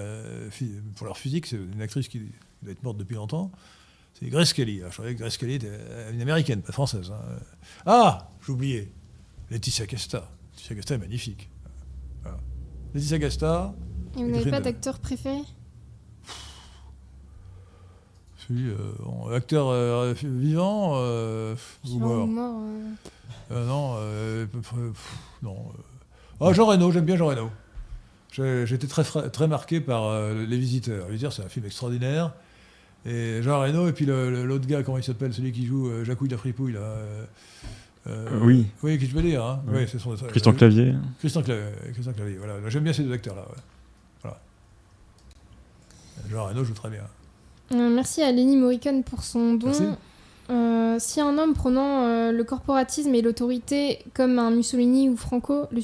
pour 0.96 1.06
leur 1.06 1.18
physique, 1.18 1.46
c'est 1.46 1.58
une 1.58 1.82
actrice 1.82 2.08
qui 2.08 2.32
doit 2.62 2.72
être 2.72 2.84
morte 2.84 2.98
depuis 2.98 3.16
longtemps. 3.16 3.52
C'est 4.14 4.28
Grace 4.28 4.54
Kelly. 4.54 4.82
Je 4.86 4.92
croyais 4.92 5.14
que 5.16 5.20
Grace 5.20 5.38
Kelly 5.38 5.54
était 5.54 5.80
une 6.12 6.22
américaine, 6.22 6.62
pas 6.62 6.74
française. 6.74 7.12
Hein. 7.12 7.22
Ah, 7.86 8.30
j'ai 8.46 8.52
oublié. 8.52 8.92
Laetitia 9.50 9.86
Casta. 9.86 10.30
Laetitia 10.54 10.76
Casta 10.76 10.96
est 10.96 11.00
magnifique. 11.00 11.50
Laetitia 12.94 13.20
Casta. 13.20 13.74
Et 14.18 14.24
vous 14.24 14.30
n'avez 14.30 14.50
pas 14.50 14.62
d'acteur 14.62 15.00
préféré? 15.00 15.42
Si, 18.50 18.56
euh, 18.66 19.36
acteur 19.36 19.68
euh, 19.68 20.16
vivant 20.24 20.94
euh, 20.96 21.56
ou 21.88 22.00
mort, 22.00 22.28
Non, 23.52 23.96
non. 25.44 25.72
Ah, 26.42 26.54
Jean 26.54 26.66
Reno, 26.66 26.92
j'aime 26.92 27.06
bien 27.06 27.16
Jean 27.16 27.28
Reno. 27.28 27.52
J'étais 28.32 28.88
très, 28.88 29.04
très 29.04 29.48
marqué 29.48 29.80
par 29.82 30.12
Les 30.34 30.58
Visiteurs. 30.58 31.06
Les 31.06 31.12
Visiteurs, 31.12 31.34
c'est 31.34 31.44
un 31.44 31.50
film 31.50 31.68
extraordinaire. 31.68 32.34
Et 33.06 33.42
Jean 33.42 33.62
Reno, 33.62 33.88
et 33.88 33.94
puis 33.94 34.06
l'autre 34.06 34.68
gars, 34.68 34.84
comment 34.84 34.98
il 34.98 35.04
s'appelle, 35.04 35.34
celui 35.34 35.52
qui 35.52 35.66
joue 35.66 35.88
euh, 35.88 36.04
Jacouille 36.04 36.30
la 36.30 36.38
fripouille, 36.38 36.74
là. 36.74 36.80
Euh, 36.80 37.26
euh, 38.08 38.40
oui. 38.42 38.68
Oui, 38.84 38.98
qui 38.98 39.08
je 39.08 39.16
veux 39.16 39.22
dire. 39.22 39.44
Hein. 39.44 39.62
Oui. 39.68 39.88
son, 39.88 40.16
Christian 40.28 40.54
Clavier. 40.54 40.96
Christian 41.20 41.44
Clavier, 41.44 41.72
Christian 41.94 42.14
Clavier 42.14 42.38
voilà. 42.38 42.56
J'aime 42.70 42.84
bien 42.84 42.94
ces 42.94 43.04
deux 43.04 43.14
acteurs-là. 43.14 43.46
Voilà. 44.22 44.40
Jean 46.30 46.46
Reno 46.46 46.64
joue 46.64 46.74
très 46.74 46.90
bien. 46.90 47.04
Merci 47.72 48.22
à 48.22 48.32
Lenny 48.32 48.58
Morricone 48.58 49.04
pour 49.04 49.24
son 49.24 49.54
don. 49.54 49.72
si 51.00 51.22
un 51.22 51.38
homme 51.38 51.54
prenant 51.54 52.32
le 52.32 52.44
corporatisme 52.44 53.14
et 53.16 53.22
l'autorité 53.22 54.00
comme 54.14 54.40
un 54.40 54.52
Mussolini 54.52 55.10
ou 55.10 55.18
Franco, 55.18 55.66
le, 55.72 55.82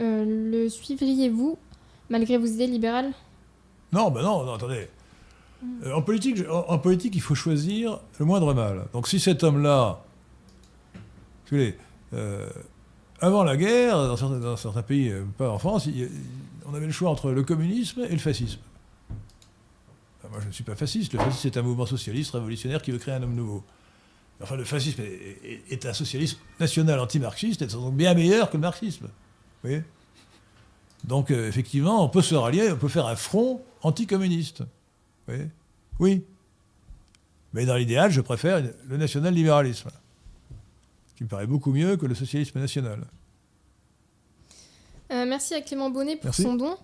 le 0.00 0.68
suivriez-vous 0.68 1.58
malgré 2.10 2.36
vos 2.38 2.46
idées 2.46 2.66
libérales? 2.66 3.12
Non, 3.92 4.10
ben 4.10 4.22
non, 4.22 4.44
non, 4.44 4.54
attendez. 4.54 4.88
Euh, 5.84 5.92
en, 5.92 6.02
politique, 6.02 6.38
en, 6.50 6.78
politique, 6.78 7.14
il 7.14 7.20
faut 7.20 7.34
choisir 7.34 8.00
le 8.18 8.24
moindre 8.24 8.54
mal. 8.54 8.84
Donc 8.92 9.08
si 9.08 9.20
cet 9.20 9.44
homme-là, 9.44 10.02
euh, 11.52 12.48
avant 13.20 13.44
la 13.44 13.56
guerre, 13.56 14.16
dans 14.16 14.56
certains, 14.56 14.82
pays, 14.82 15.10
euh, 15.10 15.24
pas 15.36 15.50
en 15.50 15.58
France, 15.58 15.88
on 16.66 16.74
avait 16.74 16.86
le 16.86 16.92
choix 16.92 17.10
entre 17.10 17.30
le 17.30 17.42
communisme 17.42 18.02
et 18.08 18.12
le 18.12 18.18
fascisme. 18.18 18.60
Moi, 20.32 20.40
je 20.40 20.46
ne 20.46 20.52
suis 20.52 20.64
pas 20.64 20.74
fasciste. 20.74 21.12
Le 21.12 21.18
fascisme, 21.18 21.40
c'est 21.42 21.58
un 21.58 21.62
mouvement 21.62 21.84
socialiste 21.84 22.30
révolutionnaire 22.30 22.80
qui 22.80 22.90
veut 22.90 22.98
créer 22.98 23.14
un 23.14 23.22
homme 23.22 23.34
nouveau. 23.34 23.62
Enfin, 24.40 24.56
le 24.56 24.64
fascisme 24.64 25.02
est, 25.02 25.84
un 25.84 25.92
socialisme 25.92 26.38
national 26.58 26.98
anti-marxiste, 26.98 27.60
et 27.60 27.66
donc 27.66 27.94
bien 27.94 28.14
meilleur 28.14 28.48
que 28.48 28.56
le 28.56 28.62
marxisme. 28.62 29.04
Vous 29.04 29.68
voyez? 29.68 29.84
Donc, 31.04 31.30
effectivement, 31.30 32.02
on 32.02 32.08
peut 32.08 32.22
se 32.22 32.34
rallier, 32.34 32.72
on 32.72 32.76
peut 32.76 32.88
faire 32.88 33.06
un 33.06 33.14
front 33.14 33.62
anticommuniste. 33.82 34.62
Oui. 35.28 35.36
oui. 36.00 36.24
Mais 37.52 37.66
dans 37.66 37.76
l'idéal, 37.76 38.10
je 38.10 38.22
préfère 38.22 38.62
le 38.88 38.96
national-libéralisme, 38.96 39.90
qui 41.14 41.24
me 41.24 41.28
paraît 41.28 41.46
beaucoup 41.46 41.72
mieux 41.72 41.98
que 41.98 42.06
le 42.06 42.14
socialisme 42.14 42.58
national. 42.58 43.04
Euh, 45.12 45.26
merci 45.26 45.52
à 45.52 45.60
Clément 45.60 45.90
Bonnet 45.90 46.16
pour 46.16 46.34
son 46.34 46.54
don. 46.54 46.78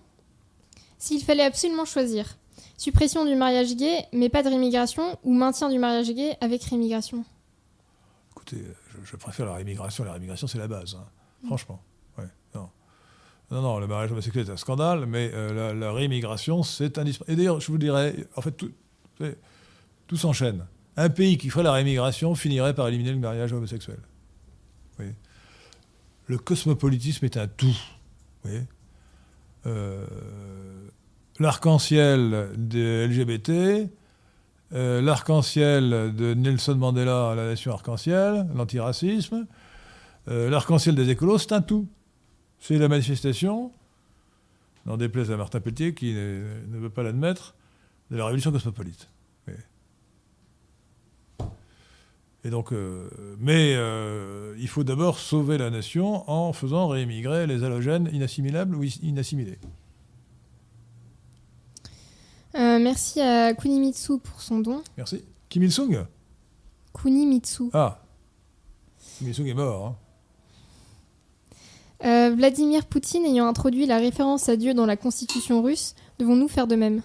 S'il 0.99 1.23
fallait 1.23 1.45
absolument 1.45 1.85
choisir, 1.85 2.37
suppression 2.77 3.25
du 3.25 3.35
mariage 3.35 3.75
gay, 3.75 4.05
mais 4.13 4.29
pas 4.29 4.43
de 4.43 4.49
rémigration, 4.49 5.17
ou 5.23 5.33
maintien 5.33 5.69
du 5.69 5.79
mariage 5.79 6.11
gay 6.11 6.37
avec 6.41 6.63
rémigration? 6.63 7.25
Écoutez, 8.31 8.63
je, 9.03 9.15
préfère 9.15 9.45
la 9.45 9.55
rémigration. 9.55 10.03
La 10.03 10.13
rémigration, 10.13 10.47
c'est 10.47 10.57
la 10.59 10.67
base, 10.67 10.95
hein. 10.99 11.05
franchement. 11.45 11.81
Non, 13.51 13.63
non, 13.63 13.79
le 13.79 13.87
mariage 13.87 14.11
homosexuel 14.11 14.47
est 14.47 14.51
un 14.51 14.57
scandale, 14.57 15.07
mais 15.07 15.31
euh, 15.33 15.73
la, 15.73 15.91
réimmigration, 15.91 16.61
c'est 16.61 16.99
indispensable. 16.99 17.33
Et 17.33 17.35
d'ailleurs, 17.35 17.59
je 17.59 17.71
vous 17.71 17.79
dirais, 17.79 18.27
en 18.35 18.41
fait, 18.41 18.51
tout, 18.51 18.71
tout 20.05 20.17
s'enchaîne. 20.17 20.65
Un 20.97 21.09
pays 21.09 21.37
qui 21.37 21.49
ferait 21.49 21.63
la 21.63 21.71
réimmigration 21.71 22.35
finirait 22.35 22.75
par 22.75 22.87
éliminer 22.87 23.11
le 23.11 23.17
mariage 23.17 23.53
homosexuel. 23.53 23.99
Le 26.27 26.37
cosmopolitisme 26.37 27.25
est 27.25 27.37
un 27.37 27.47
tout. 27.47 27.77
Euh, 29.65 30.05
l'arc-en-ciel 31.39 32.49
des 32.57 33.07
LGBT, 33.07 33.89
euh, 34.73 35.01
l'arc-en-ciel 35.01 36.13
de 36.15 36.33
Nelson 36.33 36.75
Mandela, 36.75 37.33
la 37.35 37.45
nation 37.45 37.71
arc-en-ciel, 37.73 38.47
l'antiracisme, 38.55 39.47
l'arc-en-ciel 40.27 40.93
des 40.93 41.09
écolos, 41.09 41.39
c'est 41.39 41.53
un 41.53 41.61
tout. 41.61 41.87
C'est 42.59 42.77
la 42.77 42.87
manifestation, 42.87 43.71
n'en 44.85 44.97
déplaise 44.97 45.31
à 45.31 45.37
Martin 45.37 45.59
Pelletier, 45.59 45.95
qui 45.95 46.13
ne, 46.13 46.77
veut 46.77 46.89
pas 46.89 47.01
l'admettre, 47.01 47.55
de 48.11 48.17
la 48.17 48.25
révolution 48.25 48.51
cosmopolite. 48.51 49.09
Et 52.45 52.49
donc, 52.49 52.71
euh, 52.71 53.09
mais 53.37 53.73
euh, 53.75 54.55
il 54.57 54.67
faut 54.67 54.83
d'abord 54.83 55.19
sauver 55.19 55.57
la 55.57 55.69
nation 55.69 56.29
en 56.29 56.53
faisant 56.53 56.87
réémigrer 56.87 57.47
les 57.47 57.63
halogènes 57.63 58.09
inassimilables 58.13 58.75
ou 58.75 58.83
inassimilés. 59.01 59.59
Euh, 62.55 62.79
merci 62.79 63.21
à 63.21 63.53
Kunimitsu 63.53 64.19
pour 64.19 64.41
son 64.41 64.59
don. 64.59 64.81
Merci. 64.97 65.23
Kim 65.49 65.63
Il-sung 65.63 66.05
Kunimitsu. 66.93 67.69
Ah. 67.73 68.01
Kim 69.17 69.27
Il-sung 69.27 69.47
est 69.47 69.53
mort. 69.53 69.85
Hein. 69.85 69.95
Euh, 72.05 72.33
Vladimir 72.35 72.85
Poutine 72.85 73.25
ayant 73.25 73.47
introduit 73.47 73.85
la 73.85 73.97
référence 73.97 74.47
à 74.47 74.55
Dieu 74.55 74.73
dans 74.73 74.85
la 74.85 74.95
constitution 74.95 75.61
russe, 75.61 75.95
devons-nous 76.17 76.47
faire 76.47 76.65
de 76.65 76.75
même? 76.75 77.01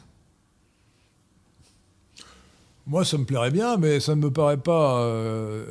Moi, 2.87 3.05
ça 3.05 3.19
me 3.19 3.25
plairait 3.25 3.51
bien, 3.51 3.77
mais 3.77 3.99
ça 3.99 4.15
ne 4.15 4.21
me 4.21 4.31
paraît 4.31 4.59
pas. 4.59 5.01
Euh, 5.01 5.65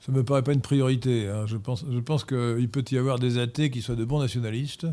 ça 0.00 0.12
me 0.12 0.24
paraît 0.24 0.42
pas 0.42 0.52
une 0.52 0.60
priorité. 0.60 1.28
Hein. 1.28 1.46
Je 1.46 1.56
pense, 1.56 1.84
je 1.90 1.98
pense 1.98 2.24
qu'il 2.24 2.68
peut 2.70 2.84
y 2.90 2.98
avoir 2.98 3.18
des 3.18 3.38
athées 3.38 3.70
qui 3.70 3.82
soient 3.82 3.96
de 3.96 4.04
bons 4.04 4.20
nationalistes. 4.20 4.86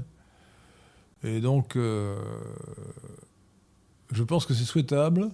Et 1.23 1.41
donc, 1.41 1.75
euh, 1.75 2.17
je 4.11 4.23
pense 4.23 4.45
que 4.45 4.53
c'est 4.53 4.63
souhaitable, 4.63 5.29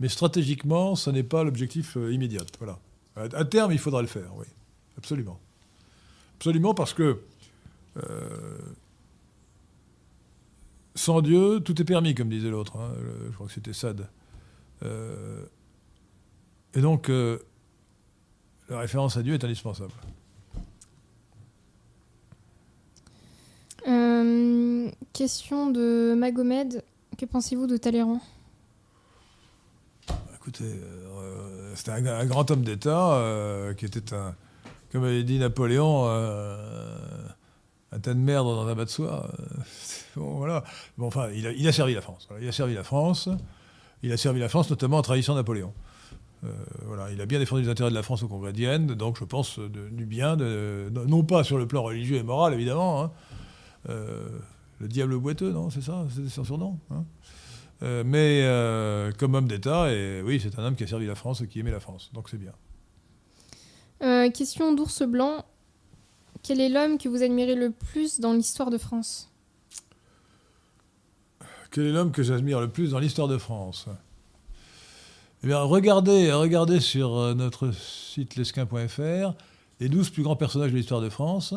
mais 0.00 0.08
stratégiquement, 0.08 0.94
ce 0.96 1.10
n'est 1.10 1.22
pas 1.22 1.44
l'objectif 1.44 1.96
immédiat. 1.96 2.44
Voilà. 2.58 2.78
À 3.16 3.44
terme, 3.44 3.72
il 3.72 3.78
faudra 3.78 4.00
le 4.02 4.08
faire, 4.08 4.34
oui. 4.36 4.46
Absolument. 4.96 5.38
Absolument 6.36 6.74
parce 6.74 6.94
que 6.94 7.20
euh, 7.96 8.58
sans 10.94 11.22
Dieu, 11.22 11.60
tout 11.60 11.80
est 11.80 11.84
permis, 11.84 12.14
comme 12.14 12.28
disait 12.28 12.50
l'autre. 12.50 12.76
Hein. 12.76 12.92
je 13.28 13.34
crois 13.34 13.46
que 13.46 13.52
c'était 13.52 13.72
Sade. 13.72 14.08
Euh, 14.82 15.44
et 16.74 16.80
donc, 16.80 17.08
euh, 17.08 17.38
la 18.68 18.80
référence 18.80 19.16
à 19.16 19.22
Dieu 19.22 19.34
est 19.34 19.44
indispensable. 19.44 19.92
Question 25.12 25.70
de 25.70 26.14
Magomed. 26.14 26.82
Que 27.16 27.26
pensez-vous 27.26 27.66
de 27.66 27.76
Talleyrand? 27.76 28.20
Écoutez, 30.36 30.72
c'était 31.74 31.92
un, 31.92 32.26
grand 32.26 32.50
homme 32.50 32.62
d'État 32.62 33.20
qui 33.76 33.86
était 33.86 34.14
un, 34.14 34.34
comme 34.94 35.02
avait 35.02 35.24
dit 35.24 35.40
Napoléon, 35.40 36.04
euh, 36.06 36.96
un 37.90 37.98
tas 37.98 38.14
de 38.14 38.18
merde 38.20 38.46
dans 38.46 38.68
un 38.68 38.76
bas 38.76 38.84
de 38.84 38.90
soie. 38.90 39.28
Euh, 39.40 39.62
bon, 40.16 40.36
voilà. 40.36 40.62
Bon, 40.96 41.08
enfin, 41.08 41.30
il 41.34 41.66
a, 41.66 41.72
servi 41.72 41.94
la 41.94 42.00
France. 42.00 42.28
il 42.40 42.46
a 42.46 42.52
servi 42.52 42.74
la 42.74 42.84
France. 42.84 43.28
Il 44.04 44.12
a 44.12 44.16
servi 44.16 44.38
la 44.38 44.48
France 44.48 44.70
notamment 44.70 44.98
en 44.98 45.02
trahissant 45.02 45.34
Napoléon. 45.34 45.72
Euh, 46.44 46.52
voilà, 46.86 47.10
il 47.10 47.20
a 47.20 47.26
bien 47.26 47.40
défendu 47.40 47.62
les 47.62 47.68
intérêts 47.68 47.90
de 47.90 47.94
la 47.96 48.04
France 48.04 48.22
au 48.22 48.28
Congrès 48.28 48.52
donc 48.52 49.18
je 49.18 49.24
pense 49.24 49.58
du 49.58 50.06
bien, 50.06 50.36
non 50.36 51.24
pas 51.24 51.42
sur 51.42 51.58
le 51.58 51.66
plan 51.66 51.82
religieux 51.82 52.18
et 52.18 52.22
moral 52.22 52.54
évidemment. 52.54 53.02
Hein. 53.02 53.10
Le 53.88 54.88
diable 54.88 55.18
boiteux, 55.18 55.52
non, 55.52 55.70
c'est 55.70 55.82
ça, 55.82 56.06
c'est 56.14 56.28
son 56.28 56.44
surnom. 56.44 56.78
Hein. 56.90 57.04
mais 58.04 58.42
comme 59.18 59.34
homme 59.34 59.48
d'État, 59.48 59.92
et 59.92 60.22
oui, 60.22 60.40
c'est 60.42 60.58
un 60.58 60.64
homme 60.64 60.76
qui 60.76 60.84
a 60.84 60.86
servi 60.86 61.06
la 61.06 61.14
France 61.14 61.40
et 61.40 61.48
qui 61.48 61.60
aimait 61.60 61.70
la 61.70 61.80
France, 61.80 62.10
donc 62.12 62.28
c'est 62.28 62.38
bien. 62.38 62.52
Euh, 64.02 64.30
question 64.30 64.74
d'ours 64.74 65.02
blanc. 65.02 65.44
Quel 66.42 66.60
est 66.60 66.68
l'homme 66.68 66.98
que 66.98 67.08
vous 67.08 67.22
admirez 67.22 67.54
le 67.54 67.70
plus 67.70 68.20
dans 68.20 68.34
l'histoire 68.34 68.70
de 68.70 68.76
France? 68.76 69.30
Quel 71.70 71.86
est 71.86 71.92
l'homme 71.92 72.12
que 72.12 72.22
j'admire 72.22 72.60
le 72.60 72.68
plus 72.68 72.90
dans 72.90 72.98
l'histoire 72.98 73.28
de 73.28 73.38
France? 73.38 73.86
Eh 75.42 75.46
bien, 75.46 75.60
regardez, 75.60 76.32
regardez 76.32 76.80
sur 76.80 77.16
euh, 77.16 77.34
notre 77.34 77.72
site 77.72 78.36
lesquin.fr 78.36 79.34
les 79.80 79.88
12 79.88 80.10
plus 80.10 80.22
grands 80.22 80.36
personnages 80.36 80.70
de 80.70 80.76
l'histoire 80.76 81.00
de 81.00 81.08
France. 81.08 81.54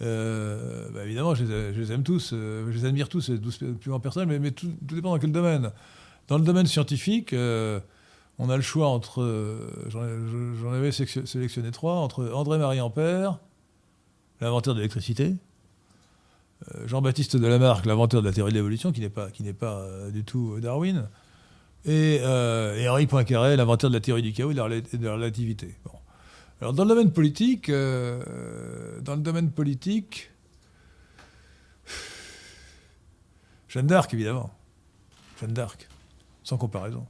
Bah, 0.00 1.04
évidemment, 1.04 1.34
je 1.34 1.44
les, 1.44 1.92
aime 1.92 2.02
tous, 2.02 2.30
je 2.32 2.70
les 2.70 2.84
admire 2.84 3.08
tous, 3.08 3.20
c'est 3.22 3.38
12 3.38 3.58
plus 3.80 3.90
grands 3.90 4.00
personnes, 4.00 4.28
mais, 4.38 4.50
tout, 4.50 4.72
dépend 4.82 5.10
dans 5.10 5.18
quel 5.18 5.32
domaine. 5.32 5.70
Dans 6.28 6.38
le 6.38 6.44
domaine 6.44 6.66
scientifique, 6.66 7.34
on 7.34 8.50
a 8.50 8.56
le 8.56 8.62
choix 8.62 8.88
entre, 8.88 9.24
j'en 9.88 10.72
avais 10.72 10.92
sélectionné 10.92 11.70
trois, 11.70 11.94
entre 11.94 12.30
André-Marie 12.30 12.80
Ampère, 12.80 13.38
l'inventeur 14.40 14.74
de 14.74 14.80
l'électricité, 14.80 15.34
Jean-Baptiste 16.86 17.36
Delamarck, 17.36 17.86
l'inventeur 17.86 18.22
de 18.22 18.26
la 18.26 18.32
théorie 18.32 18.52
de 18.52 18.56
l'évolution, 18.56 18.92
qui 18.92 19.00
n'est 19.00 19.08
pas, 19.08 19.30
qui 19.30 19.44
pas 19.52 19.86
du 20.12 20.24
tout 20.24 20.58
Darwin, 20.60 21.08
et, 21.86 22.20
Henri 22.88 23.06
Poincaré, 23.06 23.56
l'inventeur 23.56 23.90
de 23.90 23.94
la 23.94 24.00
théorie 24.00 24.22
du 24.22 24.32
chaos 24.32 24.50
et 24.50 24.54
de 24.54 25.04
la, 25.04 25.12
relativité. 25.14 25.74
Alors 26.60 26.72
dans 26.72 26.84
le 26.84 26.88
domaine 26.88 27.12
politique, 27.12 27.68
euh, 27.68 29.00
dans 29.00 29.14
le 29.14 29.20
domaine 29.20 29.50
politique, 29.50 30.30
Jeanne 33.68 33.86
d'Arc 33.86 34.14
évidemment, 34.14 34.50
Jeanne 35.38 35.52
d'Arc, 35.52 35.86
sans 36.42 36.56
comparaison. 36.56 37.06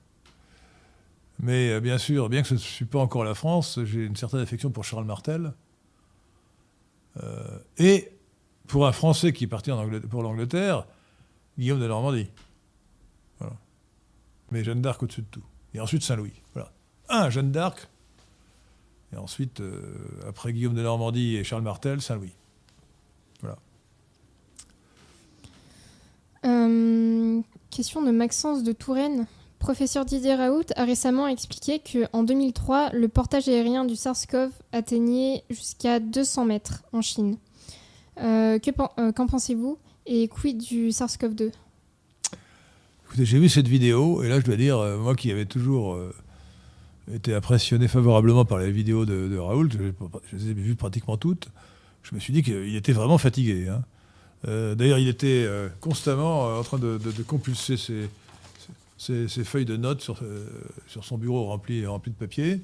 Mais 1.39 1.71
euh, 1.71 1.81
bien 1.81 1.99
sûr, 1.99 2.29
bien 2.29 2.43
que 2.43 2.49
ce 2.49 2.55
ne 2.55 2.59
suis 2.59 2.87
pas 2.87 2.99
encore 2.99 3.23
la 3.23 3.35
France, 3.35 3.79
j'ai 3.85 4.05
une 4.05 4.17
certaine 4.17 4.41
affection 4.41 4.71
pour 4.71 4.85
Charles 4.85 5.05
Martel. 5.05 5.53
Euh, 7.23 7.59
et 7.79 8.11
pour 8.67 8.87
un 8.87 8.93
Français 8.93 9.33
qui 9.33 9.45
est 9.45 9.49
parti 9.49 9.71
pour 10.11 10.23
l'Angleterre, 10.23 10.87
Guillaume 11.57 11.81
de 11.81 11.87
Normandie. 11.87 12.31
Mais 14.51 14.63
Jeanne 14.63 14.81
d'Arc 14.81 15.03
au-dessus 15.03 15.23
de 15.23 15.27
tout. 15.27 15.45
Et 15.75 15.81
ensuite 15.81 16.03
Saint-Louis. 16.03 16.43
Voilà. 16.55 16.73
Un, 17.09 17.31
Jeanne 17.31 17.51
d'Arc, 17.51 17.89
et 19.13 19.17
ensuite, 19.17 19.61
euh, 19.61 19.81
après 20.29 20.53
Guillaume 20.53 20.75
de 20.75 20.83
Normandie 20.83 21.37
et 21.37 21.45
Charles 21.45 21.63
Martel, 21.63 22.01
Saint-Louis. 22.01 22.33
Voilà. 23.41 23.57
Euh, 26.45 27.41
question 27.71 28.03
de 28.03 28.11
Maxence 28.11 28.63
de 28.63 28.73
Touraine. 28.73 29.27
Professeur 29.59 30.05
Didier 30.05 30.35
Raoult 30.35 30.67
a 30.77 30.85
récemment 30.85 31.29
expliqué 31.29 31.81
qu'en 31.81 32.23
2003, 32.23 32.91
le 32.93 33.09
portage 33.09 33.49
aérien 33.49 33.85
du 33.85 33.97
SARS-CoV 33.97 34.51
atteignait 34.73 35.45
jusqu'à 35.51 35.99
200 35.99 36.45
mètres 36.45 36.85
en 36.93 37.01
Chine. 37.01 37.39
Euh, 38.21 38.59
qu'en 38.59 39.27
pensez-vous? 39.27 39.79
Et 40.07 40.29
quid 40.29 40.59
du 40.59 40.91
SARS-CoV-2 40.91 41.53
Écoutez, 43.07 43.25
j'ai 43.25 43.39
vu 43.39 43.49
cette 43.49 43.69
vidéo 43.69 44.23
et 44.23 44.29
là, 44.29 44.41
je 44.41 44.45
dois 44.45 44.57
dire, 44.57 44.79
moi 44.99 45.15
qui 45.15 45.31
avais 45.31 45.47
toujours 45.47 45.99
été 47.15 47.35
impressionné 47.35 47.89
favorablement 47.89 48.45
par 48.45 48.59
les 48.59 48.71
vidéos 48.71 49.07
de, 49.07 49.37
Raoul, 49.37 49.71
je, 49.73 50.37
les 50.37 50.51
ai 50.51 50.55
vues 50.55 50.75
pratiquement 50.75 51.17
toutes. 51.17 51.49
Je 52.03 52.15
me 52.15 52.21
suis 52.21 52.33
dit 52.33 52.43
qu'il 52.43 52.75
était 52.77 52.93
vraiment 52.93 53.19
fatigué. 53.19 53.69
Hein. 53.69 53.85
Euh, 54.49 54.75
d'ailleurs, 54.75 54.99
il 54.99 55.09
était 55.09 55.45
euh, 55.47 55.69
constamment 55.81 56.49
euh, 56.49 56.61
en 56.61 56.63
train 56.63 56.79
de, 56.79 56.99
compulser 57.27 57.77
ses, 57.77 59.45
feuilles 59.45 59.65
de 59.65 59.77
notes 59.77 60.01
sur, 60.03 60.19
son 61.03 61.19
bureau 61.19 61.47
rempli, 61.47 61.83
de 61.83 62.11
papier. 62.19 62.61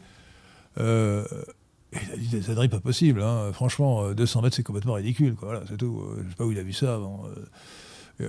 il 0.78 0.82
a 0.82 2.16
dit 2.16 2.28
des 2.28 2.50
âneries 2.50 2.68
pas 2.68 2.80
possibles. 2.80 3.22
Hein. 3.22 3.52
Franchement, 3.52 4.12
200 4.12 4.42
mètres, 4.42 4.56
c'est 4.56 4.62
complètement 4.62 4.94
ridicule. 4.94 5.36
Voilà, 5.40 5.62
c'est 5.68 5.76
tout. 5.76 6.02
Je 6.24 6.28
sais 6.28 6.36
pas 6.36 6.44
où 6.44 6.52
il 6.52 6.58
a 6.58 6.62
vu 6.62 6.72
ça 6.72 6.94
avant. 6.94 7.24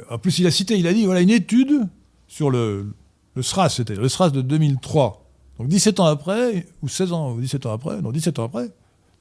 En 0.09 0.17
plus, 0.17 0.39
il 0.39 0.47
a 0.47 0.51
cité, 0.51 0.77
il 0.77 0.87
a 0.87 0.93
dit, 0.93 1.05
voilà, 1.05 1.21
une 1.21 1.29
étude 1.29 1.87
sur 2.27 2.49
le, 2.49 2.93
le 3.35 3.41
SRAS, 3.41 3.69
c'était 3.69 3.95
le 3.95 4.09
SRAS 4.09 4.31
de 4.31 4.41
2003 4.41 5.22
donc 5.63 5.69
17 5.69 6.01
ans 6.01 6.05
après, 6.07 6.67
ou 6.81 6.89
16 6.89 7.13
ans, 7.13 7.31
ou 7.31 7.39
17 7.39 7.67
ans 7.67 7.71
après, 7.71 8.01
non, 8.01 8.11
17 8.11 8.37
ans 8.39 8.43
après, 8.43 8.69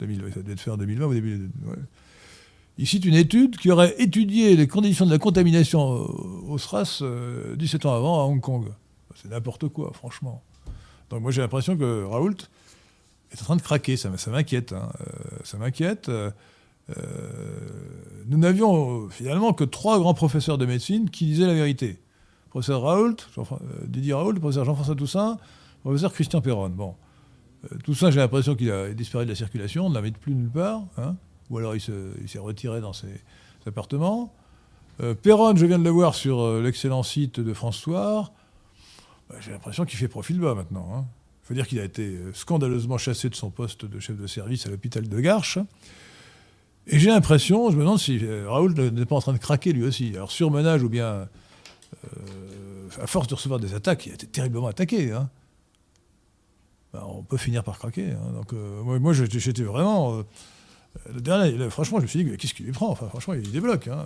2000, 0.00 0.20
ça 0.34 0.40
devait 0.40 0.54
être 0.54 0.60
fait 0.60 0.72
en 0.72 0.76
2020 0.76 1.06
ou 1.06 1.14
début. 1.14 1.50
Ouais. 1.64 1.76
Il 2.78 2.86
cite 2.88 3.04
une 3.04 3.14
étude 3.14 3.56
qui 3.58 3.70
aurait 3.70 3.94
étudié 3.98 4.56
les 4.56 4.66
conditions 4.66 5.06
de 5.06 5.12
la 5.12 5.18
contamination 5.18 5.80
au 5.80 6.58
SRAS 6.58 7.00
17 7.56 7.84
euh, 7.84 7.88
ans 7.88 7.94
avant 7.94 8.20
à 8.20 8.24
Hong 8.24 8.40
Kong. 8.40 8.64
C'est 9.14 9.30
n'importe 9.30 9.68
quoi, 9.68 9.92
franchement. 9.94 10.42
Donc 11.10 11.22
moi 11.22 11.30
j'ai 11.30 11.42
l'impression 11.42 11.76
que 11.76 12.04
Raoult 12.06 12.34
est 13.30 13.40
en 13.40 13.44
train 13.44 13.56
de 13.56 13.62
craquer, 13.62 13.96
ça, 13.96 14.10
m'inquiète. 14.32 14.72
Hein. 14.72 14.90
Euh, 15.00 15.36
ça 15.44 15.58
m'inquiète. 15.58 16.08
Euh, 16.08 16.32
nous 18.26 18.38
n'avions 18.38 19.08
finalement 19.10 19.52
que 19.52 19.62
trois 19.62 20.00
grands 20.00 20.14
professeurs 20.14 20.58
de 20.58 20.66
médecine 20.66 21.08
qui 21.08 21.26
disaient 21.26 21.46
la 21.46 21.54
vérité. 21.54 22.00
professeur 22.50 22.82
Raoult, 22.82 23.14
Didier 23.86 24.14
Raoult, 24.14 24.40
professeur 24.40 24.64
Jean-François 24.64 24.96
Toussaint, 24.96 25.38
Professeur 25.82 26.12
Christian 26.12 26.40
Perron. 26.40 26.70
Bon. 26.70 26.94
Euh, 27.64 27.76
tout 27.84 27.94
ça, 27.94 28.10
j'ai 28.10 28.20
l'impression 28.20 28.54
qu'il 28.54 28.70
a 28.70 28.92
disparu 28.92 29.24
de 29.24 29.30
la 29.30 29.36
circulation, 29.36 29.86
on 29.86 29.90
ne 29.90 29.94
l'invite 29.94 30.18
plus 30.18 30.34
nulle 30.34 30.50
part, 30.50 30.82
hein. 30.96 31.16
ou 31.50 31.58
alors 31.58 31.74
il 31.74 31.80
s'est 31.80 32.38
retiré 32.38 32.80
dans 32.80 32.92
ses, 32.92 33.20
appartements. 33.66 34.32
Euh, 35.00 35.14
Perron, 35.14 35.54
je 35.56 35.66
viens 35.66 35.78
de 35.78 35.84
le 35.84 35.90
voir 35.90 36.14
sur 36.14 36.40
euh, 36.40 36.62
l'excellent 36.62 37.02
site 37.02 37.40
de 37.40 37.52
François. 37.52 38.32
Bah, 39.28 39.36
j'ai 39.40 39.52
l'impression 39.52 39.84
qu'il 39.84 39.98
fait 39.98 40.08
profil 40.08 40.38
bas 40.38 40.54
maintenant. 40.54 40.88
Il 40.90 40.98
hein. 40.98 41.04
faut 41.42 41.54
dire 41.54 41.66
qu'il 41.66 41.80
a 41.80 41.84
été 41.84 42.18
scandaleusement 42.32 42.98
chassé 42.98 43.28
de 43.28 43.34
son 43.34 43.50
poste 43.50 43.84
de 43.84 44.00
chef 44.00 44.16
de 44.16 44.26
service 44.26 44.66
à 44.66 44.70
l'hôpital 44.70 45.08
de 45.08 45.20
Garches. 45.20 45.58
Et 46.88 46.98
j'ai 46.98 47.10
l'impression, 47.10 47.70
je 47.70 47.76
me 47.76 47.82
demande 47.82 48.00
si 48.00 48.20
Raoul 48.44 48.74
n'est 48.74 49.06
pas 49.06 49.14
en 49.14 49.20
train 49.20 49.32
de 49.32 49.38
craquer 49.38 49.72
lui 49.72 49.84
aussi. 49.84 50.12
Alors 50.14 50.32
surmenage 50.32 50.82
ou 50.82 50.88
bien, 50.88 51.28
à 53.00 53.06
force 53.06 53.28
de 53.28 53.34
recevoir 53.36 53.60
des 53.60 53.74
attaques, 53.74 54.06
il 54.06 54.10
a 54.10 54.14
été 54.16 54.26
terriblement 54.26 54.66
attaqué. 54.66 55.12
Hein. 55.12 55.30
Bah, 56.92 57.06
on 57.06 57.22
peut 57.22 57.36
finir 57.36 57.64
par 57.64 57.78
craquer. 57.78 58.12
Hein. 58.12 58.32
Donc, 58.34 58.52
euh, 58.52 58.82
moi, 58.82 59.12
j'étais 59.12 59.62
vraiment. 59.62 60.18
Euh, 60.18 60.22
le 61.14 61.22
dernier, 61.22 61.70
franchement, 61.70 61.98
je 61.98 62.02
me 62.02 62.06
suis 62.06 62.22
dit, 62.22 62.36
qu'est-ce 62.36 62.52
qu'il 62.52 62.66
lui 62.66 62.72
prend 62.72 62.94
franchement, 62.94 63.32
il 63.32 63.50
débloque. 63.50 63.88
Hein. 63.88 64.04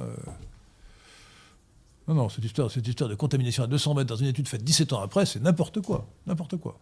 Non, 2.06 2.14
non, 2.14 2.28
cette 2.28 2.44
histoire, 2.44 2.70
cette 2.70 2.86
histoire 2.86 3.10
de 3.10 3.16
contamination 3.16 3.64
à 3.64 3.66
200 3.66 3.94
mètres 3.94 4.08
dans 4.08 4.16
une 4.16 4.28
étude 4.28 4.46
faite 4.46 4.62
17 4.62 4.92
ans 4.92 5.00
après, 5.00 5.26
c'est 5.26 5.40
n'importe 5.40 5.80
quoi. 5.80 6.06
N'importe 6.28 6.56
quoi. 6.58 6.78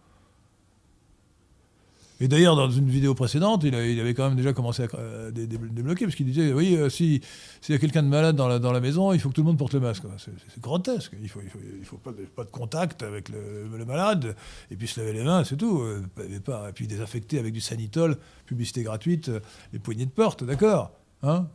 Et 2.21 2.29
d'ailleurs, 2.29 2.55
dans 2.55 2.69
une 2.69 2.89
vidéo 2.89 3.13
précédente, 3.13 3.63
il, 3.65 3.75
avait 3.75 4.13
quand 4.13 4.29
même 4.29 4.37
déjà 4.37 4.53
commencé 4.53 4.83
à 4.83 4.87
euh, 4.95 5.31
débloquer, 5.31 6.05
parce 6.05 6.15
qu'il 6.15 6.25
disait, 6.25 6.53
oui, 6.53 6.75
euh, 6.75 6.89
s'il 6.89 7.21
y 7.67 7.73
a 7.73 7.77
quelqu'un 7.77 8.03
de 8.03 8.07
malade 8.07 8.37
dans 8.37 8.47
la, 8.47 8.79
maison, 8.79 9.11
il 9.11 9.19
faut 9.19 9.29
que 9.29 9.33
tout 9.33 9.41
le 9.41 9.47
monde 9.47 9.57
porte 9.57 9.73
le 9.73 9.81
masque. 9.81 10.03
C'est 10.17 10.61
grotesque. 10.61 11.11
Il 11.17 11.23
ne 11.23 11.27
faut, 11.27 11.41
il 11.41 11.85
faut, 11.85 11.97
pas, 11.97 12.11
de 12.11 12.51
contact 12.51 13.03
avec 13.03 13.29
le, 13.29 13.85
malade, 13.85 14.35
et 14.71 14.77
puis 14.77 14.87
se 14.87 14.99
laver 14.99 15.13
les 15.13 15.23
mains, 15.23 15.43
c'est 15.43 15.57
tout. 15.57 15.81
Euh, 15.81 16.05
et, 16.19 16.71
puis 16.73 16.87
désinfecter 16.87 17.37
avec 17.37 17.53
du 17.53 17.61
sanitol, 17.61 18.17
publicité 18.45 18.83
gratuite, 18.83 19.29
les 19.73 19.79
poignées 19.79 20.05
de 20.05 20.11
porte, 20.11 20.43
d'accord 20.43 20.91
hein 21.21 21.47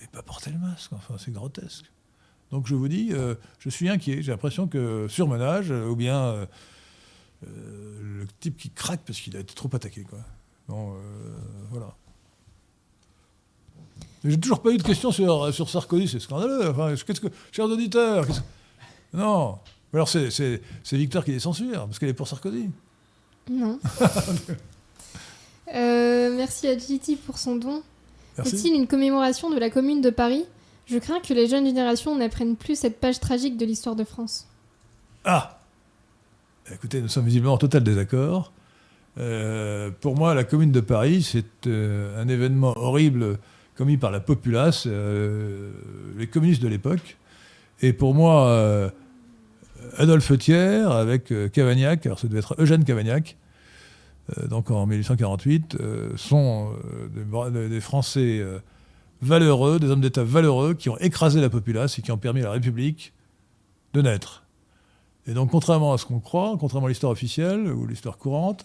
mais, 0.00 0.06
pas 0.12 0.22
porter 0.22 0.50
le 0.50 0.58
masque, 0.58 0.92
enfin, 0.92 1.14
c'est 1.18 1.32
grotesque. 1.32 1.90
Donc 2.50 2.66
je 2.66 2.74
vous 2.74 2.88
dis, 2.88 3.12
je 3.58 3.70
suis 3.70 3.88
inquiet. 3.88 4.22
J'ai 4.22 4.30
l'impression 4.30 4.66
que 4.66 5.06
surmenage, 5.08 5.70
ou 5.70 5.96
bien 5.96 6.16
euh, 6.16 6.46
le 7.46 8.26
type 8.40 8.56
qui 8.56 8.70
craque 8.70 9.00
parce 9.06 9.20
qu'il 9.20 9.36
a 9.36 9.40
été 9.40 9.54
trop 9.54 9.70
attaqué. 9.72 10.02
Quoi. 10.02 10.18
Bon, 10.68 10.94
euh, 10.94 10.96
voilà. 11.70 11.94
J'ai 14.24 14.38
toujours 14.38 14.60
pas 14.60 14.70
eu 14.70 14.78
de 14.78 14.82
questions 14.82 15.12
sur, 15.12 15.54
sur 15.54 15.70
Sarkozy, 15.70 16.08
c'est 16.08 16.20
scandaleux. 16.20 16.70
Enfin, 16.70 16.94
qu'est-ce 16.94 17.20
que, 17.20 17.28
chers 17.52 17.66
auditeurs, 17.66 18.26
non. 19.12 19.58
Alors 19.92 20.08
c'est, 20.08 20.30
c'est, 20.30 20.60
Victor 20.92 21.24
qui 21.24 21.32
les 21.32 21.38
censure, 21.38 21.86
parce 21.86 21.98
qu'elle 21.98 22.08
est 22.08 22.14
pour 22.14 22.28
Sarkozy. 22.28 22.70
Non. 23.50 23.78
Euh, 25.74 26.32
merci 26.36 26.68
à 26.68 26.78
GT 26.78 27.16
pour 27.16 27.38
son 27.38 27.56
don. 27.56 27.82
Est-il 28.38 28.72
une 28.72 28.86
commémoration 28.86 29.50
de 29.50 29.58
la 29.58 29.68
Commune 29.68 30.00
de 30.00 30.10
Paris? 30.10 30.44
Je 30.86 30.96
crains 30.96 31.18
que 31.18 31.34
les 31.34 31.48
jeunes 31.48 31.66
générations 31.66 32.14
n'apprennent 32.14 32.54
plus 32.54 32.78
cette 32.78 33.00
page 33.00 33.18
tragique 33.18 33.56
de 33.56 33.66
l'histoire 33.66 33.96
de 33.96 34.04
France. 34.04 34.46
Ah 35.24 35.55
Écoutez, 36.72 37.00
nous 37.00 37.08
sommes 37.08 37.26
visiblement 37.26 37.54
en 37.54 37.58
total 37.58 37.84
désaccord. 37.84 38.52
Euh, 39.18 39.90
pour 40.00 40.16
moi, 40.16 40.34
la 40.34 40.42
Commune 40.42 40.72
de 40.72 40.80
Paris, 40.80 41.22
c'est 41.22 41.68
euh, 41.68 42.20
un 42.20 42.26
événement 42.26 42.76
horrible 42.76 43.38
commis 43.76 43.96
par 43.96 44.10
la 44.10 44.18
populace, 44.18 44.84
euh, 44.86 45.70
les 46.18 46.26
communistes 46.26 46.62
de 46.62 46.68
l'époque. 46.68 47.16
Et 47.82 47.92
pour 47.92 48.14
moi, 48.14 48.90
Adolphe 49.98 50.36
Thiers 50.38 50.90
avec 50.90 51.32
Cavagnac, 51.52 52.06
alors 52.06 52.18
ça 52.18 52.26
devait 52.26 52.38
être 52.38 52.56
Eugène 52.58 52.84
Cavagnac, 52.84 53.36
donc 54.48 54.70
en 54.70 54.86
1848, 54.86 55.76
sont 56.16 56.70
des, 57.14 57.68
des, 57.68 57.80
Français 57.82 58.42
valeureux, 59.20 59.78
des 59.78 59.90
hommes 59.90 60.00
d'État 60.00 60.24
valeureux 60.24 60.72
qui 60.72 60.88
ont 60.88 60.96
écrasé 61.00 61.42
la 61.42 61.50
populace 61.50 61.98
et 61.98 62.02
qui 62.02 62.10
ont 62.12 62.16
permis 62.16 62.40
à 62.40 62.44
la 62.44 62.52
République 62.52 63.12
de 63.92 64.00
naître. 64.00 64.45
Et 65.26 65.34
donc, 65.34 65.50
contrairement 65.50 65.92
à 65.92 65.98
ce 65.98 66.06
qu'on 66.06 66.20
croit, 66.20 66.56
contrairement 66.58 66.86
à 66.86 66.90
l'histoire 66.90 67.12
officielle 67.12 67.72
ou 67.72 67.86
l'histoire 67.86 68.16
courante, 68.16 68.64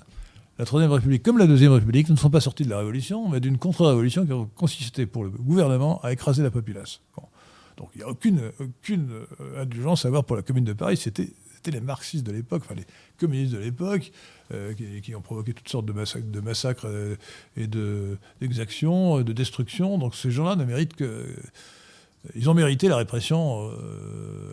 la 0.59 0.65
Troisième 0.65 0.91
République, 0.91 1.23
comme 1.23 1.39
la 1.39 1.47
Deuxième 1.47 1.71
République, 1.71 2.09
ne 2.09 2.15
sont 2.15 2.29
pas 2.29 2.41
sortis 2.41 2.63
de 2.63 2.69
la 2.69 2.77
Révolution, 2.77 3.27
mais 3.29 3.39
d'une 3.39 3.57
contre-révolution 3.57 4.25
qui 4.25 4.31
a 4.31 4.45
consisté 4.55 5.07
pour 5.07 5.23
le 5.23 5.31
gouvernement 5.31 5.99
à 6.03 6.11
écraser 6.13 6.43
la 6.43 6.51
populace. 6.51 7.01
Donc 7.77 7.89
il 7.95 7.99
n'y 7.99 8.03
a 8.03 8.09
aucune, 8.09 8.39
euh, 8.39 9.61
indulgence 9.61 10.05
à 10.05 10.09
avoir 10.09 10.23
pour 10.23 10.35
la 10.35 10.43
Commune 10.43 10.65
de 10.65 10.73
Paris, 10.73 10.97
c'était 10.97 11.31
les 11.65 11.81
marxistes 11.81 12.25
de 12.25 12.31
l'époque, 12.31 12.61
enfin 12.65 12.75
les 12.75 12.85
communistes 13.19 13.53
de 13.53 13.57
l'époque, 13.57 14.11
euh, 14.53 14.73
qui, 14.73 15.15
ont 15.15 15.21
provoqué 15.21 15.53
toutes 15.53 15.69
sortes 15.69 15.87
de 15.87 16.39
massacres, 16.41 16.85
euh, 16.85 17.15
et 17.57 17.65
d'exactions, 17.65 19.17
de, 19.17 19.23
de 19.23 19.33
destructions. 19.33 19.97
Donc 19.97 20.13
ces 20.13 20.29
gens-là 20.29 20.55
ne 20.55 20.65
méritent 20.65 20.95
que. 20.95 21.25
Ils 22.35 22.51
ont 22.51 22.53
mérité 22.53 22.87
la 22.87 22.97
répression. 22.97 23.71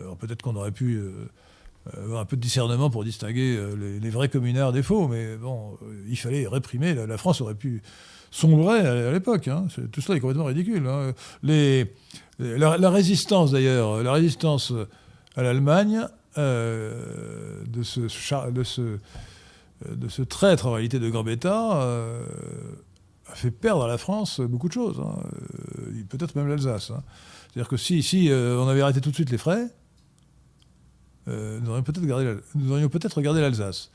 alors 0.01 0.17
peut-être 0.17 0.41
qu'on 0.41 0.55
aurait 0.55 0.71
pu 0.71 0.99
un 1.95 2.25
peu 2.25 2.35
de 2.35 2.41
discernement 2.41 2.89
pour 2.89 3.03
distinguer 3.03 3.57
les, 4.01 4.09
vrais 4.09 4.29
communards 4.29 4.73
des 4.73 4.83
faux, 4.83 5.07
mais 5.07 5.37
bon, 5.37 5.77
il 6.07 6.17
fallait 6.17 6.47
réprimer. 6.47 6.93
La, 6.93 7.17
France 7.17 7.41
aurait 7.41 7.55
pu 7.55 7.81
sombrer 8.31 8.79
à, 8.79 9.11
l'époque. 9.11 9.47
Hein. 9.47 9.67
Tout 9.91 10.01
cela 10.01 10.17
est 10.17 10.19
complètement 10.19 10.45
ridicule. 10.45 10.85
Hein. 10.87 11.13
La, 12.37 12.89
résistance, 12.89 13.51
d'ailleurs, 13.51 14.03
la 14.03 14.11
résistance 14.11 14.73
à 15.35 15.41
l'Allemagne 15.41 16.05
euh, 16.37 17.63
de, 17.65 17.81
ce, 17.83 18.01
traître 20.21 20.67
en 20.67 20.73
réalité 20.73 20.99
de 20.99 21.09
Gambetta 21.09 21.81
euh, 21.81 22.23
a 23.31 23.35
fait 23.35 23.51
perdre 23.51 23.85
à 23.85 23.87
la 23.87 23.97
France 23.97 24.39
beaucoup 24.39 24.67
de 24.67 24.73
choses, 24.73 24.99
hein. 24.99 25.17
euh, 25.79 26.03
peut-être 26.07 26.35
même 26.35 26.47
l'Alsace. 26.47 26.87
C'est-à-dire 26.87 27.67
que 27.67 27.77
si 27.77 28.29
on 28.31 28.67
avait 28.67 28.81
arrêté 28.81 29.01
tout 29.01 29.09
de 29.09 29.15
suite 29.15 29.31
les 29.31 29.37
frais, 29.37 29.69
nous 31.27 31.69
aurions 31.69 31.83
peut-être 32.89 33.21
gardé, 33.21 33.41
l'Alsace. 33.41 33.91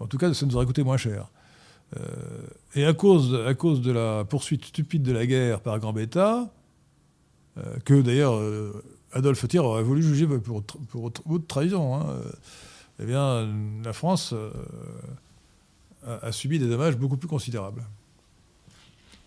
En 0.00 0.06
tout 0.06 0.18
cas, 0.18 0.32
ça 0.32 0.46
nous 0.46 0.56
aurait 0.56 0.66
coûté 0.66 0.82
moins 0.82 0.96
cher. 0.96 1.30
et 2.74 2.84
à 2.84 2.92
cause, 2.92 3.34
à 3.46 3.54
cause 3.54 3.82
de 3.82 3.92
la 3.92 4.24
poursuite 4.24 4.64
stupide 4.64 5.02
de 5.02 5.12
la 5.12 5.26
guerre 5.26 5.60
par 5.60 5.78
Gambetta, 5.78 6.48
que 7.84 8.00
d'ailleurs 8.00 8.40
Adolphe 9.12 9.46
Thiers 9.46 9.60
aurait 9.60 9.82
voulu 9.82 10.02
juger 10.02 10.26
pour, 10.26 10.62
pour, 10.62 11.12
trahison. 11.46 11.96
Hein. 11.96 12.06
Eh 13.00 13.06
bien, 13.06 13.48
la 13.84 13.92
France 13.92 14.32
euh, 14.32 14.50
a, 16.22 16.30
subi 16.32 16.58
des 16.58 16.68
dommages 16.68 16.96
beaucoup 16.96 17.16
plus 17.16 17.28
considérables. 17.28 17.84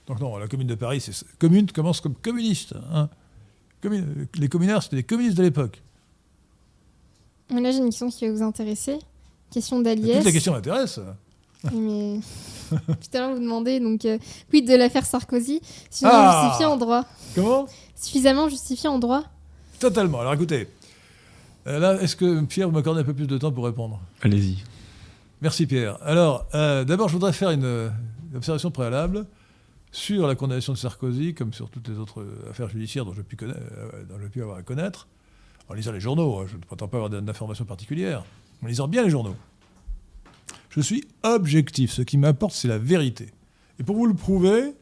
Donc 0.07 0.19
non, 0.21 0.37
la 0.37 0.47
Commune 0.47 0.67
de 0.67 0.75
Paris, 0.75 1.05
commune 1.37 1.69
commence 1.71 1.99
comme 1.99 2.15
communiste. 2.15 2.75
Hein. 2.93 3.09
les 4.35 4.47
communards, 4.47 4.83
c'était 4.83 4.95
des 4.97 5.03
communistes 5.03 5.37
de 5.37 5.43
l'époque. 5.43 5.81
Là, 7.49 7.71
j'ai 7.71 7.77
une 7.77 7.85
question 7.85 8.09
qui 8.09 8.27
va 8.27 8.33
vous 8.33 8.43
intéresser. 8.43 8.99
Question 9.51 9.81
d'Aliès. 9.81 10.17
Toute 10.17 10.25
la 10.25 10.31
question 10.31 10.53
m'intéresse. 10.53 10.99
Mais 11.73 12.19
tout 12.69 13.17
à 13.17 13.19
l'heure, 13.19 13.33
vous 13.33 13.41
demandez 13.41 13.79
donc 13.79 14.05
euh, 14.05 14.17
quid 14.49 14.67
de 14.67 14.75
l'affaire 14.75 15.05
Sarkozy, 15.05 15.61
suffisamment 15.89 16.13
ah 16.17 16.43
justifié 16.43 16.65
en 16.65 16.77
droit. 16.77 17.05
Comment? 17.33 17.67
Suffisamment 17.95 18.49
justifié 18.49 18.89
en 18.89 18.99
droit 18.99 19.23
Totalement. 19.79 20.19
Alors 20.19 20.33
écoutez, 20.33 20.67
euh, 21.67 21.79
là, 21.79 22.01
est-ce 22.01 22.15
que 22.15 22.41
Pierre 22.45 22.71
m'accorde 22.71 22.97
un 22.97 23.03
peu 23.03 23.13
plus 23.13 23.27
de 23.27 23.37
temps 23.37 23.51
pour 23.51 23.65
répondre? 23.65 23.99
Allez-y. 24.21 24.63
Merci 25.41 25.67
Pierre. 25.67 25.97
Alors, 26.01 26.45
euh, 26.55 26.83
d'abord, 26.83 27.09
je 27.09 27.13
voudrais 27.13 27.33
faire 27.33 27.51
une, 27.51 27.91
observation 28.35 28.71
préalable 28.71 29.25
sur 29.91 30.27
la 30.27 30.35
condamnation 30.35 30.73
de 30.73 30.77
Sarkozy, 30.77 31.33
comme 31.33 31.53
sur 31.53 31.69
toutes 31.69 31.87
les 31.87 31.97
autres 31.97 32.25
affaires 32.49 32.69
judiciaires 32.69 33.05
dont 33.05 33.13
j'ai 33.13 33.23
pu, 33.23 33.37
euh, 33.41 34.29
pu, 34.31 34.41
avoir 34.41 34.57
à 34.57 34.61
connaître, 34.61 35.07
en 35.69 35.73
lisant 35.73 35.91
les 35.91 35.99
journaux. 35.99 36.39
Hein, 36.39 36.45
je 36.47 36.55
ne 36.55 36.61
prétends 36.61 36.87
pas 36.87 36.97
avoir 36.97 37.09
d'informations 37.21 37.65
particulières, 37.65 38.23
en 38.63 38.67
lisant 38.67 38.87
bien 38.87 39.03
les 39.03 39.09
journaux. 39.09 39.35
Je 40.69 40.81
suis 40.81 41.03
objectif. 41.23 41.91
Ce 41.91 42.01
qui 42.01 42.17
m'importe, 42.17 42.53
c'est 42.53 42.67
la 42.67 42.77
vérité. 42.77 43.31
Et 43.79 43.83
pour 43.83 43.95
vous 43.95 44.05
le 44.05 44.13
prouver, 44.13 44.73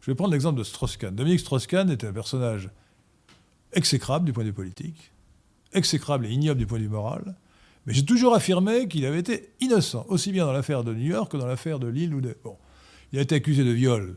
je 0.00 0.10
vais 0.10 0.14
prendre 0.14 0.32
l'exemple 0.32 0.58
de 0.58 0.64
Strauss-Kahn. 0.64 1.14
Dominique 1.14 1.40
Strauss-Kahn 1.40 1.90
était 1.90 2.06
un 2.06 2.12
personnage 2.12 2.70
exécrable 3.72 4.24
du 4.24 4.32
point 4.32 4.44
de 4.44 4.48
vue 4.48 4.54
politique, 4.54 5.12
exécrable 5.72 6.26
et 6.26 6.30
ignoble 6.30 6.58
du 6.58 6.66
point 6.66 6.78
de 6.78 6.84
vue 6.84 6.88
moral, 6.88 7.36
mais 7.84 7.92
j'ai 7.92 8.04
toujours 8.04 8.34
affirmé 8.34 8.88
qu'il 8.88 9.04
avait 9.06 9.18
été 9.18 9.50
innocent, 9.60 10.04
aussi 10.08 10.32
bien 10.32 10.46
dans 10.46 10.52
l'affaire 10.52 10.84
de 10.84 10.94
New 10.94 11.06
York 11.06 11.32
que 11.32 11.36
dans 11.36 11.46
l'affaire 11.46 11.78
de 11.78 11.88
Lille 11.88 12.14
ou 12.14 12.22
il 13.12 13.18
a 13.18 13.22
été 13.22 13.34
accusé 13.34 13.64
de 13.64 13.70
viol, 13.70 14.16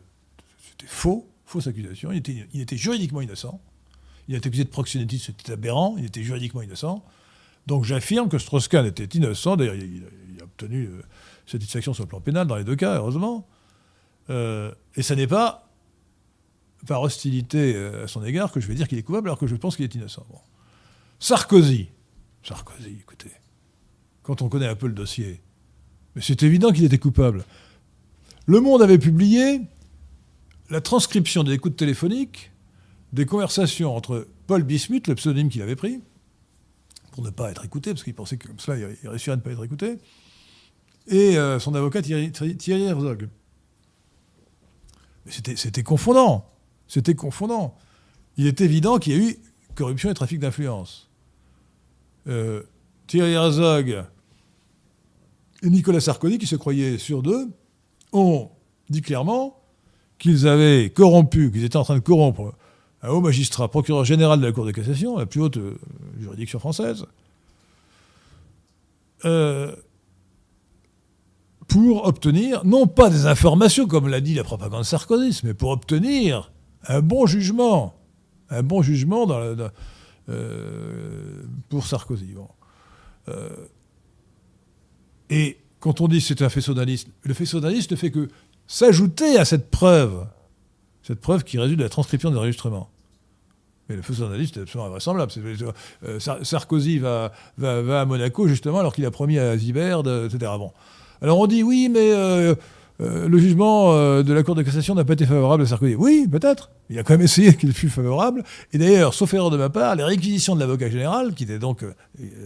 c'était 0.69 0.91
faux, 0.91 1.29
fausse 1.45 1.67
accusation, 1.67 2.11
il 2.11 2.61
était 2.61 2.77
juridiquement 2.77 3.21
innocent, 3.21 3.61
il 4.27 4.35
a 4.35 4.38
été 4.38 4.48
accusé 4.48 4.64
de 4.64 4.69
proxénétisme, 4.69 5.34
c'était 5.38 5.53
aberrant, 5.53 5.95
il 5.98 6.06
était 6.06 6.23
juridiquement 6.23 6.61
innocent, 6.61 7.03
donc 7.68 7.84
j'affirme 7.85 8.30
que 8.30 8.38
Strauss-Kahn 8.38 8.85
était 8.85 9.06
innocent, 9.18 9.56
d'ailleurs 9.57 9.76
il, 9.76 10.03
a 10.39 10.43
obtenu 10.43 10.85
euh, 10.85 11.02
satisfaction 11.45 11.93
sur 11.93 12.03
le 12.03 12.10
plan 12.10 12.22
pénal 12.22 12.48
dans 12.48 12.56
les 12.56 12.64
deux 12.64 12.76
cas, 12.76 12.95
heureusement, 12.95 13.48
euh, 14.30 14.72
et 14.95 15.03
ça 15.03 15.15
n'est 15.15 15.27
pas 15.27 15.68
par 16.88 17.02
hostilité 17.02 17.76
euh, 17.76 18.06
à 18.06 18.07
son 18.07 18.23
égard 18.23 18.52
que 18.52 18.60
je 18.60 18.68
vais 18.68 18.73
dire 18.73 18.88
qu'il 18.88 18.98
est 18.98 19.03
coupable 19.03 19.27
alors 19.27 19.38
que 19.38 19.48
je 19.48 19.56
pense 19.56 19.76
qu'il 19.76 19.85
est 19.85 19.95
innocent. 19.95 20.26
Sarkozy. 21.19 21.89
Sarkozy, 22.43 22.98
écoutez, 22.99 23.31
quand 24.23 24.41
on 24.41 24.49
connaît 24.49 24.68
un 24.68 24.76
peu 24.76 24.88
le 24.88 24.93
dossier, 24.93 25.41
mais 26.15 26.22
c'est 26.22 26.43
évident 26.43 26.72
qu'il 26.72 26.84
était 26.84 26.98
coupable. 26.98 27.45
Le 28.48 28.60
Monde 28.60 28.81
avait 28.81 28.98
publié 28.98 29.61
la 30.69 30.81
transcription 30.81 31.43
des 31.43 31.53
écoutes 31.53 31.76
téléphoniques 31.76 32.52
des 33.13 33.25
conversations 33.25 33.95
entre 33.95 34.27
Paul 34.47 34.63
Bismuth, 34.63 35.07
le 35.07 35.15
pseudonyme 35.15 35.49
qu'il 35.49 35.61
avait 35.61 35.75
pris, 35.75 36.01
pour 37.11 37.23
ne 37.23 37.29
pas 37.29 37.51
être 37.51 37.65
écouté, 37.65 37.91
parce 37.91 38.03
qu'il 38.03 38.13
pensait 38.13 38.38
que 38.38 38.47
comme 38.47 38.59
cela, 38.59 38.77
il 38.77 39.09
réussirait 39.09 39.33
à 39.33 39.35
ne 39.38 39.41
pas 39.41 39.51
être 39.51 39.63
écouté, 39.63 39.97
et 41.07 41.38
euh, 41.38 41.59
son 41.59 41.75
avocat 41.75 42.01
Thierry, 42.01 42.83
Herzog. 42.83 43.29
Mais 45.25 45.31
c'était 45.31 45.83
confondant. 45.83 46.45
C'était 46.88 47.15
confondant. 47.15 47.75
Il 48.38 48.47
est 48.47 48.61
évident 48.61 48.97
qu'il 48.97 49.13
y 49.13 49.15
a 49.15 49.29
eu 49.29 49.38
corruption 49.75 50.09
et 50.09 50.13
trafic 50.13 50.39
d'influence. 50.39 51.09
Euh, 52.27 52.63
Thierry 53.07 53.31
Herzog 53.31 54.03
et 55.63 55.69
Nicolas 55.69 56.01
Sarkozy, 56.01 56.38
qui 56.38 56.47
se 56.47 56.55
croyaient 56.55 56.97
sur 56.97 57.23
d'eux, 57.23 57.49
ont 58.11 58.49
dit 58.89 59.01
clairement 59.01 59.59
qu'ils 60.17 60.47
avaient 60.47 60.91
corrompu, 60.91 61.51
qu'ils 61.51 61.63
étaient 61.63 61.77
en 61.77 61.83
train 61.83 61.95
de 61.95 61.99
corrompre 61.99 62.55
un 63.03 63.09
haut 63.09 63.21
magistrat, 63.21 63.67
procureur 63.67 64.05
général 64.05 64.39
de 64.39 64.45
la 64.45 64.51
Cour 64.51 64.65
de 64.65 64.71
cassation, 64.71 65.17
la 65.17 65.25
plus 65.25 65.41
haute 65.41 65.57
euh, 65.57 65.77
juridiction 66.19 66.59
française, 66.59 67.05
euh, 69.25 69.75
pour 71.67 72.05
obtenir, 72.05 72.63
non 72.65 72.87
pas 72.87 73.09
des 73.09 73.25
informations, 73.25 73.87
comme 73.87 74.07
l'a 74.07 74.21
dit 74.21 74.35
la 74.35 74.43
propagande 74.43 74.83
Sarkozy, 74.83 75.41
mais 75.43 75.53
pour 75.53 75.69
obtenir 75.69 76.51
un 76.87 77.01
bon 77.01 77.25
jugement, 77.25 77.95
un 78.49 78.63
bon 78.63 78.81
jugement 78.81 79.27
euh, 79.29 79.69
pour 81.69 81.87
Sarkozy. 81.87 82.35
Et 85.29 85.57
quand 85.79 86.01
on 86.01 86.07
dit 86.07 86.19
c'est 86.19 86.41
un 86.41 86.49
faisceau 86.49 86.73
d'analyse, 86.73 87.07
le 87.23 87.33
faisceau 87.33 87.61
d'analyse 87.61 87.89
ne 87.89 87.95
fait 87.95 88.11
que 88.11 88.27
s'ajouter 88.67 89.37
à 89.37 89.45
cette 89.45 89.71
preuve, 89.71 90.27
cette 91.11 91.19
preuve 91.19 91.43
qui 91.43 91.59
résulte 91.59 91.77
de 91.77 91.83
la 91.83 91.89
transcription 91.89 92.31
des 92.31 92.38
enregistrements. 92.38 92.89
Mais 93.89 93.97
le 93.97 94.01
faisceau 94.01 94.23
d'analyse, 94.23 94.51
c'est 94.53 94.61
absolument 94.61 94.88
invraisemblable. 94.88 95.29
Euh, 96.05 96.19
Sarkozy 96.19 96.99
va, 96.99 97.33
à 97.61 98.05
Monaco, 98.05 98.47
justement, 98.47 98.79
alors 98.79 98.95
qu'il 98.95 99.05
a 99.05 99.11
promis 99.11 99.38
à 99.38 99.57
Zibert, 99.57 99.99
etc. 99.99 100.53
Bon. 100.57 100.71
Alors 101.21 101.38
on 101.38 101.47
dit, 101.47 101.63
oui, 101.63 101.89
mais 101.91 102.13
euh, 102.13 102.55
le 102.99 103.38
jugement 103.39 103.91
euh, 103.91 104.23
de 104.23 104.31
la 104.31 104.41
Cour 104.41 104.55
de 104.55 104.63
cassation 104.63 104.95
n'a 104.95 105.03
pas 105.03 105.13
été 105.13 105.25
favorable 105.25 105.63
à 105.63 105.65
Sarkozy. 105.65 105.95
Oui, 105.95 106.29
peut-être. 106.31 106.71
Il 106.89 106.97
a 106.97 107.03
quand 107.03 107.15
même 107.15 107.23
essayé 107.23 107.53
qu'il 107.53 107.73
fût 107.73 107.89
favorable. 107.89 108.41
Et 108.71 108.77
d'ailleurs, 108.77 109.13
sauf 109.13 109.33
erreur 109.33 109.49
de 109.49 109.57
ma 109.57 109.69
part, 109.69 109.97
les 109.97 110.05
réquisitions 110.05 110.55
de 110.55 110.61
l'avocat 110.61 110.89
général, 110.89 111.33
qui 111.33 111.43
était 111.43 111.59
donc, 111.59 111.83
euh, 111.83 111.93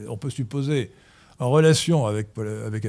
on 0.09 0.17
peut 0.17 0.31
supposer, 0.31 0.89
en 1.37 1.51
relation 1.51 2.07
avec, 2.07 2.29
avec 2.65 2.87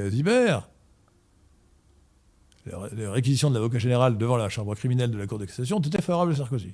les 2.93 3.07
réquisitions 3.07 3.49
de 3.49 3.55
l'avocat 3.55 3.79
général 3.79 4.17
devant 4.17 4.37
la 4.37 4.49
chambre 4.49 4.75
criminelle 4.75 5.11
de 5.11 5.17
la 5.17 5.27
Cour 5.27 5.39
de 5.39 5.45
cassation 5.45 5.79
étaient 5.79 6.01
favorables 6.01 6.33
à 6.33 6.35
Sarkozy. 6.35 6.73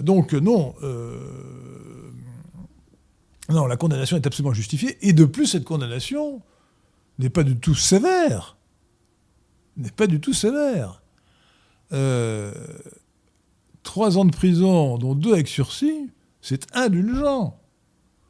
donc 0.00 0.32
non, 0.32 0.74
non, 3.48 3.66
la 3.66 3.76
condamnation 3.76 4.16
est 4.16 4.26
absolument 4.26 4.54
justifiée. 4.54 4.98
Et 5.00 5.12
de 5.12 5.24
plus, 5.24 5.46
cette 5.46 5.64
condamnation 5.64 6.42
n'est 7.18 7.30
pas 7.30 7.42
du 7.42 7.56
tout 7.56 7.74
sévère 7.74 8.58
n'est 9.78 9.90
pas 9.90 10.06
du 10.06 10.20
tout 10.20 10.34
sévère. 10.34 11.00
Euh, 11.92 12.52
trois 13.82 14.18
ans 14.18 14.24
de 14.24 14.32
prison, 14.32 14.98
dont 14.98 15.14
deux 15.14 15.32
avec 15.32 15.48
sursis, 15.48 16.10
c'est 16.42 16.66
indulgent. 16.76 17.58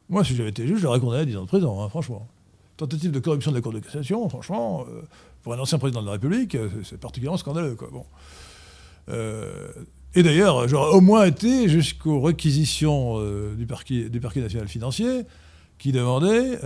Moi, 0.07 0.23
si 0.23 0.35
j'avais 0.35 0.49
été 0.49 0.65
juge, 0.65 0.79
j'aurais 0.79 0.99
condamné 0.99 1.21
à 1.21 1.25
10 1.25 1.37
ans 1.37 1.41
de 1.41 1.47
prison, 1.47 1.81
hein, 1.81 1.89
franchement. 1.89 2.27
Tentative 2.77 3.11
de 3.11 3.19
corruption 3.19 3.51
de 3.51 3.57
la 3.57 3.61
Cour 3.61 3.73
de 3.73 3.79
cassation, 3.79 4.27
franchement, 4.29 4.85
euh, 4.87 5.01
pour 5.43 5.53
un 5.53 5.59
ancien 5.59 5.79
président 5.79 6.01
de 6.01 6.05
la 6.05 6.13
République, 6.13 6.55
euh, 6.55 6.69
c'est 6.83 6.99
particulièrement 6.99 7.37
scandaleux. 7.37 7.75
Quoi. 7.75 7.89
Bon. 7.91 8.05
et 10.15 10.23
d'ailleurs, 10.23 10.67
j'aurais 10.67 10.91
au 10.91 11.01
moins 11.01 11.25
été 11.25 11.67
jusqu'aux 11.67 12.21
réquisitions 12.21 13.17
du, 13.55 13.65
parquet, 13.65 14.09
du 14.09 14.19
parquet 14.19 14.41
national 14.41 14.67
financier 14.67 15.23
qui 15.79 15.91
demandait, 15.91 16.59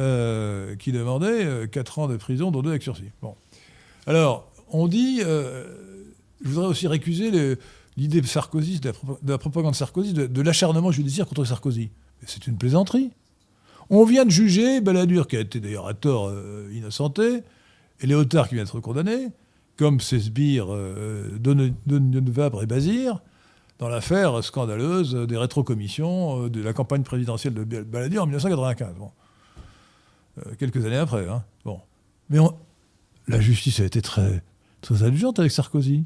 qui 0.78 0.92
demandait 0.92 1.68
4 1.72 2.00
ans 2.00 2.08
de 2.08 2.18
prison, 2.18 2.52
dont 2.52 2.62
deux 2.62 2.72
avec 2.72 2.84
sursis. 2.84 3.12
Bon. 3.22 3.36
Alors, 4.06 4.52
on 4.74 4.88
dit, 4.88 5.22
euh, 5.24 5.64
je 6.44 6.50
voudrais 6.50 6.68
aussi 6.68 6.88
récuser 6.88 7.58
l'idée 7.96 8.22
de 8.22 8.28
Sarkozy, 8.28 8.80
de 8.80 8.92
la, 9.26 9.38
propagande 9.38 9.76
Sarkozy, 9.76 10.14
de, 10.14 10.42
l'acharnement 10.42 10.92
judiciaire 10.92 11.28
contre 11.28 11.46
Sarkozy. 11.46 11.92
C'est 12.26 12.48
une 12.48 12.58
plaisanterie. 12.58 13.12
On 13.90 14.04
vient 14.06 14.26
de 14.26 14.32
juger 14.32 14.82
Balladur, 14.82 15.28
qui 15.28 15.38
a 15.38 15.42
été 15.42 15.60
d'ailleurs 15.60 15.88
à 15.88 15.94
tort 15.94 16.28
euh, 16.28 16.70
innocenté, 16.74 17.44
et 18.04 18.08
Léotard, 18.08 18.50
qui 18.50 18.56
vient 18.56 18.66
d'être 18.66 18.80
condamné, 18.82 19.30
comme 19.78 20.00
ses 20.00 20.20
sbires 20.20 20.68
euh, 20.70 21.30
et 22.62 22.66
Bazir, 22.66 23.22
dans 23.80 23.88
l'affaire 23.88 24.44
scandaleuse 24.44 25.16
des 25.16 25.38
rétrocommissions 25.38 26.46
euh, 26.46 26.50
de 26.50 26.62
la 26.62 26.74
campagne 26.74 27.04
présidentielle 27.04 27.54
de 27.54 27.64
Balladur 27.64 28.24
en 28.24 28.26
1995. 28.26 28.96
Bon. 29.00 29.12
Euh, 30.38 30.52
quelques 30.60 30.86
années 30.86 30.98
après. 30.98 31.28
Hein. 31.28 31.44
Mais 32.30 32.40
la 33.28 33.40
justice 33.40 33.80
a 33.80 33.86
été 33.86 34.02
très, 34.02 34.44
très 34.82 35.04
indulgente 35.04 35.40
avec 35.40 35.52
Sarkozy. 35.52 36.04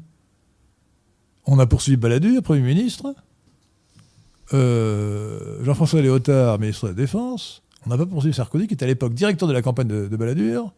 On 1.46 1.58
a 1.58 1.66
poursuivi 1.66 1.96
Balladur, 1.96 2.42
Premier 2.42 2.62
ministre. 2.62 3.14
Euh, 4.54 5.62
Jean-François 5.64 6.00
Léotard, 6.00 6.58
ministre 6.58 6.84
de 6.84 6.90
la 6.90 6.94
Défense. 6.94 7.62
On 7.86 7.90
n'a 7.90 7.98
pas 7.98 8.06
poursuivi 8.06 8.34
Sarkozy, 8.34 8.68
qui 8.68 8.74
était 8.74 8.84
à 8.84 8.88
l'époque 8.88 9.14
directeur 9.14 9.48
de 9.48 9.52
la 9.52 9.62
campagne 9.62 9.88
de 9.88 10.16
Balladur 10.16 10.72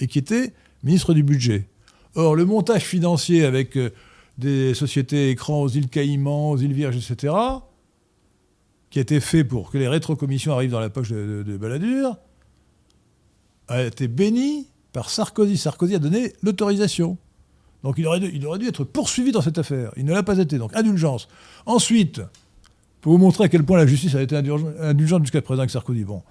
et 0.00 0.06
qui 0.06 0.18
était 0.18 0.52
ministre 0.82 1.14
du 1.14 1.22
budget. 1.22 1.68
Or, 2.14 2.34
le 2.34 2.44
montage 2.44 2.82
financier 2.82 3.44
avec 3.44 3.76
euh, 3.76 3.90
des 4.38 4.74
sociétés 4.74 5.30
écrans 5.30 5.62
aux 5.62 5.68
îles 5.68 5.88
Caïmans, 5.88 6.50
aux 6.50 6.56
îles 6.56 6.72
Vierges, 6.72 6.96
etc., 6.96 7.34
qui 8.88 8.98
a 8.98 9.02
été 9.02 9.20
fait 9.20 9.44
pour 9.44 9.70
que 9.70 9.78
les 9.78 9.86
rétrocommissions 9.86 10.52
arrivent 10.52 10.72
dans 10.72 10.80
la 10.80 10.90
poche 10.90 11.10
de, 11.10 11.56
Balladur, 11.56 12.16
a 13.68 13.82
été 13.82 14.08
béni 14.08 14.66
par 14.92 15.10
Sarkozy. 15.10 15.56
Sarkozy 15.56 15.94
a 15.94 16.00
donné 16.00 16.32
l'autorisation. 16.42 17.16
Donc 17.84 17.98
il 17.98 18.06
aurait, 18.08 18.18
dû, 18.18 18.30
il 18.34 18.44
aurait, 18.44 18.58
dû, 18.58 18.66
être 18.66 18.82
poursuivi 18.82 19.30
dans 19.30 19.42
cette 19.42 19.58
affaire. 19.58 19.92
Il 19.96 20.04
ne 20.04 20.12
l'a 20.12 20.24
pas 20.24 20.38
été. 20.38 20.58
Donc 20.58 20.74
indulgence. 20.74 21.28
Ensuite, 21.66 22.20
pour 23.00 23.12
vous 23.12 23.18
montrer 23.18 23.44
à 23.44 23.48
quel 23.48 23.62
point 23.64 23.78
la 23.78 23.86
justice 23.86 24.16
a 24.16 24.22
été 24.22 24.36
indulgente 24.36 25.22
jusqu'à 25.22 25.40
présent 25.40 25.60
avec 25.60 25.70
Sarkozy. 25.70 26.02
Bon. 26.02 26.22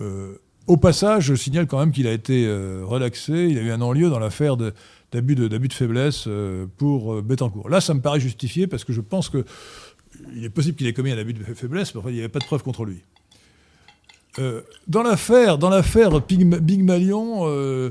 Euh, 0.00 0.40
au 0.66 0.76
passage, 0.76 1.24
je 1.26 1.34
signale 1.34 1.66
quand 1.66 1.78
même 1.78 1.92
qu'il 1.92 2.06
a 2.06 2.12
été 2.12 2.46
euh, 2.46 2.82
relaxé, 2.84 3.48
il 3.50 3.58
a 3.58 3.62
eu 3.62 3.70
un 3.70 3.78
non-lieu 3.78 4.10
dans 4.10 4.18
l'affaire 4.18 4.56
d'abus 4.56 5.34
de, 5.34 5.68
faiblesse 5.72 6.24
euh, 6.26 6.66
pour 6.76 7.14
euh, 7.14 7.22
Bettencourt. 7.22 7.68
Là, 7.68 7.80
ça 7.80 7.94
me 7.94 8.00
paraît 8.00 8.20
justifié 8.20 8.66
parce 8.66 8.84
que 8.84 8.92
je 8.92 9.00
pense 9.00 9.30
qu'il 9.30 9.44
est 10.42 10.50
possible 10.50 10.76
qu'il 10.76 10.86
ait 10.86 10.92
commis 10.92 11.12
un 11.12 11.18
abus 11.18 11.34
de 11.34 11.44
faiblesse, 11.54 11.94
mais 11.94 12.00
enfin, 12.00 12.10
il 12.10 12.14
n'y 12.14 12.20
avait 12.20 12.28
pas 12.28 12.40
de 12.40 12.44
preuve 12.44 12.62
contre 12.62 12.84
lui. 12.84 13.02
dans 14.88 15.02
l'affaire, 15.02 15.56
dans 15.56 15.70
l'affaire 15.70 16.20
Big 16.20 16.82
Malion, 16.82 17.90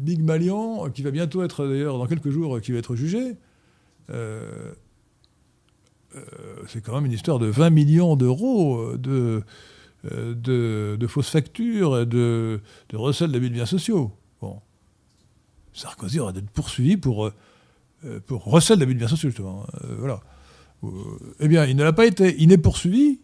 Big 0.00 0.22
Malion, 0.22 0.90
qui 0.90 1.02
va 1.02 1.10
bientôt 1.10 1.42
être 1.42 1.66
d'ailleurs 1.66 1.98
dans 1.98 2.06
quelques 2.06 2.30
jours, 2.30 2.60
qui 2.60 2.72
va 2.72 2.78
être 2.78 2.96
jugé. 2.96 3.36
c'est 6.68 6.80
quand 6.82 6.94
même 6.94 7.06
une 7.06 7.12
histoire 7.12 7.38
de 7.38 7.46
20 7.46 7.70
millions 7.70 8.16
d'euros 8.16 8.96
de, 8.96 9.44
euh, 10.12 10.96
de, 10.96 11.06
fausses 11.06 11.30
factures, 11.30 12.06
de, 12.06 12.60
de 12.88 12.96
recel 12.96 13.32
d'abus 13.32 13.48
de 13.48 13.54
biens 13.54 13.66
sociaux. 13.66 14.12
Bon. 14.40 14.60
Sarkozy 15.72 16.20
aurait 16.20 16.32
dû 16.32 16.40
être 16.40 16.50
poursuivi 16.50 16.96
pour, 16.96 17.26
euh, 17.26 18.20
pour 18.26 18.44
recel 18.44 18.78
d'abus 18.78 18.94
de 18.94 18.98
biens 18.98 19.08
sociaux, 19.08 19.30
justement. 19.30 19.66
Euh, 19.84 19.96
voilà. 19.98 20.20
eh 21.40 21.48
bien, 21.48 21.64
il 21.66 21.76
ne 21.76 21.84
l'a 21.84 21.92
pas 21.92 22.06
été. 22.06 22.36
Il 22.38 22.48
n'est 22.48 22.58
poursuivi, 22.58 23.20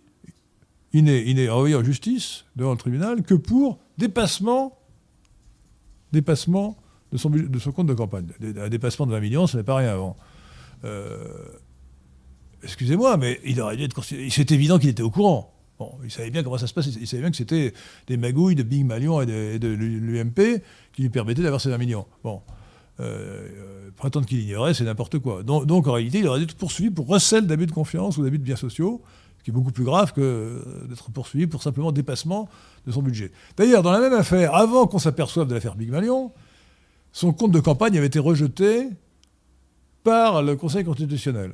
il 0.92 1.04
n'est, 1.04 1.48
envoyé 1.48 1.74
en 1.74 1.84
justice 1.84 2.44
devant 2.56 2.72
le 2.72 2.78
tribunal 2.78 3.22
que 3.22 3.34
pour 3.34 3.78
dépassement, 3.98 4.78
dépassement 6.12 6.76
de 7.12 7.18
son, 7.18 7.30
de 7.30 7.58
son 7.58 7.72
compte 7.72 7.86
de 7.86 7.94
campagne. 7.94 8.26
Un 8.56 8.68
dépassement 8.68 9.06
de 9.06 9.12
20 9.12 9.20
millions, 9.20 9.46
ce 9.46 9.56
n'est 9.56 9.62
pas 9.62 9.76
rien 9.76 9.92
avant. 9.92 10.16
excusez-moi, 12.62 13.16
mais 13.18 13.40
il 13.44 13.60
aurait 13.60 13.76
dû 13.76 13.84
être. 13.84 14.02
C'est 14.02 14.50
évident 14.50 14.78
qu'il 14.78 14.88
était 14.88 15.02
au 15.02 15.10
courant 15.10 15.51
il 16.04 16.10
savait 16.10 16.30
bien 16.30 16.42
comment 16.42 16.58
ça 16.58 16.66
se 16.66 16.74
passe, 16.74 16.86
il 16.86 17.06
savait 17.06 17.22
bien 17.22 17.30
que 17.30 17.36
c'était 17.36 17.72
des 18.06 18.16
magouilles 18.16 18.54
de 18.54 18.62
Big 18.62 18.84
Malion 18.84 19.20
et 19.20 19.26
de, 19.58 19.68
l'UMP 19.68 20.62
qui 20.92 21.02
lui 21.02 21.10
permettaient 21.10 21.42
d'avoir 21.42 21.60
ces 21.60 21.70
20 21.70 21.78
millions. 21.78 22.06
Bon. 22.24 22.40
Euh, 23.00 23.48
euh, 23.56 23.90
prétendre 23.96 24.26
qu'il 24.26 24.40
ignorait, 24.40 24.74
c'est 24.74 24.84
n'importe 24.84 25.18
quoi. 25.18 25.42
Donc, 25.42 25.86
en 25.86 25.92
réalité, 25.92 26.18
il 26.18 26.26
aurait 26.26 26.38
dû 26.38 26.44
être 26.44 26.54
poursuivi 26.54 26.90
pour 26.90 27.06
recel 27.06 27.46
d'abus 27.46 27.66
de 27.66 27.72
confiance 27.72 28.18
ou 28.18 28.22
d'abus 28.22 28.38
de 28.38 28.44
biens 28.44 28.56
sociaux, 28.56 29.02
ce 29.38 29.44
qui 29.44 29.50
est 29.50 29.52
beaucoup 29.52 29.72
plus 29.72 29.84
grave 29.84 30.12
que 30.12 30.20
euh, 30.20 30.86
d'être 30.88 31.10
poursuivi 31.10 31.46
pour 31.46 31.62
simplement 31.62 31.90
dépassement 31.90 32.48
de 32.86 32.92
son 32.92 33.02
budget. 33.02 33.32
D'ailleurs, 33.56 33.82
dans 33.82 33.92
la 33.92 34.00
même 34.00 34.12
affaire, 34.12 34.54
avant 34.54 34.86
qu'on 34.86 34.98
s'aperçoive 34.98 35.48
de 35.48 35.54
l'affaire 35.54 35.74
Big 35.74 35.90
Malion, 35.90 36.32
son 37.12 37.32
compte 37.32 37.52
de 37.52 37.60
campagne 37.60 37.96
avait 37.96 38.06
été 38.06 38.18
rejeté 38.18 38.88
par 40.04 40.42
le 40.42 40.56
Conseil 40.56 40.84
constitutionnel 40.84 41.52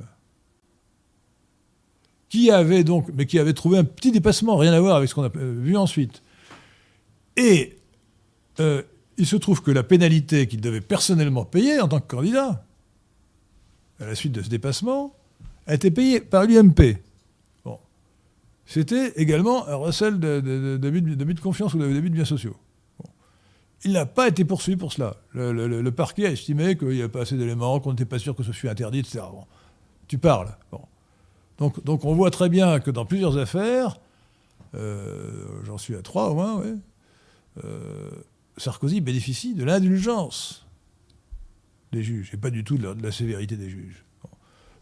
qui 2.29 2.51
avait 2.51 2.83
donc, 2.83 3.07
mais 3.13 3.25
qui 3.25 3.39
avait 3.39 3.53
trouvé 3.53 3.77
un 3.77 3.83
petit 3.83 4.11
dépassement, 4.11 4.55
rien 4.55 4.71
à 4.73 4.79
voir 4.79 4.95
avec 4.95 5.09
ce 5.09 5.15
qu'on 5.15 5.23
a 5.23 5.31
vu 5.33 5.75
ensuite. 5.75 6.21
Et 7.35 7.77
euh, 8.59 8.83
il 9.17 9.25
se 9.25 9.35
trouve 9.35 9.61
que 9.61 9.71
la 9.71 9.83
pénalité 9.83 10.47
qu'il 10.47 10.61
devait 10.61 10.81
personnellement 10.81 11.43
payer 11.43 11.81
en 11.81 11.87
tant 11.87 11.99
que 11.99 12.07
candidat, 12.07 12.65
à 13.99 14.05
la 14.05 14.15
suite 14.15 14.31
de 14.31 14.41
ce 14.41 14.49
dépassement, 14.49 15.13
a 15.67 15.73
été 15.73 15.91
payée 15.91 16.21
par 16.21 16.45
l'UMP. 16.45 16.97
Bon. 17.65 17.79
C'était 18.65 19.09
également 19.15 19.67
un 19.67 19.75
recel 19.75 20.19
d'abus 20.19 21.01
de, 21.01 21.15
de, 21.15 21.39
confiance 21.39 21.73
ou 21.73 21.79
d'abus 21.79 22.09
de 22.09 22.15
biens 22.15 22.25
sociaux. 22.25 22.55
Il 23.85 23.93
n'a 23.93 24.05
pas 24.05 24.27
été 24.27 24.43
poursuivi 24.43 24.77
pour 24.77 24.91
cela. 24.91 25.15
Le, 25.33 25.89
parquet 25.89 26.25
a 26.25 26.31
estimé 26.31 26.77
qu'il 26.77 26.89
n'y 26.89 26.99
avait 26.99 27.09
pas 27.09 27.21
assez 27.21 27.37
d'éléments, 27.37 27.79
qu'on 27.79 27.91
n'était 27.91 28.05
pas 28.05 28.19
sûr 28.19 28.35
que 28.35 28.43
ce 28.43 28.51
fût 28.51 28.67
interdit, 28.67 28.99
etc. 28.99 29.21
Tu 30.07 30.17
parles. 30.17 30.49
Donc, 31.59 32.05
on 32.05 32.15
voit 32.15 32.31
très 32.31 32.49
bien 32.49 32.79
que 32.79 32.89
dans 32.89 33.05
plusieurs 33.05 33.37
affaires, 33.37 33.99
euh, 34.75 35.45
j'en 35.65 35.77
suis 35.77 35.95
à 35.95 36.01
trois 36.01 36.29
au 36.29 36.35
moins, 36.35 36.63
euh, 37.63 38.09
Sarkozy 38.57 39.01
bénéficie 39.01 39.53
de 39.53 39.63
l'indulgence 39.63 40.65
des 41.91 42.03
juges, 42.03 42.31
et 42.33 42.37
pas 42.37 42.49
du 42.49 42.63
tout 42.63 42.77
de 42.77 42.95
la, 43.01 43.11
sévérité 43.11 43.57
des 43.57 43.69
juges. 43.69 44.05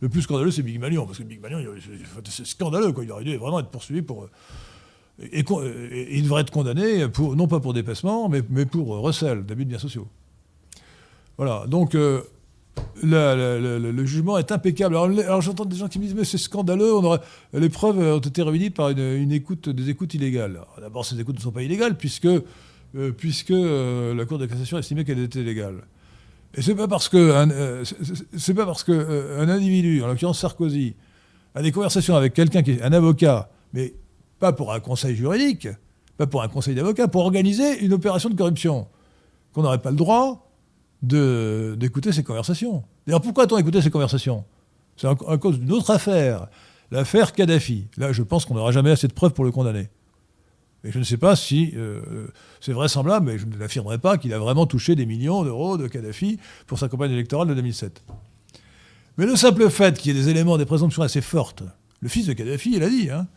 Le 0.02 0.10
plus 0.10 0.22
scandaleux, 0.22 0.52
c'est 0.52 0.62
Big 0.62 0.80
Malion, 0.80 1.06
parce 1.06 1.18
que 1.18 1.24
Big 1.24 1.42
Malion, 1.42 1.74
c'est 2.26 2.46
scandaleux, 2.46 2.92
quoi. 2.92 3.04
il 3.04 3.12
aurait 3.12 3.24
dû 3.24 3.36
vraiment 3.38 3.60
être 3.60 3.70
poursuivi 3.70 4.02
pour... 4.02 4.28
Et, 5.20 5.44
il 6.16 6.24
devrait 6.24 6.42
être 6.42 6.52
condamné, 6.52 7.08
non 7.18 7.48
pas 7.48 7.60
pour 7.60 7.74
dépassement, 7.74 8.30
mais, 8.30 8.66
pour 8.66 8.88
recel 9.00 9.44
d'abus 9.44 9.66
de 9.66 9.70
biens 9.70 9.80
sociaux. 9.80 10.08
Voilà, 11.38 11.66
donc... 11.68 11.96
Euh, 11.96 12.22
le, 13.04 14.06
jugement 14.06 14.38
est 14.38 14.52
impeccable. 14.52 14.96
Alors, 14.96 15.42
j'entends 15.42 15.66
des 15.66 15.76
gens 15.76 15.88
qui 15.88 16.00
me 16.00 16.06
disent 16.06 16.16
mais 16.16 16.24
c'est 16.24 16.38
scandaleux, 16.38 16.94
les 17.54 17.70
preuves 17.70 17.98
ont 18.00 18.20
été 18.20 18.42
réunies 18.42 18.70
par 18.70 18.90
une, 18.90 19.32
écoute, 19.32 19.70
des 19.70 19.90
écoutes 19.90 20.14
illégales. 20.14 20.62
D'abord, 20.80 21.06
ces 21.06 21.20
écoutes 21.20 21.36
ne 21.36 21.42
sont 21.42 21.52
pas 21.52 21.64
illégales 21.64 21.98
puisque, 21.98 22.26
euh, 22.26 23.12
puisque 23.16 23.52
euh, 23.52 24.14
la 24.14 24.26
Cour 24.26 24.38
de 24.38 24.46
cassation 24.46 24.78
a 24.78 24.80
estimé 24.80 25.04
qu'elles 25.04 25.24
étaient 25.24 25.44
légales. 25.44 25.84
Et 26.56 26.62
c'est 26.62 26.76
pas 26.76 26.88
parce 26.88 27.10
que 27.10 27.18
euh, 27.18 27.84
pas 28.56 28.66
parce 28.66 28.84
que 28.84 29.38
un 29.40 29.50
individu, 29.50 30.02
en 30.02 30.08
l'occurrence 30.08 30.40
Sarkozy, 30.40 30.96
a 31.54 31.62
des 31.62 31.72
conversations 31.72 32.16
avec 32.16 32.34
quelqu'un 32.34 32.64
qui 32.64 32.72
est 32.72 32.82
un 32.82 32.94
avocat, 32.94 33.50
mais 33.74 33.94
pas 34.40 34.54
pour 34.54 34.74
un 34.74 34.80
conseil 34.80 35.16
juridique, 35.16 35.68
pas 36.18 36.26
pour 36.26 36.42
un 36.42 36.48
conseil 36.48 36.74
d'avocat, 36.74 37.08
pour 37.08 37.22
organiser 37.22 37.84
une 37.84 37.94
opération 37.94 38.30
de 38.30 38.36
corruption, 38.36 38.88
qu'on 39.54 39.64
n'aurait 39.64 39.82
pas 39.82 39.92
le 39.92 39.98
droit 39.98 40.47
d'écouter 41.02 42.12
ces 42.12 42.24
conversations. 42.24 42.84
D'ailleurs, 43.06 43.22
pourquoi 43.22 43.44
a-t-on 43.44 43.58
écouté 43.58 43.82
ces 43.82 43.92
conversations? 43.92 44.46
C'est 44.98 45.08
à 45.08 45.38
cause 45.38 45.60
d'une 45.60 45.72
autre 45.72 45.92
affaire, 45.92 46.48
l'affaire 46.92 47.34
Kadhafi. 47.34 47.88
Là, 47.98 48.12
je 48.12 48.24
pense 48.24 48.46
qu'on 48.46 48.56
n'aura 48.56 48.72
jamais 48.72 48.92
assez 48.92 49.08
de 49.08 49.14
preuves 49.14 49.34
pour 49.34 49.46
le 49.46 49.52
condamner. 49.52 49.90
Et 50.84 50.92
je 50.92 51.00
ne 51.00 51.04
sais 51.04 51.18
pas 51.18 51.36
si 51.36 51.74
euh, 51.76 52.28
c'est 52.62 52.72
vraisemblable, 52.72 53.26
mais 53.26 53.38
je 53.38 53.46
ne 53.46 53.58
l'affirmerai 53.58 53.98
pas 53.98 54.18
qu'il 54.18 54.34
a 54.34 54.40
vraiment 54.40 54.66
touché 54.66 54.96
des 54.96 55.06
millions 55.06 55.44
d'euros 55.44 55.78
de 55.78 55.88
Kadhafi 55.88 56.40
pour 56.66 56.80
sa 56.80 56.88
campagne 56.88 57.12
électorale 57.12 57.48
de 57.48 57.54
2007. 57.54 58.04
Mais 59.18 59.26
le 59.26 59.36
simple 59.36 59.70
fait 59.70 59.98
qu'il 59.98 60.16
y 60.16 60.18
ait 60.18 60.22
des 60.22 60.30
éléments, 60.30 60.58
des 60.58 60.66
présomptions 60.66 61.02
assez 61.02 61.22
fortes, 61.22 61.64
le 62.00 62.10
fils 62.10 62.28
de 62.28 62.34
Kadhafi, 62.34 62.76
il 62.76 62.84
a 62.84 62.90
dit, 62.90 63.10
hein, 63.10 63.28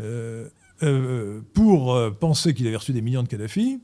euh, 0.00 0.48
euh, 0.82 1.40
pour 1.54 1.96
penser 2.18 2.52
qu'il 2.54 2.66
avait 2.66 2.76
reçu 2.76 2.92
des 2.92 3.02
millions 3.02 3.22
de 3.22 3.28
Kadhafi, 3.28 3.80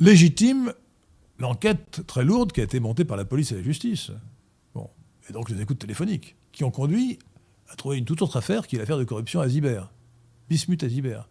légitime 0.00 0.72
l'enquête 1.38 2.02
très 2.06 2.24
lourde 2.24 2.52
qui 2.52 2.60
a 2.60 2.64
été 2.64 2.80
montée 2.80 3.04
par 3.04 3.16
la 3.16 3.24
police 3.24 3.52
et 3.52 3.56
la 3.56 3.62
justice. 3.62 4.10
Bon. 4.74 4.88
Et 5.28 5.32
donc 5.32 5.50
les 5.50 5.60
écoutes 5.60 5.78
téléphoniques, 5.78 6.36
qui 6.52 6.64
ont 6.64 6.70
conduit 6.70 7.18
à 7.68 7.76
trouver 7.76 7.98
une 7.98 8.04
toute 8.04 8.22
autre 8.22 8.36
affaire, 8.36 8.66
qui 8.66 8.76
est 8.76 8.78
l'affaire 8.78 8.98
de 8.98 9.04
corruption 9.04 9.40
à 9.40 9.48
Zibert. 9.48 9.90
Bismuth 10.48 10.82
à 10.82 10.88
Zibert. 10.88 11.28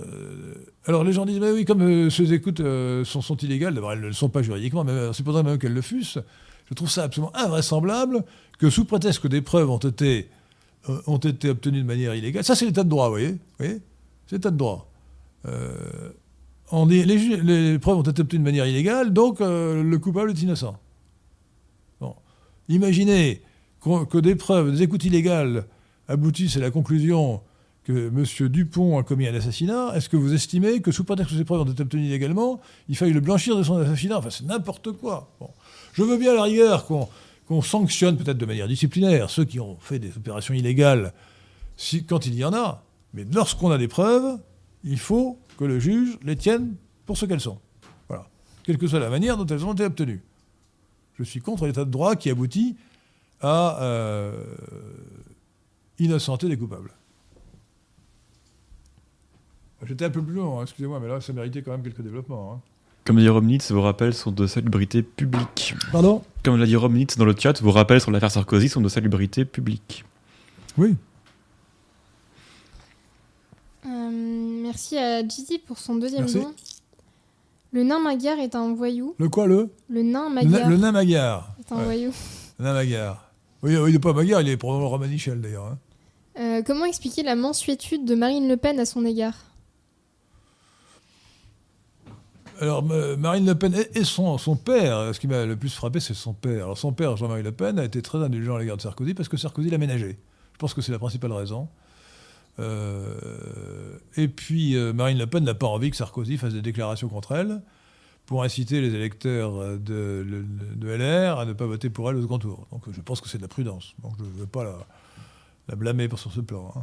Euh, 0.00 0.54
alors 0.86 1.04
les 1.04 1.12
gens 1.12 1.26
disent, 1.26 1.40
mais 1.40 1.50
oui, 1.50 1.64
comme 1.64 1.82
euh, 1.82 2.10
ces 2.10 2.32
écoutes 2.32 2.60
euh, 2.60 3.04
sont, 3.04 3.36
illégales, 3.36 3.74
d'abord 3.74 3.92
elles 3.92 4.00
ne 4.00 4.06
le 4.06 4.12
sont 4.12 4.28
pas 4.28 4.42
juridiquement, 4.42 4.84
mais 4.84 5.08
c'est 5.08 5.14
supposerait 5.14 5.42
même 5.42 5.58
qu'elles 5.58 5.74
le 5.74 5.82
fussent, 5.82 6.18
je 6.66 6.74
trouve 6.74 6.90
ça 6.90 7.04
absolument 7.04 7.34
invraisemblable 7.36 8.24
que 8.58 8.70
sous 8.70 8.86
prétexte 8.86 9.20
que 9.20 9.28
des 9.28 9.42
preuves 9.42 9.68
ont 9.68 9.78
été, 9.78 10.30
ont 11.06 11.18
été 11.18 11.50
obtenues 11.50 11.82
de 11.82 11.86
manière 11.86 12.14
illégale, 12.14 12.44
ça 12.44 12.54
c'est 12.54 12.64
l'état 12.64 12.82
de 12.82 12.88
droit, 12.88 13.10
voyez, 13.10 13.32
vous 13.32 13.38
voyez 13.58 13.82
C'est 14.26 14.36
l'état 14.36 14.50
de 14.50 14.56
droit 14.56 14.90
les, 16.72 17.78
preuves 17.78 17.98
ont 17.98 18.02
été 18.02 18.20
obtenues 18.22 18.40
de 18.40 18.44
manière 18.44 18.66
illégale, 18.66 19.12
donc 19.12 19.40
euh, 19.40 19.82
le 19.82 19.98
coupable 19.98 20.30
est 20.30 20.42
innocent. 20.42 20.78
Bon. 22.00 22.14
Imaginez 22.68 23.42
que 23.82 24.18
des 24.18 24.34
preuves, 24.34 24.72
des 24.72 24.82
écoutes 24.82 25.04
illégales 25.04 25.66
aboutissent 26.08 26.56
à 26.56 26.60
la 26.60 26.70
conclusion 26.70 27.42
que 27.84 28.08
M. 28.08 28.48
Dupont 28.48 28.98
a 28.98 29.02
commis 29.02 29.28
un 29.28 29.34
assassinat, 29.34 29.92
est-ce 29.94 30.08
que 30.08 30.16
vous 30.16 30.32
estimez 30.32 30.80
que 30.80 30.90
sous 30.90 31.04
prétexte 31.04 31.32
que 31.32 31.38
ces 31.38 31.44
preuves 31.44 31.60
ont 31.60 31.70
été 31.70 31.82
obtenues 31.82 32.06
illégalement, 32.06 32.60
il 32.88 32.96
faille 32.96 33.12
le 33.12 33.20
blanchir 33.20 33.56
de 33.56 33.62
son 33.62 33.76
assassinat? 33.76 34.18
Enfin, 34.18 34.30
c'est 34.30 34.46
n'importe 34.46 34.92
quoi. 34.92 35.30
Je 35.92 36.02
veux 36.02 36.16
bien 36.16 36.32
à 36.32 36.34
la 36.34 36.42
rigueur 36.44 36.86
qu'on 36.86 37.62
sanctionne 37.62 38.16
peut-être 38.16 38.38
de 38.38 38.46
manière 38.46 38.68
disciplinaire 38.68 39.28
ceux 39.28 39.44
qui 39.44 39.60
ont 39.60 39.76
fait 39.80 39.98
des 39.98 40.16
opérations 40.16 40.54
illégales 40.54 41.12
si, 41.76 42.04
quand 42.04 42.26
il 42.26 42.34
y 42.34 42.44
en 42.44 42.54
a. 42.54 42.84
Mais 43.12 43.26
lorsqu'on 43.30 43.70
a 43.70 43.76
des 43.76 43.88
preuves, 43.88 44.38
il 44.82 44.98
faut 44.98 45.38
que 45.56 45.64
le 45.64 45.78
juge 45.78 46.18
les 46.22 46.36
tienne 46.36 46.74
pour 47.06 47.16
ce 47.16 47.26
qu'elles 47.26 47.40
sont. 47.40 47.58
Voilà. 48.08 48.26
Quelle 48.62 48.78
que 48.78 48.86
soit 48.86 48.98
la 48.98 49.10
manière 49.10 49.36
dont 49.36 49.46
elles 49.46 49.64
ont 49.64 49.72
été 49.72 49.84
obtenues. 49.84 50.22
Je 51.18 51.22
suis 51.22 51.40
contre 51.40 51.66
l'état 51.66 51.84
de 51.84 51.90
droit 51.90 52.16
qui 52.16 52.30
aboutit 52.30 52.76
à 53.40 53.82
euh, 53.82 54.32
innocenter 55.98 56.48
les 56.48 56.56
coupables. 56.56 56.90
J'étais 59.86 60.06
un 60.06 60.10
peu 60.10 60.22
plus 60.22 60.34
long, 60.34 60.58
hein, 60.58 60.62
excusez-moi, 60.62 60.98
mais 60.98 61.08
là, 61.08 61.20
ça 61.20 61.32
méritait 61.32 61.62
quand 61.62 61.72
même 61.72 61.82
quelques 61.82 62.00
développements. 62.00 62.54
Hein. 62.54 62.60
Comme 63.04 63.16
l'a 63.16 63.22
dit 63.22 63.28
Romnitz, 63.28 63.70
vos 63.70 63.82
rappels 63.82 64.14
sont 64.14 64.32
de 64.32 64.46
salubrité 64.46 65.02
publique. 65.02 65.74
Pardon? 65.92 66.22
Comme 66.42 66.58
l'a 66.58 66.64
dit 66.64 66.76
Romnitz 66.76 67.18
dans 67.18 67.26
le 67.26 67.34
chat, 67.38 67.60
vos 67.60 67.70
rappels 67.70 68.00
sur 68.00 68.10
l'affaire 68.10 68.30
Sarkozy 68.30 68.70
sont 68.70 68.80
de 68.80 68.88
salubrité 68.88 69.44
publique. 69.44 70.06
Oui. 70.78 70.96
Euh, 73.84 74.43
merci 74.74 74.98
à 74.98 75.26
Gigi 75.26 75.58
pour 75.58 75.78
son 75.78 75.94
deuxième 75.94 76.26
don. 76.26 76.52
Le 77.72 77.84
nain 77.84 78.00
Magyar 78.00 78.38
est 78.38 78.56
un 78.56 78.74
voyou. 78.74 79.14
Le 79.18 79.28
quoi, 79.28 79.46
le 79.46 79.70
Le 79.88 80.02
nain 80.02 80.28
Magyar. 80.28 80.68
Le, 80.68 80.76
nain 80.76 80.92
Magyar. 80.92 81.54
Est 81.60 81.72
un 81.72 81.82
voyou. 81.82 82.12
Le 82.58 82.64
nain 82.64 82.72
Magyar. 82.72 83.30
Oui, 83.62 83.74
il 83.74 83.92
n'est 83.92 83.98
pas 84.00 84.12
Magyar, 84.12 84.40
il 84.40 84.48
est 84.48 84.56
probablement 84.56 84.90
Romanichel 84.90 85.40
d'ailleurs. 85.40 85.66
Hein. 85.66 85.78
Euh, 86.40 86.62
comment 86.66 86.84
expliquer 86.84 87.22
la 87.22 87.36
mensuétude 87.36 88.04
de 88.04 88.16
Marine 88.16 88.48
Le 88.48 88.56
Pen 88.56 88.80
à 88.80 88.84
son 88.84 89.04
égard? 89.04 89.36
Alors, 92.60 92.82
Marine 92.82 93.46
Le 93.46 93.54
Pen 93.54 93.74
et 93.94 94.04
son, 94.04 94.38
son 94.38 94.56
père, 94.56 95.14
ce 95.14 95.20
qui 95.20 95.28
m'a 95.28 95.44
le 95.44 95.56
plus 95.56 95.72
frappé, 95.72 96.00
c'est 96.00 96.14
son 96.14 96.32
père. 96.32 96.64
Alors, 96.64 96.78
son 96.78 96.92
père, 96.92 97.16
Jean-Marie 97.16 97.42
Le 97.42 97.52
Pen, 97.52 97.78
a 97.78 97.84
été 97.84 98.02
très 98.02 98.18
indulgent 98.18 98.56
à 98.56 98.58
l'égard 98.58 98.76
de 98.76 98.82
Sarkozy 98.82 99.14
parce 99.14 99.28
que 99.28 99.36
Sarkozy 99.36 99.70
l'a 99.70 99.78
ménagé. 99.78 100.18
Je 100.52 100.58
pense 100.58 100.74
que 100.74 100.82
c'est 100.82 100.92
la 100.92 100.98
principale 100.98 101.32
raison. 101.32 101.68
Euh, 102.58 103.98
et 104.16 104.28
puis, 104.28 104.76
euh, 104.76 104.92
Marine 104.92 105.18
Le 105.18 105.26
Pen 105.26 105.44
n'a 105.44 105.54
pas 105.54 105.66
envie 105.66 105.90
que 105.90 105.96
Sarkozy 105.96 106.36
fasse 106.36 106.52
des 106.52 106.62
déclarations 106.62 107.08
contre 107.08 107.32
elle 107.32 107.62
pour 108.26 108.42
inciter 108.42 108.80
les 108.80 108.94
électeurs 108.94 109.78
de, 109.78 110.24
de, 110.76 110.88
LR 110.88 111.38
à 111.38 111.44
ne 111.44 111.52
pas 111.52 111.66
voter 111.66 111.90
pour 111.90 112.08
elle 112.08 112.16
au 112.16 112.22
second 112.22 112.38
tour. 112.38 112.66
Donc, 112.72 112.82
je 112.90 113.00
pense 113.00 113.20
que 113.20 113.28
c'est 113.28 113.38
de 113.38 113.42
la 113.42 113.48
prudence. 113.48 113.94
Donc, 114.02 114.14
je 114.18 114.24
ne 114.24 114.30
veux 114.30 114.46
pas 114.46 114.64
la, 115.68 115.76
blâmer 115.76 116.08
pour 116.08 116.18
sur 116.18 116.32
ce 116.32 116.40
plan. 116.40 116.72
Hein. 116.74 116.82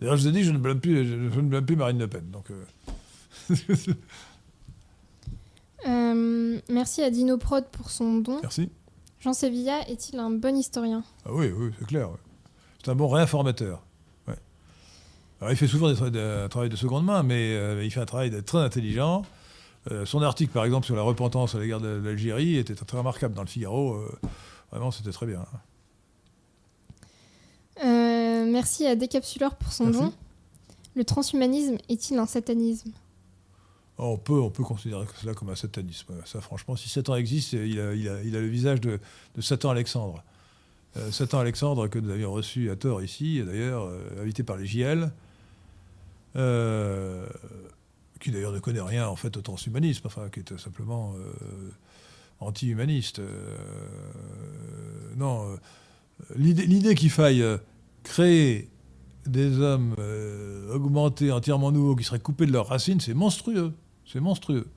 D'ailleurs, 0.00 0.16
je 0.16 0.22
vous 0.22 0.28
ai 0.28 0.32
dit, 0.32 0.44
je 0.44 0.52
ne 0.52 0.58
blâme 0.58 0.80
plus, 0.80 1.04
je, 1.04 1.40
ne 1.40 1.48
blâme 1.48 1.66
plus 1.66 1.76
Marine 1.76 1.98
Le 1.98 2.06
Pen. 2.06 2.30
Donc, 2.30 2.50
euh, 2.50 2.64
Euh, 5.86 6.60
merci 6.68 7.02
à 7.02 7.10
Dino 7.10 7.38
Prod 7.38 7.64
pour 7.66 7.90
son 7.90 8.18
don. 8.18 8.38
Merci. 8.42 8.70
Jean 9.20 9.32
Sevilla 9.32 9.88
est-il 9.88 10.18
un 10.18 10.30
bon 10.30 10.56
historien? 10.56 11.02
Ah 11.24 11.30
Oui, 11.32 11.50
oui, 11.50 11.70
c'est 11.78 11.86
clair. 11.86 12.08
C'est 12.82 12.90
un 12.90 12.94
bon 12.94 13.08
réinformateur. 13.08 13.84
Alors, 15.42 15.50
il 15.50 15.56
fait 15.56 15.66
souvent 15.66 15.88
un 15.88 16.48
travail 16.48 16.68
de 16.68 16.76
seconde 16.76 17.04
main, 17.04 17.24
mais 17.24 17.56
euh, 17.56 17.82
il 17.82 17.90
fait 17.90 17.98
un 17.98 18.06
travail 18.06 18.30
très 18.44 18.58
intelligent. 18.58 19.24
Euh, 19.90 20.06
son 20.06 20.22
article, 20.22 20.52
par 20.52 20.64
exemple, 20.64 20.86
sur 20.86 20.94
la 20.94 21.02
repentance 21.02 21.56
à 21.56 21.58
l'égard 21.58 21.80
de 21.80 21.88
l'Algérie 21.88 22.58
était 22.58 22.76
très 22.76 22.96
remarquable 22.96 23.34
dans 23.34 23.42
le 23.42 23.48
Figaro. 23.48 24.00
vraiment, 24.70 24.92
c'était 24.92 25.10
très 25.10 25.26
bien. 25.26 25.44
merci 27.82 28.86
à 28.86 28.94
Décapsuleur 28.94 29.56
pour 29.56 29.72
son 29.72 29.90
don. 29.90 30.12
Le 30.94 31.02
transhumanisme 31.02 31.76
est-il 31.88 32.20
un 32.20 32.26
satanisme? 32.26 32.92
On 33.98 34.18
peut, 34.18 34.40
on 34.40 34.50
peut 34.50 34.62
considérer 34.62 35.06
cela 35.20 35.34
comme 35.34 35.50
un 35.50 35.56
satanisme. 35.56 36.14
Ça, 36.24 36.40
franchement, 36.40 36.76
si 36.76 36.88
Satan 36.88 37.16
existe, 37.16 37.54
il 37.54 37.80
a, 37.80 37.94
il 37.94 38.08
a, 38.08 38.40
le 38.40 38.46
visage 38.46 38.80
de, 38.80 39.00
Satan 39.40 39.70
Alexandre. 39.70 40.22
Euh, 40.96 41.10
Satan 41.10 41.40
Alexandre, 41.40 41.88
que 41.88 41.98
nous 41.98 42.10
avions 42.10 42.32
reçu 42.32 42.70
à 42.70 42.76
tort 42.76 43.02
ici, 43.02 43.42
d'ailleurs, 43.44 43.86
euh, 43.86 44.22
invité 44.22 44.44
par 44.44 44.56
les 44.56 44.66
JL, 44.66 45.10
euh, 46.36 47.26
qui 48.20 48.30
d'ailleurs 48.30 48.52
ne 48.52 48.60
connaît 48.60 48.80
rien 48.80 49.08
en 49.08 49.16
fait 49.16 49.36
au 49.36 49.42
transhumanisme, 49.42 50.06
enfin, 50.06 50.28
qui 50.30 50.40
est 50.40 50.58
simplement 50.58 51.14
anti-humaniste. 52.40 53.20
non, 55.16 55.58
l'idée 56.36 56.94
qu'il 56.94 57.10
faille 57.10 57.44
créer 58.04 58.68
des 59.26 59.58
hommes 59.58 59.94
augmentés, 60.72 61.32
entièrement 61.32 61.72
nouveaux, 61.72 61.96
qui 61.96 62.04
seraient 62.04 62.20
coupés 62.20 62.46
de 62.46 62.52
leurs 62.52 62.68
racines, 62.68 63.00
c'est 63.00 63.14
monstrueux. 63.14 63.72
C'est 64.06 64.20
monstrueux. 64.20 64.68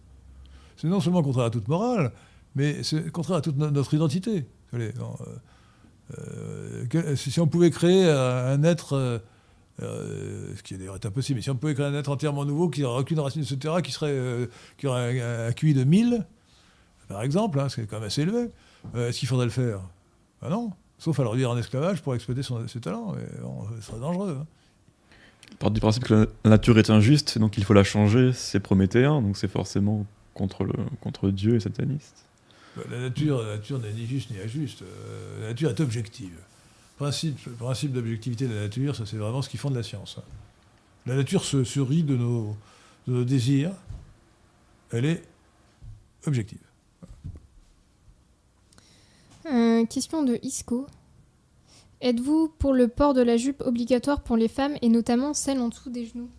C'est 0.77 0.87
non 0.87 0.99
seulement 0.99 1.23
contraire 1.23 1.45
à 1.45 1.49
toute 1.49 1.67
morale, 1.67 2.11
mais 2.55 2.83
c'est 2.83 3.11
contraire 3.11 3.37
à 3.37 3.41
toute 3.41 3.57
notre 3.57 3.93
identité. 3.93 4.45
Euh, 4.73 4.91
euh, 6.93 7.15
si 7.15 7.39
on 7.39 7.47
pouvait 7.47 7.71
créer 7.71 8.09
un 8.09 8.63
être, 8.63 9.21
euh, 9.81 10.55
ce 10.55 10.63
qui 10.63 10.77
d'ailleurs 10.77 10.95
est 10.95 11.05
impossible, 11.05 11.37
mais 11.37 11.41
si 11.41 11.49
on 11.49 11.55
pouvait 11.55 11.73
créer 11.73 11.85
un 11.85 11.93
être 11.93 12.09
entièrement 12.09 12.45
nouveau 12.45 12.69
qui 12.69 12.81
n'aurait 12.81 13.01
aucune 13.01 13.19
racine, 13.19 13.41
etc., 13.41 13.75
qui, 13.83 13.91
serait, 13.91 14.47
qui 14.77 14.87
aurait 14.87 15.21
un, 15.21 15.51
QI 15.51 15.73
de 15.73 15.83
1000, 15.83 16.25
par 17.07 17.21
exemple, 17.21 17.59
hein, 17.59 17.69
c'est 17.69 17.85
quand 17.85 17.97
même 17.97 18.07
assez 18.07 18.21
élevé, 18.21 18.49
est-ce 18.95 19.19
qu'il 19.19 19.27
faudrait 19.27 19.45
le 19.45 19.51
faire? 19.51 19.81
Ben 20.41 20.49
Non, 20.49 20.71
sauf 20.97 21.19
à 21.19 21.23
le 21.23 21.29
réduire 21.29 21.51
en 21.51 21.57
esclavage 21.57 22.01
pour 22.01 22.15
exploiter 22.15 22.41
ses 22.43 22.79
talents. 22.79 23.15
ce 23.79 23.87
serait 23.87 23.99
dangereux. 23.99 24.37
Hein 24.41 24.45
part 25.59 25.71
du 25.71 25.79
principe 25.79 26.03
que 26.03 26.29
la 26.43 26.49
nature 26.49 26.77
est 26.77 26.89
injuste, 26.89 27.37
donc 27.37 27.57
il 27.57 27.63
faut 27.63 27.73
la 27.73 27.83
changer, 27.83 28.31
c'est 28.33 28.59
prométhéen, 28.59 29.21
donc 29.21 29.37
c'est 29.37 29.47
forcément 29.47 30.05
contre, 30.33 30.63
le, 30.63 30.73
contre 31.01 31.29
Dieu 31.29 31.55
et 31.55 31.59
sataniste. 31.59 32.25
Bah, 32.75 32.83
la 32.91 32.99
nature, 32.99 33.41
la 33.41 33.55
nature 33.55 33.79
n'est 33.79 33.93
ni 33.93 34.05
juste 34.05 34.31
ni 34.31 34.39
injuste. 34.39 34.81
Euh, 34.81 35.41
la 35.41 35.47
nature 35.49 35.69
est 35.69 35.79
objective. 35.79 36.37
Principe, 36.97 37.45
le 37.45 37.53
principe 37.53 37.91
d'objectivité 37.91 38.47
de 38.47 38.53
la 38.53 38.61
nature, 38.61 38.95
ça 38.95 39.05
c'est 39.05 39.17
vraiment 39.17 39.41
ce 39.41 39.49
qui 39.49 39.57
fonde 39.57 39.75
la 39.75 39.83
science. 39.83 40.17
Hein. 40.17 40.23
La 41.05 41.15
nature 41.15 41.43
se, 41.43 41.79
rit 41.79 42.03
de 42.03 42.15
nos, 42.15 42.55
de 43.07 43.13
nos 43.13 43.23
désirs. 43.23 43.71
Elle 44.91 45.05
est 45.05 45.23
objective. 46.25 46.59
Euh, 49.45 49.85
question 49.85 50.23
de 50.23 50.39
Isco. 50.41 50.87
Êtes-vous 52.01 52.49
pour 52.59 52.73
le 52.73 52.87
port 52.87 53.13
de 53.13 53.21
la 53.21 53.37
jupe 53.37 53.61
obligatoire 53.61 54.21
pour 54.21 54.37
les 54.37 54.47
femmes 54.47 54.75
et 54.81 54.89
notamment 54.89 55.33
celle 55.33 55.59
en 55.59 55.69
dessous 55.69 55.89
des 55.89 56.05
genoux? 56.05 56.29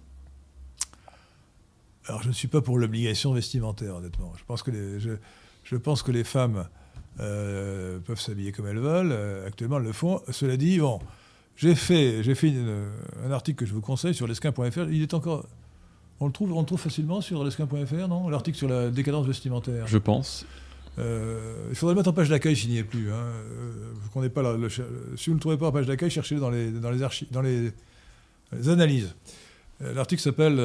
Alors 2.07 2.23
je 2.23 2.29
ne 2.29 2.33
suis 2.33 2.49
pas 2.49 2.61
pour 2.61 2.79
l'obligation 2.79 3.33
vestimentaire, 3.33 3.97
honnêtement. 3.97 4.33
Je 4.37 4.45
pense 4.45 4.63
que 4.63 4.71
les, 4.71 5.01
je, 5.01 5.77
pense 5.77 6.03
que 6.03 6.13
les 6.13 6.25
femmes 6.25 6.69
euh, 7.21 7.99
peuvent 8.01 8.21
s'habiller 8.21 8.53
comme 8.53 8.67
elles 8.67 8.79
veulent. 8.79 9.13
Euh, 9.13 9.47
actuellement, 9.47 9.79
elles 9.79 9.85
le 9.85 9.93
font. 9.93 10.21
Cela 10.31 10.57
dit, 10.57 10.79
bon, 10.79 11.01
j'ai 11.57 11.75
fait, 11.75 12.23
j'ai 12.23 12.35
fait 12.35 12.53
un 13.25 13.31
article 13.31 13.59
que 13.61 13.67
je 13.67 13.75
vous 13.75 13.81
conseille 13.81 14.15
sur 14.15 14.27
l'esquin.fr. 14.27 14.89
Il 14.91 15.03
est 15.03 15.15
encore. 15.15 15.47
On 16.19 16.27
le 16.27 16.33
trouve, 16.33 16.53
on 16.53 16.61
le 16.61 16.67
trouve 16.67 16.81
facilement 16.81 17.21
sur 17.21 17.45
l'esquin.fr, 17.45 18.09
non? 18.09 18.29
L'article 18.29 18.57
sur 18.57 18.69
la 18.69 18.91
décadence 18.91 19.27
vestimentaire. 19.27 19.87
Je 19.87 19.99
pense. 19.99 20.47
Euh, 20.99 21.67
il 21.69 21.77
faudrait 21.77 21.95
le 21.95 21.99
mettre 21.99 22.09
en 22.09 22.15
page 22.15 22.31
d'accueil 22.31 22.57
s'il 22.57 22.71
n'y 22.71 22.79
est 22.79 22.85
plus. 22.85 23.13
Hein. 23.13 23.23
Pas 24.31 24.43
si 25.17 25.27
vous 25.27 25.33
ne 25.33 25.35
le 25.35 25.41
trouvez 25.41 25.59
pas 25.59 25.69
en 25.69 25.73
page 25.73 25.87
d'accueil, 25.87 26.11
cherchez-le 26.11 26.41
dans 26.41 26.51
les, 26.51 26.71
dans 26.71 26.91
les, 26.91 27.03
archives, 27.03 27.29
dans 27.31 27.43
les, 27.43 27.73
analyses. 28.67 29.15
Euh, 29.83 29.93
l'article 29.93 30.23
s'appelle 30.23 30.61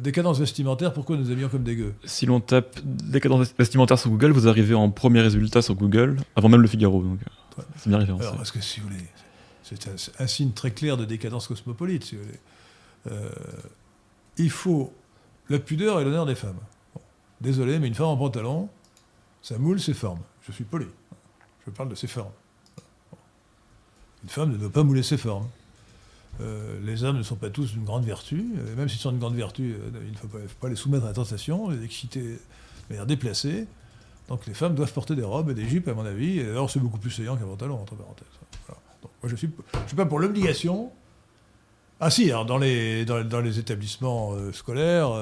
Décadence 0.00 0.38
vestimentaire, 0.38 0.92
pourquoi 0.92 1.16
nous 1.16 1.30
aimions 1.30 1.48
comme 1.48 1.62
des 1.62 1.76
gueux 1.76 1.94
Si 2.04 2.26
l'on 2.26 2.40
tape 2.40 2.78
décadence 2.84 3.54
vestimentaire 3.58 3.98
sur 3.98 4.10
Google, 4.10 4.32
vous 4.32 4.48
arrivez 4.48 4.74
en 4.74 4.90
premier 4.90 5.20
résultat 5.20 5.62
sur 5.62 5.74
Google, 5.74 6.18
avant 6.36 6.48
même 6.48 6.60
le 6.60 6.68
Figaro. 6.68 7.02
Donc 7.02 7.20
c'est 7.76 7.88
bien 7.88 7.98
référencé. 7.98 8.24
Alors, 8.24 8.36
parce 8.36 8.50
que 8.50 8.60
si 8.60 8.80
vous 8.80 8.88
voulez, 8.88 9.04
c'est 9.62 9.88
un, 10.20 10.26
signe 10.26 10.52
très 10.52 10.72
clair 10.72 10.96
de 10.96 11.04
décadence 11.04 11.48
cosmopolite, 11.48 12.04
si 12.04 12.16
vous 12.16 12.22
voulez. 12.22 13.18
il 14.36 14.50
faut 14.50 14.92
la 15.48 15.58
pudeur 15.58 16.00
et 16.00 16.04
l'honneur 16.04 16.26
des 16.26 16.34
femmes. 16.34 16.58
Désolé, 17.40 17.78
mais 17.78 17.88
une 17.88 17.94
femme 17.94 18.06
en 18.06 18.16
pantalon, 18.16 18.68
ça 19.42 19.58
moule 19.58 19.80
ses 19.80 19.94
formes. 19.94 20.20
Je 20.46 20.52
suis 20.52 20.64
poli. 20.64 20.86
Je 21.66 21.70
parle 21.70 21.88
de 21.88 21.94
ses 21.94 22.06
formes. 22.06 22.32
Une 24.22 24.28
femme 24.28 24.52
ne 24.52 24.56
doit 24.56 24.70
pas 24.70 24.82
mouler 24.82 25.02
ses 25.02 25.18
formes. 25.18 25.48
Euh, 26.40 26.78
les 26.84 27.04
hommes 27.04 27.18
ne 27.18 27.22
sont 27.22 27.36
pas 27.36 27.50
tous 27.50 27.72
d'une 27.72 27.84
grande 27.84 28.04
vertu. 28.04 28.44
même 28.76 28.88
s'ils 28.88 28.98
sont 28.98 29.10
d'une 29.10 29.20
grande 29.20 29.36
vertu, 29.36 29.74
euh, 29.74 29.90
il 30.04 30.12
ne 30.12 30.16
faut 30.16 30.28
pas, 30.60 30.68
les 30.68 30.76
soumettre 30.76 31.04
à 31.04 31.08
la 31.08 31.14
tentation, 31.14 31.70
les 31.70 31.84
exciter 31.84 32.22
de 32.22 32.38
manière 32.90 33.06
déplacée. 33.06 33.66
Donc 34.28 34.46
les 34.46 34.54
femmes 34.54 34.74
doivent 34.74 34.92
porter 34.92 35.14
des 35.14 35.22
robes 35.22 35.50
et 35.50 35.54
des 35.54 35.68
jupes, 35.68 35.86
à 35.88 35.94
mon 35.94 36.04
avis. 36.04 36.38
Et 36.40 36.48
alors 36.48 36.70
c'est 36.70 36.80
beaucoup 36.80 36.98
plus 36.98 37.10
saillant 37.10 37.36
qu'un 37.36 37.46
pantalon, 37.46 37.80
entre 37.80 37.94
parenthèses. 37.94 38.26
je 39.24 39.30
ne 39.30 39.36
suis, 39.36 39.48
pas 39.96 40.06
pour 40.06 40.18
l'obligation. 40.18 40.90
Ah 42.00 42.10
si, 42.10 42.30
dans 42.30 42.58
les, 42.58 43.58
établissements 43.58 44.32
euh, 44.32 44.52
scolaires, 44.52 45.12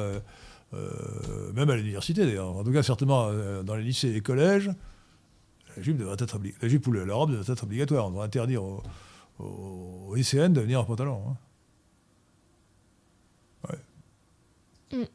euh, 0.74 1.52
même 1.52 1.68
à 1.68 1.76
l'université 1.76 2.24
d'ailleurs, 2.24 2.56
en 2.56 2.64
tout 2.64 2.72
cas 2.72 2.82
certainement 2.82 3.28
euh, 3.30 3.62
dans 3.62 3.74
les 3.74 3.82
lycées 3.82 4.14
et 4.14 4.20
collèges, 4.22 4.70
la 5.76 5.82
jupe, 5.82 6.00
être 6.00 6.38
ou 6.86 6.92
la 6.92 7.14
robe 7.14 7.32
devrait 7.32 7.52
être 7.52 7.64
obligatoire. 7.64 8.06
On 8.06 8.10
devrait 8.10 8.26
interdire 8.26 8.64
aux, 8.64 8.82
au 9.42 10.16
ICN 10.16 10.52
de 10.52 10.60
venir 10.60 10.80
en 10.80 10.84
pantalon. 10.84 11.22
Hein. 11.28 11.36
Ouais. 14.92 15.06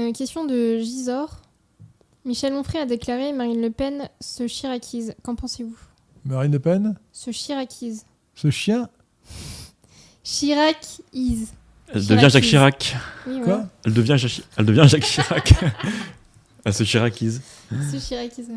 Mm. 0.00 0.12
question 0.12 0.44
de 0.44 0.78
Gisor. 0.78 1.40
Michel 2.24 2.54
Onfray 2.54 2.80
a 2.80 2.86
déclaré 2.86 3.32
Marine 3.32 3.60
Le 3.60 3.70
Pen 3.70 4.08
se 4.20 4.46
chiraquise. 4.46 5.14
Qu'en 5.22 5.34
pensez-vous? 5.34 5.76
Marine 6.24 6.52
Le 6.52 6.58
Pen? 6.58 6.98
Se 7.12 7.30
chiraquise. 7.30 8.06
Ce 8.34 8.50
chien? 8.50 8.88
Chirac 10.22 11.02
is. 11.12 11.48
Elle 11.92 12.06
devient 12.06 12.28
Jacques 12.30 12.44
Chirac. 12.44 12.96
Quoi? 13.44 13.66
Elle 13.84 13.92
devient, 13.92 14.16
Elle 14.56 14.64
devient 14.64 14.86
Jacques 14.88 15.04
Chirac. 15.04 15.54
Elle 16.64 16.72
se 16.72 16.82
chiraquise. 16.82 17.42
Se 17.70 17.98
chiraquise. 17.98 18.50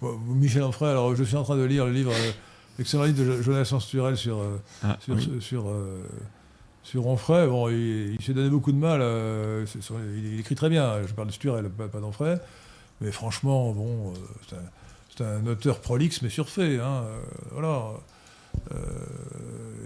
Michel 0.00 0.62
Onfray, 0.62 0.90
alors 0.90 1.16
je 1.16 1.24
suis 1.24 1.36
en 1.36 1.42
train 1.42 1.56
de 1.56 1.64
lire 1.64 1.86
le 1.86 1.92
livre, 1.92 2.12
euh, 2.78 2.82
l'excellent 2.82 3.04
livre 3.04 3.24
de 3.24 3.42
Jonathan 3.42 3.80
Sturel 3.80 4.16
sur, 4.16 4.38
euh, 4.38 4.60
ah, 4.82 4.96
sur, 5.00 5.42
sur, 5.42 5.68
euh, 5.68 6.02
sur, 6.82 7.06
Onfray. 7.06 7.46
Bon, 7.48 7.68
il, 7.68 8.16
s'est 8.22 8.34
donné 8.34 8.50
beaucoup 8.50 8.72
de 8.72 8.78
mal. 8.78 9.00
il, 10.16 10.40
écrit 10.40 10.54
très 10.54 10.68
bien. 10.68 11.06
Je 11.06 11.12
parle 11.12 11.28
de 11.28 11.32
Sturel, 11.32 11.68
pas, 11.70 11.88
pas 11.88 12.00
d'Onfray. 12.00 12.38
Mais 13.00 13.12
franchement, 13.12 13.72
bon, 13.72 14.14
c'est 15.16 15.24
un, 15.24 15.46
auteur 15.46 15.80
prolixe 15.80 16.22
mais 16.22 16.30
surfait. 16.30 16.78
Hein, 16.80 17.04
voilà. 17.52 17.92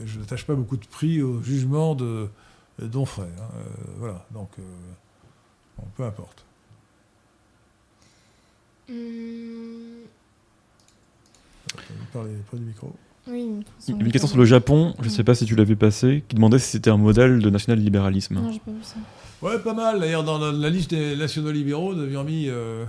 je 0.05 0.19
n'attache 0.19 0.47
pas 0.47 0.55
beaucoup 0.55 0.77
de 0.77 0.87
prix 0.87 1.23
au 1.23 1.43
jugement 1.43 1.95
de 1.95 2.29
d'Onfray. 2.81 3.29
Hein, 3.39 3.49
voilà. 3.99 4.25
Donc, 4.31 4.51
bon, 5.79 5.85
peu 5.97 6.05
importe. 6.05 6.45
Hum... 8.89 9.93
Parler 12.13 12.33
près 12.47 12.57
du 12.57 12.65
micro. 12.65 12.93
Oui, 13.29 13.49
une, 13.89 14.11
question 14.11 14.27
sur 14.27 14.39
le 14.39 14.45
Japon, 14.45 14.95
je 14.99 15.05
ne 15.05 15.09
sais 15.09 15.23
pas 15.23 15.37
si 15.37 15.45
tu 15.45 15.55
l'avais 15.55 15.77
passé, 15.77 16.25
qui 16.27 16.35
demandait 16.35 16.59
si 16.59 16.71
c'était 16.71 16.91
un 16.91 16.97
modèle 16.97 17.39
de 17.39 17.51
national-libéralisme. 17.51 18.35
Non, 18.35 18.51
j'ai 18.51 18.59
pas 18.59 18.73
vu 18.73 18.83
ça. 18.83 18.97
Ouais, 19.43 19.59
pas 19.61 19.75
mal. 19.75 20.01
D'ailleurs, 20.01 20.25
dans 20.25 20.39
la, 20.39 20.71
liste 20.71 20.91
des 20.91 21.15
nationaux 21.17 21.53
libéraux, 21.53 21.95
nous 21.95 22.03
avions 22.03 22.25
mis 22.25 22.49
euh, 22.49 22.85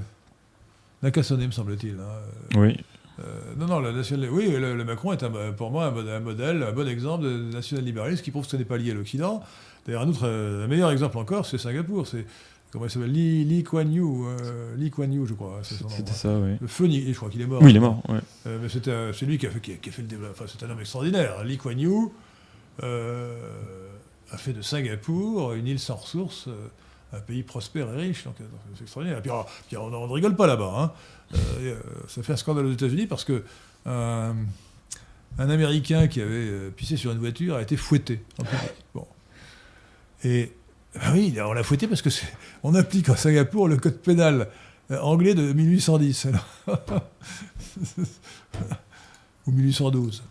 Nakasone, 1.03 1.45
me 1.45 1.51
semble-t-il. 1.51 1.95
Hein. 1.99 2.57
Oui. 2.59 2.77
Euh, 3.19 3.39
non, 3.57 3.67
non, 3.67 3.79
la 3.79 3.91
national... 3.91 4.29
oui, 4.31 4.49
le, 4.49 4.83
Macron 4.83 5.13
est 5.13 5.23
pour 5.55 5.69
moi 5.69 5.85
un, 5.85 6.19
modèle, 6.19 6.63
un 6.63 6.71
bon 6.71 6.87
exemple 6.87 7.25
de 7.25 7.37
national-libéralisme 7.53 8.23
qui 8.23 8.31
prouve 8.31 8.45
que 8.45 8.51
ce 8.51 8.57
n'est 8.57 8.65
pas 8.65 8.77
lié 8.77 8.91
à 8.91 8.93
l'Occident. 8.95 9.43
D'ailleurs, 9.85 10.01
un 10.01 10.09
autre, 10.09 10.25
euh, 10.27 10.65
un 10.65 10.67
meilleur 10.67 10.89
exemple 10.89 11.17
encore, 11.17 11.45
c'est 11.45 11.57
Singapour. 11.57 12.07
C'est 12.07 12.25
comment 12.73 12.85
il 12.85 12.89
s'appelle 12.89 13.11
Lee, 13.11 13.45
Lee, 13.45 13.63
Kuan 13.63 13.93
Yew, 13.93 14.25
euh, 14.25 14.75
Lee 14.75 14.89
Kuan 14.89 15.13
Yew, 15.13 15.27
je 15.27 15.35
crois. 15.35 15.59
C'était 15.61 16.11
ça, 16.11 16.35
oui. 16.39 16.57
Le 16.59 16.65
Phoenix, 16.65 17.07
je 17.07 17.13
crois 17.13 17.29
qu'il 17.29 17.41
est 17.41 17.45
mort. 17.45 17.61
Oui, 17.61 17.69
il 17.69 17.77
est 17.77 17.79
mort, 17.79 18.01
ouais. 18.09 18.19
Euh, 18.47 18.57
mais 18.59 18.67
c'est 18.67 19.25
lui 19.27 19.37
qui 19.37 19.45
a 19.45 19.51
fait, 19.51 19.59
qui 19.59 19.89
a, 19.89 19.91
fait 19.91 20.01
le 20.01 20.07
développement. 20.07 20.35
Enfin, 20.35 20.51
c'est 20.51 20.65
un 20.65 20.71
homme 20.71 20.79
extraordinaire. 20.79 21.43
Lee 21.43 21.59
Kuan 21.59 21.79
Yew 21.79 22.11
euh, 22.81 23.47
a 24.31 24.37
fait 24.37 24.53
de 24.53 24.63
Singapour 24.63 25.53
une 25.53 25.67
île 25.67 25.77
sans 25.77 25.97
ressources, 25.97 26.49
un 27.13 27.19
pays 27.19 27.43
prospère 27.43 27.93
et 27.93 28.07
riche. 28.07 28.23
Donc, 28.23 28.37
c'est 28.73 28.81
extraordinaire. 28.81 29.19
Et 29.19 29.21
puis, 29.21 29.77
on 29.77 29.91
ne 29.91 30.11
rigole 30.11 30.35
pas 30.35 30.47
là-bas. 30.47 30.73
Hein. 31.31 31.37
ça 32.07 32.23
fait 32.23 32.33
un 32.33 32.37
scandale 32.37 32.65
aux 32.65 32.73
États-Unis 32.73 33.05
parce 33.05 33.23
que 33.23 33.43
un 33.85 34.35
Américain 35.37 36.07
qui 36.07 36.21
avait 36.21 36.71
pissé 36.71 36.97
sur 36.97 37.11
une 37.11 37.19
voiture 37.19 37.55
a 37.55 37.61
été 37.61 37.77
fouetté 37.77 38.23
en 38.39 38.45
public. 38.45 38.71
Bon. 38.95 39.07
Et 40.23 40.53
ah 41.01 41.11
oui, 41.13 41.35
on 41.43 41.53
l'a 41.53 41.63
fouetté 41.63 41.87
parce 41.87 42.01
que 42.01 42.09
on 42.63 42.75
applique 42.75 43.09
à 43.09 43.15
Singapour 43.15 43.67
le 43.67 43.77
code 43.77 43.97
pénal 43.97 44.47
euh, 44.91 44.99
anglais 44.99 45.33
de 45.33 45.53
1810. 45.53 46.27
ou 49.47 49.51
1812. 49.51 50.23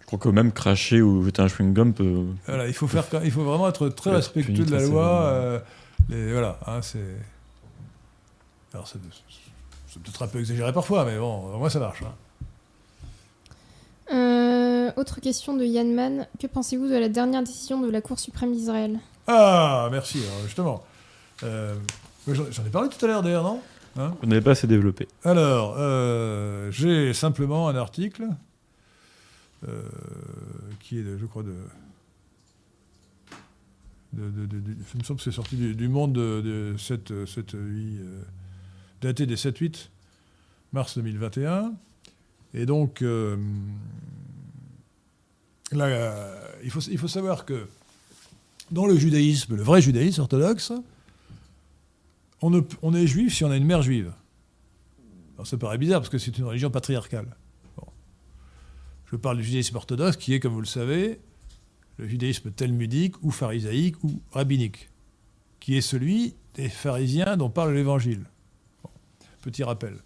Je 0.00 0.06
crois 0.06 0.18
que 0.18 0.28
même 0.28 0.52
cracher 0.52 1.02
ou 1.02 1.24
jeter 1.24 1.42
un 1.42 1.48
chewing-gum 1.48 1.92
peut. 1.92 2.24
Voilà, 2.46 2.68
il 2.68 2.74
faut, 2.74 2.86
faire, 2.86 3.04
il 3.24 3.30
faut 3.30 3.44
vraiment 3.44 3.68
être 3.68 3.88
très 3.88 4.12
respectueux 4.12 4.64
de 4.64 4.70
la 4.70 4.82
loi. 4.82 5.24
Euh, 5.24 5.58
voilà, 6.08 6.58
hein, 6.66 6.80
c'est. 6.80 7.16
Alors, 8.72 8.86
c'est 8.86 9.00
peut-être 10.02 10.22
un 10.22 10.28
peu 10.28 10.38
exagéré 10.38 10.72
parfois, 10.72 11.04
mais 11.04 11.18
bon, 11.18 11.54
au 11.54 11.58
moins 11.58 11.70
ça 11.70 11.80
marche. 11.80 12.02
Hein. 12.02 12.14
Euh, 14.96 15.00
autre 15.00 15.20
question 15.20 15.56
de 15.56 15.64
Yann 15.64 15.94
Mann. 15.94 16.26
Que 16.40 16.46
pensez-vous 16.46 16.88
de 16.88 16.96
la 16.96 17.08
dernière 17.08 17.42
décision 17.42 17.80
de 17.80 17.90
la 17.90 18.00
Cour 18.00 18.18
suprême 18.18 18.52
d'Israël? 18.52 18.98
Ah, 19.26 19.88
merci. 19.90 20.20
justement, 20.44 20.84
euh, 21.42 21.74
j'en 22.28 22.64
ai 22.64 22.70
parlé 22.70 22.88
tout 22.88 23.04
à 23.04 23.08
l'heure 23.08 23.22
d'ailleurs, 23.22 23.44
non? 23.44 23.60
Hein? 23.98 24.14
Vous 24.20 24.28
n'avez 24.28 24.42
pas 24.42 24.52
assez 24.52 24.66
développé. 24.66 25.08
Alors, 25.24 25.74
euh, 25.78 26.70
j'ai 26.70 27.14
simplement 27.14 27.68
un 27.68 27.76
article 27.76 28.26
qui 30.80 31.00
est, 31.00 31.18
je 31.18 31.26
crois, 31.26 31.42
de. 31.42 31.54
De, 34.12 34.46
de, 34.46 34.62
il 34.94 34.98
me 34.98 35.04
semble 35.04 35.18
que 35.18 35.24
c'est 35.24 35.32
sorti 35.32 35.56
du, 35.56 35.88
Monde 35.88 36.14
de, 36.14 36.74
7, 36.78 37.26
7 37.26 37.52
8, 37.52 38.00
daté 39.02 39.26
des 39.26 39.34
7-8 39.34 39.88
mars 40.72 40.96
2021. 40.96 41.72
Et 42.54 42.64
donc, 42.64 43.02
euh, 43.02 43.36
euh, 45.74 46.52
il, 46.62 46.70
faut, 46.70 47.08
savoir 47.08 47.44
que 47.44 47.68
dans 48.70 48.86
le 48.86 48.96
judaïsme, 48.96 49.56
le 49.56 49.62
vrai 49.62 49.80
judaïsme 49.80 50.20
orthodoxe, 50.20 50.72
on, 52.42 52.94
est 52.94 53.06
juif 53.06 53.34
si 53.34 53.44
on 53.44 53.50
a 53.50 53.56
une 53.56 53.64
mère 53.64 53.82
juive. 53.82 54.12
Ça 55.44 55.56
paraît 55.56 55.78
bizarre 55.78 56.00
parce 56.00 56.08
que 56.08 56.18
c'est 56.18 56.36
une 56.38 56.44
religion 56.44 56.70
patriarcale. 56.70 57.36
Je 59.06 59.16
parle 59.16 59.36
du 59.36 59.44
judaïsme 59.44 59.76
orthodoxe 59.76 60.16
qui 60.16 60.34
est, 60.34 60.40
comme 60.40 60.52
vous 60.52 60.60
le 60.60 60.66
savez, 60.66 61.20
le 61.98 62.08
judaïsme 62.08 62.50
talmudique 62.50 63.22
ou 63.22 63.30
pharisaïque 63.30 64.02
ou 64.02 64.20
rabbinique, 64.32 64.90
qui 65.60 65.76
est 65.76 65.80
celui 65.80 66.34
des 66.54 66.68
pharisiens 66.68 67.36
dont 67.36 67.50
parle 67.50 67.74
l'Évangile. 67.74 68.24
Petit 69.42 69.62
rappel 69.62 69.98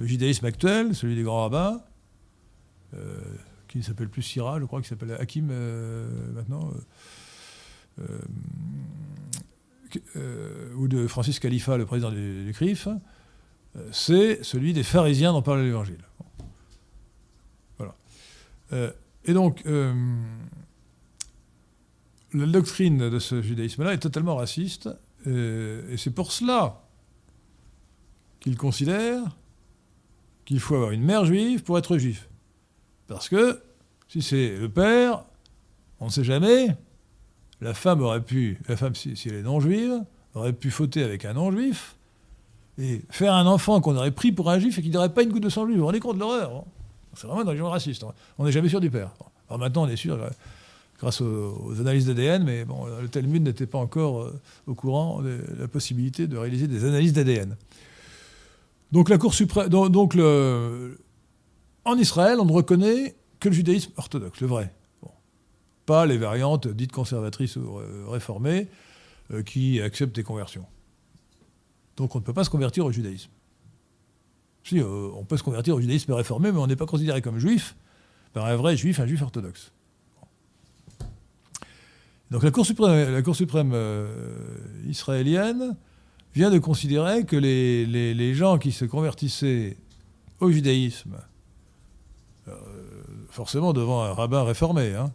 le 0.00 0.06
judaïsme 0.06 0.46
actuel, 0.46 0.94
celui 0.94 1.14
des 1.14 1.22
grands 1.22 1.42
rabbins, 1.42 1.82
euh, 2.94 3.20
qui 3.70 3.78
ne 3.78 3.84
s'appelle 3.84 4.08
plus 4.08 4.22
Syrah, 4.22 4.58
je 4.58 4.64
crois 4.64 4.80
qu'il 4.80 4.88
s'appelle 4.88 5.16
Hakim 5.20 5.50
euh, 5.52 6.32
maintenant, 6.32 6.72
euh, 8.00 8.18
ou 10.74 10.88
de 10.88 11.06
Francis 11.06 11.38
Khalifa, 11.38 11.76
le 11.76 11.86
président 11.86 12.10
du, 12.10 12.44
du 12.44 12.52
CRIF, 12.52 12.88
c'est 13.92 14.42
celui 14.42 14.72
des 14.72 14.82
pharisiens 14.82 15.32
dont 15.32 15.42
parle 15.42 15.62
l'Évangile. 15.62 16.04
Voilà. 17.78 17.94
et 19.24 19.32
donc, 19.32 19.62
la 19.64 19.94
doctrine 22.46 23.08
de 23.08 23.18
ce 23.20 23.40
judaïsme-là 23.40 23.94
est 23.94 23.98
totalement 23.98 24.34
raciste, 24.36 24.88
et 25.26 25.96
c'est 25.96 26.14
pour 26.14 26.32
cela 26.32 26.82
qu'il 28.40 28.56
considère 28.56 29.36
qu'il 30.44 30.58
faut 30.58 30.74
avoir 30.74 30.90
une 30.90 31.04
mère 31.04 31.24
juive 31.24 31.62
pour 31.62 31.78
être 31.78 31.98
juif. 31.98 32.29
Parce 33.10 33.28
que 33.28 33.60
si 34.08 34.22
c'est 34.22 34.56
le 34.56 34.68
père, 34.68 35.24
on 35.98 36.06
ne 36.06 36.10
sait 36.10 36.22
jamais, 36.22 36.76
la 37.60 37.74
femme 37.74 38.00
aurait 38.02 38.22
pu, 38.22 38.60
la 38.68 38.76
femme 38.76 38.94
si, 38.94 39.16
elle 39.26 39.34
est 39.34 39.42
non 39.42 39.58
juive, 39.58 40.04
aurait 40.34 40.52
pu 40.52 40.70
fauter 40.70 41.02
avec 41.02 41.24
un 41.24 41.32
non 41.32 41.50
juif 41.50 41.96
et 42.78 43.02
faire 43.10 43.34
un 43.34 43.46
enfant 43.46 43.80
qu'on 43.80 43.96
aurait 43.96 44.12
pris 44.12 44.30
pour 44.30 44.48
un 44.48 44.60
juif 44.60 44.78
et 44.78 44.82
qui 44.82 44.90
n'aurait 44.90 45.12
pas 45.12 45.24
une 45.24 45.30
goutte 45.30 45.42
de 45.42 45.48
sang 45.48 45.66
juif. 45.66 45.74
Vous 45.74 45.80
vous 45.80 45.86
rendez 45.86 45.98
compte 45.98 46.14
de 46.14 46.20
l'horreur 46.20 46.54
hein 46.54 46.64
C'est 47.14 47.26
vraiment 47.26 47.42
une 47.42 47.48
religion 47.48 47.68
raciste. 47.68 48.04
Hein. 48.04 48.14
On 48.38 48.44
n'est 48.44 48.52
jamais 48.52 48.68
sûr 48.68 48.80
du 48.80 48.90
père. 48.90 49.10
Alors 49.48 49.58
maintenant, 49.58 49.82
on 49.82 49.88
est 49.88 49.96
sûr 49.96 50.16
grâce 51.00 51.20
aux, 51.20 51.74
analyses 51.80 52.06
d'ADN, 52.06 52.44
mais 52.44 52.64
bon, 52.64 52.86
le 53.02 53.08
Talmud 53.08 53.42
n'était 53.42 53.66
pas 53.66 53.78
encore 53.78 54.22
euh, 54.22 54.40
au 54.68 54.74
courant 54.74 55.20
de 55.20 55.40
la 55.58 55.66
possibilité 55.66 56.28
de 56.28 56.36
réaliser 56.36 56.68
des 56.68 56.84
analyses 56.84 57.12
d'ADN. 57.12 57.56
Donc 58.92 59.08
la 59.08 59.18
Cour 59.18 59.34
suprême, 59.34 59.68
donc, 59.68 60.14
le, 60.14 60.96
en 61.84 61.96
Israël, 61.96 62.38
on 62.40 62.44
ne 62.44 62.52
reconnaît 62.52 63.16
que 63.38 63.48
le 63.48 63.54
judaïsme 63.54 63.92
orthodoxe, 63.96 64.40
le 64.40 64.46
vrai. 64.46 64.74
Pas 65.86 66.06
les 66.06 66.18
variantes 66.18 66.68
dites 66.68 66.92
conservatrices 66.92 67.56
ou 67.56 67.80
réformées 68.08 68.68
euh, 69.32 69.42
qui 69.42 69.80
acceptent 69.80 70.14
des 70.14 70.22
conversions. 70.22 70.66
Donc 71.96 72.14
on 72.14 72.18
ne 72.18 72.24
peut 72.24 72.32
pas 72.32 72.44
se 72.44 72.50
convertir 72.50 72.84
au 72.84 72.92
judaïsme. 72.92 73.30
Si, 74.64 74.78
euh, 74.78 75.08
on 75.14 75.24
peut 75.24 75.36
se 75.36 75.42
convertir 75.42 75.74
au 75.74 75.80
judaïsme 75.80 76.12
réformé, 76.12 76.52
mais 76.52 76.58
on 76.58 76.66
n'est 76.66 76.76
pas 76.76 76.86
considéré 76.86 77.22
comme 77.22 77.38
juif 77.38 77.76
par 78.32 78.46
un 78.46 78.56
vrai 78.56 78.76
juif, 78.76 79.00
un 79.00 79.06
juif 79.06 79.22
orthodoxe. 79.22 79.72
Donc 82.30 82.44
la 82.44 82.50
Cour 82.50 82.64
suprême, 82.64 83.72
euh, 83.74 84.08
israélienne 84.86 85.76
vient 86.34 86.50
de 86.50 86.58
considérer 86.58 87.24
que 87.24 87.36
les, 87.36 88.34
gens 88.34 88.58
qui 88.58 88.70
se 88.70 88.84
convertissaient 88.84 89.76
au 90.38 90.50
judaïsme, 90.50 91.14
euh, 91.14 91.18
forcément 93.30 93.72
devant 93.72 94.02
un 94.02 94.12
rabbin 94.12 94.42
réformé, 94.42 94.94
hein, 94.94 95.12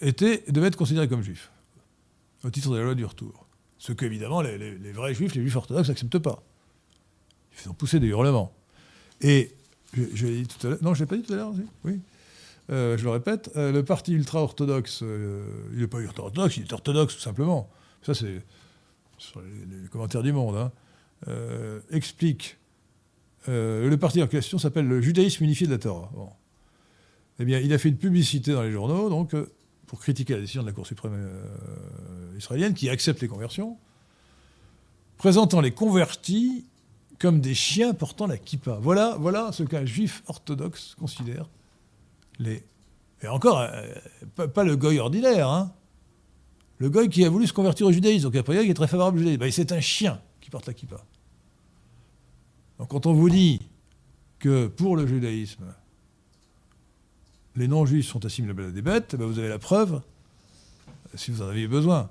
étaient, 0.00 0.44
devaient 0.48 0.68
être 0.68 0.76
considérés 0.76 1.08
comme 1.08 1.22
juifs, 1.22 1.50
au 2.44 2.50
titre 2.50 2.70
de 2.70 2.78
la 2.78 2.84
loi 2.84 2.94
du 2.94 3.04
retour. 3.04 3.46
Ce 3.78 3.92
qu'évidemment 3.92 4.40
les, 4.40 4.56
les, 4.58 4.92
vrais 4.92 5.14
juifs, 5.14 5.34
les 5.34 5.42
juifs 5.42 5.56
orthodoxes 5.56 5.88
n'acceptent 5.88 6.18
pas. 6.18 6.42
Ils 7.64 7.70
ont 7.70 7.74
poussé 7.74 8.00
des 8.00 8.08
hurlements. 8.08 8.52
Et, 9.20 9.54
je, 9.94 10.26
l'ai 10.26 10.42
dit 10.42 10.48
tout 10.48 10.66
à 10.66 10.70
l'heure, 10.70 10.78
non, 10.82 10.94
je 10.94 11.00
ne 11.00 11.04
l'ai 11.04 11.08
pas 11.08 11.16
dit 11.16 11.22
tout 11.22 11.32
à 11.32 11.36
l'heure, 11.36 11.52
oui. 11.84 12.00
Euh, 12.70 12.98
je 12.98 13.04
le 13.04 13.10
répète, 13.10 13.50
euh, 13.56 13.70
le 13.70 13.84
parti 13.84 14.12
ultra-orthodoxe, 14.12 15.00
euh, 15.02 15.44
il 15.72 15.78
n'est 15.78 15.86
pas 15.86 16.00
ultra-orthodoxe, 16.00 16.56
il 16.56 16.64
est 16.64 16.72
orthodoxe 16.72 17.14
tout 17.14 17.22
simplement. 17.22 17.70
Ça, 18.02 18.12
c'est 18.14 18.42
les, 19.36 19.88
commentaires 19.90 20.22
du 20.22 20.32
monde. 20.32 20.56
Hein. 20.56 20.72
explique. 21.90 22.56
Le 23.48 23.94
parti 23.96 24.22
en 24.22 24.26
question 24.26 24.58
s'appelle 24.58 24.86
le 24.86 25.00
judaïsme 25.00 25.44
unifié 25.44 25.66
de 25.66 25.72
la 25.72 25.78
Torah. 25.78 26.10
Eh 27.38 27.44
bien, 27.44 27.60
il 27.60 27.72
a 27.72 27.78
fait 27.78 27.88
une 27.90 27.98
publicité 27.98 28.52
dans 28.52 28.62
les 28.62 28.72
journaux, 28.72 29.10
donc, 29.10 29.34
pour 29.86 30.00
critiquer 30.00 30.34
la 30.34 30.40
décision 30.40 30.62
de 30.62 30.66
la 30.66 30.72
Cour 30.72 30.86
suprême 30.86 31.14
israélienne, 32.36 32.74
qui 32.74 32.88
accepte 32.88 33.20
les 33.20 33.28
conversions, 33.28 33.76
présentant 35.18 35.60
les 35.60 35.70
convertis 35.70 36.64
comme 37.18 37.40
des 37.40 37.54
chiens 37.54 37.94
portant 37.94 38.26
la 38.26 38.36
kippa. 38.36 38.78
Voilà, 38.80 39.16
voilà 39.18 39.52
ce 39.52 39.62
qu'un 39.62 39.84
juif 39.84 40.22
orthodoxe 40.26 40.94
considère. 40.98 41.48
Et 42.44 43.28
encore, 43.28 43.60
euh, 43.60 44.46
pas, 44.46 44.64
le 44.64 44.76
goy 44.76 44.98
ordinaire, 44.98 45.48
hein. 45.48 45.72
le 46.78 46.90
goy 46.90 47.08
qui 47.08 47.24
a 47.24 47.30
voulu 47.30 47.46
se 47.46 47.52
convertir 47.52 47.86
au 47.86 47.92
judaïsme, 47.92 48.24
donc 48.24 48.36
après 48.36 48.62
il 48.64 48.70
est 48.70 48.74
très 48.74 48.86
favorable 48.86 49.16
au 49.16 49.20
judaïsme. 49.20 49.40
Ben, 49.40 49.50
c'est 49.50 49.72
un 49.72 49.80
chien 49.80 50.20
qui 50.40 50.50
porte 50.50 50.66
la 50.66 50.74
kippa. 50.74 51.02
Donc 52.78 52.88
quand 52.88 53.06
on 53.06 53.14
vous 53.14 53.30
dit 53.30 53.60
que 54.38 54.66
pour 54.66 54.96
le 54.96 55.06
judaïsme, 55.06 55.64
les 57.56 57.68
non-juifs 57.68 58.06
sont 58.06 58.24
assimilables 58.24 58.64
à 58.64 58.70
des 58.70 58.82
bêtes, 58.82 59.16
ben, 59.16 59.26
vous 59.26 59.38
avez 59.38 59.48
la 59.48 59.58
preuve, 59.58 60.02
si 61.14 61.30
vous 61.30 61.42
en 61.42 61.48
aviez 61.48 61.68
besoin. 61.68 62.10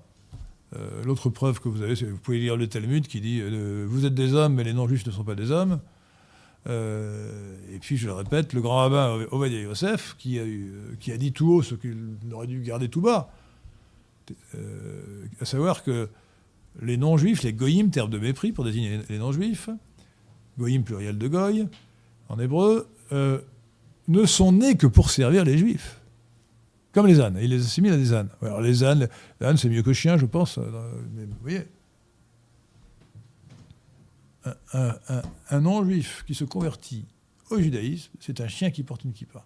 Euh, 0.76 1.04
l'autre 1.04 1.30
preuve 1.30 1.60
que 1.60 1.70
vous 1.70 1.82
avez, 1.82 1.96
c'est 1.96 2.06
vous 2.06 2.18
pouvez 2.18 2.40
lire 2.40 2.58
le 2.58 2.68
Talmud 2.68 3.08
qui 3.08 3.22
dit 3.22 3.40
euh, 3.42 3.86
Vous 3.88 4.06
êtes 4.06 4.16
des 4.16 4.34
hommes, 4.34 4.56
mais 4.56 4.64
les 4.64 4.74
non-juifs 4.74 5.06
ne 5.06 5.12
sont 5.12 5.24
pas 5.24 5.36
des 5.36 5.52
hommes. 5.52 5.80
Euh, 6.68 7.56
et 7.72 7.78
puis, 7.78 7.96
je 7.96 8.08
le 8.08 8.14
répète, 8.14 8.54
le 8.54 8.62
grand 8.62 8.78
rabbin 8.78 9.26
Ovadia 9.32 9.62
Yosef, 9.62 10.16
qui 10.18 10.40
a, 10.40 10.44
qui 11.00 11.12
a 11.12 11.18
dit 11.18 11.32
tout 11.32 11.48
haut 11.48 11.62
ce 11.62 11.76
qu'il 11.76 12.18
aurait 12.34 12.48
dû 12.48 12.62
garder 12.62 12.90
tout 12.90 13.02
bas, 13.02 13.32
à 15.40 15.46
savoir 15.46 15.84
que 15.84 16.10
les 16.82 16.98
non-juifs, 16.98 17.44
les 17.44 17.54
goyim, 17.54 17.90
terme 17.90 18.10
de 18.10 18.18
mépris 18.18 18.52
pour 18.52 18.66
désigner 18.66 19.02
les 19.08 19.20
non-juifs, 19.20 19.70
goyim 20.58 20.82
pluriel 20.82 21.18
de 21.18 21.28
goy, 21.28 21.68
en 22.30 22.40
hébreu, 22.40 22.88
ne 23.12 24.26
sont 24.26 24.52
nés 24.52 24.76
que 24.78 24.88
pour 24.88 25.10
servir 25.10 25.44
les 25.44 25.58
juifs. 25.58 26.00
Comme 26.92 27.08
les 27.08 27.20
ânes. 27.20 27.38
Il 27.42 27.50
les 27.50 27.62
assimile 27.66 27.94
à 27.94 27.98
des 27.98 28.14
ânes. 28.14 28.30
Alors 28.42 28.62
les 28.62 28.84
ânes, 28.84 29.10
l'âne 29.42 29.58
c'est 29.58 29.70
mieux 29.70 29.84
que 29.84 29.92
chien, 29.92 30.18
je 30.18 30.26
pense. 30.26 30.58
Mais 30.58 31.26
vous 31.26 31.36
voyez, 31.42 31.68
un, 34.74 35.62
non-juif 35.62 36.24
qui 36.26 36.36
se 36.36 36.44
convertit 36.44 37.06
au 37.50 37.60
judaïsme, 37.60 38.12
c'est 38.20 38.42
un 38.42 38.48
chien 38.48 38.72
qui 38.72 38.84
porte 38.84 39.04
une 39.04 39.14
kippa. 39.14 39.40
Vous 39.40 39.46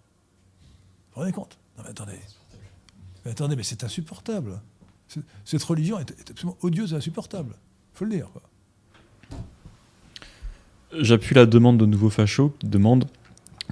vous 1.14 1.20
rendez 1.20 1.32
compte? 1.32 1.58
Non 1.76 1.84
mais 1.84 1.90
attendez. 1.90 2.20
Mais 3.24 3.32
attendez, 3.32 3.56
mais 3.56 3.62
c'est 3.62 3.84
insupportable. 3.84 4.60
Cette 5.44 5.62
religion 5.64 5.98
est, 5.98 6.30
absolument 6.30 6.56
odieuse 6.62 6.92
et 6.92 6.96
insupportable. 6.96 7.54
Il 7.94 7.98
faut 7.98 8.04
le 8.04 8.12
dire. 8.12 8.28
J'appuie 10.98 11.34
la 11.34 11.46
demande 11.46 11.78
de 11.78 11.86
nouveau 11.86 12.10
facho 12.10 12.54
qui 12.58 12.66
demande 12.66 13.04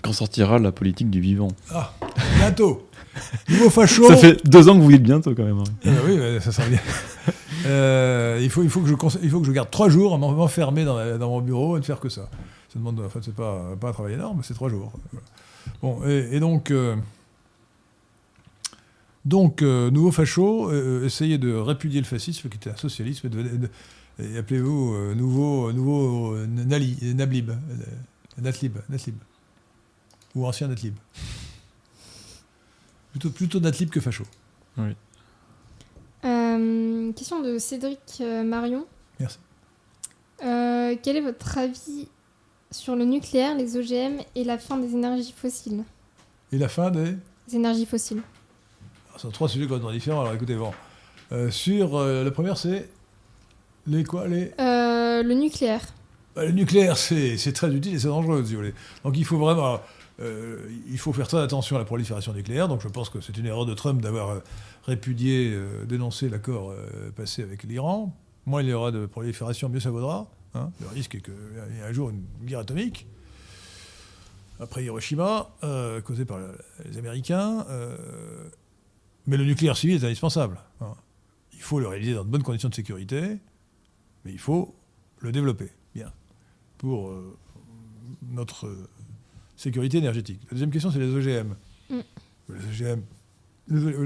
quand 0.02 0.12
sortira 0.12 0.58
la 0.58 0.72
politique 0.72 1.10
du 1.10 1.20
vivant. 1.20 1.48
Ah, 1.70 1.92
bientôt 2.38 2.88
Nouveau 3.48 3.70
facho. 3.70 4.06
Ça 4.08 4.16
fait 4.16 4.46
deux 4.46 4.68
ans 4.68 4.76
que 4.76 4.82
vous 4.82 4.92
dites 4.92 5.02
bientôt 5.02 5.34
quand 5.34 5.44
même. 5.44 5.62
Ah 5.84 5.88
oui, 6.06 6.18
ça 6.40 6.52
sent 6.52 6.68
bien. 6.68 6.78
Euh, 7.66 8.38
il, 8.40 8.50
faut, 8.50 8.62
il, 8.62 8.70
faut 8.70 8.80
que 8.80 8.88
je, 8.88 8.94
il 9.22 9.30
faut 9.30 9.40
que 9.40 9.46
je 9.46 9.52
garde 9.52 9.70
trois 9.70 9.88
jours 9.88 10.14
à 10.14 10.18
m'enfermer 10.18 10.84
dans, 10.84 11.18
dans, 11.18 11.28
mon 11.28 11.40
bureau 11.40 11.76
et 11.76 11.80
ne 11.80 11.84
faire 11.84 11.98
que 11.98 12.08
ça. 12.08 12.28
Ça 12.68 12.78
demande, 12.78 13.00
en 13.00 13.08
fait, 13.08 13.18
c'est 13.22 13.34
pas, 13.34 13.74
pas 13.80 13.88
un 13.88 13.92
travail 13.92 14.14
énorme, 14.14 14.38
mais 14.38 14.42
c'est 14.44 14.54
trois 14.54 14.68
jours. 14.68 14.92
Bon, 15.82 16.00
et, 16.06 16.38
donc, 16.38 16.70
euh, 16.70 16.94
donc 19.24 19.62
euh, 19.62 19.90
nouveau 19.90 20.12
facho, 20.12 20.72
essayez 21.02 21.38
de 21.38 21.52
répudier 21.52 22.00
le 22.00 22.06
fascisme 22.06 22.48
qui 22.48 22.56
était 22.58 22.70
un 22.70 22.76
socialisme, 22.76 23.26
et, 23.26 23.30
appelez-vous 24.18 25.14
nouveau, 25.14 25.72
nouveau 25.72 26.36
Nali, 26.46 27.14
Nablib, 27.14 27.52
Natlib, 28.38 28.78
Natlib, 28.88 29.16
ou 30.34 30.46
ancien 30.46 30.68
Natlib. 30.68 30.94
Plutôt, 33.10 33.30
plutôt 33.30 33.60
Natlib 33.60 33.90
que 33.90 34.00
facho. 34.00 34.24
Oui. 34.76 34.94
Euh, 36.24 37.12
question 37.12 37.42
de 37.42 37.58
Cédric 37.58 38.20
euh, 38.20 38.42
Marion. 38.42 38.86
Merci. 39.20 39.38
Euh, 40.44 40.96
quel 41.02 41.16
est 41.16 41.20
votre 41.20 41.58
avis 41.58 42.08
sur 42.70 42.96
le 42.96 43.04
nucléaire, 43.04 43.56
les 43.56 43.76
OGM 43.76 44.20
et 44.34 44.44
la 44.44 44.58
fin 44.58 44.78
des 44.78 44.94
énergies 44.94 45.34
fossiles? 45.36 45.84
Et 46.52 46.58
la 46.58 46.68
fin 46.68 46.90
des, 46.90 47.16
énergies 47.52 47.86
fossiles. 47.86 48.22
Ce 49.14 49.22
sont 49.22 49.30
trois 49.30 49.48
sujets 49.48 49.66
complètement 49.66 49.92
différents. 49.92 50.20
Alors 50.20 50.34
écoutez, 50.34 50.54
bon. 50.54 50.72
sur 51.50 51.98
la 51.98 52.30
première, 52.30 52.56
c'est 52.56 52.88
les 53.88 54.04
quoi 54.04 54.28
les... 54.28 54.52
Le 54.58 55.34
nucléaire. 55.34 55.82
Bah, 56.36 56.44
le 56.44 56.52
nucléaire, 56.52 56.96
c'est 56.96 57.52
très 57.52 57.72
utile 57.72 57.94
et 57.94 57.98
c'est 57.98 58.08
dangereux, 58.08 58.44
si 58.44 58.52
vous 58.52 58.58
voulez. 58.58 58.74
Donc 59.04 59.16
il 59.16 59.24
faut 59.24 59.38
vraiment. 59.38 59.80
il 60.20 60.98
faut 60.98 61.12
faire 61.12 61.26
très 61.26 61.40
attention 61.40 61.76
à 61.76 61.80
la 61.80 61.84
prolifération 61.84 62.32
nucléaire. 62.32 62.68
Donc 62.68 62.82
je 62.82 62.88
pense 62.88 63.10
que 63.10 63.20
c'est 63.20 63.36
une 63.36 63.46
erreur 63.46 63.66
de 63.66 63.74
Trump 63.74 64.00
d'avoir 64.00 64.40
euh, 64.88 65.84
dénoncer 65.84 66.28
l'accord 66.28 66.70
euh, 66.70 67.10
passé 67.10 67.42
avec 67.42 67.62
l'Iran. 67.64 68.14
Moins 68.46 68.62
il 68.62 68.68
y 68.68 68.72
aura 68.72 68.90
de 68.90 69.06
prolifération, 69.06 69.68
mieux 69.68 69.80
ça 69.80 69.90
vaudra. 69.90 70.30
Hein. 70.54 70.70
Le 70.80 70.88
risque 70.88 71.14
est 71.14 71.20
qu'il 71.20 71.34
y 71.34 71.80
ait 71.80 71.84
un 71.84 71.92
jour 71.92 72.10
une 72.10 72.22
guerre 72.44 72.60
atomique, 72.60 73.06
après 74.60 74.84
Hiroshima, 74.84 75.50
euh, 75.64 76.00
causée 76.00 76.24
par 76.24 76.38
les 76.88 76.96
Américains. 76.96 77.66
mais 79.26 79.36
le 79.36 79.44
nucléaire 79.44 79.76
civil 79.76 80.02
est 80.02 80.06
indispensable. 80.06 80.58
Hein. 80.80 80.94
Il 81.52 81.60
faut 81.60 81.80
le 81.80 81.88
réaliser 81.88 82.14
dans 82.14 82.24
de 82.24 82.30
bonnes 82.30 82.42
conditions 82.42 82.70
de 82.70 82.74
sécurité, 82.74 83.38
mais 84.28 84.34
il 84.34 84.38
faut 84.38 84.74
le 85.20 85.32
développer 85.32 85.70
bien 85.94 86.12
pour 86.76 87.10
notre 88.30 88.68
sécurité 89.56 89.96
énergétique. 89.96 90.40
La 90.44 90.50
deuxième 90.50 90.70
question, 90.70 90.90
c'est 90.90 90.98
les 90.98 91.14
OGM. 91.14 91.54
Mm. 91.88 92.00
Les 92.50 92.82
OGM, 92.82 93.00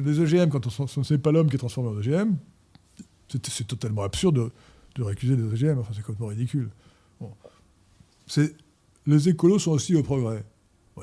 les 0.04 0.20
OGM, 0.20 0.48
quand 0.48 0.64
on 0.66 1.02
c'est 1.02 1.18
pas 1.18 1.32
l'homme 1.32 1.48
qui 1.48 1.56
est 1.56 1.58
transformé 1.58 1.90
en 1.90 1.96
OGM, 1.98 2.36
c'est 3.28 3.66
totalement 3.66 4.02
absurde 4.02 4.52
de, 4.94 5.02
récuser 5.02 5.34
les 5.34 5.42
OGM. 5.42 5.80
Enfin, 5.80 5.92
c'est 5.92 6.02
complètement 6.02 6.28
ridicule. 6.28 6.70
les 9.06 9.28
écolos 9.28 9.58
sont 9.58 9.72
aussi 9.72 9.96
au 9.96 10.04
progrès. 10.04 10.44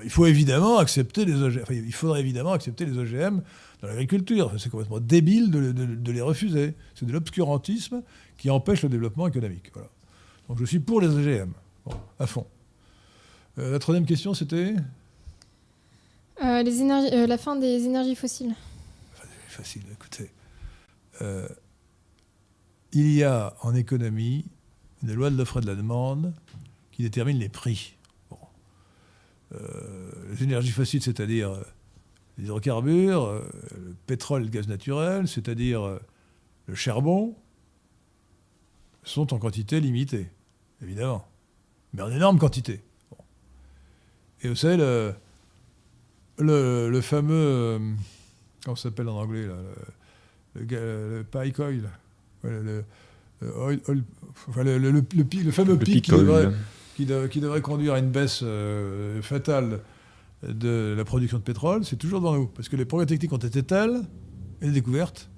il 0.01 0.09
faut 0.09 0.27
évidemment 0.27 0.77
accepter 0.77 1.25
les 1.25 1.41
OGM. 1.41 1.63
il 1.71 1.93
faudrait 1.93 2.21
évidemment 2.21 2.53
accepter 2.53 2.85
les 2.85 2.97
OGM 2.97 3.41
dans 3.81 3.87
l'agriculture. 3.87 4.53
C'est 4.57 4.69
complètement 4.69 4.99
débile 4.99 5.51
de, 5.51 6.11
les 6.11 6.21
refuser. 6.21 6.75
C'est 6.95 7.05
de 7.05 7.11
l'obscurantisme 7.11 8.03
qui 8.37 8.49
empêche 8.49 8.83
le 8.83 8.89
développement 8.89 9.27
économique. 9.27 9.71
Donc 10.47 10.59
je 10.59 10.65
suis 10.65 10.79
pour 10.79 11.01
les 11.01 11.07
OGM, 11.07 11.51
à 12.19 12.27
fond. 12.27 12.45
Euh, 13.57 13.71
la 13.71 13.79
troisième 13.79 14.05
question, 14.05 14.33
c'était? 14.33 14.75
Euh, 16.43 16.63
les 16.63 16.81
énergies, 16.81 17.13
euh, 17.13 17.27
la 17.27 17.37
fin 17.37 17.55
des 17.55 17.85
énergies 17.85 18.15
fossiles. 18.15 18.55
Facile, 19.47 19.83
écoutez. 19.91 20.31
Il 22.91 23.11
y 23.11 23.23
a 23.23 23.53
en 23.61 23.75
économie 23.75 24.45
une 25.03 25.13
loi 25.13 25.29
de 25.29 25.37
l'offre 25.37 25.57
et 25.57 25.61
de 25.61 25.67
la 25.67 25.75
demande 25.75 26.33
qui 26.91 27.03
détermine 27.03 27.37
les 27.37 27.49
prix. 27.49 27.95
les 29.51 30.43
énergies 30.43 30.71
fossiles, 30.71 31.01
c'est-à-dire 31.01 31.51
les 32.39 32.45
hydrocarbures, 32.45 33.43
le 33.75 33.95
pétrole, 34.07 34.43
le 34.43 34.49
gaz 34.49 34.67
naturel, 34.67 35.27
c'est-à-dire 35.27 35.99
le 36.67 36.75
charbon, 36.75 37.35
sont 39.03 39.33
en 39.33 39.39
quantité 39.39 39.79
limitée, 39.79 40.29
évidemment, 40.81 41.27
mais 41.93 42.01
en 42.01 42.11
énorme 42.11 42.39
quantité. 42.39 42.81
Et 44.41 44.47
vous 44.47 44.55
savez, 44.55 44.77
le, 44.77 45.13
le, 46.89 47.01
fameux. 47.01 47.33
Euh, 47.33 47.79
comment 48.63 48.75
ça 48.75 48.83
s'appelle 48.83 49.09
en 49.09 49.17
anglais 49.17 49.47
là, 49.47 49.55
le, 50.55 51.23
pike 51.23 51.59
oil. 51.59 51.89
le, 52.43 52.83
fameux 55.51 55.77
pic, 55.77 56.05
qui, 56.05 56.11
devrait, 56.11 56.49
qui, 56.95 57.05
devrait, 57.05 57.61
conduire 57.61 57.93
à 57.93 57.99
une 57.99 58.11
baisse 58.11 58.41
euh, 58.43 59.21
fatale 59.21 59.81
de 60.43 60.95
la 60.97 61.05
production 61.05 61.37
de 61.37 61.43
pétrole, 61.43 61.83
c'est 61.83 61.97
toujours 61.97 62.21
dans 62.21 62.35
nous. 62.35 62.47
Parce 62.47 62.69
que 62.69 62.75
les 62.75 62.85
progrès 62.85 63.05
techniques 63.05 63.33
ont 63.33 63.37
été 63.37 63.63
tels, 63.63 64.01
et 64.61 64.65
les 64.65 64.71
découvertes, 64.71 65.29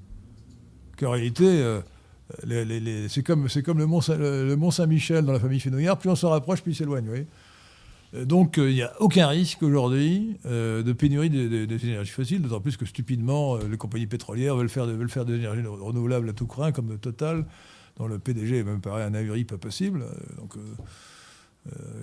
qu'en 0.97 1.11
réalité, 1.11 1.45
euh, 1.45 1.81
c'est 3.09 3.23
comme, 3.23 3.47
le 3.47 3.85
Mont, 3.85 4.71
Saint-Michel 4.71 5.25
dans 5.25 5.33
la 5.33 5.39
famille 5.39 5.59
Fenouillard, 5.59 5.97
plus 5.97 6.09
on 6.09 6.15
se 6.15 6.25
rapproche, 6.25 6.61
plus 6.61 6.73
il 6.73 6.75
s'éloigne. 6.75 7.25
Euh, 8.13 8.25
donc 8.25 8.57
euh, 8.57 8.69
il 8.69 8.75
n'y 8.75 8.81
a 8.81 8.93
aucun 8.99 9.27
risque 9.27 9.63
aujourd'hui 9.63 10.37
de 10.43 10.93
pénurie 10.93 11.29
des, 11.29 11.85
énergies 11.85 12.11
fossiles, 12.11 12.41
d'autant 12.41 12.59
plus 12.59 12.77
que 12.77 12.85
stupidement 12.85 13.57
les 13.57 13.77
compagnies 13.77 14.07
pétrolières 14.07 14.55
veulent 14.55 14.69
faire, 14.69 14.85
veulent 14.85 15.09
faire 15.09 15.25
des 15.25 15.35
énergies 15.35 15.61
renouvelables 15.65 16.29
à 16.29 16.33
tout 16.33 16.47
craint, 16.47 16.71
comme 16.71 16.97
Total, 16.99 17.45
dont 17.97 18.07
le 18.07 18.19
PDG 18.19 18.63
même 18.63 18.81
paraît 18.81 19.03
un 19.03 19.13
ahuri 19.13 19.45
pas 19.45 19.57
possible. 19.57 20.05
Donc 20.37 20.55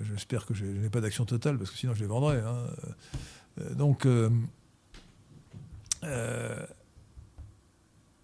J'espère 0.03 0.45
que 0.45 0.53
je 0.53 0.65
n'ai 0.65 0.89
pas 0.89 1.01
d'action 1.01 1.25
totale, 1.25 1.57
parce 1.57 1.69
que 1.71 1.77
sinon 1.77 1.93
je 1.93 2.01
les 2.01 2.07
vendrais. 2.07 2.41
Hein. 2.41 2.65
donc, 3.75 4.07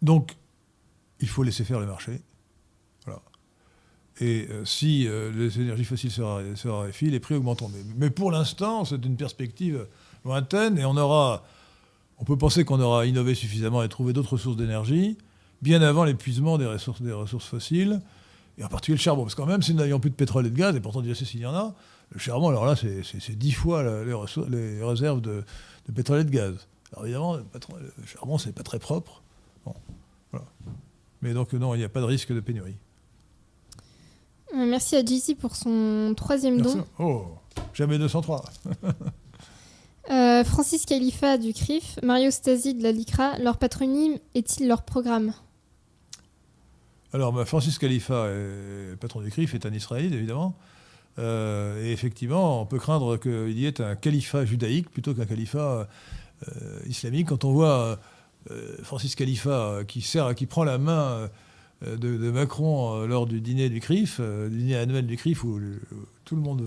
donc, 0.02 0.36
il 1.20 1.28
faut 1.28 1.44
laisser 1.44 1.64
faire 1.64 1.80
le 1.80 1.88
marché. 1.88 2.22
Et 4.22 4.48
si 4.64 5.10
les 5.10 5.60
énergies 5.60 5.84
fossiles 5.84 6.12
se 6.12 6.68
raréfient, 6.68 7.10
les 7.10 7.20
prix 7.20 7.36
augmenteront. 7.36 7.70
mais 7.98 8.10
pour 8.10 8.32
l'instant, 8.32 8.86
c'est 8.86 9.04
une 9.04 9.18
perspective 9.18 9.88
lointaine 10.24 10.78
et 10.78 10.86
on 10.86 10.96
aura 10.96 11.44
on 12.18 12.24
peut 12.24 12.38
penser 12.38 12.64
qu'on 12.64 12.80
aura 12.80 13.06
innové 13.06 13.36
suffisamment 13.36 13.84
et 13.84 13.90
trouvé 13.90 14.14
d'autres 14.14 14.38
sources 14.38 14.56
d'énergie 14.56 15.18
bien 15.62 15.82
avant 15.82 16.04
l'épuisement 16.04 16.58
des 16.58 16.66
ressources 16.66 17.46
fossiles, 17.46 18.02
et 18.58 18.64
en 18.64 18.68
particulier 18.68 18.98
le 18.98 19.02
charbon. 19.02 19.24
Parce 19.24 19.36
que 19.36 19.42
quand 19.42 19.48
même, 19.48 19.62
si 19.62 19.74
nous 19.74 19.80
n'avions 19.80 20.00
plus 20.00 20.10
de 20.10 20.16
pétrole 20.16 20.46
et 20.48 20.50
de 20.50 20.56
gaz, 20.56 20.76
et 20.76 20.80
pourtant 20.80 21.02
Dieu 21.02 21.14
sait 21.14 21.26
s'il 21.26 21.42
y 21.42 21.46
en 21.46 21.54
a, 21.54 21.76
le 22.12 22.20
charbon, 22.20 22.50
alors 22.50 22.66
là, 22.66 22.76
c'est 22.76 23.38
dix 23.38 23.52
fois 23.52 23.84
les, 23.84 24.84
réserves 24.84 25.22
de, 25.22 25.44
pétrole 25.94 26.22
et 26.22 26.24
de 26.24 26.30
gaz. 26.30 26.68
Alors 26.94 27.06
évidemment, 27.06 27.36
le 27.38 28.06
charbon, 28.06 28.38
c'est 28.38 28.54
pas 28.54 28.64
très 28.64 28.80
propre. 28.80 29.22
Mais 31.22 31.34
donc 31.34 31.54
non, 31.54 31.74
il 31.74 31.80
n'y 31.80 31.84
a 31.84 31.90
pas 31.90 32.02
de 32.02 32.06
risque 32.06 32.32
de 32.34 32.40
pénurie. 32.40 32.76
Euh, 34.54 34.66
merci 34.66 34.96
à 34.96 35.04
JC 35.04 35.36
pour 35.36 35.56
son 35.56 36.14
troisième 36.16 36.62
don. 36.62 36.86
Oh, 37.00 37.26
jamais 37.74 37.98
203. 37.98 38.46
Euh, 40.12 40.44
Francis 40.44 40.86
Khalifa 40.86 41.40
du 41.40 41.52
CRIF, 41.52 41.98
Mario 42.04 42.30
Stasi 42.30 42.76
de 42.76 42.84
la 42.84 42.92
LICRA, 42.92 43.40
leur 43.40 43.58
patronyme 43.58 44.20
est-il 44.36 44.68
leur 44.68 44.84
programme? 44.84 45.34
Alors, 47.16 47.32
bah, 47.32 47.46
Francis 47.46 47.78
Khalifa, 47.78 48.28
patron 49.00 49.22
du 49.22 49.32
CRIF, 49.32 49.56
est 49.56 49.66
un 49.66 49.72
Israélite, 49.72 50.14
évidemment. 50.14 50.54
Euh, 51.18 51.82
et 51.82 51.94
effectivement, 51.94 52.62
on 52.62 52.66
peut 52.66 52.78
craindre 52.78 53.16
qu'il 53.16 53.58
y 53.58 53.66
ait 53.66 53.80
un 53.80 53.96
califat 53.96 54.44
judaïque 54.44 54.90
plutôt 54.90 55.14
qu'un 55.14 55.26
califat 55.26 55.88
euh, 56.50 56.80
islamique. 56.88 57.30
Quand 57.30 57.46
on 57.46 57.54
voit 57.54 58.00
Francis 58.84 59.16
Khalifa 59.16 59.84
qui, 59.88 60.46
prend 60.46 60.66
la 60.66 60.78
main 60.78 61.30
de, 61.86 62.32
Macron 62.32 63.06
lors 63.06 63.28
du 63.28 63.40
dîner 63.40 63.70
du 63.70 63.80
CRIF, 63.80 64.20
du 64.20 64.58
dîner 64.58 64.76
annuel 64.76 65.08
du 65.08 65.16
CRIF, 65.16 65.46
où, 65.46 65.62
tout 66.26 66.36
le 66.36 66.42
monde, 66.42 66.64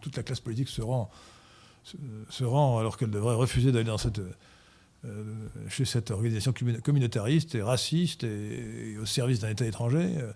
toute 0.00 0.16
la 0.16 0.22
classe 0.22 0.38
politique 0.38 0.68
se 0.68 0.82
rend 0.82 1.10
se, 2.30 2.44
rend 2.44 2.78
alors 2.78 2.96
qu'elle 2.96 3.10
devrait 3.10 3.34
refuser 3.34 3.72
d'aller 3.72 3.84
dans 3.84 3.98
cette, 3.98 4.18
euh, 4.18 4.32
chez 5.68 5.84
cette 5.84 6.10
organisation 6.10 6.52
communautariste 6.82 7.54
et 7.54 7.62
raciste 7.62 8.24
et, 8.24 8.96
au 9.00 9.06
service 9.06 9.40
d'un 9.40 9.50
État 9.50 9.66
étranger, 9.66 10.08
euh, 10.18 10.32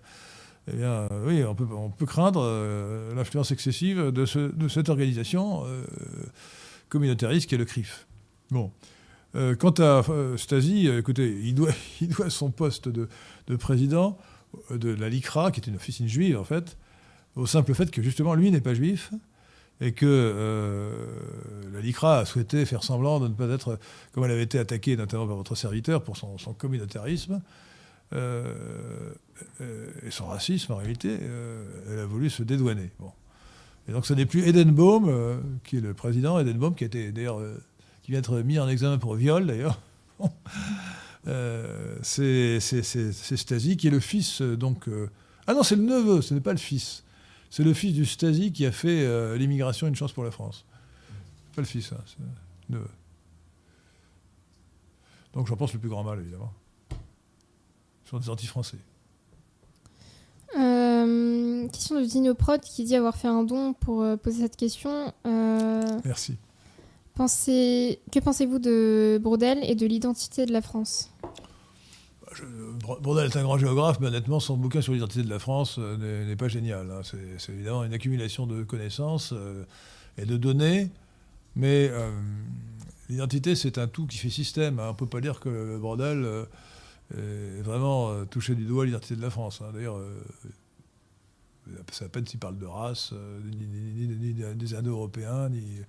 eh 0.71 0.75
bien, 0.75 1.07
oui, 1.25 1.43
on 1.43 1.89
peut, 1.89 2.05
craindre 2.05 2.41
euh, 2.43 3.13
l'influence 3.15 3.51
excessive 3.51 4.11
de, 4.11 4.25
ce, 4.25 4.39
de, 4.39 4.67
cette 4.67 4.89
organisation 4.89 5.63
communautariste 6.89 7.49
qui 7.49 7.55
est 7.55 7.57
le 7.57 7.65
CRIF. 7.65 8.07
Bon. 8.51 8.71
quant 9.33 9.73
à 9.79 10.03
Stasi, 10.37 10.87
écoutez, 10.87 11.39
il 11.43 11.55
doit, 11.55 11.71
il 12.01 12.09
doit 12.09 12.29
son 12.29 12.51
poste 12.51 12.89
de, 12.89 13.07
de 13.47 13.55
président 13.55 14.17
de 14.71 14.89
la 14.89 15.09
LICRA, 15.09 15.51
qui 15.51 15.61
est 15.61 15.67
une 15.67 15.75
officine 15.75 16.07
juive 16.07 16.37
en 16.37 16.43
fait, 16.43 16.77
au 17.35 17.45
simple 17.45 17.73
fait 17.73 17.89
que 17.91 18.01
justement 18.01 18.33
lui 18.35 18.51
n'est 18.51 18.61
pas 18.61 18.73
juif 18.73 19.11
et 19.81 19.93
que 19.93 20.05
euh, 20.05 20.91
la 21.73 21.79
LICRA 21.79 22.19
a 22.19 22.25
souhaité 22.25 22.65
faire 22.65 22.83
semblant 22.83 23.19
de 23.19 23.27
ne 23.27 23.33
pas 23.33 23.47
être, 23.47 23.79
comme 24.13 24.25
elle 24.25 24.31
avait 24.31 24.43
été 24.43 24.59
attaquée 24.59 24.97
notamment 24.97 25.27
par 25.27 25.37
votre 25.37 25.55
serviteur 25.55 26.03
pour 26.03 26.17
son, 26.17 26.35
communautarisme 26.57 27.41
euh, 28.13 29.13
euh, 29.61 29.91
et 30.05 30.11
son 30.11 30.27
racisme 30.27 30.73
en 30.73 30.77
réalité, 30.77 31.17
elle 31.89 31.99
a 31.99 32.05
voulu 32.05 32.29
se 32.29 32.43
dédouaner. 32.43 32.91
Bon. 32.99 33.11
Et 33.87 33.91
donc 33.91 34.05
ce 34.05 34.13
n'est 34.13 34.25
plus 34.25 34.47
Edenbaum 34.47 35.41
qui 35.63 35.77
est 35.77 35.81
le 35.81 35.93
président, 35.93 36.39
Edenbaum 36.39 36.75
qui, 36.75 36.83
été, 36.83 37.11
d'ailleurs, 37.11 37.39
qui 38.03 38.11
vient 38.11 38.19
d'être 38.19 38.39
mis 38.41 38.59
en 38.59 38.67
examen 38.67 38.97
pour 38.97 39.15
viol 39.15 39.47
d'ailleurs. 39.47 39.79
c'est 42.01 42.59
Stasi 42.59 43.77
qui 43.77 43.87
est 43.87 43.91
le 43.91 43.99
fils 44.01 44.41
donc... 44.41 44.89
ah 45.47 45.53
non, 45.53 45.63
c'est 45.63 45.77
le 45.77 45.83
neveu, 45.83 46.21
ce 46.21 46.33
n'est 46.33 46.41
pas 46.41 46.51
le 46.51 46.57
fils. 46.57 47.03
C'est 47.49 47.63
le 47.63 47.73
fils 47.73 47.93
du 47.93 48.05
Stasi 48.05 48.51
qui 48.51 48.65
a 48.65 48.71
fait 48.71 49.03
euh, 49.03 49.37
l'immigration 49.37 49.87
une 49.87 49.95
chance 49.95 50.11
pour 50.11 50.23
la 50.23 50.31
France. 50.31 50.65
Pas 51.55 51.61
le 51.61 51.67
fils, 51.67 51.91
hein, 51.91 52.01
c'est 52.05 52.73
neveu. 52.73 52.87
Donc 55.33 55.47
j'en 55.47 55.55
pense 55.55 55.73
le 55.73 55.79
plus 55.79 55.89
grand 55.89 56.03
mal, 56.03 56.19
évidemment. 56.19 56.53
Sur 58.05 58.19
des 58.19 58.29
anti-français. 58.29 58.77
Euh, 60.57 61.67
question 61.67 61.99
de 61.99 62.05
Dinoprod 62.05 62.61
qui 62.61 62.83
dit 62.83 62.95
avoir 62.95 63.15
fait 63.15 63.27
un 63.27 63.43
don 63.43 63.73
pour 63.73 64.01
euh, 64.01 64.15
poser 64.15 64.43
cette 64.43 64.55
question. 64.55 65.13
Merci. 65.25 66.37
Pensez, 67.13 67.99
que 68.11 68.19
pensez-vous 68.19 68.59
de 68.59 69.19
Brodel 69.21 69.59
et 69.63 69.75
de 69.75 69.85
l'identité 69.85 70.45
de 70.45 70.53
la 70.53 70.61
France? 70.61 71.11
Bourdel 73.01 73.25
est 73.29 73.37
un 73.37 73.43
grand 73.43 73.57
géographe, 73.57 73.99
mais 73.99 74.07
honnêtement, 74.07 74.39
son 74.39 74.57
bouquin 74.57 74.81
sur 74.81 74.93
l'identité 74.93 75.23
de 75.23 75.29
la 75.29 75.39
France 75.39 75.77
euh, 75.79 76.25
n'est 76.25 76.35
pas 76.35 76.47
génial. 76.47 76.89
Hein. 76.91 77.01
C'est 77.37 77.51
évidemment 77.51 77.83
une 77.83 77.93
accumulation 77.93 78.47
de 78.47 78.63
connaissances 78.63 79.33
euh, 79.33 79.63
et 80.17 80.25
de 80.25 80.37
données, 80.37 80.89
mais 81.55 81.89
euh, 81.89 82.11
l'identité, 83.09 83.55
c'est 83.55 83.77
un 83.77 83.87
tout 83.87 84.05
qui 84.07 84.17
fait 84.17 84.29
système. 84.29 84.79
Hein. 84.79 84.87
On 84.87 84.91
ne 84.91 84.97
peut 84.97 85.07
pas 85.07 85.21
dire 85.21 85.39
que 85.39 85.77
Brodel 85.77 86.25
est 87.15 87.61
vraiment 87.61 88.25
touché 88.25 88.53
du 88.53 88.65
doigt 88.65 88.85
l'identité 88.85 89.15
de 89.15 89.21
la 89.21 89.31
France. 89.31 89.61
Hein. 89.61 89.71
D'ailleurs, 89.73 89.99
c'est 91.91 92.05
à 92.05 92.09
peine 92.09 92.27
s'il 92.27 92.39
parle 92.39 92.57
de 92.57 92.65
race, 92.65 93.13
ni, 93.43 94.33
des 94.33 94.75
Indo-Européens, 94.75 95.49
ni 95.49 95.79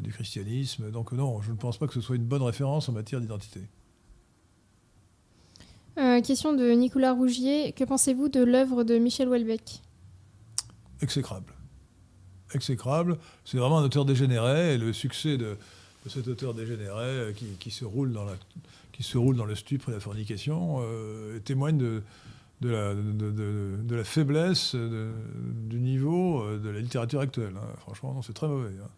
du 0.00 0.12
christianisme. 0.12 0.90
Donc 0.90 1.12
non, 1.12 1.40
je 1.42 1.52
ne 1.52 1.56
pense 1.56 1.78
pas 1.78 1.86
que 1.86 1.94
ce 1.94 2.00
soit 2.00 2.16
une 2.16 2.24
bonne 2.24 2.42
référence 2.42 2.88
en 2.88 2.92
matière 2.92 3.20
d'identité. 3.20 3.60
Euh, 5.96 6.20
question 6.22 6.52
de 6.52 6.70
Nicolas 6.70 7.12
Rougier. 7.12 7.72
Que 7.72 7.84
pensez-vous 7.84 8.28
de 8.28 8.42
l'œuvre 8.42 8.82
de 8.82 8.98
Michel 8.98 9.28
Houellebecq? 9.28 9.80
Exécrable. 11.00 11.52
Exécrable. 12.52 13.18
C'est 13.44 13.58
vraiment 13.58 13.78
un 13.78 13.84
auteur 13.84 14.04
dégénéré 14.04 14.74
et 14.74 14.78
le 14.78 14.92
succès 14.92 15.36
de, 15.36 15.56
cet 16.08 16.26
auteur 16.26 16.52
dégénéré 16.52 17.04
euh, 17.04 17.32
qui, 17.32 17.70
se 17.70 17.84
roule 17.84 18.12
dans 18.12 18.24
le 19.44 19.54
stupre 19.54 19.90
et 19.90 19.92
la 19.92 20.00
fornication 20.00 20.78
euh, 20.80 21.38
témoigne 21.40 21.78
de, 21.78 22.02
la, 22.62 24.04
faiblesse 24.04 24.74
du 24.74 25.78
niveau 25.78 26.44
de 26.58 26.70
la 26.70 26.80
littérature 26.80 27.20
actuelle. 27.20 27.54
Hein. 27.56 27.68
Franchement, 27.78 28.20
c'est 28.22 28.32
très 28.32 28.48
mauvais. 28.48 28.74
Hein. 28.82 28.88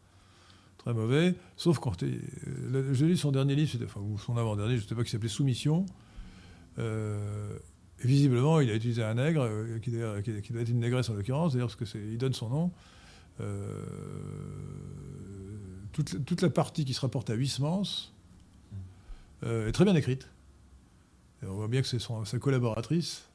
Très 0.79 0.95
mauvais. 0.95 1.35
Sauf 1.59 1.79
quand. 1.79 2.03
J'ai 2.03 3.07
lu 3.07 3.17
son 3.19 3.33
dernier 3.33 3.55
livre, 3.55 3.87
ou 4.01 4.19
son 4.19 4.39
avant-dernier, 4.39 4.79
je 4.79 4.85
ne 4.85 4.89
sais 4.89 4.95
pas, 4.95 5.05
qui 5.05 5.11
s'appelait 5.11 5.29
Soumission. 5.29 5.85
Euh, 6.79 7.59
visiblement, 8.01 8.61
il 8.61 8.71
a 8.71 8.75
utilisé 8.75 9.03
un 9.03 9.15
nègre, 9.15 9.43
euh, 9.43 9.79
qui, 9.79 9.91
doit 9.91 10.63
être 10.63 10.69
une 10.69 10.81
négresse 10.81 11.09
en 11.09 11.15
l'occurrence, 11.15 11.53
d'ailleurs, 11.53 11.75
parce 11.75 11.93
qu'il 11.93 12.19
donne 12.19 12.35
son 12.35 12.49
nom. 12.49 12.71
Euh, 13.41 13.85
toute, 15.93 16.43
la 16.43 16.51
partie 16.51 16.85
qui 16.85 16.93
se 16.93 17.01
rapporte 17.01 17.31
à 17.31 17.35
Huysmans 17.35 18.11
est 19.43 19.73
très 19.73 19.85
bien 19.85 19.95
écrite. 19.95 20.29
on 21.43 21.55
voit 21.55 21.69
bien 21.69 21.81
que 21.81 21.89
c'est 21.89 22.01
sa 22.01 22.39
collaboratrice, 22.39 23.29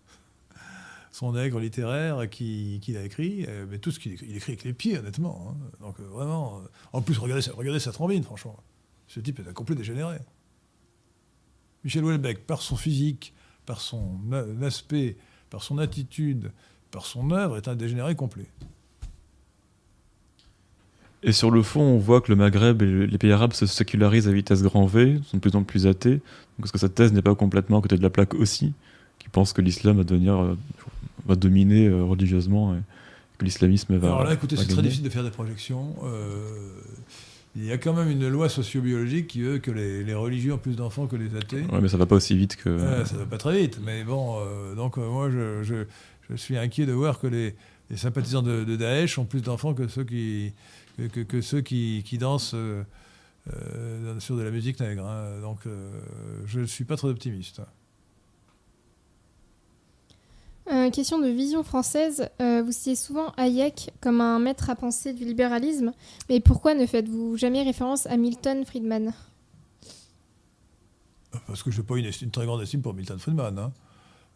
son 1.12 1.32
nègre 1.32 1.60
littéraire, 1.60 2.30
qui, 2.30 2.80
l'a 2.90 3.04
écrit. 3.04 3.48
Mais 3.70 3.80
tout 3.80 3.90
ce 3.90 4.00
qu'il 4.00 4.14
écrit, 4.14 4.28
il 4.30 4.38
écrit 4.38 4.52
avec 4.52 4.64
les 4.64 4.74
pieds, 4.74 5.00
honnêtement. 5.00 5.50
Hein. 5.50 5.68
Donc 5.80 6.00
vraiment. 6.00 6.62
En 6.94 7.02
plus, 7.02 7.18
regardez, 7.18 7.50
regardez 7.52 7.80
sa 7.80 7.92
trombine, 7.92 8.24
franchement. 8.24 8.58
Ce 9.08 9.20
type 9.20 9.40
est 9.40 9.50
un 9.50 9.54
complet 9.54 9.76
dégénéré. 9.76 10.20
Michel 11.84 12.04
Houellebecq, 12.04 12.46
par 12.46 12.62
son 12.62 12.76
physique, 12.76 13.34
par 13.66 13.82
son 13.82 14.20
aspect, 14.62 15.18
par 15.50 15.64
son 15.64 15.78
attitude, 15.78 16.52
par 16.92 17.06
son 17.06 17.32
œuvre, 17.32 17.58
est 17.58 17.68
un 17.68 17.76
dégénéré 17.76 18.16
complet. 18.16 18.48
Et 21.24 21.34
sur 21.34 21.52
le 21.52 21.62
fond, 21.62 21.82
on 21.82 21.98
voit 21.98 22.22
que 22.22 22.32
le 22.32 22.36
Maghreb 22.36 22.82
et 22.82 23.08
les 23.08 23.18
pays 23.18 23.32
arabes 23.32 23.54
se 23.54 23.68
sécularisent 23.68 24.28
à 24.28 24.32
vitesse 24.32 24.64
grand 24.64 24.88
V, 24.88 25.20
sont 25.26 25.38
de 25.38 25.42
plus 25.42 25.56
en 25.56 25.64
plus 25.64 25.86
athées. 25.86 26.16
Donc 26.58 26.66
est-ce 26.66 26.72
que 26.72 26.80
cette 26.80 26.96
thèse 26.96 27.14
n'est 27.14 27.22
pas 27.22 27.36
complètement 27.36 27.78
à 27.78 27.82
côté 27.82 27.96
de 27.96 28.02
la 28.02 28.10
plaque 28.10 28.34
aussi, 28.34 28.74
qui 29.20 29.30
pense 29.30 29.54
que 29.54 29.62
l'islam 29.62 29.98
va 29.98 30.04
devenir, 30.04 30.40
euh, 30.40 30.58
va 31.28 31.36
dominer 31.36 31.88
euh, 31.88 32.04
religieusement 32.04 32.74
et 32.74 32.80
que 33.38 33.46
l'islamisme 33.46 33.98
va. 33.98 34.08
Alors 34.08 34.24
là, 34.24 34.34
écoutez, 34.34 34.58
c'est 34.58 34.68
très 34.68 34.82
difficile 34.82 35.04
de 35.04 35.10
faire 35.10 35.24
des 35.24 35.30
projections. 35.30 35.96
Euh, 36.04 36.82
il 37.56 37.66
y 37.66 37.72
a 37.72 37.78
quand 37.78 37.94
même 37.94 38.10
une 38.10 38.28
loi 38.30 38.48
sociobiologique 38.48 39.28
qui 39.28 39.42
veut 39.42 39.60
que 39.60 39.72
les, 39.72 40.14
religieux 40.14 40.54
ont 40.54 40.58
plus 40.58 40.76
d'enfants 40.76 41.08
que 41.08 41.18
les 41.18 41.36
athées. 41.36 41.66
Oui, 41.72 41.80
mais 41.82 41.90
ça 41.90 41.98
va 41.98 42.06
pas 42.06 42.16
aussi 42.16 42.36
vite 42.36 42.56
que. 42.56 42.78
Ça 42.80 43.06
ça 43.06 43.18
va 43.18 43.26
pas 43.26 43.38
très 43.38 43.60
vite. 43.60 43.80
Mais 43.84 44.04
bon, 44.04 44.38
euh, 44.40 44.74
donc 44.76 44.98
euh, 44.98 45.10
moi, 45.10 45.30
je, 45.30 45.86
suis 46.36 46.58
inquiet 46.58 46.86
de 46.86 46.94
voir 46.94 47.20
que 47.20 47.28
les, 47.28 47.56
sympathisants 47.96 48.42
de, 48.42 48.64
Daesh 48.76 49.18
ont 49.18 49.26
plus 49.26 49.42
d'enfants 49.42 49.74
que 49.74 49.90
ceux 49.90 50.06
qui, 50.06 50.54
que, 51.12 51.42
ceux 51.42 51.60
qui, 51.60 52.18
dansent 52.18 52.54
euh, 52.56 52.84
sur 54.20 54.38
de 54.38 54.44
la 54.44 54.52
musique 54.52 54.80
nègre. 54.80 55.06
Hein. 55.06 55.42
Donc, 55.42 55.60
je 56.46 56.62
ne 56.62 56.66
suis 56.66 56.86
pas 56.86 56.96
très 56.96 57.10
optimiste. 57.10 57.62
Euh, 60.70 60.90
question 60.92 61.20
de 61.20 61.28
vision 61.28 61.64
française. 61.64 62.30
Euh, 62.40 62.62
vous 62.64 62.72
citez 62.72 62.96
souvent 62.96 63.34
Hayek 63.38 63.92
comme 64.00 64.22
un 64.22 64.40
maître 64.40 64.70
à 64.70 64.76
penser 64.76 65.14
du 65.14 65.26
libéralisme, 65.26 65.92
mais 66.30 66.40
pourquoi 66.40 66.76
ne 66.76 66.86
faites-vous 66.86 67.36
jamais 67.36 67.64
référence 67.64 68.06
à 68.06 68.16
Milton 68.16 68.64
Friedman? 68.66 69.14
Parce 71.48 71.64
que 71.64 71.72
je 71.72 71.82
n'ai 71.82 71.88
pas 71.88 71.98
une, 71.98 72.32
très 72.32 72.46
grande 72.46 72.62
estime 72.62 72.82
pour 72.82 72.94
Milton 72.94 73.18
Friedman. 73.18 73.58
Hein. 73.58 73.72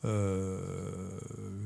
Euh, 0.03 0.59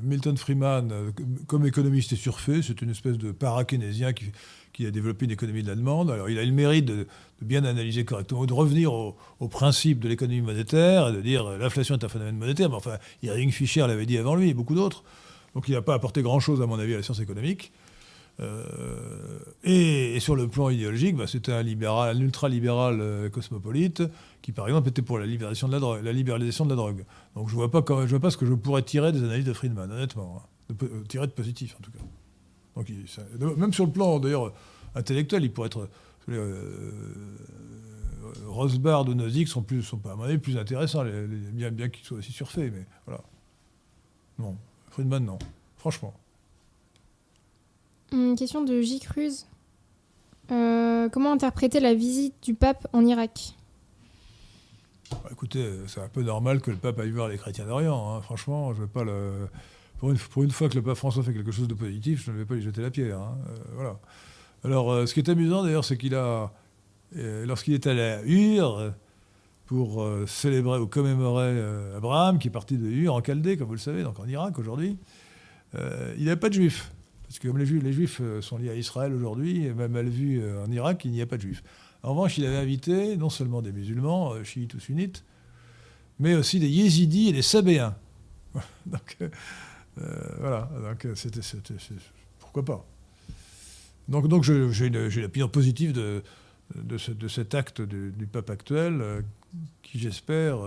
Milton 0.02 0.36
Friedman, 0.36 1.12
comme 1.46 1.66
économiste, 1.66 2.12
est 2.12 2.16
surfait. 2.16 2.60
C'est 2.62 2.82
une 2.82 2.90
espèce 2.90 3.16
de 3.16 3.32
para-keynésien 3.32 4.12
qui, 4.12 4.26
qui, 4.80 4.86
a 4.86 4.90
développé 4.90 5.26
une 5.26 5.30
économie 5.30 5.62
de 5.62 5.68
la 5.68 5.74
demande. 5.74 6.10
Alors, 6.10 6.28
il 6.28 6.38
a 6.38 6.44
le 6.44 6.52
mérite 6.52 6.84
de, 6.84 7.06
bien 7.42 7.64
analyser 7.64 8.04
correctement, 8.04 8.44
de 8.46 8.52
revenir 8.52 8.92
au, 8.92 9.16
au 9.38 9.48
principe 9.48 10.00
de 10.00 10.08
l'économie 10.08 10.40
monétaire 10.40 11.12
de 11.12 11.20
dire 11.20 11.48
l'inflation 11.58 11.96
est 11.96 12.04
un 12.04 12.08
phénomène 12.08 12.36
monétaire. 12.36 12.70
Mais 12.70 12.76
enfin, 12.76 12.98
Irving 13.22 13.50
Fisher 13.50 13.80
l'avait 13.80 14.06
dit 14.06 14.18
avant 14.18 14.34
lui 14.34 14.50
et 14.50 14.54
beaucoup 14.54 14.74
d'autres. 14.74 15.04
Donc, 15.54 15.68
il 15.68 15.74
n'a 15.74 15.82
pas 15.82 15.94
apporté 15.94 16.22
grand-chose, 16.22 16.62
à 16.62 16.66
mon 16.66 16.78
avis, 16.78 16.94
à 16.94 16.98
la 16.98 17.02
science 17.02 17.20
économique. 17.20 17.72
Euh, 18.40 19.38
et, 19.64 20.18
sur 20.20 20.34
le 20.34 20.48
plan 20.48 20.70
idéologique, 20.70 21.16
bah, 21.16 21.26
c'était 21.26 21.52
un 21.52 21.62
libéral, 21.62 22.16
un 22.16 22.20
ultra-libéral 22.20 22.98
euh, 23.00 23.28
cosmopolite 23.28 24.02
qui, 24.40 24.52
par 24.52 24.66
exemple, 24.66 24.88
était 24.88 25.02
pour 25.02 25.18
la, 25.18 25.26
libération 25.26 25.68
de 25.68 25.72
la, 25.72 25.80
drogue, 25.80 26.02
la 26.02 26.12
libéralisation 26.12 26.64
de 26.64 26.70
la 26.70 26.76
drogue. 26.76 27.04
Donc 27.34 27.48
je 27.48 27.54
ne 27.54 27.58
vois, 27.58 27.70
pas 27.70 27.80
vois 27.80 28.20
pas 28.20 28.30
ce 28.30 28.36
que 28.36 28.46
je 28.46 28.54
pourrais 28.54 28.82
tirer 28.82 29.12
des 29.12 29.22
analyses 29.22 29.44
de 29.44 29.52
Friedman, 29.52 29.90
honnêtement. 29.90 30.42
Hein. 30.70 30.74
Euh, 30.82 31.02
tirer 31.08 31.26
de 31.26 31.32
positif, 31.32 31.76
en 31.78 31.82
tout 31.82 31.90
cas. 31.90 31.98
Donc, 33.38 33.56
même 33.58 33.72
sur 33.72 33.84
le 33.84 33.92
plan, 33.92 34.18
d'ailleurs, 34.18 34.52
intellectuel, 34.94 35.44
il 35.44 35.52
pourrait 35.52 35.66
être... 35.66 35.88
Euh, 36.28 36.62
Rosbard 38.46 39.08
ou 39.08 39.14
Nozick 39.14 39.48
sont, 39.48 39.62
plus, 39.62 39.82
sont 39.82 39.98
pas, 39.98 40.12
à 40.12 40.16
mon 40.16 40.24
avis, 40.24 40.38
plus 40.38 40.56
intéressants, 40.56 41.02
les, 41.02 41.26
les, 41.26 41.36
bien, 41.36 41.70
bien 41.70 41.88
qu'ils 41.88 42.04
soient 42.04 42.18
aussi 42.18 42.32
surfaits, 42.32 42.72
mais 42.72 42.86
voilà. 43.06 43.22
Non, 44.38 44.56
Friedman, 44.90 45.24
non. 45.24 45.38
Franchement. 45.76 46.14
Une 48.12 48.36
question 48.36 48.64
de 48.64 48.80
J. 48.80 49.00
Cruz. 49.00 49.46
Euh, 50.50 51.08
comment 51.08 51.32
interpréter 51.32 51.80
la 51.80 51.94
visite 51.94 52.34
du 52.42 52.54
pape 52.54 52.88
en 52.92 53.06
Irak? 53.06 53.54
Bah, 55.10 55.22
Écoutez, 55.30 55.64
c'est 55.86 56.00
un 56.00 56.08
peu 56.08 56.22
normal 56.22 56.60
que 56.60 56.70
le 56.70 56.76
pape 56.76 56.98
aille 56.98 57.10
voir 57.10 57.28
les 57.28 57.38
chrétiens 57.38 57.66
d'Orient. 57.66 58.16
Hein. 58.16 58.20
Franchement, 58.22 58.74
je 58.74 58.82
vais 58.82 58.88
pas 58.88 59.04
le... 59.04 59.48
pour, 59.98 60.10
une, 60.10 60.18
pour, 60.18 60.42
une, 60.42 60.50
fois 60.50 60.68
que 60.68 60.74
le 60.74 60.82
pape 60.82 60.96
François 60.96 61.22
fait 61.22 61.32
quelque 61.32 61.52
chose 61.52 61.68
de 61.68 61.74
positif, 61.74 62.24
je 62.24 62.32
ne 62.32 62.38
vais 62.38 62.44
pas 62.44 62.54
lui 62.54 62.62
jeter 62.62 62.82
la 62.82 62.90
pierre. 62.90 63.20
Hein. 63.20 63.38
Euh, 63.48 63.56
voilà. 63.74 64.00
Alors, 64.62 64.92
euh, 64.92 65.06
ce 65.06 65.14
qui 65.14 65.20
est 65.20 65.28
amusant 65.28 65.62
d'ailleurs, 65.62 65.84
c'est 65.84 65.96
qu'il 65.96 66.14
a, 66.14 66.52
euh, 67.16 67.46
lorsqu'il 67.46 67.72
est 67.72 67.86
allé 67.86 68.02
à 68.02 68.22
Ur 68.24 68.92
pour 69.64 70.02
euh, 70.02 70.26
célébrer 70.26 70.78
ou 70.78 70.86
commémorer 70.86 71.58
Abraham, 71.96 72.38
qui 72.38 72.48
est 72.48 72.50
parti 72.50 72.76
de 72.76 72.86
Ur 72.86 73.14
en 73.14 73.22
Chaldée, 73.22 73.56
comme 73.56 73.68
vous 73.68 73.74
le 73.74 73.78
savez, 73.78 74.02
donc 74.02 74.18
en 74.18 74.28
Irak 74.28 74.58
aujourd'hui, 74.58 74.98
il 75.74 76.22
n'y 76.22 76.28
avait 76.28 76.36
pas 76.36 76.48
de 76.48 76.54
juifs. 76.54 76.90
Parce 77.22 77.38
que 77.38 77.46
comme 77.46 77.58
les 77.58 77.66
juifs, 77.66 77.82
les 77.84 77.92
juifs 77.92 78.20
sont 78.40 78.58
liés 78.58 78.70
à 78.70 78.74
Israël 78.74 79.14
aujourd'hui, 79.14 79.66
et 79.66 79.72
même 79.72 79.92
mal 79.92 80.08
vu 80.08 80.42
en 80.58 80.70
Irak, 80.72 81.04
il 81.04 81.12
n'y 81.12 81.22
a 81.22 81.26
pas 81.26 81.36
de 81.36 81.42
juifs. 81.42 81.62
En 82.02 82.10
revanche, 82.10 82.38
il 82.38 82.44
avait 82.44 82.56
invité 82.56 83.16
non 83.16 83.30
seulement 83.30 83.62
des 83.62 83.70
musulmans, 83.70 84.42
chiites 84.42 84.74
ou 84.74 84.80
sunnites, 84.80 85.24
mais 86.18 86.34
aussi 86.34 86.58
des 86.58 86.68
yézidis 86.68 87.28
et 87.28 87.32
des 87.32 87.42
sabéens. 87.42 87.94
donc, 88.86 89.16
voilà, 90.40 90.68
donc 90.82 91.06
c'était, 91.14 91.40
pourquoi 92.40 92.64
pas. 92.64 92.84
Donc, 94.10 94.28
donc 94.28 94.42
j'ai 94.42 94.90
l'opinion 94.90 95.48
positive 95.48 95.92
de, 95.92 96.22
de, 96.74 96.98
ce, 96.98 97.12
de, 97.12 97.28
cet 97.28 97.54
acte 97.54 97.80
du, 97.80 98.26
pape 98.26 98.50
actuel, 98.50 99.00
euh, 99.00 99.22
qui 99.82 99.98
j'espère... 99.98 100.58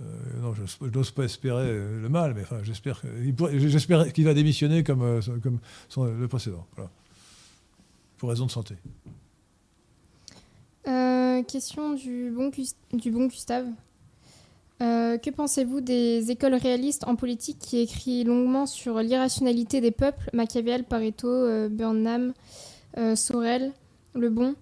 Euh, 0.00 0.04
non, 0.40 0.54
je, 0.54 0.86
n'ose 0.86 1.10
pas 1.10 1.24
espérer 1.24 1.66
le 1.66 2.08
mal, 2.08 2.34
mais 2.34 2.42
enfin, 2.42 2.60
j'espère 2.62 3.00
qu'il 3.00 4.12
qu 4.12 4.22
va 4.22 4.34
démissionner 4.34 4.84
comme, 4.84 5.02
euh, 5.02 5.20
comme 5.42 5.58
son, 5.88 6.04
le 6.04 6.28
précédent. 6.28 6.64
Pour 8.18 8.28
raison 8.28 8.46
de 8.46 8.52
santé. 8.52 8.76
Euh, 10.86 11.42
question 11.42 11.94
du 11.94 12.30
bon, 12.30 12.52
du 12.92 13.10
bon 13.10 13.26
Gustave. 13.26 13.66
Euh, 14.82 15.18
que 15.18 15.30
pensez-vous 15.30 15.80
des 15.80 16.30
écoles 16.30 16.54
réalistes 16.54 17.04
en 17.06 17.16
politique 17.16 17.58
qui 17.58 17.78
écrit 17.78 18.24
longuement 18.24 18.66
sur 18.66 18.98
l'irrationalité 19.00 19.80
des 19.80 19.90
peuples, 19.90 20.30
Machiavel, 20.32 20.84
Pareto, 20.84 21.28
euh, 21.28 21.68
Burnham, 21.68 22.32
Sorel, 23.14 23.72
Le 24.14 24.30
Bon. 24.30 24.54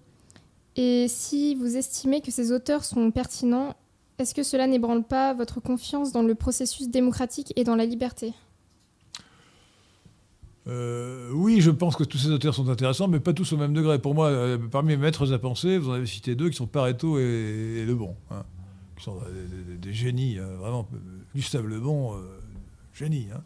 Et 0.75 1.07
si 1.07 1.55
vous 1.55 1.77
estimez 1.77 2.21
que 2.21 2.31
ces 2.31 2.51
auteurs 2.51 2.83
sont 2.83 3.11
pertinents, 3.11 3.75
est-ce 4.19 4.35
que 4.35 4.43
cela 4.43 4.67
n'ébranle 4.67 5.03
pas 5.03 5.33
votre 5.33 5.61
confiance 5.61 6.11
dans 6.11 6.21
le 6.21 6.35
processus 6.35 6.89
démocratique 6.89 7.53
et 7.55 7.63
dans 7.63 7.75
la 7.75 7.85
liberté? 7.85 8.33
Euh, 10.67 11.31
oui, 11.33 11.61
je 11.61 11.71
pense 11.71 11.95
que 11.95 12.03
tous 12.03 12.17
ces 12.17 12.29
auteurs 12.29 12.53
sont 12.53 12.69
intéressants, 12.69 13.07
mais 13.07 13.19
pas 13.19 13.33
tous 13.33 13.53
au 13.53 13.57
même 13.57 13.73
degré. 13.73 13.97
Pour 13.97 14.13
moi, 14.13 14.27
euh, 14.27 14.57
parmi 14.57 14.89
mes 14.89 14.97
maîtres 14.97 15.33
à 15.33 15.39
penser, 15.39 15.77
vous 15.77 15.89
en 15.89 15.93
avez 15.93 16.05
cité 16.05 16.35
deux 16.35 16.49
qui 16.49 16.57
sont 16.57 16.67
Pareto 16.67 17.17
et, 17.17 17.23
et 17.23 17.85
Lebon, 17.85 18.15
hein, 18.29 18.43
qui 18.99 19.05
sont 19.05 19.21
des, 19.77 19.93
génies, 19.93 20.37
hein, 20.37 20.55
vraiment. 20.57 20.87
Gustave 21.33 21.65
Lebon, 21.67 22.17
euh, 22.17 22.39
génie. 22.93 23.29
Hein. 23.33 23.41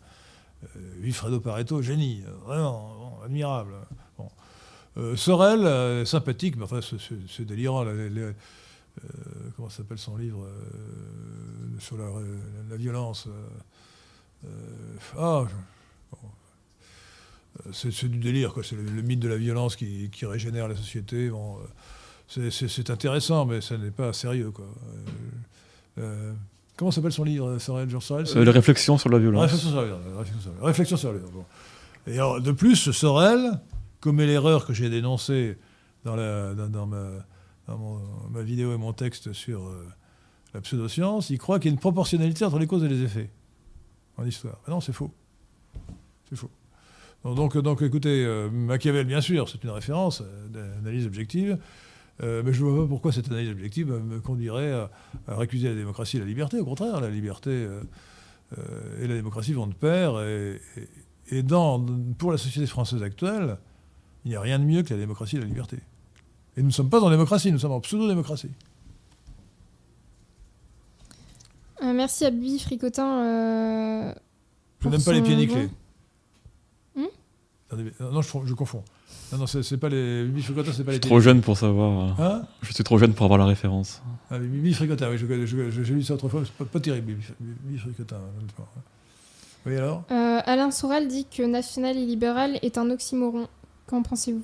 Wilfredo 0.99 1.39
Pareto, 1.39 1.81
génie, 1.81 2.23
vraiment, 2.45 2.95
bon, 2.97 3.25
admirable. 3.25 3.73
Bon. 4.17 5.15
Sorel, 5.15 6.07
sympathique, 6.07 6.55
mais 6.55 6.63
enfin, 6.63 6.80
c'est 6.81 7.45
délirant. 7.45 7.85
Comment 9.55 9.69
s'appelle 9.69 9.97
son 9.97 10.15
livre 10.17 10.47
sur 11.80 11.97
la, 11.97 12.77
violence 12.77 13.27
Ah, 15.17 15.43
bon, 16.11 16.30
c'est 17.73 18.07
du 18.07 18.19
délire, 18.19 18.53
c'est 18.63 18.75
le, 18.75 18.84
le, 18.84 19.01
mythe 19.01 19.19
de 19.19 19.27
la 19.27 19.38
violence 19.38 19.75
qui, 19.75 20.09
régénère 20.21 20.69
la 20.69 20.77
société. 20.77 21.30
Bon, 21.30 21.59
c'est 22.49 22.89
intéressant, 22.89 23.45
mais 23.45 23.61
ça 23.61 23.77
n'est 23.77 23.91
pas 23.91 24.14
sérieux. 24.14 24.51
Quoi. 24.51 24.65
Euh, 24.65 25.99
euh, 25.99 26.34
comment 26.76 26.91
s'appelle 26.91 27.11
son 27.11 27.23
livre, 27.23 27.57
Sorel, 27.60 27.89
Jean 27.89 27.99
Sorel 27.99 28.26
euh, 28.35 28.43
Les 28.43 28.51
réflexions 28.51 28.97
sur 28.97 29.10
la 29.10 29.19
violence. 29.19 29.43
Réflexion 29.43 29.69
sur 29.69 29.81
la 29.81 29.85
violence. 29.88 30.03
Réflexion 30.61 30.97
sur 30.97 31.11
la 31.11 31.18
violence. 31.19 31.34
Bon. 31.34 31.45
Et 32.07 32.15
alors, 32.15 32.41
de 32.41 32.51
plus, 32.51 32.91
Sorel 32.91 33.60
commet 34.01 34.26
l'erreur 34.26 34.65
que 34.65 34.73
j'ai 34.73 34.89
dénoncée 34.89 35.57
dans, 36.03 36.15
la, 36.15 36.53
dans, 36.53 36.68
dans, 36.68 36.85
ma, 36.85 37.07
dans 37.68 37.77
mon, 37.77 37.99
ma, 38.31 38.41
vidéo 38.41 38.73
et 38.73 38.77
mon 38.77 38.91
texte 38.93 39.34
sur 39.34 39.65
euh, 39.68 39.88
la 40.53 40.61
pseudoscience. 40.61 41.30
Il 41.30 41.38
croit 41.38 41.60
qu'il 41.60 41.72
y 41.72 41.73
a 41.73 41.76
une 41.76 41.80
proportionnalité 41.80 42.43
entre 42.43 42.60
les 42.60 42.68
causes 42.68 42.84
et 42.84 42.89
les 42.89 43.03
effets 43.03 43.30
en 44.18 44.26
histoire. 44.26 44.57
Mais 44.68 44.73
non, 44.73 44.81
c'est 44.81 44.93
faux. 44.93 45.11
C'est 46.30 46.35
faux. 46.35 46.51
Donc, 47.23 47.57
donc 47.57 47.81
écoutez, 47.81 48.26
euh, 48.26 48.49
Machiavel, 48.49 49.05
bien 49.05 49.22
sûr, 49.22 49.47
c'est 49.47 49.64
une 49.64 49.69
référence 49.69 50.22
d'analyse 50.49 51.05
objective, 51.05 51.57
euh, 52.22 52.44
mais 52.45 52.53
je 52.53 52.64
ne 52.64 52.69
vois 52.69 52.84
pas 52.84 52.88
pourquoi 52.88 53.11
cette 53.11 53.27
analyse 53.30 53.49
objective 53.49 53.88
me 53.91 54.19
conduirait 54.19 54.72
à, 54.72 54.91
à, 55.27 55.35
récuser 55.35 55.69
la 55.69 55.76
démocratie 55.76 56.18
et 56.18 56.19
la 56.19 56.26
liberté. 56.26 56.60
Au 56.60 56.65
contraire, 56.65 57.02
la 57.02 57.10
liberté 57.10 57.49
euh, 57.49 57.81
et 59.02 59.07
la 59.07 59.15
démocratie 59.15 59.53
vont 59.53 59.65
de 59.68 59.73
pair, 59.73 60.22
et, 60.22 60.61
et, 61.31 61.38
et 61.38 61.44
dans, 61.44 61.84
pour 62.18 62.31
la 62.31 62.38
société 62.38 62.68
française 62.68 63.02
actuelle, 63.02 63.57
il 64.26 64.30
n'y 64.30 64.35
a 64.35 64.41
rien 64.41 64.60
de 64.60 64.64
mieux 64.65 64.84
que 64.84 64.94
la 64.94 64.99
démocratie 64.99 65.38
et 65.38 65.40
la 65.40 65.45
liberté. 65.45 65.77
Et 66.56 66.61
nous 66.61 66.68
ne 66.68 66.73
sommes 66.73 66.90
pas 66.90 67.02
en 67.02 67.10
démocratie, 67.10 67.52
nous 67.52 67.60
sommes 67.60 67.72
en 67.72 67.81
pseudo-démocratie. 67.81 68.52
Euh, 71.81 71.94
merci 71.94 72.26
à 72.26 72.30
Bibi 72.30 72.60
Fricotin. 72.60 74.14
je 74.80 74.90
n'aime 74.90 75.03
pas 75.03 75.14
les 75.14 75.22
pieds 75.22 75.35
nickelés. 75.35 75.69
Non, 77.99 78.22
je, 78.22 78.30
je, 78.45 78.53
confonds. 78.53 78.84
Non, 79.31 79.40
non, 79.40 79.48
c'est 79.48 79.77
pas 79.77 79.90
les. 79.90 80.26
Bibi 80.26 80.44
c'est 80.44 80.53
pas 80.53 80.61
les. 80.61 80.73
Je 80.73 80.91
suis 80.91 80.99
trop 80.99 81.19
jeune 81.19 81.41
pour 81.41 81.57
savoir. 81.57 82.19
Hein 82.22 82.44
je 82.61 82.72
suis 82.72 82.84
trop 82.84 82.98
jeune 82.98 83.14
pour 83.14 83.26
avoir 83.26 83.40
la 83.40 83.45
référence. 83.45 84.02
Ah, 84.30 84.38
Bibi 84.38 84.76
oui, 84.77 85.68
j'ai 85.72 85.94
lu 85.94 86.03
ça 86.03 86.14
autrefois, 86.14 86.44
c'est 86.45 86.53
pas, 86.53 86.65
pas, 86.65 86.80
terrible, 86.80 87.07
Bibi, 87.07 87.26
Bibi 87.40 87.80
Fricota. 87.80 88.18
Oui, 89.65 89.77
alors 89.77 90.03
euh, 90.11 90.41
Alain 90.45 90.72
Soral 90.72 91.07
dit 91.07 91.26
que 91.26 91.41
national 91.44 91.98
et 91.98 92.06
libéral 92.06 92.60
est 92.61 92.77
un 92.77 92.90
oxymoron. 92.90 93.48
Qu'en 93.88 94.03
pensez-vous? 94.03 94.44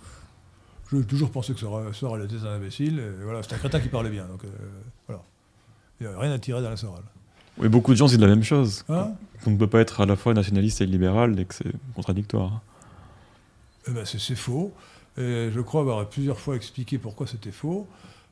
J'ai 0.92 1.04
toujours 1.04 1.30
pensé 1.30 1.54
que 1.54 1.60
Soral 1.60 2.24
était 2.24 2.46
un 2.46 2.56
imbécile. 2.56 3.02
Voilà, 3.24 3.44
c'est 3.44 3.54
un 3.54 3.58
crétin 3.58 3.80
qui 3.80 3.90
parlait 3.90 4.10
bien. 4.10 4.26
Donc, 4.26 4.44
euh, 4.44 4.48
voilà. 5.08 5.22
Il 6.00 6.08
n'y 6.08 6.14
a 6.14 6.18
rien 6.18 6.32
à 6.32 6.40
tirer 6.40 6.62
d'Alain 6.62 6.76
Soral. 6.76 7.04
Oui, 7.60 7.68
beaucoup 7.68 7.92
de 7.92 7.98
gens 7.98 8.08
disent 8.08 8.20
la 8.20 8.28
même 8.28 8.44
chose. 8.44 8.86
Hein? 8.90 9.12
On 9.46 9.52
ne 9.52 9.58
peut 9.58 9.68
pas 9.68 9.82
être 9.82 10.02
à 10.02 10.06
la 10.06 10.16
fois 10.16 10.34
nationaliste 10.34 10.82
et 10.82 10.86
libéral 10.86 11.40
et 11.40 11.46
que 11.46 11.54
c'est 11.54 11.72
contradictoire. 11.94 12.62
Eh 13.88 13.92
ben 13.92 14.06
c'est 14.06 14.36
faux. 14.36 14.74
Je 15.18 15.60
crois 15.62 15.82
avoir 15.82 16.08
plusieurs 16.08 16.40
fois 16.40 16.56
expliqué 16.56 16.98
pourquoi 16.98 17.28
c'était 17.28 17.52
faux. 17.52 17.88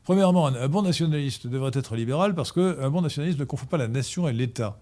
Premièrement, 0.08 0.48
un, 0.48 0.68
bon 0.70 0.84
nationaliste 0.84 1.48
devrait 1.48 1.72
être 1.74 1.98
libéral 1.98 2.34
parce 2.34 2.54
qu'un 2.54 2.90
bon 2.90 3.02
nationaliste 3.02 3.38
ne 3.40 3.44
confond 3.44 3.66
pas 3.66 3.76
la 3.76 3.90
nation 3.90 4.30
et 4.30 4.32
l'État. 4.32 4.80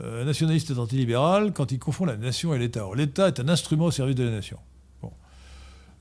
Euh, 0.00 0.22
un 0.22 0.24
nationaliste 0.24 0.70
est 0.70 0.78
antilibéral 0.78 1.52
quand 1.52 1.72
il 1.72 1.78
confond 1.78 2.06
la 2.06 2.16
nation 2.16 2.54
et 2.54 2.58
l'État. 2.58 2.88
L'État 2.96 3.28
est 3.28 3.38
un 3.38 3.50
instrument 3.50 3.84
au 3.84 3.90
service 3.90 4.16
de 4.16 4.24
la 4.24 4.30
nation. 4.30 4.58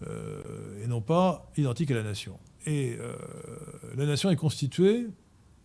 Euh, 0.07 0.83
et 0.83 0.87
non 0.87 1.01
pas 1.01 1.51
identique 1.57 1.91
à 1.91 1.95
la 1.95 2.03
nation. 2.03 2.39
Et 2.65 2.95
euh, 2.97 3.13
la 3.97 4.05
nation 4.05 4.29
est 4.29 4.37
constituée 4.37 5.07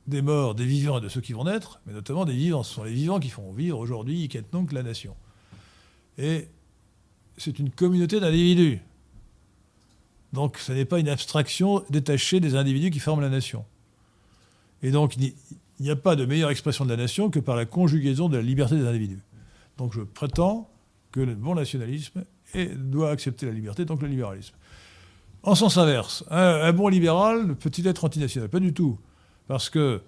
des 0.09 0.21
morts, 0.21 0.57
des 0.57 0.67
vivants 0.67 0.99
et 0.99 1.01
de 1.01 1.09
ceux 1.09 1.21
qui 1.21 1.35
vont 1.35 1.45
naître, 1.45 1.81
mais 1.87 1.93
notamment 1.93 2.25
des 2.25 2.35
vivants. 2.35 2.65
Ce 2.65 2.75
sont 2.75 2.83
les 2.83 2.93
vivants 2.93 3.21
qui 3.21 3.31
font 3.31 3.53
vivre 3.53 3.79
aujourd'hui, 3.79 4.27
qu'est 4.27 4.51
donc 4.51 4.73
la 4.73 4.83
nation. 4.83 5.15
Et 6.19 6.49
c'est 7.39 7.59
une 7.59 7.71
communauté 7.71 8.21
d'individus. 8.21 8.81
Donc 10.33 10.59
ce 10.59 10.73
n'est 10.73 10.85
pas 10.85 10.99
une 10.99 11.09
abstraction 11.09 11.85
détachée 11.89 12.41
des 12.41 12.55
individus 12.55 12.91
qui 12.91 12.99
forment 12.99 13.23
la 13.23 13.31
nation. 13.31 13.65
Et 14.83 14.91
donc 14.91 15.17
il 15.17 15.33
n'y 15.81 15.91
a 15.91 15.97
pas 15.97 16.17
de 16.17 16.27
meilleure 16.27 16.51
expression 16.51 16.85
de 16.85 16.91
la 16.91 16.97
nation 16.97 17.31
que 17.31 17.39
par 17.39 17.57
la 17.57 17.65
conjugaison 17.65 18.29
de 18.29 18.37
la 18.37 18.43
liberté 18.43 18.77
des 18.77 18.87
individus. 18.87 19.21
Donc 19.79 19.93
je 19.95 20.03
prétends 20.03 20.71
que 21.13 21.21
le 21.21 21.35
bon 21.35 21.55
nationalisme 21.55 22.25
doit 22.77 23.11
accepter 23.11 23.47
la 23.47 23.53
liberté, 23.53 23.85
donc 23.85 24.03
le 24.03 24.09
libéralisme. 24.09 24.55
En 25.43 25.55
sens 25.55 25.79
inverse, 25.79 26.25
un, 26.31 26.73
bon 26.73 26.89
libéral 26.89 27.55
peut-il 27.57 27.87
être 27.87 28.05
antinational? 28.05 28.49
Pas 28.51 28.61
du 28.61 28.75
tout. 28.75 28.99
Parce 29.47 29.71
que, 29.71 30.03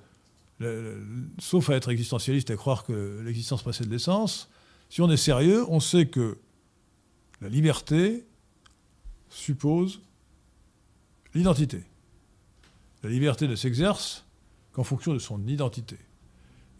sauf 1.38 1.70
à 1.70 1.76
être 1.76 1.90
existentialiste 1.90 2.50
et 2.50 2.54
à 2.54 2.56
croire 2.56 2.84
que 2.84 3.22
l'existence 3.24 3.62
précède 3.62 3.90
l'essence, 3.90 4.50
si 4.88 5.00
on 5.00 5.10
est 5.10 5.16
sérieux, 5.16 5.64
on 5.68 5.80
sait 5.80 6.06
que 6.06 6.36
la 7.40 7.48
liberté 7.48 8.26
suppose 9.28 10.02
l'identité. 11.34 11.82
La 13.02 13.10
liberté 13.10 13.48
ne 13.48 13.54
s'exerce 13.54 14.26
qu'en 14.72 14.84
fonction 14.84 15.14
de 15.14 15.18
son 15.18 15.46
identité. 15.46 15.96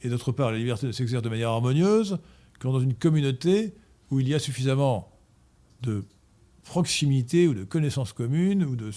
Et 0.02 0.08
d'autre 0.08 0.32
part, 0.32 0.50
la 0.50 0.58
liberté 0.58 0.86
ne 0.86 0.92
s'exerce 0.92 1.22
de 1.22 1.28
manière 1.28 1.50
harmonieuse 1.50 2.18
que 2.58 2.68
dans 2.68 2.80
une 2.80 2.94
communauté 2.94 3.74
où 4.10 4.20
il 4.20 4.28
y 4.28 4.34
a 4.34 4.38
suffisamment 4.38 5.10
de 5.82 6.04
proximité 6.64 7.48
ou 7.48 7.54
de 7.54 7.64
connaissances 7.64 8.12
communes 8.12 8.64
ou 8.64 8.76
de 8.76 8.90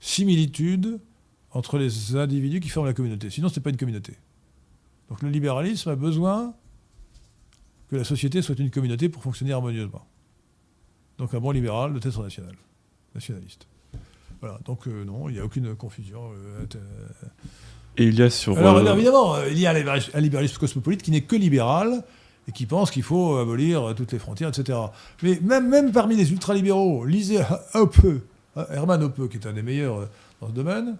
similitudes 0.00 1.00
entre 1.50 1.78
les 1.78 2.16
individus 2.16 2.60
qui 2.60 2.68
forment 2.68 2.86
la 2.86 2.94
communauté. 2.94 3.30
Sinon, 3.30 3.48
ce 3.48 3.56
n'est 3.56 3.62
pas 3.62 3.70
une 3.70 3.76
communauté. 3.76 4.14
Donc 5.08 5.22
le 5.22 5.28
libéralisme 5.28 5.90
a 5.90 5.96
besoin 5.96 6.54
que 7.88 7.96
la 7.96 8.04
société 8.04 8.40
soit 8.40 8.58
une 8.58 8.70
communauté 8.70 9.08
pour 9.08 9.22
fonctionner 9.22 9.52
harmonieusement. 9.52 10.06
Donc 11.18 11.34
un 11.34 11.40
bon 11.40 11.50
libéral 11.50 11.92
doit 11.92 12.00
être 12.04 12.22
national, 12.22 12.54
nationaliste. 13.14 13.66
Voilà, 14.42 14.58
donc 14.64 14.88
euh, 14.88 15.04
non, 15.04 15.28
il 15.28 15.34
n'y 15.34 15.38
a 15.38 15.44
aucune 15.44 15.76
confusion. 15.76 16.20
Euh, 16.32 16.66
et 17.96 18.06
il 18.06 18.18
y 18.18 18.22
a 18.22 18.28
sur. 18.28 18.58
Alors, 18.58 18.78
euh, 18.78 18.94
évidemment, 18.94 19.36
il 19.48 19.58
y 19.58 19.68
a 19.68 19.70
un 19.70 20.20
libéralisme 20.20 20.58
cosmopolite 20.58 21.00
qui 21.00 21.12
n'est 21.12 21.20
que 21.20 21.36
libéral 21.36 22.02
et 22.48 22.52
qui 22.52 22.66
pense 22.66 22.90
qu'il 22.90 23.04
faut 23.04 23.36
abolir 23.36 23.94
toutes 23.96 24.10
les 24.10 24.18
frontières, 24.18 24.48
etc. 24.48 24.76
Mais 25.22 25.38
même, 25.42 25.68
même 25.68 25.92
parmi 25.92 26.16
les 26.16 26.32
ultralibéraux, 26.32 27.04
lisez 27.04 27.40
Hoppe, 27.74 28.04
Herman 28.56 29.00
Hoppe, 29.04 29.30
qui 29.30 29.36
est 29.36 29.46
un 29.46 29.52
des 29.52 29.62
meilleurs 29.62 30.08
dans 30.40 30.48
ce 30.48 30.52
domaine, 30.52 30.96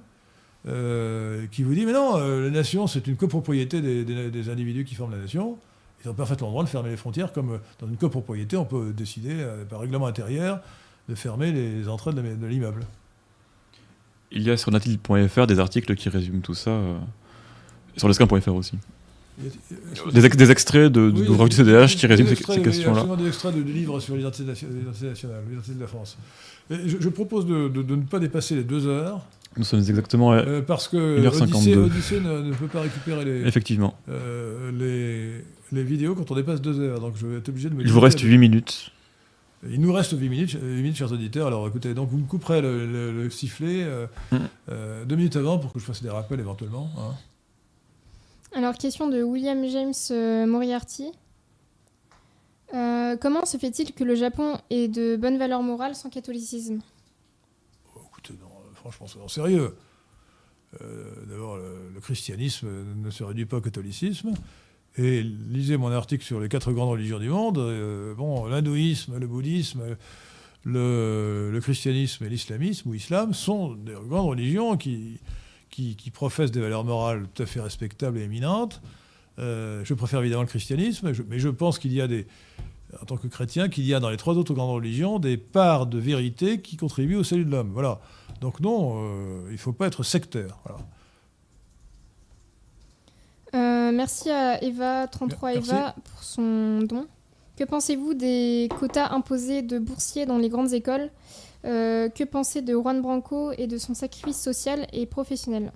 qui 1.50 1.64
vous 1.64 1.74
dit 1.74 1.84
Mais 1.84 1.92
non, 1.92 2.16
la 2.18 2.50
nation, 2.50 2.86
c'est 2.86 3.08
une 3.08 3.16
copropriété 3.16 3.80
des, 3.80 4.04
des, 4.04 4.48
individus 4.50 4.84
qui 4.84 4.94
forment 4.94 5.16
la 5.16 5.18
nation. 5.18 5.58
Ils 6.04 6.10
ont 6.10 6.14
parfaitement 6.14 6.48
le 6.48 6.52
droit 6.52 6.64
de 6.64 6.68
fermer 6.68 6.90
les 6.90 6.96
frontières, 6.96 7.32
comme 7.32 7.60
dans 7.80 7.86
une 7.86 7.96
copropriété, 7.96 8.56
on 8.56 8.64
peut 8.64 8.92
décider, 8.92 9.36
par 9.70 9.80
règlement 9.80 10.06
intérieur, 10.06 10.60
de 11.08 11.14
fermer 11.14 11.52
les 11.52 11.88
entrées 11.88 12.12
de 12.12 12.46
l'immeuble. 12.46 12.84
Il 14.34 14.42
y 14.42 14.50
a 14.50 14.56
sur 14.56 14.70
natil.fr 14.70 15.46
des 15.46 15.60
articles 15.60 15.94
qui 15.94 16.08
résument 16.08 16.40
tout 16.40 16.54
ça, 16.54 16.70
euh, 16.70 16.98
sur 17.96 18.08
lescam.fr 18.08 18.54
aussi. 18.54 18.76
Des, 20.12 20.28
des, 20.28 20.50
extraits 20.50 20.92
d'ouvrages 20.92 21.48
du 21.50 21.56
CDH 21.56 21.96
qui 21.96 22.06
résument 22.06 22.28
ces, 22.28 22.62
questions-là. 22.62 23.04
Des 23.16 23.28
extraits 23.28 23.54
de, 23.54 23.62
livres 23.62 23.98
sur 23.98 24.14
l'identité 24.14 24.44
nationale, 24.44 25.42
l'identité 25.48 25.74
de 25.74 25.80
la 25.80 25.86
France. 25.86 26.18
je, 26.70 27.08
propose 27.08 27.46
de, 27.46 27.82
ne 27.82 28.02
pas 28.02 28.18
dépasser 28.18 28.54
les 28.54 28.64
deux 28.64 28.86
heures. 28.86 29.24
Nous 29.56 29.64
sommes 29.64 29.80
exactement 29.80 30.32
à 30.32 30.36
euh, 30.36 30.62
parce 30.62 30.88
que 30.88 30.96
Odyssée, 31.76 32.20
ne, 32.20 32.52
peut 32.54 32.68
pas 32.68 32.82
récupérer 32.82 33.24
les, 33.24 33.46
Effectivement. 33.46 33.94
Euh, 34.08 34.70
les, 34.72 35.44
les, 35.72 35.82
vidéos 35.82 36.14
quand 36.14 36.30
on 36.30 36.34
dépasse 36.34 36.60
deux 36.60 36.80
heures. 36.80 37.00
Donc 37.00 37.16
je 37.16 37.26
vais 37.26 37.38
être 37.38 37.48
obligé 37.48 37.68
de 37.68 37.74
me. 37.74 37.82
Il 37.82 37.90
vous 37.90 38.00
reste 38.00 38.20
8 38.20 38.38
minutes. 38.38 38.92
Il 39.64 39.80
nous 39.80 39.92
reste 39.92 40.18
8 40.18 40.28
minutes, 40.28 40.52
8 40.52 40.60
minutes, 40.60 40.96
chers 40.96 41.12
auditeurs. 41.12 41.46
Alors 41.46 41.66
écoutez, 41.68 41.94
donc 41.94 42.08
vous 42.08 42.18
me 42.18 42.26
couperez 42.26 42.60
le, 42.60 43.30
sifflet 43.30 43.84
euh, 43.84 44.06
mm. 44.32 44.36
euh, 44.70 45.04
deux 45.04 45.14
minutes 45.14 45.36
avant 45.36 45.58
pour 45.58 45.72
que 45.72 45.78
je 45.78 45.84
fasse 45.84 46.02
des 46.02 46.10
rappels 46.10 46.40
éventuellement. 46.40 46.90
Hein. 46.98 47.14
Alors, 48.54 48.74
question 48.74 49.08
de 49.08 49.22
William 49.22 49.64
James 49.66 49.92
euh, 50.10 50.46
Moriarty. 50.46 51.12
comment 52.72 53.44
se 53.44 53.56
fait-il 53.56 53.92
que 53.92 54.04
le 54.04 54.16
Japon 54.16 54.58
ait 54.68 54.88
de 54.88 55.16
bonnes 55.16 55.38
valeurs 55.38 55.62
morales 55.62 55.94
sans 55.94 56.10
catholicisme? 56.10 56.80
Oh, 57.94 58.00
Écoutez, 58.10 58.34
non, 58.40 58.48
franchement, 58.74 59.06
c'est 59.06 59.34
sérieux. 59.34 59.76
D'abord, 61.28 61.56
le, 61.58 62.00
christianisme 62.00 62.68
ne 62.96 63.10
se 63.10 63.22
réduit 63.22 63.46
pas 63.46 63.58
au 63.58 63.60
catholicisme. 63.60 64.32
Et 64.98 65.22
lisez 65.22 65.76
mon 65.76 65.90
article 65.90 66.24
sur 66.24 66.38
les 66.40 66.48
quatre 66.48 66.72
grandes 66.72 66.90
religions 66.90 67.18
du 67.18 67.28
monde. 67.28 67.58
Euh, 67.58 68.14
bon, 68.14 68.46
l'hindouisme, 68.46 69.18
le 69.18 69.26
bouddhisme, 69.26 69.96
le, 70.64 71.58
christianisme 71.62 72.24
et 72.24 72.28
l'islamisme 72.28 72.88
ou 72.88 72.92
l'islam 72.92 73.32
sont 73.32 73.72
des 73.72 73.94
grandes 74.06 74.28
religions 74.28 74.76
qui, 74.76 75.18
qui, 75.70 76.10
professent 76.12 76.50
des 76.50 76.60
valeurs 76.60 76.84
morales 76.84 77.26
tout 77.34 77.42
à 77.42 77.46
fait 77.46 77.60
respectables 77.60 78.18
et 78.18 78.22
éminentes. 78.22 78.82
Euh, 79.38 79.82
je 79.84 79.94
préfère 79.94 80.20
évidemment 80.20 80.42
le 80.42 80.48
christianisme, 80.48 81.12
mais 81.28 81.38
je 81.38 81.48
pense 81.48 81.78
qu'il 81.78 81.94
y 81.94 82.02
a 82.02 82.06
des, 82.06 82.26
en 83.00 83.04
tant 83.06 83.16
que 83.16 83.28
chrétien, 83.28 83.68
qu'il 83.68 83.84
y 83.84 83.94
a 83.94 84.00
dans 84.00 84.10
les 84.10 84.16
trois 84.16 84.34
autres 84.34 84.52
grandes 84.54 84.74
religions 84.74 85.18
des 85.18 85.36
parts 85.36 85.86
de 85.86 85.98
vérité 85.98 86.60
qui 86.60 86.76
contribuent 86.76 87.16
au 87.16 87.24
salut 87.24 87.44
de 87.44 87.50
l'homme. 87.50 87.70
Voilà. 87.72 88.00
Donc 88.40 88.60
non, 88.60 88.96
euh, 88.96 89.44
il 89.48 89.52
ne 89.52 89.56
faut 89.56 89.72
pas 89.72 89.86
être 89.86 90.02
sectaire. 90.02 90.58
Voilà. 90.64 90.84
Euh, 93.54 93.92
merci 93.92 94.30
à 94.30 94.58
Eva33 94.60 95.56
Eva 95.56 95.94
pour 96.04 96.22
son 96.22 96.80
don. 96.80 97.06
Que 97.56 97.64
pensez-vous 97.64 98.14
des 98.14 98.68
quotas 98.78 99.12
imposés 99.12 99.62
de 99.62 99.78
boursiers 99.78 100.24
dans 100.24 100.38
les 100.38 100.48
grandes 100.48 100.72
écoles 100.72 101.10
euh, 101.66 102.08
Que 102.08 102.24
pensez 102.24 102.62
de 102.62 102.72
Juan 102.72 103.02
Branco 103.02 103.52
et 103.52 103.66
de 103.66 103.76
son 103.76 103.94
sacrifice 103.94 104.40
social 104.40 104.86
et 104.92 105.04
professionnel? 105.04 105.70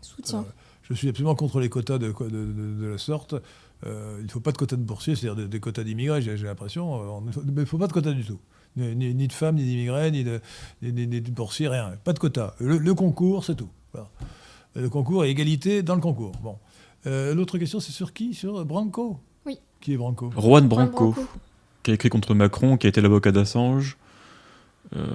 Soutien. 0.00 0.40
Euh, 0.40 0.52
je 0.82 0.94
suis 0.94 1.08
absolument 1.08 1.36
contre 1.36 1.60
les 1.60 1.68
quotas 1.68 1.98
de, 1.98 2.12
de, 2.12 2.86
la 2.86 2.98
sorte. 2.98 3.36
il 3.84 4.24
ne 4.24 4.28
faut 4.28 4.40
pas 4.40 4.50
de 4.50 4.58
quotas 4.58 4.76
de 4.76 4.82
boursiers, 4.82 5.14
c'est-à-dire 5.14 5.48
des, 5.48 5.60
quotas 5.60 5.84
d'immigrés, 5.84 6.20
j'ai 6.20 6.36
l'impression. 6.36 7.22
il 7.46 7.54
ne 7.54 7.64
faut 7.64 7.78
pas 7.78 7.86
de 7.86 7.92
quotas 7.92 8.12
du 8.12 8.24
tout. 8.24 8.40
Ni, 8.76 9.14
de 9.14 9.32
femmes, 9.32 9.54
ni 9.54 9.64
d'immigrés, 9.64 10.10
ni 10.10 10.24
de, 10.24 10.40
ni, 10.82 11.20
boursiers, 11.20 11.68
rien. 11.68 11.94
Pas 12.02 12.12
de 12.12 12.18
quotas. 12.18 12.54
Le, 12.58 12.92
concours, 12.94 13.44
c'est 13.44 13.54
tout. 13.54 13.70
Le 14.74 14.88
concours 14.88 15.24
et 15.24 15.30
égalité 15.30 15.84
dans 15.84 15.94
le 15.94 16.00
concours. 16.00 16.32
Bon. 16.42 16.56
Euh, 17.06 17.34
l'autre 17.34 17.58
question, 17.58 17.80
c'est 17.80 17.92
sur 17.92 18.12
qui? 18.12 18.34
Sur 18.34 18.64
Branco? 18.64 19.18
Oui. 19.46 19.58
Qui 19.80 19.94
est 19.94 19.96
Branco? 19.96 20.30
Juan 20.36 20.68
Branco, 20.68 21.14
qui 21.82 21.90
a 21.90 21.94
écrit 21.94 22.10
contre 22.10 22.34
Macron, 22.34 22.76
qui 22.76 22.86
a 22.86 22.90
été 22.90 23.00
l'avocat 23.00 23.32
d'Assange. 23.32 23.96
Euh, 24.96 25.06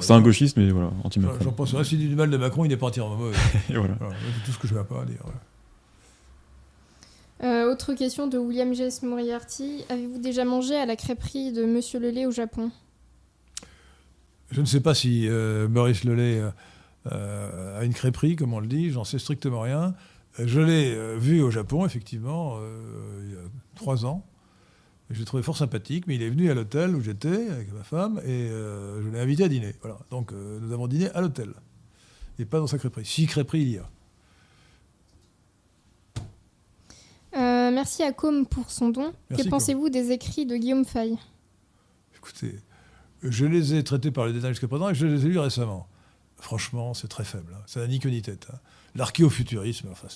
c'est 0.00 0.12
un 0.12 0.20
gauchiste, 0.20 0.56
mais 0.56 0.70
voilà, 0.70 0.92
anti-Macron. 1.02 1.38
J'en 1.42 1.52
pense 1.52 1.74
rien. 1.74 1.82
Dit 1.82 1.96
du 1.96 2.14
mal 2.14 2.30
de 2.30 2.36
Macron, 2.36 2.64
il 2.64 2.68
n'est 2.68 2.76
pas 2.76 2.86
entièrement 2.86 3.16
mauvais. 3.16 3.36
Et 3.70 3.74
voilà. 3.74 3.96
c'est 3.98 4.44
tout 4.44 4.52
ce 4.52 4.58
que 4.58 4.68
je 4.68 4.74
vais 4.74 4.84
pas 4.84 5.04
dire. 5.04 5.20
Euh, 7.42 7.70
autre 7.70 7.94
question 7.94 8.26
de 8.26 8.38
William 8.38 8.72
J.S. 8.72 9.02
Moriarty. 9.02 9.84
Avez-vous 9.88 10.18
déjà 10.18 10.44
mangé 10.44 10.76
à 10.76 10.86
la 10.86 10.96
crêperie 10.96 11.52
de 11.52 11.64
Monsieur 11.64 11.98
Lelay 11.98 12.26
au 12.26 12.30
Japon? 12.30 12.70
Je 14.50 14.60
ne 14.60 14.66
sais 14.66 14.80
pas 14.80 14.94
si 14.94 15.28
Maurice 15.68 16.04
Lelay 16.04 16.42
a 17.04 17.84
une 17.84 17.94
crêperie, 17.94 18.36
comme 18.36 18.54
on 18.54 18.60
le 18.60 18.66
dit. 18.66 18.90
J'en 18.90 19.04
sais 19.04 19.18
strictement 19.18 19.60
rien. 19.60 19.94
Je 20.38 20.60
l'ai 20.60 20.94
euh, 20.94 21.16
vu 21.18 21.42
au 21.42 21.50
Japon, 21.50 21.84
effectivement, 21.84 22.58
euh, 22.60 23.22
il 23.24 23.32
y 23.32 23.36
a 23.36 23.40
trois 23.74 24.06
ans. 24.06 24.24
Je 25.10 25.18
l'ai 25.18 25.24
trouvé 25.24 25.42
fort 25.42 25.56
sympathique, 25.56 26.06
mais 26.06 26.14
il 26.14 26.22
est 26.22 26.30
venu 26.30 26.50
à 26.50 26.54
l'hôtel 26.54 26.94
où 26.94 27.00
j'étais 27.00 27.48
avec 27.48 27.72
ma 27.72 27.82
femme 27.82 28.20
et 28.24 28.50
euh, 28.50 29.02
je 29.02 29.08
l'ai 29.08 29.18
invité 29.18 29.44
à 29.44 29.48
dîner. 29.48 29.74
Voilà. 29.80 29.98
Donc 30.10 30.32
nous 30.32 30.70
avons 30.72 30.86
dîné 30.86 31.10
à 31.12 31.22
l'hôtel 31.22 31.54
et 32.38 32.44
pas 32.44 32.58
dans 32.58 32.66
sa 32.66 32.76
crêperie. 32.78 33.06
Si 33.06 33.26
crêperie 33.26 33.62
il 33.62 33.70
y 33.70 33.78
a. 33.78 33.88
merci 37.70 38.02
à 38.02 38.12
Com 38.12 38.44
pour 38.44 38.70
son 38.70 38.90
don. 38.90 39.12
que 39.30 39.48
pensez-vous 39.48 39.88
des 39.88 40.10
écrits 40.10 40.44
de 40.44 40.56
Guillaume 40.56 40.84
Fay? 40.84 41.16
Écoutez, 42.16 42.56
je 43.22 43.46
les 43.46 43.74
ai 43.74 43.84
traités 43.84 44.10
par 44.10 44.26
le 44.26 44.34
détail 44.34 44.50
jusqu'à 44.50 44.68
présent 44.68 44.90
et 44.90 44.94
je 44.94 45.06
les 45.06 45.24
ai 45.24 45.28
lus 45.28 45.38
récemment. 45.38 45.88
Franchement, 46.40 46.94
c'est 46.94 47.08
très 47.08 47.24
faible. 47.24 47.52
Hein. 47.54 47.62
Ça 47.66 47.80
n'a 47.80 47.86
ni 47.88 47.98
queue 47.98 48.10
ni 48.10 48.22
tête. 48.22 48.46
Hein 48.52 48.58
l'archéofuturisme. 48.98 49.88
Enfin, 49.90 50.08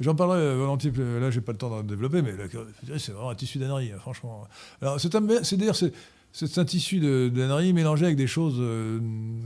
J'en 0.00 0.14
parlerai 0.14 0.54
volontiers, 0.56 0.92
là 0.92 1.30
j'ai 1.30 1.40
pas 1.40 1.52
le 1.52 1.58
temps 1.58 1.70
d'en 1.70 1.82
développer, 1.82 2.22
mais 2.22 2.32
c'est 2.98 3.10
vraiment 3.10 3.30
un 3.30 3.34
tissu 3.34 3.58
d'ânerie, 3.58 3.90
hein, 3.92 3.98
franchement. 3.98 4.46
C'est 4.98 5.56
d'ailleurs 5.56 5.76
c'est 6.32 6.58
un 6.58 6.64
tissu 6.64 7.00
d'ânerie 7.00 7.72
mélangé 7.72 8.04
avec 8.04 8.16
des 8.16 8.28
choses 8.28 8.56
euh, 8.58 9.00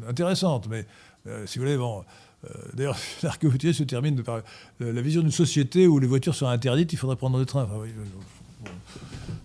intéressantes, 0.09 0.69
mais 0.69 0.85
euh, 1.27 1.47
si 1.47 1.59
vous 1.59 1.65
voulez, 1.65 1.77
bon. 1.77 2.05
Euh, 2.45 2.49
d'ailleurs, 2.75 2.99
l'archéofuturisme 3.23 3.79
se 3.79 3.85
termine 3.85 4.23
par 4.23 4.43
la 4.81 5.01
vision 5.01 5.23
d'une 5.23 5.31
société 5.31 5.87
où 5.87 5.99
les 5.99 6.09
voitures 6.09 6.35
seraient 6.35 6.53
interdites, 6.53 6.93
il 6.93 6.99
faudrait 6.99 7.17
prendre 7.17 7.39
le 7.39 7.47
train. 7.47 7.69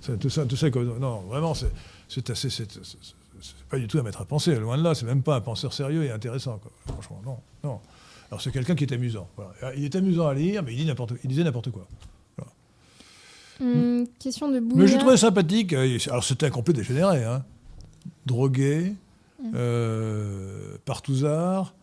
Enfin, 0.01 0.17
tout 0.17 0.29
ça, 0.29 0.45
tout 0.45 0.57
ça, 0.57 0.69
non, 0.69 1.21
vraiment, 1.21 1.53
c'est 2.09 2.29
assez, 2.29 2.49
c'est 3.41 3.55
pas 3.69 3.77
du 3.79 3.87
tout 3.87 3.97
à 3.99 4.03
mettre 4.03 4.21
à 4.21 4.25
penser. 4.25 4.55
Loin 4.55 4.77
de 4.77 4.83
là, 4.83 4.95
c'est 4.95 5.05
même 5.05 5.23
pas 5.23 5.35
un 5.35 5.41
penseur 5.41 5.73
sérieux 5.73 6.03
et 6.03 6.11
intéressant. 6.11 6.59
Franchement, 6.87 7.21
non, 7.25 7.37
non. 7.63 7.79
Alors 8.29 8.41
c'est 8.41 8.51
quelqu'un 8.51 8.75
qui 8.75 8.83
est 8.83 8.93
amusant. 8.93 9.27
Voilà. 9.37 9.73
Il 9.75 9.83
est 9.85 9.95
amusant 9.95 10.27
à 10.27 10.33
lire, 10.33 10.61
mais 10.63 10.73
il, 10.73 10.77
dit 10.77 10.85
n'importe, 10.85 11.13
il 11.23 11.29
disait 11.29 11.43
n'importe 11.43 11.71
quoi. 11.71 11.87
Hum, 13.59 14.05
question 14.19 14.51
de 14.51 14.59
Boumia. 14.59 14.83
Mais 14.83 14.87
j'ai 14.87 14.97
trouvé 14.99 15.17
sympathique. 15.17 15.73
euh, 15.73 15.97
Alors 16.09 16.23
c'était 16.23 16.45
un 16.45 16.49
complet 16.51 16.73
dégénéré. 16.73 17.23
Hein. 17.23 17.43
Drogué, 18.25 18.93
Mm. 19.39 19.51
euh, 19.55 20.77
partouzard, 20.85 21.75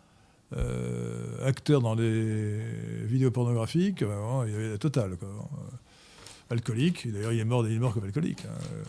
euh, 0.57 1.47
acteur 1.47 1.81
dans 1.81 1.95
des 1.97 2.59
vidéos 3.07 3.31
pornographiques. 3.31 4.03
vraiment, 4.03 4.43
il 4.45 4.53
y 4.53 4.55
avait 4.57 4.71
la 4.71 4.79
totale. 4.79 5.17
Quoi. 5.17 5.29
Euh, 5.29 6.53
Alcoolique. 6.55 7.11
D'ailleurs, 7.13 7.33
il 7.33 7.39
est 7.41 7.45
mort, 7.45 7.67
il 7.67 7.75
est 7.77 7.79
mort 7.79 7.95
comme 7.95 8.05
alcoolique. 8.05 8.45
hein. 8.45 8.59
Euh, 8.73 8.83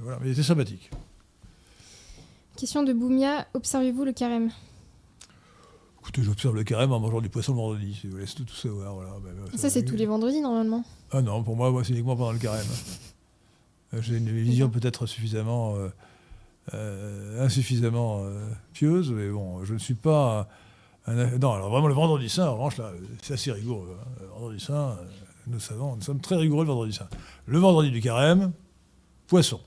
voilà. 0.00 0.18
Mais 0.22 0.28
il 0.28 0.32
était 0.32 0.42
sympathique. 0.44 0.90
Question 2.56 2.82
de 2.84 2.92
Boumia. 2.92 3.46
Observez-vous 3.54 4.04
le 4.04 4.12
carême? 4.12 4.50
Écoutez, 6.00 6.22
j'observe 6.22 6.54
le 6.54 6.64
carême 6.64 6.92
en 6.92 7.00
mangeant 7.00 7.20
du 7.20 7.28
poisson 7.28 7.52
le 7.52 7.58
vendredi, 7.58 7.94
si 7.98 8.06
vous 8.08 8.18
c'est 8.26 8.34
tout, 8.34 8.44
tout 8.44 8.54
savoir. 8.54 8.94
Voilà. 8.94 9.10
Ben, 9.24 9.32
ben, 9.50 9.58
Ça, 9.58 9.70
c'est 9.70 9.84
tous 9.84 9.96
les 9.96 10.06
vendredis, 10.06 10.40
normalement. 10.40 10.84
Ah 11.10 11.22
non, 11.22 11.42
pour 11.42 11.56
moi, 11.56 11.70
moi 11.70 11.82
c'est 11.82 11.92
uniquement 11.92 12.14
pendant 12.16 12.32
le 12.32 12.38
carême. 12.38 12.66
Euh, 13.94 14.02
J'ai 14.02 14.18
une 14.18 14.28
vision 14.28 14.68
peut-être 14.68 15.06
suffisamment 15.06 15.76
euh, 15.76 15.88
euh, 16.74 17.44
insuffisamment 17.44 18.20
euh, 18.22 18.48
pieuse, 18.72 19.10
mais 19.12 19.30
bon, 19.30 19.64
je 19.64 19.74
ne 19.74 19.78
suis 19.78 19.94
pas 19.94 20.46
un, 21.06 21.38
non, 21.38 21.52
alors 21.52 21.70
vraiment 21.70 21.88
le 21.88 21.94
vendredi 21.94 22.28
saint, 22.28 22.46
en 22.48 22.52
revanche, 22.54 22.76
là, 22.78 22.92
c'est 23.22 23.34
assez 23.34 23.52
rigoureux. 23.52 23.96
hein. 24.00 24.08
Le 24.20 24.26
vendredi 24.28 24.60
saint, 24.60 24.96
nous 25.46 25.60
savons, 25.60 25.96
nous 25.96 26.02
sommes 26.02 26.20
très 26.20 26.36
rigoureux 26.36 26.64
le 26.64 26.70
vendredi 26.70 26.92
saint. 26.92 27.08
Le 27.46 27.58
vendredi 27.58 27.90
du 27.90 28.00
carême, 28.00 28.52
poisson. 29.26 29.60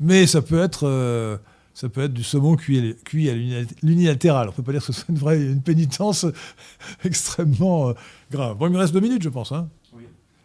Mais 0.00 0.26
ça 0.26 0.42
peut 0.42 0.60
être, 0.60 1.38
ça 1.78 1.90
peut 1.90 2.00
être 2.04 2.14
du 2.14 2.24
saumon 2.24 2.56
cuit, 2.56 2.78
à- 2.78 2.92
cuit 3.04 3.28
à 3.28 3.34
l'uni- 3.34 3.66
l'unilatéral. 3.82 4.48
On 4.48 4.52
ne 4.52 4.56
peut 4.56 4.62
pas 4.62 4.72
dire 4.72 4.80
que 4.80 4.86
ce 4.86 4.92
soit 4.94 5.04
une 5.10 5.18
vraie 5.18 5.36
une 5.42 5.60
pénitence 5.60 6.24
extrêmement 7.04 7.90
euh, 7.90 7.92
grave. 8.30 8.56
Bon, 8.56 8.66
il 8.66 8.72
me 8.72 8.78
reste 8.78 8.94
deux 8.94 9.00
minutes, 9.00 9.22
je 9.22 9.28
pense. 9.28 9.52
Hein. 9.52 9.68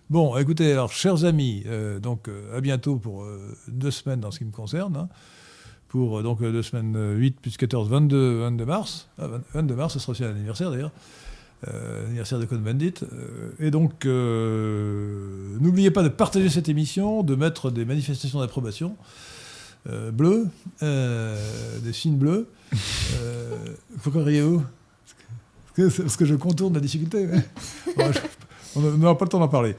Bon, 0.10 0.36
écoutez, 0.38 0.74
alors, 0.74 0.92
chers 0.92 1.24
amis, 1.24 1.64
euh, 1.68 2.00
donc 2.00 2.28
euh, 2.28 2.58
à 2.58 2.60
bientôt 2.60 2.98
pour 2.98 3.24
euh, 3.24 3.56
deux 3.70 3.92
semaines 3.92 4.20
dans 4.20 4.30
ce 4.30 4.40
qui 4.40 4.46
me 4.46 4.52
concerne. 4.52 4.96
hein. 4.98 5.08
pour 5.88 6.22
donc 6.22 6.42
deux 6.42 6.62
semaines, 6.64 6.96
euh, 6.98 7.16
8 7.16 7.40
plus 7.40 7.56
14, 7.56 7.88
22, 7.90 8.40
22 8.42 8.66
mars. 8.66 9.08
Ah, 9.18 9.28
20 9.28 9.42
22 9.54 9.76
mars, 9.76 9.94
ce 9.94 10.00
sera 10.00 10.12
aussi 10.12 10.24
l'anniversaire 10.24 10.70
d'ailleurs. 10.70 10.92
Euh, 11.70 12.04
l'anniversaire 12.04 12.40
de 12.40 12.46
Code 12.46 12.62
Bandit. 12.62 12.94
Euh, 13.04 13.52
et 13.60 13.72
donc, 13.72 14.06
euh, 14.06 15.58
n'oubliez 15.62 15.92
pas 15.92 16.04
de 16.04 16.10
partager 16.10 16.50
cette 16.50 16.68
émission, 16.70 17.24
de 17.24 17.36
mettre 17.36 17.72
des 17.72 17.86
manifestations 17.86 18.40
d'approbation 18.42 18.98
euh, 19.90 20.12
bleues, 20.12 20.48
euh, 20.84 21.36
des 21.84 21.94
signes 21.94 22.18
bleus. 22.18 22.48
Euh, 22.74 23.56
pourquoi 24.04 24.24
riez-vous 24.24 24.64
parce 25.76 25.96
que, 25.96 26.02
parce 26.02 26.18
que 26.18 26.26
je 26.26 26.36
contourne 26.36 26.74
la 26.74 26.80
difficulté. 26.82 27.28
Bon, 27.98 28.12
je- 28.12 28.20
on 28.76 28.82
n'aura 28.98 29.18
pas 29.18 29.26
le 29.26 29.30
temps 29.30 29.40
d'en 29.40 29.48
parler. 29.48 29.76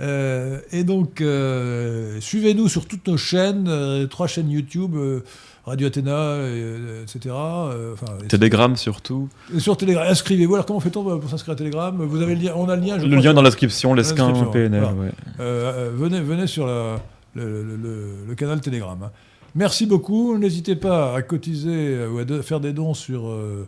Euh, 0.00 0.60
et 0.72 0.84
donc, 0.84 1.20
euh, 1.20 2.20
suivez-nous 2.20 2.68
sur 2.68 2.86
toutes 2.86 3.06
nos 3.08 3.16
chaînes, 3.16 3.66
euh, 3.68 4.06
trois 4.06 4.26
chaînes 4.26 4.50
YouTube, 4.50 4.94
euh, 4.96 5.20
Radio 5.64 5.86
Athéna, 5.86 6.10
euh, 6.14 7.02
etc. 7.04 7.34
euh, 7.34 7.94
Telegram 8.28 8.76
surtout. 8.76 9.28
sur 9.58 9.76
Telegram, 9.76 10.04
inscrivez-vous. 10.08 10.54
Alors, 10.54 10.66
comment 10.66 10.80
fait-on 10.80 11.18
pour 11.18 11.30
s'inscrire 11.30 11.54
à 11.54 11.56
Telegram 11.56 11.96
Vous 12.04 12.20
avez 12.20 12.34
le 12.34 12.42
lien, 12.42 12.52
on 12.56 12.68
a 12.68 12.76
le 12.76 12.82
lien. 12.82 12.98
Je 12.98 13.06
Le 13.06 13.16
lien 13.16 13.32
dans 13.34 13.42
la 13.42 13.48
description, 13.50 13.94
l'esquin 13.94 14.32
PNL. 14.52 14.80
voilà. 14.82 14.94
ouais. 14.96 15.10
euh, 15.40 15.88
euh, 15.88 15.90
venez, 15.94 16.20
venez 16.20 16.46
sur 16.46 16.66
la- 16.66 17.00
le, 17.34 17.62
le- 17.62 17.76
le- 17.76 18.14
le 18.28 18.34
canal 18.34 18.60
Telegram. 18.60 18.98
hein. 19.02 19.10
Merci 19.56 19.86
beaucoup. 19.86 20.36
N'hésitez 20.38 20.76
pas 20.76 21.14
à 21.14 21.22
cotiser 21.22 21.70
euh, 21.94 22.10
ou 22.10 22.18
à 22.18 22.24
de- 22.24 22.42
faire 22.42 22.60
des 22.60 22.72
dons 22.72 22.94
sur, 22.94 23.26
euh, 23.26 23.66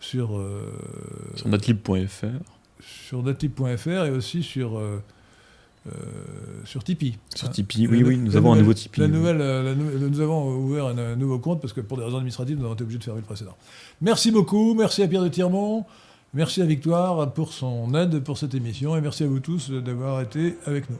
sur, 0.00 0.36
euh, 0.38 0.62
Sur 2.80 3.22
netlib.fr 3.22 4.04
et 4.06 4.10
aussi 4.10 4.42
sur, 4.42 4.78
euh, 4.78 4.98
sur 6.64 6.82
Tipeee. 6.82 7.18
Sur 7.34 7.48
Hein. 7.48 7.50
Tipeee. 7.52 7.86
Oui, 7.86 8.02
oui, 8.02 8.16
nous 8.16 8.34
avons 8.36 8.54
un 8.54 8.56
nouveau 8.56 8.72
Tipeee. 8.72 9.00
La 9.02 9.08
nouvelle, 9.08 9.38
la 9.38 9.74
nous 9.74 10.20
avons 10.20 10.54
ouvert 10.56 10.86
un, 10.86 10.96
un 10.96 11.16
nouveau 11.16 11.38
compte 11.38 11.60
parce 11.60 11.72
que 11.74 11.80
pour 11.82 11.98
des 11.98 12.04
raisons 12.04 12.16
administratives, 12.16 12.58
nous 12.58 12.64
avons 12.64 12.74
été 12.74 12.82
obligés 12.84 12.98
de 12.98 13.04
fermer 13.04 13.20
le 13.20 13.26
précédent. 13.26 13.56
Merci 14.00 14.30
beaucoup. 14.30 14.74
Merci 14.74 15.02
à 15.02 15.08
Pierre 15.08 15.22
de 15.22 15.28
Tirmont. 15.28 15.84
Merci 16.32 16.62
à 16.62 16.64
Victoire 16.64 17.32
pour 17.34 17.52
son 17.52 17.92
aide 17.94 18.20
pour 18.20 18.38
cette 18.38 18.54
émission 18.54 18.96
et 18.96 19.00
merci 19.00 19.24
à 19.24 19.26
vous 19.26 19.40
tous 19.40 19.70
d'avoir 19.70 20.20
été 20.22 20.56
avec 20.64 20.84
nous. 20.88 20.96